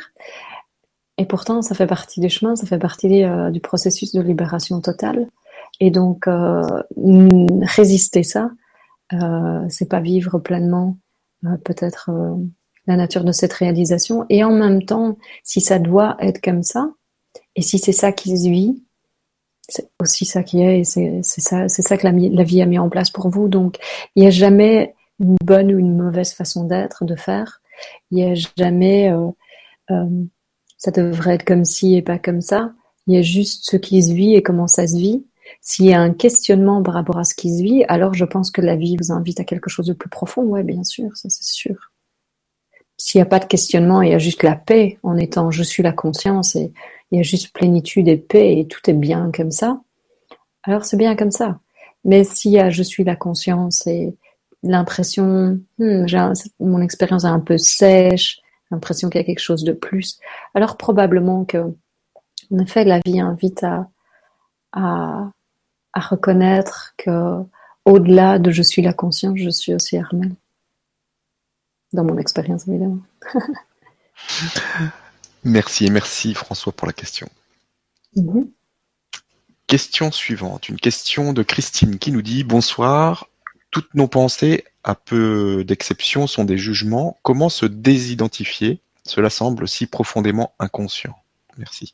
Et 1.18 1.26
pourtant, 1.26 1.62
ça 1.64 1.74
fait 1.74 1.88
partie 1.88 2.20
du 2.20 2.30
chemin, 2.30 2.56
ça 2.56 2.68
fait 2.68 2.78
partie 2.78 3.24
du 3.52 3.60
processus 3.60 4.14
de 4.14 4.22
libération 4.22 4.80
totale. 4.80 5.28
Et 5.80 5.90
donc, 5.90 6.26
résister 6.98 8.22
ça, 8.22 8.52
c'est 9.70 9.90
pas 9.90 10.00
vivre 10.00 10.40
pleinement 10.40 10.98
euh, 11.46 11.56
peut-être 11.64 12.10
euh, 12.10 12.36
la 12.86 12.98
nature 12.98 13.24
de 13.24 13.32
cette 13.32 13.54
réalisation. 13.54 14.26
Et 14.30 14.44
en 14.44 14.52
même 14.52 14.84
temps, 14.84 15.18
si 15.44 15.62
ça 15.62 15.80
doit 15.80 16.18
être 16.20 16.42
comme 16.42 16.64
ça, 16.64 16.92
et 17.56 17.62
si 17.62 17.80
c'est 17.80 17.94
ça 17.94 18.12
qui 18.12 18.38
se 18.38 18.50
vit, 18.50 18.84
c'est 19.70 19.90
aussi 20.02 20.26
ça 20.26 20.44
qui 20.44 20.62
est, 20.62 20.80
et 20.80 20.84
c'est 20.84 21.22
ça, 21.22 21.70
c'est 21.70 21.82
ça 21.82 21.98
que 21.98 22.08
la, 22.08 22.12
la, 22.12 22.44
vie 22.44 22.62
a 22.62 22.66
mis 22.66 22.80
en 22.80 22.90
place 22.90 23.10
pour 23.10 23.30
vous. 23.30 23.48
Donc, 23.48 23.78
il 24.16 24.22
n'y 24.22 24.28
a 24.28 24.32
jamais 24.32 24.96
une 25.20 25.38
bonne 25.44 25.74
ou 25.74 25.80
une 25.80 25.96
mauvaise 25.96 26.34
façon 26.34 26.66
d'être, 26.66 27.06
de 27.06 27.16
faire. 27.16 27.62
Il 28.12 28.18
n'y 28.18 28.32
a 28.32 28.34
jamais, 28.58 29.12
euh, 29.12 29.30
euh, 29.92 30.24
ça 30.78 30.92
devrait 30.92 31.36
être 31.36 31.46
comme 31.46 31.66
ci 31.66 31.96
et 31.96 32.02
pas 32.02 32.20
comme 32.20 32.42
ça. 32.42 32.74
Il 33.08 33.16
y 33.16 33.18
a 33.18 33.22
juste 33.22 33.70
ce 33.70 33.78
qui 33.78 34.02
se 34.02 34.12
vit 34.12 34.36
et 34.36 34.44
comment 34.44 34.68
ça 34.68 34.88
se 34.88 34.98
vit. 34.98 35.26
S'il 35.62 35.86
y 35.86 35.94
a 35.94 36.00
un 36.00 36.14
questionnement 36.14 36.82
par 36.84 36.94
rapport 36.94 37.18
à 37.18 37.24
ce 37.24 37.36
qui 37.36 37.58
se 37.58 37.64
vit, 37.64 37.84
alors 37.88 38.14
je 38.14 38.26
pense 38.26 38.52
que 38.52 38.62
la 38.62 38.76
vie 38.76 38.98
vous 38.98 39.12
invite 39.12 39.40
à 39.40 39.44
quelque 39.44 39.70
chose 39.70 39.88
de 39.88 39.94
plus 39.94 40.10
profond. 40.10 40.44
Ouais, 40.44 40.64
bien 40.64 40.84
sûr, 40.84 41.16
ça 41.16 41.30
c'est 41.30 41.44
sûr. 41.44 41.92
S'il 42.98 43.20
n'y 43.20 43.24
a 43.24 43.26
pas 43.26 43.40
de 43.40 43.46
questionnement, 43.46 44.02
il 44.02 44.12
y 44.12 44.14
a 44.14 44.20
juste 44.20 44.44
la 44.44 44.56
paix 44.56 45.00
en 45.04 45.16
étant 45.18 45.52
je 45.52 45.64
suis 45.64 45.84
la 45.84 45.94
conscience 45.94 46.56
et 46.56 46.74
il 47.12 47.18
y 47.18 47.20
a 47.20 47.24
juste 47.24 47.54
plénitude 47.54 48.08
et 48.08 48.18
paix 48.18 48.60
et 48.60 48.68
tout 48.68 48.88
est 48.90 48.94
bien 48.94 49.32
comme 49.34 49.52
ça, 49.52 49.82
alors 50.64 50.86
c'est 50.86 50.98
bien 50.98 51.16
comme 51.16 51.32
ça. 51.32 51.60
Mais 52.06 52.24
s'il 52.24 52.52
y 52.52 52.60
a 52.60 52.70
je 52.70 52.84
suis 52.84 53.04
la 53.04 53.16
conscience 53.16 53.88
et 53.88 54.16
l'impression, 54.64 55.60
hmm, 55.78 56.06
mon 56.60 56.82
expérience 56.82 57.24
est 57.24 57.28
un 57.28 57.40
peu 57.40 57.58
sèche, 57.58 58.42
l'impression 58.72 59.10
qu'il 59.10 59.20
y 59.20 59.24
a 59.24 59.26
quelque 59.26 59.40
chose 59.40 59.64
de 59.64 59.74
plus, 59.74 60.20
alors 60.54 60.78
probablement 60.78 61.46
que, 61.46 61.58
en 62.52 62.60
effet, 62.60 62.84
la 62.84 63.00
vie 63.06 63.20
invite 63.20 63.64
à, 63.64 63.90
à, 64.74 65.32
à 66.00 66.02
reconnaître 66.02 66.94
que 66.98 67.44
au-delà 67.84 68.40
de 68.40 68.52
je 68.52 68.64
suis 68.64 68.82
la 68.82 68.94
conscience, 68.94 69.38
je 69.38 69.50
suis 69.50 69.74
aussi 69.74 69.98
Armel. 69.98 70.32
Dans 71.92 72.06
mon 72.06 72.18
expérience, 72.18 72.68
évidemment. 72.68 73.02
merci, 75.44 75.92
merci 75.92 76.34
François 76.34 76.72
pour 76.72 76.88
la 76.88 76.94
question. 76.94 77.28
Mhm. 78.16 78.50
Question 79.68 80.12
suivante, 80.12 80.70
une 80.70 80.80
question 80.80 81.34
de 81.34 81.44
Christine 81.44 82.00
qui 82.00 82.12
nous 82.12 82.22
dit 82.22 82.44
Bonsoir, 82.44 83.28
toutes 83.70 83.94
nos 83.94 84.08
pensées, 84.08 84.64
à 84.84 84.96
peu 84.96 85.64
d'exceptions, 85.66 86.28
sont 86.28 86.46
des 86.46 86.58
jugements. 86.58 87.18
Comment 87.24 87.50
se 87.50 87.66
désidentifier? 87.66 88.80
Cela 89.04 89.30
semble 89.30 89.68
si 89.68 89.86
profondément 89.86 90.54
inconscient. 90.60 91.16
Merci. 91.58 91.94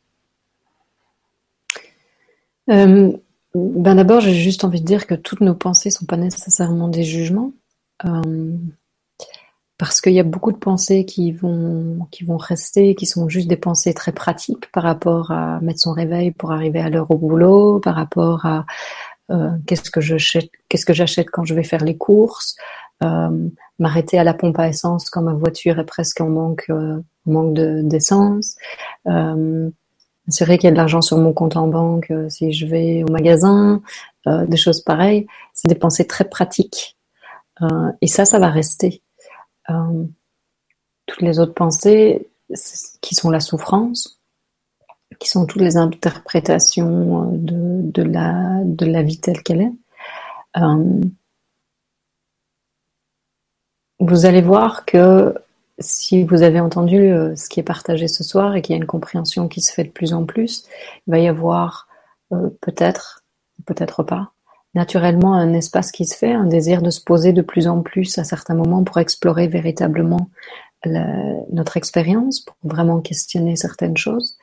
Euh, 2.69 3.11
ben 3.55 3.95
D'abord, 3.95 4.21
j'ai 4.21 4.33
juste 4.33 4.63
envie 4.63 4.81
de 4.81 4.85
dire 4.85 5.07
que 5.07 5.15
toutes 5.15 5.41
nos 5.41 5.55
pensées 5.55 5.89
ne 5.89 5.93
sont 5.93 6.05
pas 6.05 6.17
nécessairement 6.17 6.87
des 6.87 7.03
jugements. 7.03 7.53
Euh, 8.05 8.51
parce 9.77 9.99
qu'il 9.99 10.13
y 10.13 10.19
a 10.19 10.23
beaucoup 10.23 10.51
de 10.51 10.57
pensées 10.57 11.05
qui 11.05 11.33
vont, 11.33 12.07
qui 12.11 12.23
vont 12.23 12.37
rester, 12.37 12.95
qui 12.95 13.05
sont 13.05 13.27
juste 13.27 13.47
des 13.47 13.57
pensées 13.57 13.93
très 13.93 14.13
pratiques 14.13 14.71
par 14.71 14.83
rapport 14.83 15.31
à 15.31 15.59
mettre 15.61 15.79
son 15.79 15.91
réveil 15.91 16.31
pour 16.31 16.51
arriver 16.51 16.79
à 16.79 16.89
l'heure 16.89 17.11
au 17.11 17.17
boulot, 17.17 17.79
par 17.79 17.95
rapport 17.95 18.45
à 18.45 18.65
euh, 19.31 19.51
qu'est-ce 19.67 19.91
que 19.91 20.01
j'achète, 20.01 20.49
qu'est-ce 20.69 20.85
que 20.85 20.93
j'achète 20.93 21.29
quand 21.29 21.43
je 21.43 21.53
vais 21.53 21.63
faire 21.63 21.83
les 21.83 21.97
courses, 21.97 22.55
euh, 23.03 23.49
m'arrêter 23.79 24.17
à 24.17 24.23
la 24.23 24.33
pompe 24.33 24.59
à 24.59 24.69
essence 24.69 25.09
quand 25.09 25.21
ma 25.21 25.33
voiture 25.33 25.79
est 25.79 25.85
presque 25.85 26.21
en 26.21 26.29
manque, 26.29 26.65
euh, 26.69 27.01
manque 27.25 27.53
de, 27.53 27.81
d'essence. 27.83 28.55
Euh, 30.27 30.29
c'est 30.29 30.45
vrai 30.45 30.57
qu'il 30.57 30.67
y 30.67 30.69
a 30.69 30.71
de 30.71 30.77
l'argent 30.77 31.01
sur 31.01 31.17
mon 31.17 31.33
compte 31.33 31.57
en 31.57 31.67
banque 31.67 32.11
euh, 32.11 32.29
si 32.29 32.53
je 32.53 32.65
vais 32.65 33.03
au 33.03 33.11
magasin, 33.11 33.81
euh, 34.27 34.45
des 34.45 34.57
choses 34.57 34.81
pareilles. 34.81 35.27
C'est 35.53 35.67
des 35.67 35.75
pensées 35.75 36.07
très 36.07 36.25
pratiques. 36.25 36.97
et 38.01 38.07
ça, 38.07 38.25
ça 38.25 38.39
va 38.39 38.49
rester. 38.49 39.01
Euh, 39.69 40.05
toutes 41.05 41.21
les 41.21 41.39
autres 41.39 41.53
pensées 41.53 42.29
qui 43.01 43.15
sont 43.15 43.29
la 43.29 43.39
souffrance, 43.39 44.19
qui 45.19 45.29
sont 45.29 45.45
toutes 45.45 45.61
les 45.61 45.77
interprétations 45.77 47.31
euh, 47.33 47.81
de, 47.83 48.03
la, 48.03 49.03
vie 49.03 49.19
telle 49.19 49.43
qu'elle 49.43 49.61
est. 49.61 49.73
Euh, 50.57 51.01
vous 53.99 54.25
allez 54.25 54.41
voir 54.41 54.85
que 54.85 55.33
si 55.79 56.23
vous 56.23 56.41
avez 56.41 56.59
entendu 56.59 57.11
ce 57.35 57.49
qui 57.49 57.59
est 57.59 57.63
partagé 57.63 58.07
ce 58.07 58.23
soir 58.23 58.55
et 58.55 58.61
qu'il 58.61 58.73
y 58.75 58.79
a 58.79 58.81
une 58.81 58.87
compréhension 58.87 59.47
qui 59.47 59.61
se 59.61 59.73
fait 59.73 59.83
de 59.83 59.89
plus 59.89 60.13
en 60.13 60.25
plus, 60.25 60.65
il 61.07 61.11
va 61.11 61.19
y 61.19 61.27
avoir 61.27 61.87
peut-être, 62.61 63.23
peut-être 63.65 64.03
pas, 64.03 64.31
naturellement 64.73 65.33
un 65.33 65.53
espace 65.53 65.91
qui 65.91 66.05
se 66.05 66.15
fait, 66.15 66.31
un 66.31 66.45
désir 66.45 66.81
de 66.81 66.89
se 66.89 67.01
poser 67.01 67.33
de 67.33 67.41
plus 67.41 67.67
en 67.67 67.81
plus 67.81 68.17
à 68.17 68.23
certains 68.23 68.55
moments 68.55 68.83
pour 68.83 68.99
explorer 68.99 69.47
véritablement 69.47 70.29
notre 71.51 71.77
expérience, 71.77 72.41
pour 72.41 72.55
vraiment 72.63 73.01
questionner 73.01 73.55
certaines 73.55 73.97
choses. 73.97 74.37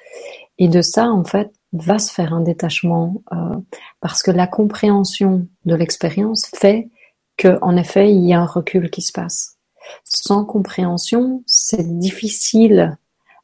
Et 0.59 0.68
de 0.68 0.82
ça, 0.82 1.09
en 1.09 1.24
fait, 1.24 1.52
va 1.72 1.98
se 1.98 2.12
faire 2.12 2.34
un 2.34 2.40
détachement 2.40 3.22
euh, 3.32 3.56
parce 4.00 4.22
que 4.22 4.30
la 4.30 4.46
compréhension 4.46 5.46
de 5.64 5.74
l'expérience 5.74 6.46
fait 6.54 6.88
que, 7.36 7.59
en 7.62 7.76
effet, 7.76 8.12
il 8.12 8.24
y 8.26 8.34
a 8.34 8.40
un 8.40 8.46
recul 8.46 8.90
qui 8.90 9.02
se 9.02 9.12
passe. 9.12 9.56
Sans 10.04 10.44
compréhension, 10.44 11.42
c'est 11.46 11.98
difficile 11.98 12.96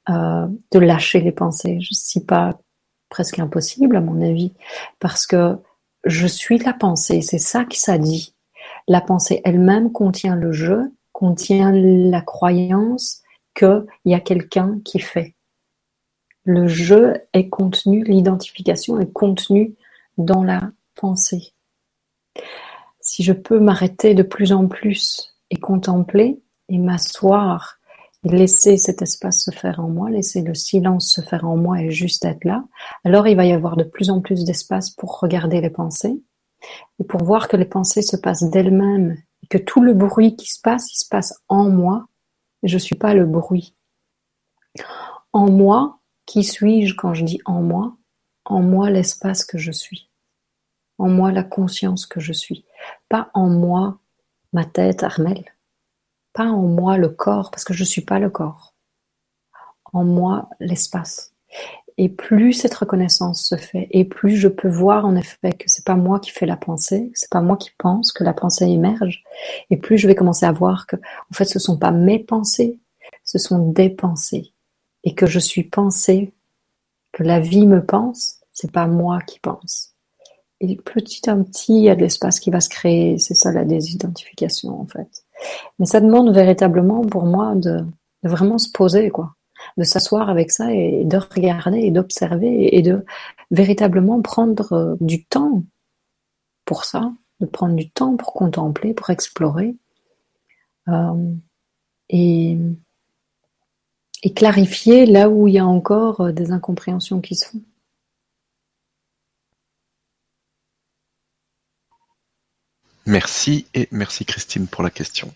euh, 0.08 0.46
de 0.70 0.78
lâcher 0.78 1.20
les 1.20 1.32
pensées. 1.32 1.78
Je 1.80 2.20
pas 2.20 2.58
presque 3.08 3.38
impossible, 3.38 3.96
à 3.96 4.00
mon 4.00 4.22
avis, 4.22 4.52
parce 4.98 5.26
que 5.26 5.56
je 6.04 6.26
suis 6.26 6.58
la 6.58 6.72
pensée, 6.72 7.20
c'est 7.22 7.38
ça 7.38 7.64
que 7.64 7.76
ça 7.76 7.98
dit. 7.98 8.34
La 8.86 9.00
pensée 9.00 9.40
elle-même 9.44 9.92
contient 9.92 10.36
le 10.36 10.52
jeu, 10.52 10.92
contient 11.12 11.72
la 11.72 12.20
croyance 12.20 13.22
qu'il 13.54 13.84
y 14.04 14.14
a 14.14 14.20
quelqu'un 14.20 14.80
qui 14.84 15.00
fait. 15.00 15.34
Le 16.44 16.66
jeu 16.66 17.14
est 17.32 17.48
contenu, 17.48 18.04
l'identification 18.04 19.00
est 19.00 19.12
contenue 19.12 19.74
dans 20.16 20.42
la 20.42 20.70
pensée. 20.94 21.52
Si 23.00 23.22
je 23.22 23.32
peux 23.32 23.58
m'arrêter 23.58 24.14
de 24.14 24.22
plus 24.22 24.52
en 24.52 24.66
plus 24.66 25.37
et 25.50 25.56
contempler 25.56 26.42
et 26.68 26.78
m'asseoir 26.78 27.78
laisser 28.24 28.76
cet 28.76 29.02
espace 29.02 29.44
se 29.44 29.50
faire 29.50 29.80
en 29.80 29.88
moi, 29.88 30.10
laisser 30.10 30.42
le 30.42 30.54
silence 30.54 31.12
se 31.12 31.20
faire 31.20 31.44
en 31.44 31.56
moi 31.56 31.80
et 31.80 31.90
juste 31.90 32.24
être 32.24 32.44
là, 32.44 32.64
alors 33.04 33.28
il 33.28 33.36
va 33.36 33.46
y 33.46 33.52
avoir 33.52 33.76
de 33.76 33.84
plus 33.84 34.10
en 34.10 34.20
plus 34.20 34.44
d'espace 34.44 34.90
pour 34.90 35.20
regarder 35.20 35.60
les 35.60 35.70
pensées 35.70 36.20
et 36.98 37.04
pour 37.04 37.22
voir 37.22 37.48
que 37.48 37.56
les 37.56 37.64
pensées 37.64 38.02
se 38.02 38.16
passent 38.16 38.50
d'elles-mêmes 38.50 39.16
et 39.42 39.46
que 39.46 39.58
tout 39.58 39.80
le 39.80 39.94
bruit 39.94 40.36
qui 40.36 40.50
se 40.50 40.60
passe, 40.60 40.92
il 40.92 40.98
se 40.98 41.08
passe 41.08 41.34
en 41.48 41.70
moi 41.70 42.08
et 42.62 42.68
je 42.68 42.74
ne 42.74 42.80
suis 42.80 42.96
pas 42.96 43.14
le 43.14 43.24
bruit. 43.24 43.76
En 45.32 45.50
moi, 45.50 46.00
qui 46.26 46.42
suis-je 46.42 46.94
quand 46.94 47.14
je 47.14 47.24
dis 47.24 47.40
en 47.44 47.62
moi? 47.62 47.96
En 48.44 48.62
moi 48.62 48.90
l'espace 48.90 49.44
que 49.44 49.58
je 49.58 49.72
suis. 49.72 50.10
En 50.98 51.08
moi 51.08 51.30
la 51.30 51.44
conscience 51.44 52.06
que 52.06 52.18
je 52.18 52.32
suis. 52.32 52.64
Pas 53.08 53.30
en 53.34 53.48
moi 53.48 54.00
ma 54.52 54.64
tête, 54.64 55.02
Armel 55.02 55.44
en 56.46 56.62
moi 56.62 56.96
le 56.96 57.08
corps, 57.08 57.50
parce 57.50 57.64
que 57.64 57.74
je 57.74 57.82
ne 57.82 57.86
suis 57.86 58.02
pas 58.02 58.18
le 58.18 58.30
corps. 58.30 58.74
En 59.92 60.04
moi 60.04 60.48
l'espace. 60.60 61.32
Et 61.96 62.08
plus 62.08 62.52
cette 62.52 62.74
reconnaissance 62.74 63.44
se 63.44 63.56
fait, 63.56 63.88
et 63.90 64.04
plus 64.04 64.36
je 64.36 64.46
peux 64.46 64.68
voir 64.68 65.04
en 65.04 65.16
effet 65.16 65.52
que 65.52 65.64
c'est 65.66 65.84
pas 65.84 65.96
moi 65.96 66.20
qui 66.20 66.30
fais 66.30 66.46
la 66.46 66.56
pensée, 66.56 67.10
c'est 67.14 67.30
pas 67.30 67.40
moi 67.40 67.56
qui 67.56 67.70
pense 67.76 68.12
que 68.12 68.22
la 68.22 68.34
pensée 68.34 68.66
émerge, 68.66 69.24
et 69.70 69.76
plus 69.76 69.98
je 69.98 70.06
vais 70.06 70.14
commencer 70.14 70.46
à 70.46 70.52
voir 70.52 70.86
que 70.86 70.94
en 70.96 71.34
fait 71.34 71.46
ce 71.46 71.58
sont 71.58 71.76
pas 71.76 71.90
mes 71.90 72.20
pensées, 72.20 72.78
ce 73.24 73.38
sont 73.38 73.70
des 73.70 73.90
pensées, 73.90 74.52
et 75.02 75.16
que 75.16 75.26
je 75.26 75.40
suis 75.40 75.64
pensée, 75.64 76.32
que 77.10 77.24
la 77.24 77.40
vie 77.40 77.66
me 77.66 77.84
pense, 77.84 78.42
c'est 78.52 78.70
pas 78.70 78.86
moi 78.86 79.20
qui 79.22 79.40
pense. 79.40 79.87
Et 80.60 80.76
petit 80.76 81.30
à 81.30 81.36
petit, 81.36 81.74
il 81.74 81.84
y 81.84 81.90
a 81.90 81.94
de 81.94 82.00
l'espace 82.00 82.40
qui 82.40 82.50
va 82.50 82.60
se 82.60 82.68
créer, 82.68 83.18
c'est 83.18 83.34
ça 83.34 83.52
la 83.52 83.64
désidentification 83.64 84.80
en 84.80 84.86
fait. 84.86 85.24
Mais 85.78 85.86
ça 85.86 86.00
demande 86.00 86.34
véritablement 86.34 87.02
pour 87.02 87.24
moi 87.24 87.54
de, 87.54 87.84
vraiment 88.22 88.58
se 88.58 88.70
poser, 88.70 89.10
quoi. 89.10 89.34
De 89.76 89.84
s'asseoir 89.84 90.28
avec 90.28 90.50
ça 90.50 90.72
et 90.72 91.04
de 91.04 91.16
regarder 91.16 91.78
et 91.78 91.90
d'observer 91.90 92.76
et 92.76 92.82
de 92.82 93.04
véritablement 93.50 94.20
prendre 94.22 94.72
euh, 94.72 94.96
du 95.00 95.24
temps 95.24 95.64
pour 96.64 96.84
ça, 96.84 97.12
de 97.40 97.46
prendre 97.46 97.74
du 97.74 97.90
temps 97.90 98.16
pour 98.16 98.32
contempler, 98.32 98.94
pour 98.94 99.10
explorer. 99.10 99.76
Euh, 100.88 101.34
et, 102.08 102.56
et 104.22 104.32
clarifier 104.32 105.06
là 105.06 105.28
où 105.28 105.48
il 105.48 105.54
y 105.54 105.58
a 105.58 105.66
encore 105.66 106.20
euh, 106.20 106.32
des 106.32 106.50
incompréhensions 106.52 107.20
qui 107.20 107.34
se 107.34 107.48
font. 107.48 107.60
Merci 113.08 113.66
et 113.72 113.88
merci 113.90 114.26
Christine 114.26 114.68
pour 114.68 114.82
la 114.82 114.90
question. 114.90 115.34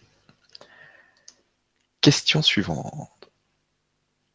Question 2.02 2.42
suivante. 2.42 3.30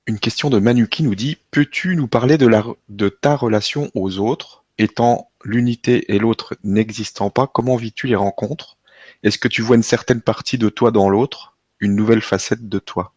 Une 0.08 0.18
question 0.18 0.50
de 0.50 0.58
Manu 0.58 0.90
qui 0.90 1.04
nous 1.04 1.14
dit 1.14 1.38
Peux-tu 1.52 1.96
nous 1.96 2.08
parler 2.08 2.40
de, 2.40 2.50
de 2.90 3.10
ta 3.10 3.36
relation 3.36 3.92
aux 3.94 4.18
autres 4.18 4.64
Étant 4.80 5.30
l'unité 5.44 6.12
et 6.12 6.18
l'autre 6.18 6.58
n'existant 6.64 7.30
pas, 7.30 7.46
comment 7.46 7.76
vis-tu 7.76 8.08
les 8.08 8.16
rencontres? 8.16 8.78
Est-ce 9.22 9.38
que 9.38 9.48
tu 9.48 9.62
vois 9.62 9.76
une 9.76 9.84
certaine 9.84 10.22
partie 10.22 10.58
de 10.58 10.70
toi 10.70 10.90
dans 10.90 11.08
l'autre 11.08 11.56
Une 11.80 11.96
nouvelle 11.96 12.24
facette 12.24 12.68
de 12.68 12.80
toi? 12.80 13.14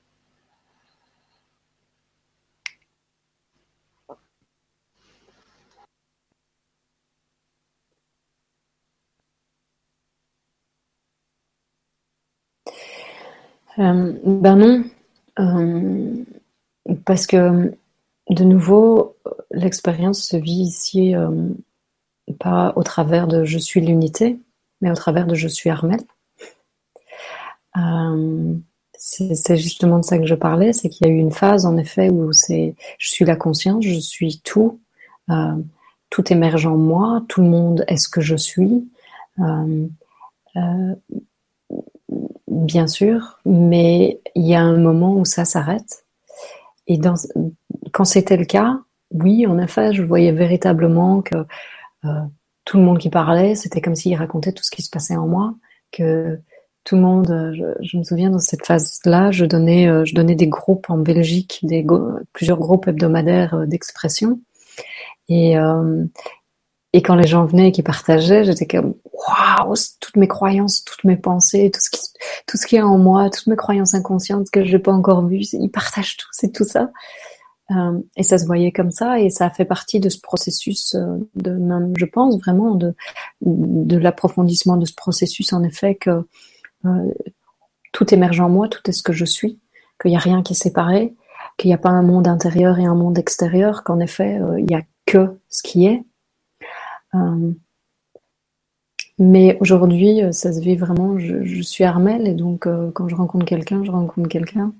Euh, 13.81 14.13
ben 14.25 14.57
non, 14.57 14.85
euh, 15.39 16.25
parce 17.07 17.27
que 17.27 17.73
de 18.29 18.45
nouveau, 18.45 19.17
l'expérience 19.51 20.23
se 20.23 20.37
vit 20.37 20.63
ici 20.63 21.15
euh, 21.17 21.49
pas 22.39 22.75
au 22.77 22.83
travers 22.83 23.27
de 23.27 23.45
je 23.45 23.59
suis 23.59 23.81
l'unité, 23.81 24.39
mais 24.83 24.91
au 24.91 24.95
travers 24.95 25.27
de 25.27 25.35
je 25.35 25.49
suis 25.49 25.71
Armel. 25.71 26.01
c'est 28.99 29.57
justement 29.57 29.99
de 29.99 30.05
ça 30.05 30.19
que 30.19 30.27
je 30.27 30.35
parlais, 30.35 30.75
c'est 30.75 30.91
qu'il 30.91 31.07
y 31.07 31.11
a 31.11 31.13
eu 31.13 31.19
une 31.19 31.33
phase 31.33 31.65
en 31.65 31.79
effet 31.79 32.11
où 32.11 32.33
c'est 32.33 32.75
je 32.99 33.11
suis 33.11 33.25
la 33.25 33.37
conscience, 33.37 33.83
je 33.85 33.99
suis 33.99 34.41
tout, 34.45 34.79
tout 36.11 36.33
émerge 36.33 36.67
en 36.67 36.77
moi, 36.77 37.25
tout 37.29 37.41
le 37.41 37.49
monde 37.49 37.85
est 37.89 37.97
ce 37.97 38.09
que 38.11 38.21
je 38.21 38.37
suis. 38.37 38.87
Bien 42.51 42.89
sûr, 42.89 43.39
mais 43.47 44.21
il 44.35 44.45
y 44.45 44.57
a 44.57 44.61
un 44.61 44.77
moment 44.77 45.15
où 45.15 45.25
ça 45.25 45.45
s'arrête. 45.45 46.05
Et 46.89 46.99
quand 47.93 48.05
c'était 48.05 48.37
le 48.37 48.45
cas, 48.45 48.81
oui, 49.13 49.47
en 49.47 49.57
effet, 49.59 49.93
je 49.93 50.03
voyais 50.03 50.33
véritablement 50.33 51.23
que 51.23 51.37
euh, 52.05 52.09
tout 52.65 52.77
le 52.79 52.83
monde 52.83 52.99
qui 52.99 53.09
parlait, 53.09 53.55
c'était 53.55 53.81
comme 53.81 53.95
s'il 53.95 54.17
racontait 54.17 54.51
tout 54.51 54.65
ce 54.65 54.73
qui 54.73 54.83
se 54.83 54.91
passait 54.91 55.17
en 55.17 55.29
moi, 55.29 55.55
que 55.93 56.41
tout 56.83 56.97
le 56.97 57.03
monde, 57.03 57.53
je, 57.83 57.97
me 57.97 58.03
souviens 58.03 58.31
dans 58.31 58.41
cette 58.41 58.67
phase-là, 58.67 59.31
je 59.31 59.45
donnais, 59.45 59.89
euh, 59.89 60.05
je 60.05 60.15
donnais 60.17 60.35
des 60.35 60.49
groupes 60.49 60.91
en 60.91 60.99
Belgique, 60.99 61.65
plusieurs 62.33 62.59
groupes 62.59 62.89
hebdomadaires 62.89 63.55
euh, 63.55 63.67
d'expression, 63.67 64.41
et 65.29 65.55
et 66.93 67.03
quand 67.03 67.15
les 67.15 67.27
gens 67.27 67.45
venaient 67.45 67.69
et 67.69 67.73
qui 67.73 67.83
partageaient, 67.83 68.45
j'étais 68.45 68.67
comme 68.67 68.95
waouh, 69.05 69.75
toutes 70.01 70.17
mes 70.17 70.27
croyances, 70.27 70.85
toutes 70.85 71.05
mes 71.05 71.17
pensées, 71.17 71.71
tout 71.73 71.81
ce 71.81 71.91
qui, 71.91 72.01
tout 72.47 72.57
ce 72.57 72.67
qui 72.67 72.77
est 72.77 72.83
en 72.83 72.99
moi, 72.99 73.31
toutes 73.31 73.47
mes 73.47 73.57
croyances 73.57 73.95
inconscientes 73.95 74.51
que 74.51 74.65
je 74.65 74.73
n'ai 74.73 74.83
pas 74.83 74.93
encore 74.93 75.25
vues, 75.25 75.45
ils 75.53 75.71
partagent 75.71 76.17
tout, 76.17 76.27
c'est 76.33 76.53
tout 76.53 76.65
ça. 76.65 76.91
Euh, 77.71 78.01
et 78.17 78.25
ça 78.25 78.39
se 78.39 78.47
voyait 78.47 78.73
comme 78.73 78.91
ça, 78.91 79.21
et 79.21 79.31
ça 79.31 79.47
a 79.47 79.51
fait 79.51 79.65
partie 79.65 80.01
de 80.01 80.09
ce 80.09 80.19
processus 80.21 80.97
euh, 80.97 81.19
de 81.37 81.53
même, 81.53 81.93
je 81.97 82.07
pense 82.07 82.37
vraiment 82.41 82.75
de 82.75 82.95
de 83.43 83.97
l'approfondissement 83.97 84.77
de 84.77 84.87
ce 84.87 84.95
processus, 84.95 85.53
en 85.53 85.63
effet 85.63 85.95
que 85.95 86.27
euh, 86.87 87.15
tout 87.93 88.13
émerge 88.13 88.41
en 88.41 88.49
moi, 88.49 88.67
tout 88.67 88.83
est 88.89 88.93
ce 88.93 89.05
que 89.05 89.13
je 89.13 89.25
suis, 89.25 89.61
qu'il 90.03 90.11
n'y 90.11 90.17
a 90.17 90.21
rien 90.21 90.43
qui 90.43 90.55
est 90.55 90.57
séparé, 90.57 91.15
qu'il 91.57 91.69
n'y 91.69 91.75
a 91.75 91.79
pas 91.79 91.91
un 91.91 92.03
monde 92.03 92.27
intérieur 92.27 92.81
et 92.81 92.87
un 92.87 92.97
monde 92.97 93.19
extérieur, 93.19 93.85
qu'en 93.85 94.01
effet 94.01 94.41
il 94.59 94.65
n'y 94.65 94.75
a 94.75 94.83
que 95.07 95.39
ce 95.49 95.63
qui 95.63 95.87
est 95.87 96.01
euh, 96.01 96.10
mais 99.21 99.59
aujourd'hui, 99.61 100.23
euh, 100.23 100.33
ça 100.33 100.53
se 100.53 100.61
vit 100.61 100.77
vraiment. 100.77 101.19
Je, 101.19 101.61
suis 101.61 101.85
Armel 101.85 102.27
et 102.27 102.35
donc 102.35 102.67
euh, 102.67 102.91
quand 102.93 103.07
je 103.07 103.15
rencontre 103.15 103.45
quelqu'un, 103.45 103.85
je 103.85 103.91
rencontre 103.91 104.29
quelqu'un 104.29 104.73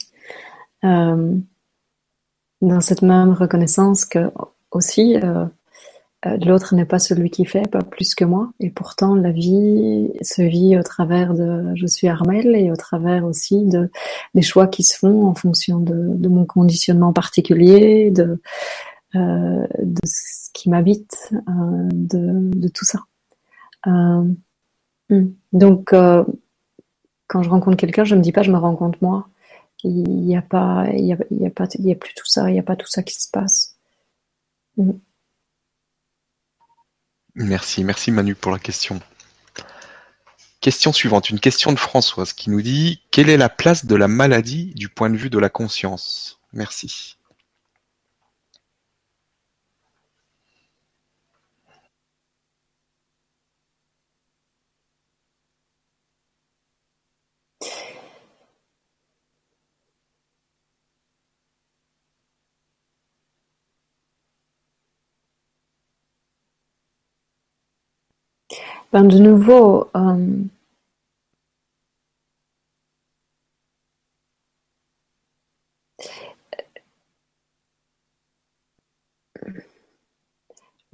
dans 2.63 2.81
cette 2.81 3.03
même 3.03 3.33
reconnaissance 3.33 4.07
que 4.07 4.31
aussi 4.71 5.17
l'autre 6.25 6.75
n'est 6.75 6.87
pas 6.87 6.99
celui 6.99 7.29
qui 7.31 7.45
fait, 7.45 7.69
pas 7.71 7.83
plus 7.83 8.15
que 8.15 8.25
moi. 8.25 8.51
Et 8.61 8.71
pourtant, 8.71 9.15
la 9.15 9.31
vie 9.31 10.11
se 10.23 10.41
vit 10.41 10.79
au 10.79 10.83
travers 10.83 11.35
de 11.35 11.75
je 11.75 11.87
suis 11.87 12.09
Armel 12.09 12.55
et 12.55 12.71
au 12.71 12.77
travers 12.77 13.27
aussi 13.27 13.67
de 13.67 13.91
des 14.35 14.43
choix 14.43 14.69
qui 14.69 14.83
se 14.83 14.97
font 14.97 15.27
en 15.27 15.35
fonction 15.35 15.81
de, 15.81 16.17
de 16.17 16.29
mon 16.31 16.47
conditionnement 16.47 17.13
particulier, 17.13 18.11
de 18.11 18.41
euh, 19.17 19.67
de 19.79 20.01
ce 20.07 20.51
qui 20.53 20.71
m'habite, 20.71 21.33
euh, 21.33 21.89
de, 21.93 22.69
tout 22.69 22.85
ça. 22.85 23.01
Euh, 23.87 24.25
hmm. 25.09 25.33
donc, 25.53 25.91
quand 25.91 27.43
je 27.43 27.49
rencontre 27.49 27.77
quelqu'un, 27.77 28.05
je 28.05 28.15
me 28.15 28.21
dis 28.21 28.33
pas 28.33 28.43
je 28.43 28.53
me 28.53 28.59
rencontre 28.59 28.99
moi. 29.03 29.29
Il 29.83 30.03
n'y 30.03 30.37
a 30.37 30.43
pas, 30.43 30.87
il 30.93 31.07
y 31.07 31.13
a, 31.13 31.17
il 31.31 31.41
y 31.41 31.47
a 31.47 31.51
pas, 31.51 31.67
il 31.79 31.87
y 31.87 31.93
a 31.93 31.95
plus 31.95 32.15
tout 32.15 32.27
ça, 32.27 32.51
il 32.51 32.53
n'y 32.53 32.59
a 32.59 32.63
pas 32.63 32.77
tout 32.77 32.87
ça 32.87 33.03
qui 33.03 33.15
se 33.15 33.31
passe. 33.31 33.77
Hmm. 34.77 34.93
Merci, 37.35 37.85
merci 37.85 38.11
Manu 38.11 38.35
pour 38.35 38.53
la 38.53 38.59
question. 38.59 39.01
Question 40.61 40.93
suivante, 40.93 41.31
une 41.31 41.41
question 41.41 41.73
de 41.73 41.79
Françoise 41.79 42.35
qui 42.35 42.51
nous 42.51 42.61
dit 42.61 43.03
Quelle 43.11 43.31
est 43.31 43.39
la 43.39 43.49
place 43.49 43.87
de 43.87 43.95
la 43.95 44.09
maladie 44.09 44.75
du 44.75 44.91
point 44.91 45.09
de 45.09 45.17
vue 45.17 45.31
de 45.31 45.39
la 45.39 45.49
conscience? 45.49 46.39
Merci. 46.53 47.17
Ben, 68.93 69.05
de 69.05 69.19
nouveau, 69.19 69.89
euh, 69.97 70.45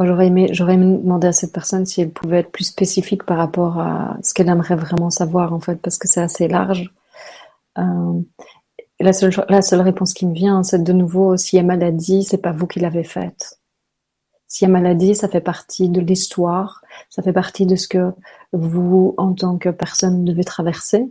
j'aurais 0.00 0.26
aimé, 0.26 0.48
j'aurais 0.52 0.74
aimé 0.74 0.98
demander 1.02 1.28
à 1.28 1.32
cette 1.32 1.52
personne 1.52 1.86
si 1.86 2.00
elle 2.02 2.10
pouvait 2.10 2.40
être 2.40 2.50
plus 2.52 2.64
spécifique 2.64 3.24
par 3.24 3.38
rapport 3.38 3.78
à 3.78 4.18
ce 4.22 4.34
qu'elle 4.34 4.48
aimerait 4.48 4.76
vraiment 4.76 5.10
savoir, 5.10 5.52
en 5.54 5.60
fait, 5.60 5.76
parce 5.76 5.98
que 5.98 6.08
c'est 6.08 6.20
assez 6.20 6.48
large. 6.48 6.92
Euh, 7.78 8.20
la 9.00 9.12
seule, 9.12 9.80
réponse 9.80 10.14
qui 10.14 10.26
me 10.26 10.34
vient, 10.34 10.62
c'est 10.62 10.82
de 10.82 10.92
nouveau, 10.92 11.36
si 11.36 11.56
y 11.56 11.58
a 11.58 11.62
maladie, 11.62 12.24
c'est 12.24 12.42
pas 12.42 12.52
vous 12.52 12.66
qui 12.66 12.80
l'avez 12.80 13.04
faite. 13.04 13.58
S'il 14.48 14.68
y 14.68 14.70
a 14.70 14.72
maladie, 14.72 15.14
ça 15.14 15.28
fait 15.28 15.40
partie 15.40 15.88
de 15.88 16.00
l'histoire, 16.00 16.82
ça 17.10 17.22
fait 17.22 17.32
partie 17.32 17.66
de 17.66 17.76
ce 17.76 17.88
que 17.88 18.12
vous, 18.52 19.14
en 19.18 19.34
tant 19.34 19.58
que 19.58 19.70
personne, 19.70 20.24
devez 20.24 20.44
traverser. 20.44 21.10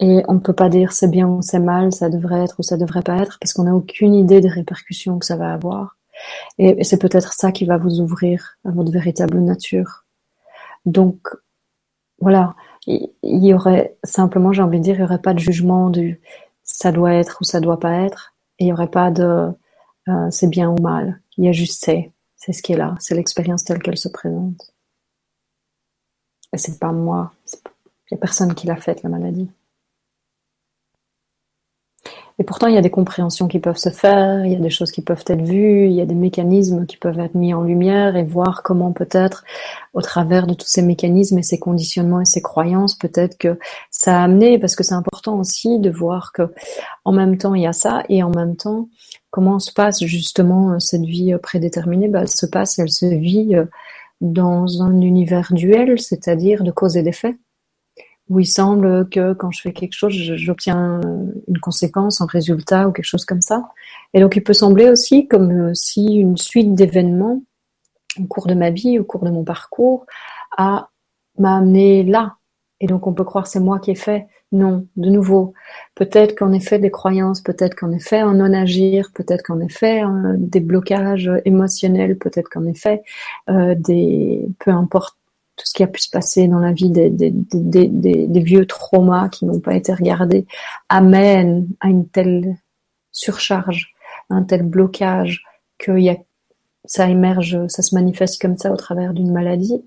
Et 0.00 0.22
on 0.28 0.34
ne 0.34 0.38
peut 0.40 0.52
pas 0.52 0.68
dire 0.68 0.92
c'est 0.92 1.08
bien 1.08 1.28
ou 1.28 1.40
c'est 1.42 1.60
mal, 1.60 1.92
ça 1.92 2.08
devrait 2.10 2.42
être 2.42 2.56
ou 2.58 2.62
ça 2.62 2.76
devrait 2.76 3.02
pas 3.02 3.18
être, 3.18 3.38
parce 3.40 3.52
qu'on 3.52 3.64
n'a 3.64 3.74
aucune 3.74 4.14
idée 4.14 4.40
des 4.40 4.48
répercussions 4.48 5.18
que 5.18 5.26
ça 5.26 5.36
va 5.36 5.52
avoir. 5.52 5.96
Et 6.58 6.84
c'est 6.84 6.98
peut-être 7.00 7.32
ça 7.32 7.52
qui 7.52 7.64
va 7.64 7.76
vous 7.76 8.00
ouvrir 8.00 8.58
à 8.64 8.70
votre 8.70 8.90
véritable 8.90 9.38
nature. 9.40 10.04
Donc, 10.86 11.18
voilà, 12.20 12.54
il 12.86 13.08
y 13.22 13.54
aurait 13.54 13.96
simplement, 14.04 14.52
j'ai 14.52 14.62
envie 14.62 14.78
de 14.78 14.84
dire, 14.84 14.96
il 14.96 15.00
y 15.00 15.04
aurait 15.04 15.20
pas 15.20 15.34
de 15.34 15.38
jugement 15.38 15.90
du 15.90 16.20
ça 16.64 16.92
doit 16.92 17.14
être 17.14 17.38
ou 17.40 17.44
ça 17.44 17.60
doit 17.60 17.78
pas 17.80 17.92
être, 18.04 18.34
et 18.58 18.64
il 18.64 18.68
y 18.68 18.72
aurait 18.72 18.90
pas 18.90 19.10
de 19.10 19.50
euh, 20.08 20.30
c'est 20.30 20.48
bien 20.48 20.70
ou 20.70 20.80
mal. 20.80 21.20
Il 21.36 21.44
y 21.44 21.48
a 21.48 21.52
juste 21.52 21.84
c'est. 21.84 22.10
C'est 22.44 22.52
ce 22.52 22.62
qui 22.62 22.74
est 22.74 22.76
là, 22.76 22.94
c'est 22.98 23.14
l'expérience 23.14 23.64
telle 23.64 23.82
qu'elle 23.82 23.96
se 23.96 24.10
présente. 24.10 24.74
Et 26.52 26.58
c'est 26.58 26.78
pas 26.78 26.92
moi, 26.92 27.32
il 27.50 28.12
n'y 28.12 28.18
a 28.18 28.20
personne 28.20 28.54
qui 28.54 28.66
l'a 28.66 28.76
faite, 28.76 29.02
la 29.02 29.08
maladie. 29.08 29.50
Et 32.38 32.44
pourtant, 32.44 32.66
il 32.66 32.74
y 32.74 32.76
a 32.78 32.82
des 32.82 32.90
compréhensions 32.90 33.48
qui 33.48 33.60
peuvent 33.60 33.78
se 33.78 33.88
faire, 33.88 34.44
il 34.44 34.52
y 34.52 34.56
a 34.56 34.60
des 34.60 34.68
choses 34.68 34.90
qui 34.90 35.00
peuvent 35.00 35.24
être 35.26 35.40
vues, 35.40 35.86
il 35.86 35.92
y 35.92 36.02
a 36.02 36.04
des 36.04 36.14
mécanismes 36.14 36.84
qui 36.84 36.98
peuvent 36.98 37.18
être 37.18 37.34
mis 37.34 37.54
en 37.54 37.62
lumière 37.62 38.14
et 38.14 38.24
voir 38.24 38.62
comment 38.62 38.92
peut-être, 38.92 39.44
au 39.94 40.02
travers 40.02 40.46
de 40.46 40.52
tous 40.52 40.66
ces 40.66 40.82
mécanismes 40.82 41.38
et 41.38 41.42
ces 41.42 41.58
conditionnements 41.58 42.20
et 42.20 42.26
ces 42.26 42.42
croyances, 42.42 42.94
peut-être 42.94 43.38
que 43.38 43.58
ça 43.90 44.20
a 44.20 44.24
amené, 44.24 44.58
parce 44.58 44.76
que 44.76 44.82
c'est 44.82 44.94
important 44.94 45.38
aussi 45.38 45.78
de 45.78 45.88
voir 45.88 46.32
que, 46.32 46.52
en 47.06 47.12
même 47.12 47.38
temps, 47.38 47.54
il 47.54 47.62
y 47.62 47.66
a 47.66 47.72
ça 47.72 48.02
et 48.10 48.22
en 48.22 48.30
même 48.30 48.56
temps, 48.56 48.90
comment 49.34 49.58
se 49.58 49.72
passe 49.72 50.04
justement 50.04 50.74
euh, 50.74 50.78
cette 50.78 51.02
vie 51.02 51.34
euh, 51.34 51.38
prédéterminée? 51.38 52.06
Bah, 52.06 52.20
Elle 52.22 52.28
se 52.28 52.46
passe, 52.46 52.78
elle 52.78 52.92
se 52.92 53.06
vit 53.06 53.56
euh, 53.56 53.64
dans 54.20 54.80
un 54.80 55.00
univers 55.00 55.52
duel, 55.52 56.00
c'est-à-dire 56.00 56.62
de 56.62 56.70
cause 56.70 56.96
et 56.96 57.02
d'effet, 57.02 57.36
où 58.28 58.38
il 58.38 58.46
semble 58.46 59.08
que 59.08 59.32
quand 59.32 59.50
je 59.50 59.60
fais 59.60 59.72
quelque 59.72 59.92
chose, 59.92 60.14
j'obtiens 60.14 61.00
une 61.48 61.58
conséquence, 61.58 62.20
un 62.20 62.26
résultat 62.26 62.86
ou 62.86 62.92
quelque 62.92 63.04
chose 63.06 63.24
comme 63.24 63.40
ça. 63.40 63.68
Et 64.14 64.20
donc 64.20 64.36
il 64.36 64.44
peut 64.44 64.52
sembler 64.52 64.88
aussi 64.88 65.26
comme 65.26 65.74
si 65.74 66.14
une 66.14 66.36
suite 66.36 66.72
d'événements 66.76 67.42
au 68.20 68.26
cours 68.26 68.46
de 68.46 68.54
ma 68.54 68.70
vie, 68.70 69.00
au 69.00 69.04
cours 69.04 69.24
de 69.24 69.30
mon 69.30 69.42
parcours, 69.42 70.06
a 70.56 70.90
m'a 71.38 71.56
amené 71.56 72.04
là. 72.04 72.36
Et 72.78 72.86
donc 72.86 73.08
on 73.08 73.14
peut 73.14 73.24
croire 73.24 73.48
c'est 73.48 73.58
moi 73.58 73.80
qui 73.80 73.90
ai 73.90 73.96
fait. 73.96 74.28
Non, 74.54 74.86
de 74.94 75.10
nouveau, 75.10 75.52
peut-être 75.96 76.36
qu'en 76.38 76.52
effet 76.52 76.78
des 76.78 76.92
croyances, 76.92 77.40
peut-être 77.40 77.74
qu'en 77.74 77.90
effet 77.90 78.20
un 78.20 78.34
non-agir, 78.34 79.10
peut-être 79.12 79.42
qu'en 79.42 79.58
effet 79.58 80.04
des 80.36 80.60
blocages 80.60 81.28
émotionnels, 81.44 82.16
peut-être 82.16 82.48
qu'en 82.48 82.64
effet 82.64 83.02
euh, 83.50 83.74
des, 83.76 84.46
peu 84.60 84.70
importe 84.70 85.16
tout 85.56 85.66
ce 85.66 85.74
qui 85.74 85.82
a 85.82 85.88
pu 85.88 86.00
se 86.00 86.08
passer 86.08 86.46
dans 86.46 86.60
la 86.60 86.70
vie, 86.70 86.90
des, 86.90 87.10
vieux 88.44 88.64
traumas 88.64 89.28
qui 89.28 89.44
n'ont 89.44 89.58
pas 89.58 89.74
été 89.74 89.92
regardés, 89.92 90.46
amènent 90.88 91.66
à 91.80 91.88
une 91.88 92.06
telle 92.06 92.56
surcharge, 93.10 93.92
un 94.30 94.44
tel 94.44 94.62
blocage 94.62 95.42
que 95.78 95.98
ça 96.84 97.08
émerge, 97.08 97.58
ça 97.66 97.82
se 97.82 97.92
manifeste 97.92 98.40
comme 98.40 98.56
ça 98.56 98.72
au 98.72 98.76
travers 98.76 99.14
d'une 99.14 99.32
maladie. 99.32 99.82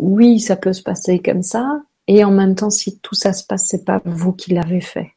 Oui, 0.00 0.40
ça 0.40 0.56
peut 0.56 0.72
se 0.72 0.82
passer 0.82 1.20
comme 1.20 1.44
ça, 1.44 1.80
et 2.08 2.24
en 2.24 2.30
même 2.30 2.54
temps, 2.54 2.70
si 2.70 2.98
tout 2.98 3.14
ça 3.14 3.32
se 3.32 3.44
passe, 3.44 3.66
c'est 3.68 3.84
pas 3.84 4.00
vous 4.04 4.32
qui 4.32 4.52
l'avez 4.54 4.80
fait. 4.80 5.12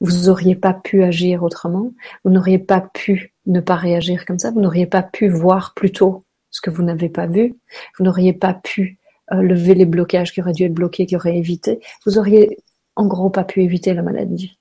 Vous 0.00 0.28
auriez 0.28 0.56
pas 0.56 0.74
pu 0.74 1.02
agir 1.02 1.44
autrement. 1.44 1.92
Vous 2.24 2.30
n'auriez 2.30 2.58
pas 2.58 2.80
pu 2.80 3.32
ne 3.46 3.60
pas 3.60 3.76
réagir 3.76 4.26
comme 4.26 4.38
ça. 4.38 4.50
Vous 4.50 4.60
n'auriez 4.60 4.86
pas 4.86 5.02
pu 5.02 5.28
voir 5.28 5.72
plus 5.74 5.92
tôt 5.92 6.24
ce 6.50 6.60
que 6.60 6.70
vous 6.70 6.82
n'avez 6.82 7.08
pas 7.08 7.26
vu. 7.26 7.54
Vous 7.96 8.04
n'auriez 8.04 8.32
pas 8.32 8.52
pu 8.52 8.98
euh, 9.32 9.40
lever 9.42 9.74
les 9.74 9.84
blocages 9.84 10.32
qui 10.32 10.40
auraient 10.40 10.52
dû 10.52 10.64
être 10.64 10.74
bloqués, 10.74 11.06
qui 11.06 11.16
auraient 11.16 11.38
évité. 11.38 11.80
Vous 12.04 12.18
auriez, 12.18 12.58
en 12.96 13.06
gros, 13.06 13.30
pas 13.30 13.44
pu 13.44 13.62
éviter 13.62 13.94
la 13.94 14.02
maladie. 14.02 14.58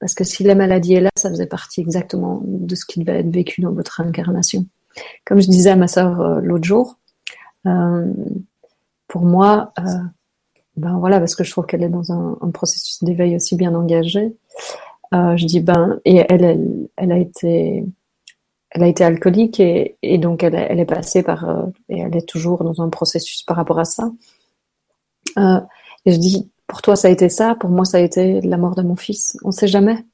Parce 0.00 0.14
que 0.14 0.24
si 0.24 0.42
la 0.42 0.56
maladie 0.56 0.94
est 0.94 1.00
là, 1.00 1.10
ça 1.16 1.30
faisait 1.30 1.46
partie 1.46 1.80
exactement 1.80 2.42
de 2.44 2.74
ce 2.74 2.84
qui 2.84 3.00
devait 3.00 3.20
être 3.20 3.30
vécu 3.30 3.60
dans 3.60 3.72
votre 3.72 4.00
incarnation. 4.00 4.66
Comme 5.24 5.40
je 5.40 5.48
disais 5.48 5.70
à 5.70 5.76
ma 5.76 5.88
sœur 5.88 6.20
euh, 6.20 6.40
l'autre 6.40 6.64
jour, 6.64 6.98
euh, 7.66 8.12
pour 9.08 9.22
moi, 9.22 9.72
ben 10.76 10.98
voilà, 10.98 11.18
parce 11.18 11.34
que 11.34 11.44
je 11.44 11.50
trouve 11.50 11.66
qu'elle 11.66 11.82
est 11.82 11.88
dans 11.88 12.12
un, 12.12 12.50
processus 12.50 13.02
d'éveil 13.02 13.36
aussi 13.36 13.56
bien 13.56 13.74
engagé. 13.74 14.36
Euh, 15.14 15.36
je 15.36 15.46
dis 15.46 15.60
ben 15.60 16.00
et 16.04 16.24
elle, 16.28 16.88
elle, 16.96 17.12
a 17.12 17.18
été, 17.18 17.84
elle 18.70 18.82
a 18.82 18.86
été 18.86 19.04
alcoolique 19.04 19.60
et, 19.60 19.96
et 20.02 20.18
donc 20.18 20.42
elle, 20.42 20.54
elle, 20.54 20.80
est 20.80 20.84
passée 20.84 21.22
par 21.22 21.48
euh, 21.48 21.66
et 21.88 22.00
elle 22.00 22.16
est 22.16 22.28
toujours 22.28 22.64
dans 22.64 22.82
un 22.82 22.88
processus 22.88 23.42
par 23.42 23.56
rapport 23.56 23.78
à 23.78 23.84
ça. 23.84 24.10
Euh, 25.38 25.60
et 26.04 26.12
je 26.12 26.18
dis 26.18 26.50
pour 26.66 26.82
toi 26.82 26.96
ça 26.96 27.08
a 27.08 27.10
été 27.10 27.28
ça, 27.28 27.54
pour 27.54 27.70
moi 27.70 27.84
ça 27.84 27.98
a 27.98 28.00
été 28.00 28.40
la 28.42 28.56
mort 28.56 28.74
de 28.74 28.82
mon 28.82 28.96
fils. 28.96 29.38
On 29.44 29.52
sait 29.52 29.68
jamais, 29.68 30.04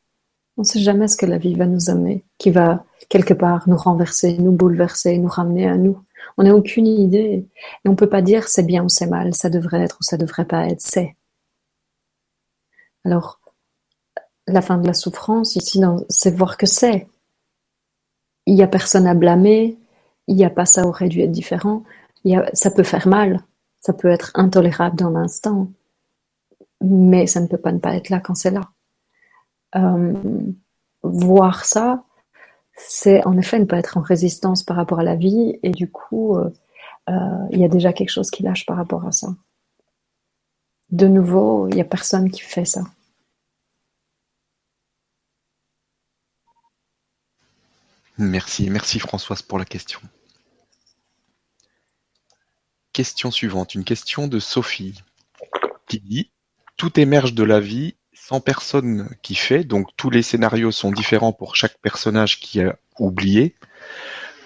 on 0.56 0.64
sait 0.64 0.80
jamais 0.80 1.08
ce 1.08 1.16
que 1.16 1.26
la 1.26 1.38
vie 1.38 1.54
va 1.54 1.66
nous 1.66 1.90
amener, 1.90 2.24
qui 2.38 2.50
va 2.50 2.84
quelque 3.08 3.34
part 3.34 3.68
nous 3.68 3.76
renverser, 3.76 4.38
nous 4.38 4.52
bouleverser, 4.52 5.18
nous 5.18 5.28
ramener 5.28 5.66
à 5.68 5.76
nous. 5.76 5.98
On 6.38 6.44
n'a 6.44 6.54
aucune 6.54 6.86
idée. 6.86 7.46
Et 7.84 7.88
on 7.88 7.96
peut 7.96 8.08
pas 8.08 8.22
dire 8.22 8.48
c'est 8.48 8.62
bien 8.62 8.84
ou 8.84 8.88
c'est 8.88 9.06
mal, 9.06 9.34
ça 9.34 9.50
devrait 9.50 9.82
être 9.82 9.98
ou 10.00 10.04
ça 10.04 10.16
devrait 10.16 10.46
pas 10.46 10.66
être, 10.66 10.80
c'est. 10.80 11.16
Alors, 13.04 13.40
la 14.46 14.62
fin 14.62 14.78
de 14.78 14.86
la 14.86 14.94
souffrance 14.94 15.56
ici, 15.56 15.80
c'est 16.08 16.34
voir 16.34 16.56
que 16.56 16.66
c'est. 16.66 17.06
Il 18.46 18.54
n'y 18.54 18.62
a 18.62 18.68
personne 18.68 19.06
à 19.06 19.14
blâmer, 19.14 19.78
il 20.26 20.36
n'y 20.36 20.44
a 20.44 20.50
pas 20.50 20.66
ça 20.66 20.86
aurait 20.86 21.08
dû 21.08 21.20
être 21.20 21.32
différent, 21.32 21.84
il 22.24 22.32
y 22.32 22.36
a, 22.36 22.48
ça 22.54 22.70
peut 22.70 22.82
faire 22.82 23.06
mal, 23.06 23.40
ça 23.80 23.92
peut 23.92 24.08
être 24.08 24.32
intolérable 24.34 24.96
dans 24.96 25.10
l'instant, 25.10 25.68
mais 26.80 27.26
ça 27.26 27.40
ne 27.40 27.46
peut 27.46 27.58
pas 27.58 27.72
ne 27.72 27.78
pas 27.78 27.94
être 27.94 28.08
là 28.10 28.20
quand 28.20 28.34
c'est 28.34 28.50
là. 28.50 28.62
Euh, 29.76 30.14
voir 31.02 31.64
ça, 31.64 32.02
c'est 32.88 33.24
en 33.26 33.36
effet 33.38 33.58
ne 33.58 33.64
pas 33.64 33.78
être 33.78 33.96
en 33.96 34.02
résistance 34.02 34.62
par 34.62 34.76
rapport 34.76 35.00
à 35.00 35.04
la 35.04 35.16
vie, 35.16 35.58
et 35.62 35.70
du 35.70 35.90
coup, 35.90 36.36
euh, 36.36 36.50
euh, 37.08 37.46
il 37.50 37.58
y 37.58 37.64
a 37.64 37.68
déjà 37.68 37.92
quelque 37.92 38.10
chose 38.10 38.30
qui 38.30 38.42
lâche 38.42 38.66
par 38.66 38.76
rapport 38.76 39.06
à 39.06 39.12
ça. 39.12 39.28
De 40.90 41.06
nouveau, 41.06 41.68
il 41.68 41.74
n'y 41.74 41.80
a 41.80 41.84
personne 41.84 42.30
qui 42.30 42.40
fait 42.40 42.64
ça. 42.64 42.82
Merci, 48.18 48.68
merci 48.68 48.98
Françoise 48.98 49.42
pour 49.42 49.58
la 49.58 49.64
question. 49.64 50.00
Question 52.92 53.30
suivante, 53.30 53.74
une 53.74 53.84
question 53.84 54.28
de 54.28 54.38
Sophie 54.38 55.02
qui 55.88 55.98
dit 55.98 56.30
Tout 56.76 57.00
émerge 57.00 57.32
de 57.32 57.42
la 57.42 57.58
vie 57.58 57.96
sans 58.32 58.40
personne 58.40 59.10
qui 59.20 59.34
fait, 59.34 59.62
donc 59.62 59.88
tous 59.98 60.08
les 60.08 60.22
scénarios 60.22 60.70
sont 60.70 60.90
différents 60.90 61.32
pour 61.32 61.54
chaque 61.54 61.76
personnage 61.82 62.40
qui 62.40 62.62
a 62.62 62.76
oublié. 62.98 63.54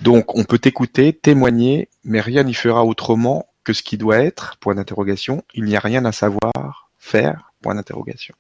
Donc 0.01 0.37
on 0.37 0.43
peut 0.43 0.59
écouter, 0.65 1.13
témoigner, 1.13 1.89
mais 2.03 2.21
rien 2.21 2.43
n'y 2.43 2.55
fera 2.55 2.85
autrement 2.85 3.47
que 3.63 3.73
ce 3.73 3.85
qui 3.85 3.97
doit 3.97 4.19
être, 4.19 4.57
point 4.59 4.75
d'interrogation. 4.75 5.45
Il 5.55 5.67
n'y 5.67 5.77
a 5.77 5.79
rien 5.79 6.05
à 6.05 6.11
savoir, 6.11 6.91
faire, 6.99 7.53
point 7.63 7.77
d'interrogation. 7.77 8.35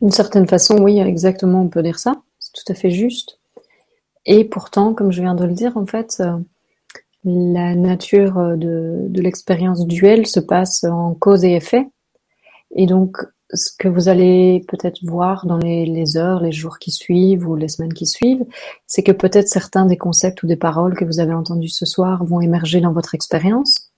D'une 0.00 0.12
certaine 0.12 0.46
façon, 0.46 0.78
oui, 0.78 1.00
exactement, 1.00 1.62
on 1.62 1.68
peut 1.68 1.82
dire 1.82 1.98
ça. 1.98 2.22
C'est 2.38 2.52
tout 2.52 2.72
à 2.72 2.76
fait 2.76 2.92
juste. 2.92 3.40
Et 4.24 4.44
pourtant, 4.44 4.94
comme 4.94 5.10
je 5.10 5.20
viens 5.20 5.34
de 5.34 5.44
le 5.44 5.52
dire, 5.52 5.76
en 5.76 5.86
fait, 5.86 6.18
euh, 6.20 6.38
la 7.24 7.74
nature 7.74 8.56
de, 8.56 9.06
de 9.08 9.20
l'expérience 9.20 9.84
duelle 9.84 10.28
se 10.28 10.38
passe 10.38 10.84
en 10.84 11.14
cause 11.14 11.44
et 11.44 11.54
effet. 11.56 11.88
Et 12.76 12.86
donc, 12.86 13.16
ce 13.54 13.70
que 13.78 13.88
vous 13.88 14.08
allez 14.08 14.64
peut-être 14.68 14.98
voir 15.02 15.46
dans 15.46 15.56
les, 15.56 16.16
heures, 16.16 16.40
les 16.40 16.52
jours 16.52 16.78
qui 16.78 16.90
suivent 16.90 17.48
ou 17.48 17.56
les 17.56 17.68
semaines 17.68 17.94
qui 17.94 18.06
suivent, 18.06 18.44
c'est 18.86 19.02
que 19.02 19.12
peut-être 19.12 19.48
certains 19.48 19.86
des 19.86 19.96
concepts 19.96 20.42
ou 20.42 20.46
des 20.46 20.56
paroles 20.56 20.94
que 20.94 21.04
vous 21.04 21.20
avez 21.20 21.32
entendus 21.32 21.70
ce 21.70 21.86
soir 21.86 22.24
vont 22.24 22.40
émerger 22.40 22.80
dans 22.80 22.92
votre 22.92 23.14
expérience 23.14 23.90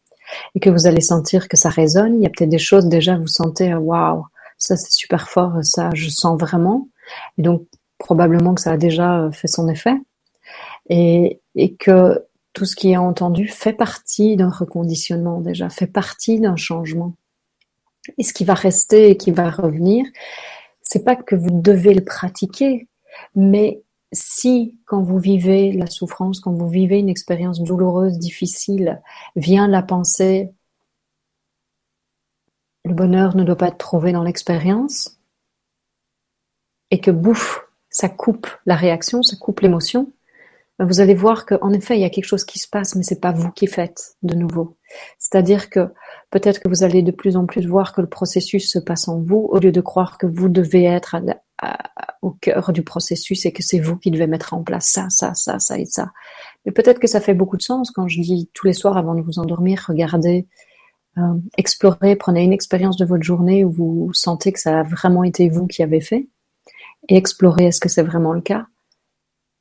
et 0.54 0.60
que 0.60 0.70
vous 0.70 0.86
allez 0.86 1.00
sentir 1.00 1.48
que 1.48 1.56
ça 1.56 1.68
résonne. 1.68 2.16
Il 2.16 2.22
y 2.22 2.26
a 2.26 2.30
peut-être 2.30 2.50
des 2.50 2.58
choses 2.58 2.86
déjà, 2.86 3.16
vous 3.18 3.26
sentez, 3.26 3.74
waouh, 3.74 4.24
ça 4.56 4.76
c'est 4.76 4.92
super 4.92 5.28
fort, 5.28 5.54
ça 5.62 5.90
je 5.94 6.08
sens 6.08 6.38
vraiment. 6.38 6.88
Et 7.36 7.42
donc, 7.42 7.66
probablement 7.98 8.54
que 8.54 8.60
ça 8.60 8.72
a 8.72 8.76
déjà 8.76 9.28
fait 9.32 9.48
son 9.48 9.68
effet. 9.68 9.94
Et, 10.88 11.40
et 11.56 11.74
que 11.74 12.24
tout 12.52 12.64
ce 12.64 12.76
qui 12.76 12.92
est 12.92 12.96
entendu 12.96 13.48
fait 13.48 13.72
partie 13.72 14.36
d'un 14.36 14.50
reconditionnement 14.50 15.40
déjà, 15.40 15.70
fait 15.70 15.86
partie 15.86 16.40
d'un 16.40 16.56
changement. 16.56 17.14
Et 18.18 18.22
ce 18.22 18.32
qui 18.32 18.44
va 18.44 18.54
rester 18.54 19.10
et 19.10 19.16
qui 19.16 19.30
va 19.30 19.50
revenir, 19.50 20.04
c'est 20.82 21.04
pas 21.04 21.16
que 21.16 21.36
vous 21.36 21.50
devez 21.50 21.94
le 21.94 22.04
pratiquer, 22.04 22.88
mais 23.34 23.82
si 24.12 24.76
quand 24.86 25.02
vous 25.02 25.18
vivez 25.18 25.72
la 25.72 25.86
souffrance, 25.86 26.40
quand 26.40 26.52
vous 26.52 26.68
vivez 26.68 26.98
une 26.98 27.08
expérience 27.08 27.60
douloureuse, 27.60 28.18
difficile, 28.18 29.00
vient 29.36 29.68
la 29.68 29.82
pensée 29.82 30.50
le 32.84 32.94
bonheur 32.94 33.36
ne 33.36 33.44
doit 33.44 33.56
pas 33.56 33.68
être 33.68 33.78
trouvé 33.78 34.12
dans 34.12 34.22
l'expérience 34.22 35.18
et 36.90 37.00
que 37.00 37.10
bouffe, 37.10 37.60
ça 37.88 38.08
coupe 38.08 38.48
la 38.66 38.74
réaction, 38.74 39.22
ça 39.22 39.36
coupe 39.36 39.60
l'émotion, 39.60 40.12
ben, 40.78 40.86
vous 40.86 41.00
allez 41.00 41.14
voir 41.14 41.46
qu'en 41.46 41.72
effet, 41.72 41.96
il 41.96 42.00
y 42.00 42.04
a 42.04 42.10
quelque 42.10 42.24
chose 42.24 42.44
qui 42.44 42.58
se 42.58 42.68
passe, 42.68 42.96
mais 42.96 43.02
c'est 43.02 43.20
pas 43.20 43.32
vous 43.32 43.50
qui 43.50 43.66
faites 43.66 44.16
de 44.22 44.34
nouveau. 44.34 44.76
C'est-à-dire 45.18 45.70
que 45.70 45.88
peut-être 46.30 46.60
que 46.60 46.68
vous 46.68 46.82
allez 46.82 47.02
de 47.02 47.10
plus 47.10 47.36
en 47.36 47.46
plus 47.46 47.66
voir 47.66 47.92
que 47.92 48.00
le 48.00 48.08
processus 48.08 48.70
se 48.70 48.78
passe 48.78 49.08
en 49.08 49.20
vous, 49.20 49.48
au 49.50 49.58
lieu 49.58 49.72
de 49.72 49.80
croire 49.80 50.18
que 50.18 50.26
vous 50.26 50.48
devez 50.48 50.84
être 50.84 51.16
au 52.22 52.30
cœur 52.30 52.72
du 52.72 52.82
processus 52.82 53.46
et 53.46 53.52
que 53.52 53.62
c'est 53.62 53.80
vous 53.80 53.96
qui 53.96 54.10
devez 54.10 54.26
mettre 54.26 54.54
en 54.54 54.62
place 54.62 54.86
ça, 54.86 55.06
ça, 55.10 55.34
ça, 55.34 55.58
ça 55.58 55.78
et 55.78 55.86
ça. 55.86 56.10
Mais 56.64 56.72
peut-être 56.72 56.98
que 56.98 57.06
ça 57.06 57.20
fait 57.20 57.34
beaucoup 57.34 57.56
de 57.56 57.62
sens 57.62 57.90
quand 57.90 58.08
je 58.08 58.20
dis 58.20 58.50
tous 58.54 58.66
les 58.66 58.72
soirs 58.72 58.96
avant 58.96 59.14
de 59.14 59.22
vous 59.22 59.38
endormir, 59.38 59.84
regardez, 59.88 60.46
euh, 61.18 61.34
explorez, 61.56 62.16
prenez 62.16 62.44
une 62.44 62.52
expérience 62.52 62.96
de 62.96 63.04
votre 63.04 63.22
journée 63.22 63.64
où 63.64 63.70
vous 63.70 64.10
sentez 64.12 64.52
que 64.52 64.60
ça 64.60 64.80
a 64.80 64.82
vraiment 64.82 65.24
été 65.24 65.48
vous 65.48 65.66
qui 65.66 65.82
avez 65.82 66.00
fait 66.00 66.28
et 67.08 67.16
explorez 67.16 67.66
est-ce 67.66 67.80
que 67.80 67.88
c'est 67.88 68.02
vraiment 68.02 68.32
le 68.32 68.40
cas? 68.40 68.66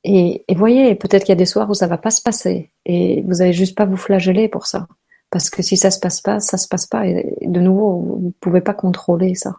Et, 0.03 0.45
voyez, 0.55 0.95
peut-être 0.95 1.23
qu'il 1.23 1.33
y 1.33 1.33
a 1.33 1.35
des 1.35 1.45
soirs 1.45 1.69
où 1.69 1.73
ça 1.73 1.87
va 1.87 1.97
pas 1.97 2.11
se 2.11 2.21
passer 2.21 2.71
et 2.85 3.21
vous 3.23 3.41
allez 3.41 3.53
juste 3.53 3.75
pas 3.75 3.85
vous 3.85 3.97
flageller 3.97 4.47
pour 4.47 4.65
ça. 4.65 4.87
Parce 5.31 5.49
que 5.49 5.61
si 5.61 5.77
ça 5.77 5.91
se 5.91 5.99
passe 5.99 6.21
pas, 6.21 6.39
ça 6.39 6.57
se 6.57 6.67
passe 6.67 6.87
pas. 6.87 7.05
Et 7.05 7.37
de 7.41 7.59
nouveau, 7.59 8.19
vous 8.19 8.33
pouvez 8.39 8.61
pas 8.61 8.73
contrôler 8.73 9.35
ça. 9.35 9.57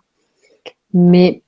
Mais 0.92 1.42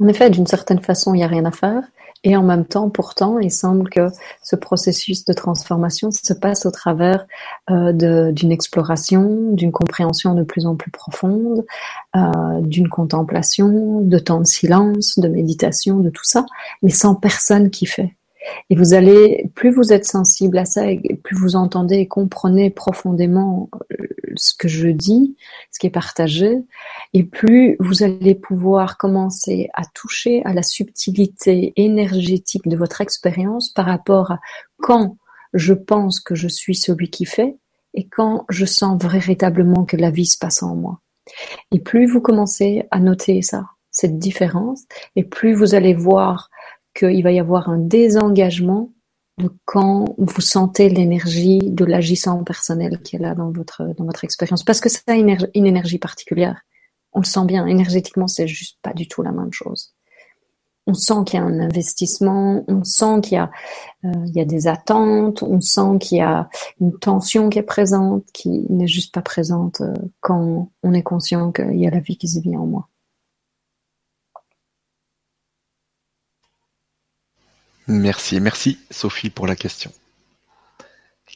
en 0.00 0.08
effet, 0.08 0.30
d'une 0.30 0.46
certaine 0.46 0.80
façon, 0.80 1.14
il 1.14 1.18
n'y 1.18 1.24
a 1.24 1.28
rien 1.28 1.44
à 1.44 1.52
faire. 1.52 1.82
Et 2.26 2.36
en 2.36 2.42
même 2.42 2.64
temps, 2.64 2.88
pourtant, 2.88 3.38
il 3.38 3.50
semble 3.50 3.90
que 3.90 4.08
ce 4.42 4.56
processus 4.56 5.26
de 5.26 5.34
transformation 5.34 6.10
se 6.10 6.32
passe 6.32 6.64
au 6.64 6.70
travers 6.70 7.26
euh, 7.70 8.32
d'une 8.32 8.50
exploration, 8.50 9.52
d'une 9.52 9.72
compréhension 9.72 10.34
de 10.34 10.42
plus 10.42 10.64
en 10.66 10.74
plus 10.74 10.90
profonde, 10.90 11.66
euh, 12.16 12.60
d'une 12.62 12.88
contemplation, 12.88 14.00
de 14.00 14.18
temps 14.18 14.40
de 14.40 14.46
silence, 14.46 15.18
de 15.18 15.28
méditation, 15.28 15.98
de 15.98 16.08
tout 16.08 16.24
ça, 16.24 16.46
mais 16.82 16.90
sans 16.90 17.14
personne 17.14 17.68
qui 17.68 17.84
fait. 17.84 18.14
Et 18.70 18.76
vous 18.76 18.94
allez, 18.94 19.50
plus 19.54 19.70
vous 19.70 19.92
êtes 19.92 20.04
sensible 20.04 20.58
à 20.58 20.64
ça, 20.64 20.90
et 20.90 20.98
plus 21.22 21.36
vous 21.36 21.56
entendez 21.56 21.96
et 21.96 22.08
comprenez 22.08 22.70
profondément 22.70 23.68
euh, 23.92 24.06
ce 24.36 24.54
que 24.54 24.68
je 24.68 24.88
dis, 24.88 25.36
ce 25.70 25.78
qui 25.78 25.86
est 25.86 25.90
partagé, 25.90 26.62
et 27.12 27.22
plus 27.22 27.76
vous 27.80 28.02
allez 28.02 28.34
pouvoir 28.34 28.96
commencer 28.98 29.68
à 29.74 29.82
toucher 29.94 30.42
à 30.44 30.52
la 30.52 30.62
subtilité 30.62 31.72
énergétique 31.76 32.68
de 32.68 32.76
votre 32.76 33.00
expérience 33.00 33.70
par 33.70 33.86
rapport 33.86 34.32
à 34.32 34.40
quand 34.78 35.16
je 35.54 35.72
pense 35.72 36.20
que 36.20 36.34
je 36.34 36.48
suis 36.48 36.74
celui 36.74 37.10
qui 37.10 37.24
fait 37.24 37.56
et 37.94 38.08
quand 38.08 38.44
je 38.48 38.66
sens 38.66 39.00
véritablement 39.02 39.84
que 39.84 39.96
la 39.96 40.10
vie 40.10 40.26
se 40.26 40.36
passe 40.36 40.62
en 40.62 40.74
moi. 40.74 41.00
Et 41.70 41.78
plus 41.78 42.06
vous 42.06 42.20
commencez 42.20 42.84
à 42.90 42.98
noter 42.98 43.40
ça, 43.40 43.66
cette 43.90 44.18
différence, 44.18 44.82
et 45.16 45.22
plus 45.22 45.54
vous 45.54 45.74
allez 45.74 45.94
voir 45.94 46.50
qu'il 46.94 47.22
va 47.22 47.32
y 47.32 47.40
avoir 47.40 47.68
un 47.68 47.78
désengagement 47.78 48.90
de 49.38 49.50
quand 49.64 50.14
vous 50.16 50.40
sentez 50.40 50.88
l'énergie 50.88 51.58
de 51.58 51.84
l'agissant 51.84 52.44
personnel 52.44 53.00
qui 53.02 53.16
est 53.16 53.18
là 53.18 53.34
dans 53.34 53.50
votre, 53.50 53.82
dans 53.96 54.04
votre 54.04 54.24
expérience. 54.24 54.62
Parce 54.62 54.80
que 54.80 54.88
ça 54.88 55.00
a 55.08 55.14
une, 55.14 55.36
énergie 55.54 55.98
particulière. 55.98 56.60
On 57.12 57.20
le 57.20 57.24
sent 57.24 57.44
bien. 57.46 57.66
Énergétiquement, 57.66 58.28
c'est 58.28 58.46
juste 58.46 58.78
pas 58.82 58.92
du 58.92 59.08
tout 59.08 59.22
la 59.22 59.32
même 59.32 59.52
chose. 59.52 59.94
On 60.86 60.94
sent 60.94 61.24
qu'il 61.26 61.40
y 61.40 61.42
a 61.42 61.46
un 61.46 61.60
investissement, 61.60 62.62
on 62.68 62.84
sent 62.84 63.22
qu'il 63.22 63.36
y 63.36 63.38
a, 63.38 63.50
euh, 64.04 64.12
il 64.26 64.36
y 64.36 64.40
a 64.40 64.44
des 64.44 64.66
attentes, 64.68 65.42
on 65.42 65.60
sent 65.62 65.98
qu'il 65.98 66.18
y 66.18 66.20
a 66.20 66.50
une 66.78 66.96
tension 66.98 67.48
qui 67.48 67.58
est 67.58 67.62
présente, 67.62 68.26
qui 68.34 68.66
n'est 68.68 68.86
juste 68.86 69.14
pas 69.14 69.22
présente 69.22 69.80
euh, 69.80 69.94
quand 70.20 70.70
on 70.82 70.92
est 70.92 71.02
conscient 71.02 71.52
qu'il 71.52 71.80
y 71.80 71.86
a 71.86 71.90
la 71.90 72.00
vie 72.00 72.18
qui 72.18 72.28
se 72.28 72.38
vit 72.38 72.56
en 72.56 72.66
moi. 72.66 72.88
Merci, 77.86 78.40
merci 78.40 78.78
Sophie 78.90 79.30
pour 79.30 79.46
la 79.46 79.56
question. 79.56 79.92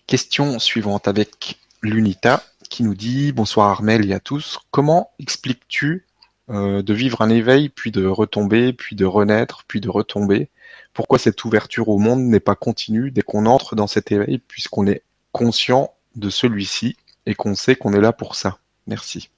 Question 0.06 0.58
suivante 0.58 1.06
avec 1.06 1.58
l'UNITA 1.82 2.42
qui 2.70 2.82
nous 2.82 2.94
dit 2.94 3.32
Bonsoir 3.32 3.68
Armel 3.68 4.08
et 4.08 4.14
à 4.14 4.20
tous. 4.20 4.58
Comment 4.70 5.10
expliques-tu 5.18 6.06
euh, 6.48 6.82
de 6.82 6.94
vivre 6.94 7.20
un 7.20 7.28
éveil, 7.28 7.68
puis 7.68 7.90
de 7.90 8.06
retomber, 8.06 8.72
puis 8.72 8.96
de 8.96 9.04
renaître, 9.04 9.64
puis 9.68 9.82
de 9.82 9.90
retomber? 9.90 10.48
Pourquoi 10.94 11.18
cette 11.18 11.44
ouverture 11.44 11.90
au 11.90 11.98
monde 11.98 12.22
n'est 12.22 12.40
pas 12.40 12.54
continue 12.54 13.10
dès 13.10 13.20
qu'on 13.20 13.44
entre 13.44 13.76
dans 13.76 13.86
cet 13.86 14.10
éveil, 14.10 14.38
puisqu'on 14.38 14.86
est 14.86 15.02
conscient 15.32 15.92
de 16.16 16.30
celui-ci 16.30 16.96
et 17.26 17.34
qu'on 17.34 17.54
sait 17.54 17.76
qu'on 17.76 17.92
est 17.92 18.00
là 18.00 18.12
pour 18.12 18.34
ça? 18.34 18.58
Merci. 18.86 19.28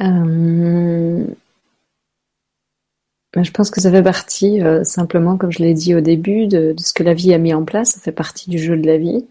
Euh, 0.00 1.26
je 3.44 3.50
pense 3.50 3.70
que 3.70 3.80
ça 3.80 3.90
fait 3.90 4.02
partie, 4.02 4.62
euh, 4.62 4.84
simplement, 4.84 5.36
comme 5.36 5.52
je 5.52 5.62
l'ai 5.62 5.74
dit 5.74 5.94
au 5.94 6.00
début, 6.00 6.46
de, 6.46 6.74
ce 6.78 6.92
que 6.92 7.02
la 7.02 7.14
vie 7.14 7.34
a 7.34 7.38
mis 7.38 7.54
en 7.54 7.64
place. 7.64 7.90
Ça 7.90 8.00
fait 8.00 8.12
partie 8.12 8.50
du 8.50 8.58
jeu 8.58 8.76
de 8.76 8.86
la 8.86 8.98
vie. 8.98 9.26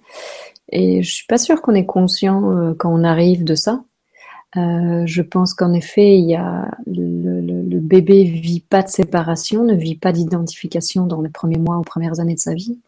Et 0.69 1.03
je 1.03 1.13
suis 1.13 1.27
pas 1.27 1.37
sûre 1.37 1.61
qu'on 1.61 1.73
est 1.73 1.85
conscient 1.85 2.51
euh, 2.51 2.73
quand 2.73 2.93
on 2.93 3.03
arrive 3.03 3.43
de 3.43 3.55
ça. 3.55 3.83
Euh, 4.57 5.03
je 5.05 5.21
pense 5.21 5.53
qu'en 5.53 5.73
effet, 5.73 6.17
il 6.17 6.29
y 6.29 6.35
a 6.35 6.69
le, 6.87 7.41
le 7.41 7.79
bébé 7.79 8.23
vit 8.23 8.61
pas 8.61 8.83
de 8.83 8.87
séparation, 8.87 9.63
ne 9.63 9.75
vit 9.75 9.97
pas 9.97 10.11
d'identification 10.11 11.05
dans 11.07 11.21
les 11.21 11.29
premiers 11.29 11.57
mois 11.57 11.77
ou 11.77 11.81
premières 11.81 12.19
années 12.19 12.35
de 12.35 12.39
sa 12.39 12.53
vie, 12.53 12.79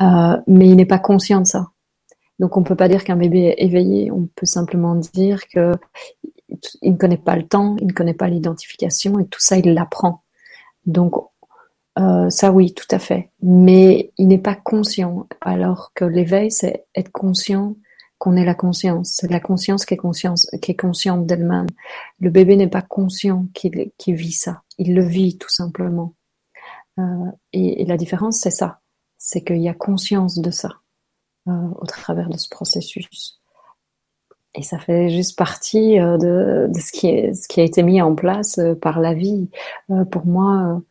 mais 0.00 0.66
il 0.66 0.74
n'est 0.74 0.86
pas 0.86 0.98
conscient 0.98 1.40
de 1.40 1.46
ça. 1.46 1.70
Donc 2.40 2.56
on 2.56 2.64
peut 2.64 2.74
pas 2.74 2.88
dire 2.88 3.04
qu'un 3.04 3.16
bébé 3.16 3.54
est 3.56 3.64
éveillé, 3.64 4.10
on 4.10 4.26
peut 4.34 4.46
simplement 4.46 4.96
dire 4.96 5.46
que 5.46 5.74
il 6.82 6.92
ne 6.92 6.96
connaît 6.96 7.18
pas 7.18 7.36
le 7.36 7.46
temps, 7.46 7.76
il 7.80 7.86
ne 7.86 7.92
connaît 7.92 8.14
pas 8.14 8.28
l'identification 8.28 9.20
et 9.20 9.26
tout 9.26 9.40
ça 9.40 9.58
il 9.58 9.72
l'apprend. 9.74 10.24
Donc 10.86 11.14
euh, 11.98 12.30
ça 12.30 12.52
oui, 12.52 12.72
tout 12.72 12.86
à 12.90 12.98
fait. 12.98 13.30
Mais 13.42 14.12
il 14.16 14.28
n'est 14.28 14.38
pas 14.38 14.54
conscient. 14.54 15.26
Alors 15.40 15.92
que 15.94 16.04
l'éveil, 16.04 16.50
c'est 16.50 16.86
être 16.94 17.12
conscient 17.12 17.76
qu'on 18.18 18.36
est 18.36 18.44
la 18.44 18.54
conscience. 18.54 19.12
C'est 19.16 19.30
la 19.30 19.40
conscience 19.40 19.84
qui 19.84 19.94
est, 19.94 19.98
conscience, 19.98 20.46
qui 20.62 20.72
est 20.72 20.76
consciente 20.76 21.26
d'elle-même. 21.26 21.66
Le 22.20 22.30
bébé 22.30 22.56
n'est 22.56 22.68
pas 22.68 22.82
conscient 22.82 23.46
qu'il 23.54 24.14
vit 24.14 24.32
ça. 24.32 24.62
Il 24.78 24.94
le 24.94 25.04
vit 25.04 25.38
tout 25.38 25.48
simplement. 25.48 26.14
Euh, 26.98 27.30
et, 27.52 27.84
la 27.86 27.96
différence, 27.96 28.38
c'est 28.38 28.50
ça. 28.50 28.80
C'est 29.18 29.42
qu'il 29.42 29.60
y 29.60 29.68
a 29.68 29.74
conscience 29.74 30.38
de 30.38 30.50
ça 30.50 30.80
euh, 31.48 31.68
au 31.80 31.86
travers 31.86 32.28
de 32.28 32.36
ce 32.36 32.48
processus. 32.48 33.39
Et 34.54 34.62
ça 34.62 34.78
fait 34.78 35.10
juste 35.10 35.38
partie 35.38 35.96
de, 35.98 36.68
de, 36.68 36.80
ce, 36.80 36.90
qui 37.48 37.60
a 37.60 37.64
été 37.64 37.82
mis 37.82 38.02
en 38.02 38.14
place 38.14 38.58
par 38.82 39.00
la 39.00 39.14
vie. 39.14 39.48
pour 40.10 40.26
moi, 40.26 40.82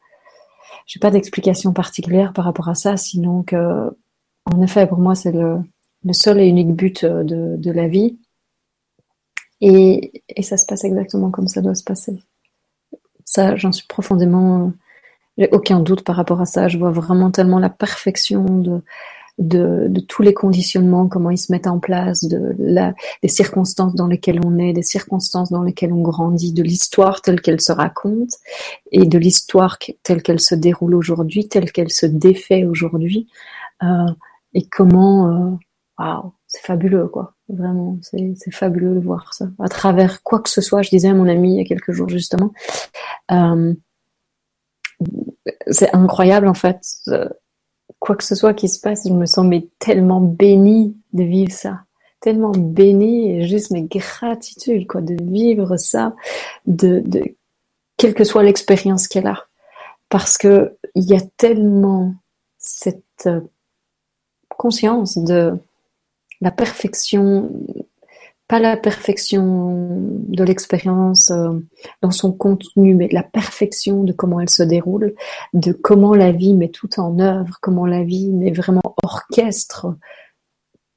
j'ai 0.90 1.00
pas 1.00 1.12
d'explication 1.12 1.72
particulière 1.72 2.34
par 2.34 2.46
rapport 2.46 2.68
à 2.68 2.74
ça, 2.74 2.98
sinon 2.98 3.44
que, 3.44 3.96
en 4.46 4.62
effet, 4.64 4.88
pour 4.88 4.98
moi, 4.98 5.14
c'est 5.14 5.32
le, 5.32 5.60
seul 6.14 6.40
et 6.40 6.48
unique 6.48 6.74
but 6.76 7.04
euh, 7.04 7.24
de, 7.24 7.58
de 7.58 7.72
la 7.72 7.88
vie. 7.88 8.18
Et, 9.62 10.24
et, 10.30 10.42
ça 10.42 10.58
se 10.58 10.66
passe 10.66 10.84
exactement 10.84 11.30
comme 11.30 11.48
ça 11.48 11.62
doit 11.62 11.76
se 11.76 11.84
passer. 11.84 12.18
Ça, 13.24 13.56
j'en 13.56 13.72
suis 13.72 13.86
profondément, 13.86 14.74
j'ai 15.38 15.50
aucun 15.52 15.80
doute 15.80 16.04
par 16.04 16.16
rapport 16.16 16.42
à 16.42 16.46
ça. 16.48 16.68
Je 16.68 16.80
vois 16.80 16.90
vraiment 16.90 17.30
tellement 17.30 17.60
la 17.60 17.70
perfection 17.70 18.46
de, 18.46 18.82
de, 19.40 19.88
de, 19.88 20.02
tous 20.02 20.22
les 20.22 20.34
conditionnements, 20.34 21.08
comment 21.08 21.30
ils 21.30 21.38
se 21.38 21.52
mettent 21.52 21.68
en 21.68 21.80
place, 21.80 22.26
de 22.26 22.54
la, 22.60 22.94
des 23.24 23.30
circonstances 23.30 23.96
dans 23.96 24.08
lesquelles 24.08 24.42
on 24.46 24.58
est, 24.60 24.74
des 24.74 24.84
circonstances 24.84 25.50
dans 25.50 25.64
lesquelles 25.64 25.94
on 25.94 26.02
grandit, 26.02 26.52
de 26.52 26.62
l'histoire 26.62 27.22
telle 27.22 27.42
qu'elle 27.42 27.62
se 27.62 27.72
raconte 27.72 28.32
et 28.92 29.06
de 29.06 29.18
l'histoire 29.18 29.78
telle 30.04 30.22
qu'elle 30.22 30.42
se 30.42 30.56
déroule 30.56 30.94
aujourd'hui, 30.94 31.48
telle 31.48 31.72
qu'elle 31.72 31.90
se 31.90 32.06
défait 32.06 32.66
aujourd'hui, 32.66 33.30
euh, 33.82 34.12
et 34.54 34.68
comment, 34.68 35.30
euh, 35.30 35.56
waouh, 35.98 36.34
c'est 36.48 36.66
fabuleux 36.66 37.08
quoi, 37.08 37.36
vraiment, 37.48 37.98
c'est 38.02 38.52
fabuleux 38.52 38.96
de 38.96 39.00
voir 39.00 39.34
ça 39.34 39.48
à 39.60 39.70
travers 39.70 40.22
quoi 40.22 40.40
que 40.40 40.50
ce 40.50 40.62
soit. 40.62 40.82
Je 40.82 40.90
disais 40.90 41.10
à 41.10 41.14
mon 41.14 41.28
ami 41.28 41.54
il 41.54 41.58
y 41.60 41.62
a 41.62 41.66
quelques 41.66 41.92
jours 41.92 42.10
justement. 42.10 42.52
Euh, 43.32 43.74
c'est 45.68 45.96
incroyable 45.96 46.48
en 46.48 46.54
fait 46.54 46.82
quoi 48.00 48.16
que 48.16 48.24
ce 48.24 48.36
soit 48.36 48.54
qui 48.54 48.68
se 48.70 48.80
passe, 48.80 49.08
je 49.08 49.14
me 49.14 49.26
sens 49.26 49.46
mais 49.46 49.68
tellement 49.80 50.22
bénie 50.22 50.96
de 51.14 51.24
vivre 51.24 51.52
ça, 51.52 51.82
tellement 52.22 52.52
bénie 52.52 53.32
et 53.32 53.48
juste 53.48 53.72
mes 53.72 53.84
gratitude 53.84 54.88
quoi 54.88 55.02
de 55.02 55.16
vivre 55.22 55.78
ça, 55.78 56.16
de, 56.66 57.02
de 57.06 57.24
quelle 57.98 58.14
que 58.14 58.24
soit 58.24 58.44
l'expérience 58.44 59.08
qu'elle 59.08 59.28
a, 59.28 59.46
parce 60.10 60.38
que 60.38 60.76
il 60.96 61.04
y 61.04 61.16
a 61.16 61.22
tellement 61.38 62.14
cette 62.58 63.04
euh, 63.28 63.42
conscience 64.50 65.18
de 65.18 65.54
la 66.42 66.52
perfection 66.52 67.50
pas 68.50 68.60
la 68.60 68.76
perfection 68.78 70.00
de 70.28 70.44
l'expérience 70.44 71.30
euh, 71.30 71.52
dans 72.02 72.10
son 72.10 72.34
contenu, 72.34 72.96
mais 72.96 73.08
la 73.12 73.22
perfection 73.22 74.04
de 74.04 74.12
comment 74.12 74.40
elle 74.40 74.50
se 74.50 74.64
déroule, 74.64 75.14
de 75.54 75.72
comment 75.72 76.16
la 76.16 76.32
vie 76.32 76.56
met 76.56 76.70
tout 76.70 77.00
en 77.00 77.20
œuvre, 77.20 77.60
comment 77.62 77.86
la 77.86 78.04
vie 78.04 78.32
met 78.32 78.52
vraiment 78.52 78.96
orchestre 79.04 79.96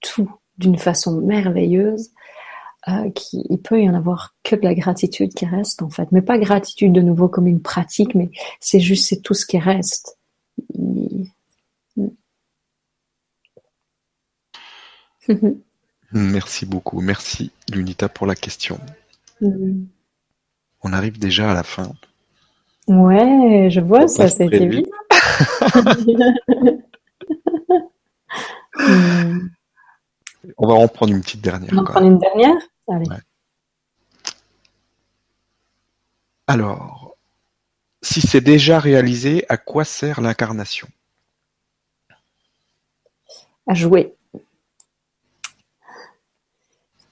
tout 0.01 0.31
d'une 0.57 0.79
façon 0.79 1.21
merveilleuse. 1.21 2.13
Euh, 2.89 3.11
il 3.35 3.59
peut 3.59 3.83
y 3.83 3.89
en 3.89 3.95
avoir 3.95 4.35
que 4.43 4.57
de 4.57 4.63
la 4.63 4.75
gratitude 4.75 5.35
qui 5.35 5.45
reste 5.45 5.83
en 5.83 5.91
fait, 5.91 6.11
mais 6.11 6.23
pas 6.23 6.39
gratitude 6.39 6.95
de 6.95 7.03
nouveau 7.03 7.29
comme 7.29 7.47
une 7.47 7.61
pratique, 7.61 8.15
mais 8.15 8.31
c'est 8.61 8.81
juste 8.81 9.11
c'est 9.11 9.21
tout 9.21 9.35
ce 9.35 9.45
qui 9.45 9.59
reste. 9.59 10.19
Merci 16.13 16.67
beaucoup. 16.67 17.01
Merci 17.01 17.51
Lunita 17.73 18.09
pour 18.09 18.27
la 18.27 18.35
question. 18.35 18.79
Mm. 19.41 19.85
On 20.83 20.93
arrive 20.93 21.19
déjà 21.19 21.51
à 21.51 21.55
la 21.55 21.63
fin. 21.63 21.93
Ouais, 22.89 23.69
je 23.71 23.81
vois 23.81 24.09
ça, 24.09 24.29
c'était 24.29 24.67
vite. 24.67 24.89
On 30.59 30.67
va 30.67 30.75
en 30.75 30.89
prendre 30.89 31.13
une 31.13 31.21
petite 31.21 31.41
dernière. 31.41 31.71
On 31.73 31.77
va 31.77 31.83
en 31.83 31.85
prendre 31.85 32.07
une 32.07 32.19
dernière? 32.19 32.57
Allez. 32.89 33.07
Alors, 36.49 37.17
si 38.03 38.21
c'est 38.21 38.41
déjà 38.41 38.81
réalisé, 38.81 39.45
à 39.49 39.57
quoi 39.57 39.85
sert 39.85 40.21
l'incarnation? 40.21 40.89
À 43.69 43.75
jouer 43.75 44.17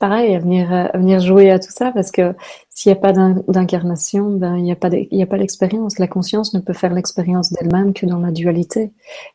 pareil, 0.01 0.35
à 0.35 0.39
venir, 0.41 0.73
à 0.73 0.97
venir 0.97 1.21
jouer 1.21 1.51
à 1.51 1.61
tout 1.61 1.71
ça, 1.71 1.93
parce 1.93 2.11
que 2.11 2.35
s'il 2.71 2.91
n'y 2.91 2.99
a 2.99 3.01
pas 3.01 3.13
d'incarnation, 3.13 4.31
ben, 4.31 4.57
il 4.57 4.65
n'y 4.65 4.73
a 4.73 4.77
pas, 5.27 5.37
l'expérience. 5.37 5.99
La 5.99 6.09
conscience 6.09 6.55
ne 6.55 6.61
peut 6.61 6.73
faire 6.73 6.93
l'expérience 6.93 7.53
d'elle-même 7.53 7.93
que 7.93 8.07
dans 8.07 8.19
la 8.19 8.33
dualité. 8.33 8.91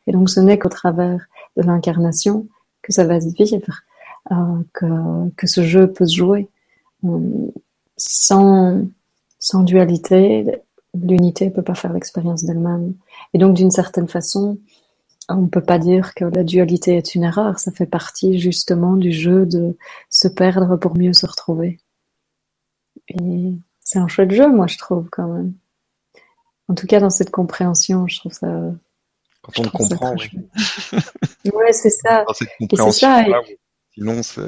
Et 0.08 0.12
donc, 0.12 0.30
ce 0.30 0.42
n'est 0.42 0.58
qu'au 0.58 0.70
travers 0.70 1.28
de 1.56 1.62
l'incarnation 1.62 2.48
que 2.82 2.92
ça 2.92 3.06
va 3.06 3.22
se 3.22 3.30
vivre, 3.30 3.84
euh, 4.32 5.30
que, 5.38 5.48
ce 5.48 5.62
jeu 5.62 5.88
peut 5.88 6.08
se 6.08 6.16
jouer. 6.16 6.50
Sans, 7.98 8.82
sans 9.38 9.64
dualité, 9.64 10.62
l'unité 10.96 11.46
ne 11.46 11.52
peut 11.52 11.62
pas 11.62 11.76
faire 11.76 11.94
l'expérience 11.94 12.44
d'elle-même. 12.44 12.96
Et 13.36 13.38
donc, 13.38 13.54
d'une 13.54 13.72
certaine 13.72 14.08
façon, 14.08 14.58
on 15.30 15.42
ne 15.42 15.48
peut 15.48 15.64
pas 15.64 15.80
dire 15.80 16.14
que 16.14 16.26
la 16.26 16.44
dualité 16.44 16.98
est 16.98 17.16
une 17.16 17.24
erreur, 17.24 17.60
ça 17.60 17.72
fait 17.72 17.86
partie 17.86 18.40
justement 18.40 18.96
du 18.96 19.12
jeu 19.12 19.46
de 19.46 19.78
se 20.10 20.28
perdre 20.28 20.78
pour 20.78 20.98
mieux 20.98 21.14
se 21.14 21.26
retrouver. 21.26 21.80
Et 23.08 23.54
c'est 23.82 24.00
un 24.00 24.08
chouette 24.08 24.32
jeu, 24.32 24.48
moi, 24.48 24.68
je 24.68 24.78
trouve, 24.78 25.10
quand 25.12 25.28
même. 25.28 25.54
En 26.68 26.76
tout 26.76 26.88
cas, 26.88 27.00
dans 27.00 27.10
cette 27.10 27.32
compréhension, 27.32 28.08
je 28.08 28.20
trouve 28.20 28.34
ça. 28.34 28.48
Quand 29.42 29.60
on 29.60 29.64
le 29.64 29.70
comprend, 29.70 30.16
oui. 30.16 30.30
ouais, 31.54 31.74
c'est 31.74 31.92
ça. 31.92 32.24
Dans 32.26 32.34
cette 32.34 32.50
compréhension 32.58 33.08
sinon, 33.94 34.24
ça 34.24 34.42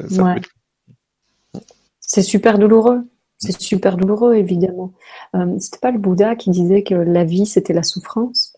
C'est 2.00 2.24
super 2.24 2.58
douloureux. 2.58 3.08
C'est 3.38 3.60
super 3.62 3.98
douloureux, 3.98 4.34
évidemment. 4.36 4.94
Euh, 5.36 5.60
c'était 5.60 5.78
pas 5.78 5.92
le 5.92 6.00
Bouddha 6.00 6.36
qui 6.36 6.50
disait 6.50 6.82
que 6.82 6.96
la 6.96 7.24
vie, 7.24 7.46
c'était 7.46 7.74
la 7.74 7.84
souffrance? 7.84 8.57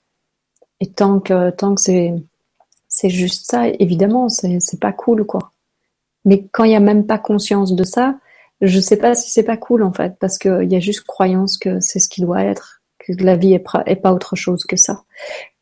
Et 0.80 0.92
tant 0.92 1.20
que, 1.20 1.50
tant 1.52 1.76
que 1.76 1.82
c'est, 1.82 2.14
c'est 2.88 3.10
juste 3.10 3.50
ça, 3.50 3.68
évidemment, 3.68 4.30
c'est, 4.30 4.60
c'est 4.60 4.80
pas 4.80 4.94
cool, 4.94 5.26
quoi. 5.26 5.52
Mais 6.26 6.48
quand 6.52 6.64
il 6.64 6.72
y 6.72 6.76
a 6.76 6.80
même 6.80 7.06
pas 7.06 7.18
conscience 7.18 7.76
de 7.76 7.84
ça, 7.84 8.16
je 8.62 8.80
sais 8.80 8.98
pas 8.98 9.16
si 9.16 9.30
c'est 9.30 9.44
pas 9.44 9.58
cool, 9.58 9.84
en 9.84 9.94
fait, 9.94 10.18
parce 10.20 10.38
qu'il 10.38 10.72
y 10.72 10.76
a 10.76 10.80
juste 10.80 11.06
croyance 11.06 11.58
que 11.58 11.80
c'est 11.80 12.00
ce 12.00 12.10
qui 12.10 12.22
doit 12.22 12.44
être, 12.44 12.82
que 13.00 13.14
la 13.24 13.36
vie 13.36 13.54
est 13.54 13.64
est 13.86 13.96
pas 13.96 14.14
autre 14.14 14.36
chose 14.36 14.66
que 14.66 14.76
ça. 14.76 15.04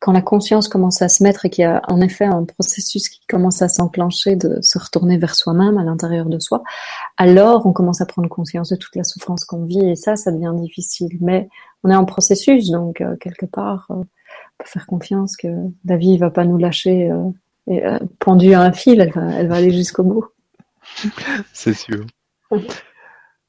Quand 0.00 0.12
la 0.12 0.22
conscience 0.22 0.68
commence 0.68 1.02
à 1.02 1.08
se 1.08 1.22
mettre 1.22 1.46
et 1.46 1.50
qu'il 1.50 1.62
y 1.62 1.66
a 1.66 1.82
en 1.88 2.00
effet 2.00 2.24
un 2.24 2.44
processus 2.44 3.08
qui 3.08 3.20
commence 3.28 3.62
à 3.62 3.68
s'enclencher 3.68 4.36
de 4.36 4.58
se 4.62 4.78
retourner 4.78 5.18
vers 5.18 5.34
soi-même, 5.34 5.78
à 5.78 5.84
l'intérieur 5.84 6.26
de 6.26 6.38
soi, 6.38 6.62
alors 7.16 7.66
on 7.66 7.72
commence 7.72 8.00
à 8.00 8.06
prendre 8.06 8.28
conscience 8.28 8.70
de 8.70 8.76
toute 8.76 8.96
la 8.96 9.04
souffrance 9.04 9.44
qu'on 9.44 9.64
vit 9.64 9.88
et 9.88 9.96
ça, 9.96 10.16
ça 10.16 10.32
devient 10.32 10.52
difficile. 10.56 11.16
Mais 11.20 11.48
on 11.84 11.90
est 11.90 11.96
en 11.96 12.04
processus, 12.04 12.70
donc 12.70 13.00
euh, 13.00 13.16
quelque 13.16 13.46
part, 13.46 13.86
euh, 13.90 14.02
peut 14.58 14.66
faire 14.66 14.86
confiance 14.86 15.36
que 15.36 15.48
la 15.84 15.96
vie 15.96 16.12
ne 16.12 16.18
va 16.18 16.30
pas 16.30 16.44
nous 16.44 16.58
lâcher 16.58 17.10
euh, 17.10 17.30
et, 17.66 17.84
euh, 17.84 17.98
pendu 18.18 18.54
à 18.54 18.62
un 18.62 18.72
fil, 18.72 19.00
elle 19.00 19.12
va, 19.12 19.32
elle 19.34 19.48
va 19.48 19.56
aller 19.56 19.72
jusqu'au 19.72 20.02
bout. 20.02 20.26
C'est 21.52 21.74
sûr. 21.74 22.04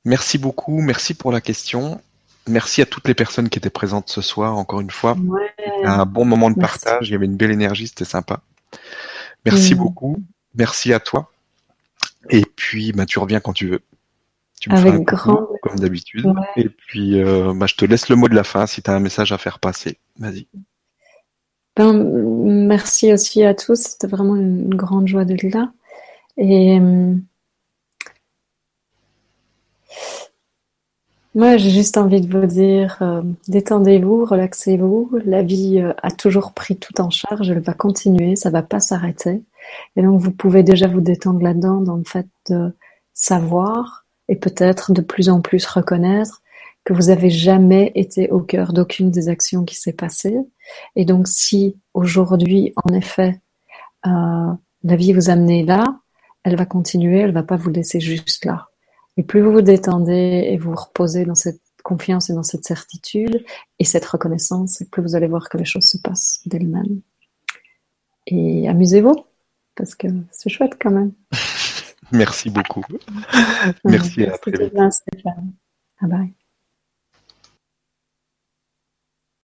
merci 0.06 0.38
beaucoup, 0.38 0.81
merci 0.81 1.14
pour 1.14 1.31
la 1.31 1.41
question. 1.41 2.02
Merci 2.48 2.81
à 2.81 2.86
toutes 2.86 3.07
les 3.07 3.14
personnes 3.14 3.49
qui 3.49 3.60
étaient 3.60 3.69
présentes 3.69 4.10
ce 4.10 4.22
soir, 4.22 4.57
encore 4.57 4.81
une 4.81 4.90
fois. 4.90 5.15
Ouais. 5.15 5.53
Un 5.86 6.06
bon 6.06 6.26
moment 6.26 6.49
de 6.49 6.60
partage, 6.60 7.10
il 7.10 7.11
y 7.11 7.15
avait 7.15 7.26
une 7.26 7.38
belle 7.38 7.52
énergie, 7.52 7.88
c'était 7.88 8.06
sympa. 8.06 8.41
Merci 9.45 9.76
beaucoup, 9.76 10.18
merci 10.56 10.94
à 10.94 10.99
toi. 10.99 11.31
Et 12.30 12.44
puis, 12.56 12.91
bah, 12.91 13.06
tu 13.06 13.19
reviens 13.19 13.40
quand 13.40 13.53
tu 13.53 13.68
veux. 13.68 13.81
Tu 14.60 14.69
me 14.69 14.76
Avec 14.76 14.94
un 14.94 14.99
grand... 14.99 15.48
comme 15.61 15.80
d'habitude. 15.80 16.27
Et 16.57 16.68
puis, 16.68 17.22
euh, 17.22 17.53
bah, 17.56 17.65
je 17.65 17.76
te 17.76 17.86
laisse 17.86 18.10
le 18.10 18.18
mot 18.18 18.27
de 18.27 18.36
la 18.36 18.44
fin 18.44 18.68
si 18.68 18.81
tu 18.81 18.91
as 18.91 18.94
un 18.94 18.99
message 18.99 19.31
à 19.31 19.38
faire 19.38 19.60
passer. 19.60 19.98
Vas-y. 20.18 20.48
Ben, 21.80 21.93
merci 21.93 23.14
aussi 23.14 23.41
à 23.45 23.53
tous. 23.53 23.80
C'était 23.80 24.07
vraiment 24.07 24.35
une 24.35 24.76
grande 24.76 25.07
joie 25.07 25.23
d'être 25.23 25.43
là. 25.43 25.72
Et 26.35 26.77
Moi, 31.35 31.56
j'ai 31.56 31.69
juste 31.69 31.95
envie 31.95 32.19
de 32.19 32.38
vous 32.38 32.47
dire, 32.47 32.97
euh, 33.01 33.22
détendez-vous, 33.47 34.26
relaxez-vous. 34.26 35.19
La 35.23 35.41
vie 35.41 35.80
euh, 35.80 35.93
a 36.03 36.11
toujours 36.11 36.51
pris 36.51 36.76
tout 36.76 36.99
en 36.99 37.10
charge, 37.11 37.49
elle 37.49 37.61
va 37.61 37.73
continuer, 37.73 38.35
ça 38.35 38.49
va 38.49 38.61
pas 38.61 38.81
s'arrêter. 38.81 39.41
Et 39.95 40.01
donc, 40.01 40.19
vous 40.19 40.31
pouvez 40.31 40.64
déjà 40.64 40.88
vous 40.88 40.99
détendre 40.99 41.41
là-dedans 41.41 41.80
dans 41.80 41.95
le 41.95 42.03
fait 42.03 42.27
de 42.49 42.76
savoir 43.14 44.06
et 44.27 44.35
peut-être 44.35 44.91
de 44.91 44.99
plus 44.99 45.30
en 45.30 45.39
plus 45.39 45.65
reconnaître 45.65 46.41
que 46.90 46.94
vous 46.95 47.11
avez 47.11 47.30
jamais 47.30 47.91
été 47.94 48.32
au 48.32 48.40
cœur 48.40 48.74
d'aucune 48.74 49.11
des 49.11 49.30
actions 49.30 49.64
qui 49.64 49.76
s'est 49.76 49.94
passée. 49.94 50.36
Et 50.95 51.06
donc, 51.06 51.28
si 51.28 51.78
aujourd'hui, 51.94 52.74
en 52.84 52.95
effet, 52.95 53.40
euh, 54.07 54.52
la 54.84 54.95
vie 54.95 55.14
vous 55.14 55.30
amenait 55.30 55.61
là, 55.61 55.99
elle 56.44 56.56
va 56.56 56.66
continuer, 56.66 57.20
elle 57.20 57.32
va 57.32 57.44
pas 57.44 57.57
vous 57.57 57.70
laisser 57.70 57.99
juste 57.99 58.44
là. 58.44 58.70
Et 59.18 59.24
plus 59.24 59.40
vous 59.40 59.52
vous 59.52 59.61
détendez 59.61 60.48
et 60.49 60.57
vous 60.57 60.74
reposez 60.74 61.26
dans 61.26 61.36
cette 61.36 61.61
confiance 61.84 62.32
et 62.32 62.34
dans 62.34 62.41
cette 62.41 62.66
certitude 62.66 63.45
et 63.78 63.84
cette 63.84 64.06
reconnaissance, 64.06 64.82
plus 64.91 65.03
vous 65.03 65.16
allez 65.16 65.28
voir 65.28 65.48
que 65.48 65.60
les 65.60 65.66
choses 65.66 65.86
se 65.86 65.99
passent 65.99 66.41
d'elles-mêmes. 66.48 67.02
Et 68.26 68.68
amusez-vous, 68.68 69.26
parce 69.76 69.94
que 69.94 70.07
c'est 70.32 70.49
chouette 70.49 70.76
quand 70.82 70.91
même. 70.91 71.11
Merci 72.11 72.49
beaucoup. 72.49 72.84
Merci 73.86 74.24
à 74.24 74.40
très 74.40 74.72
Bye 74.72 76.10
bye. 76.10 76.39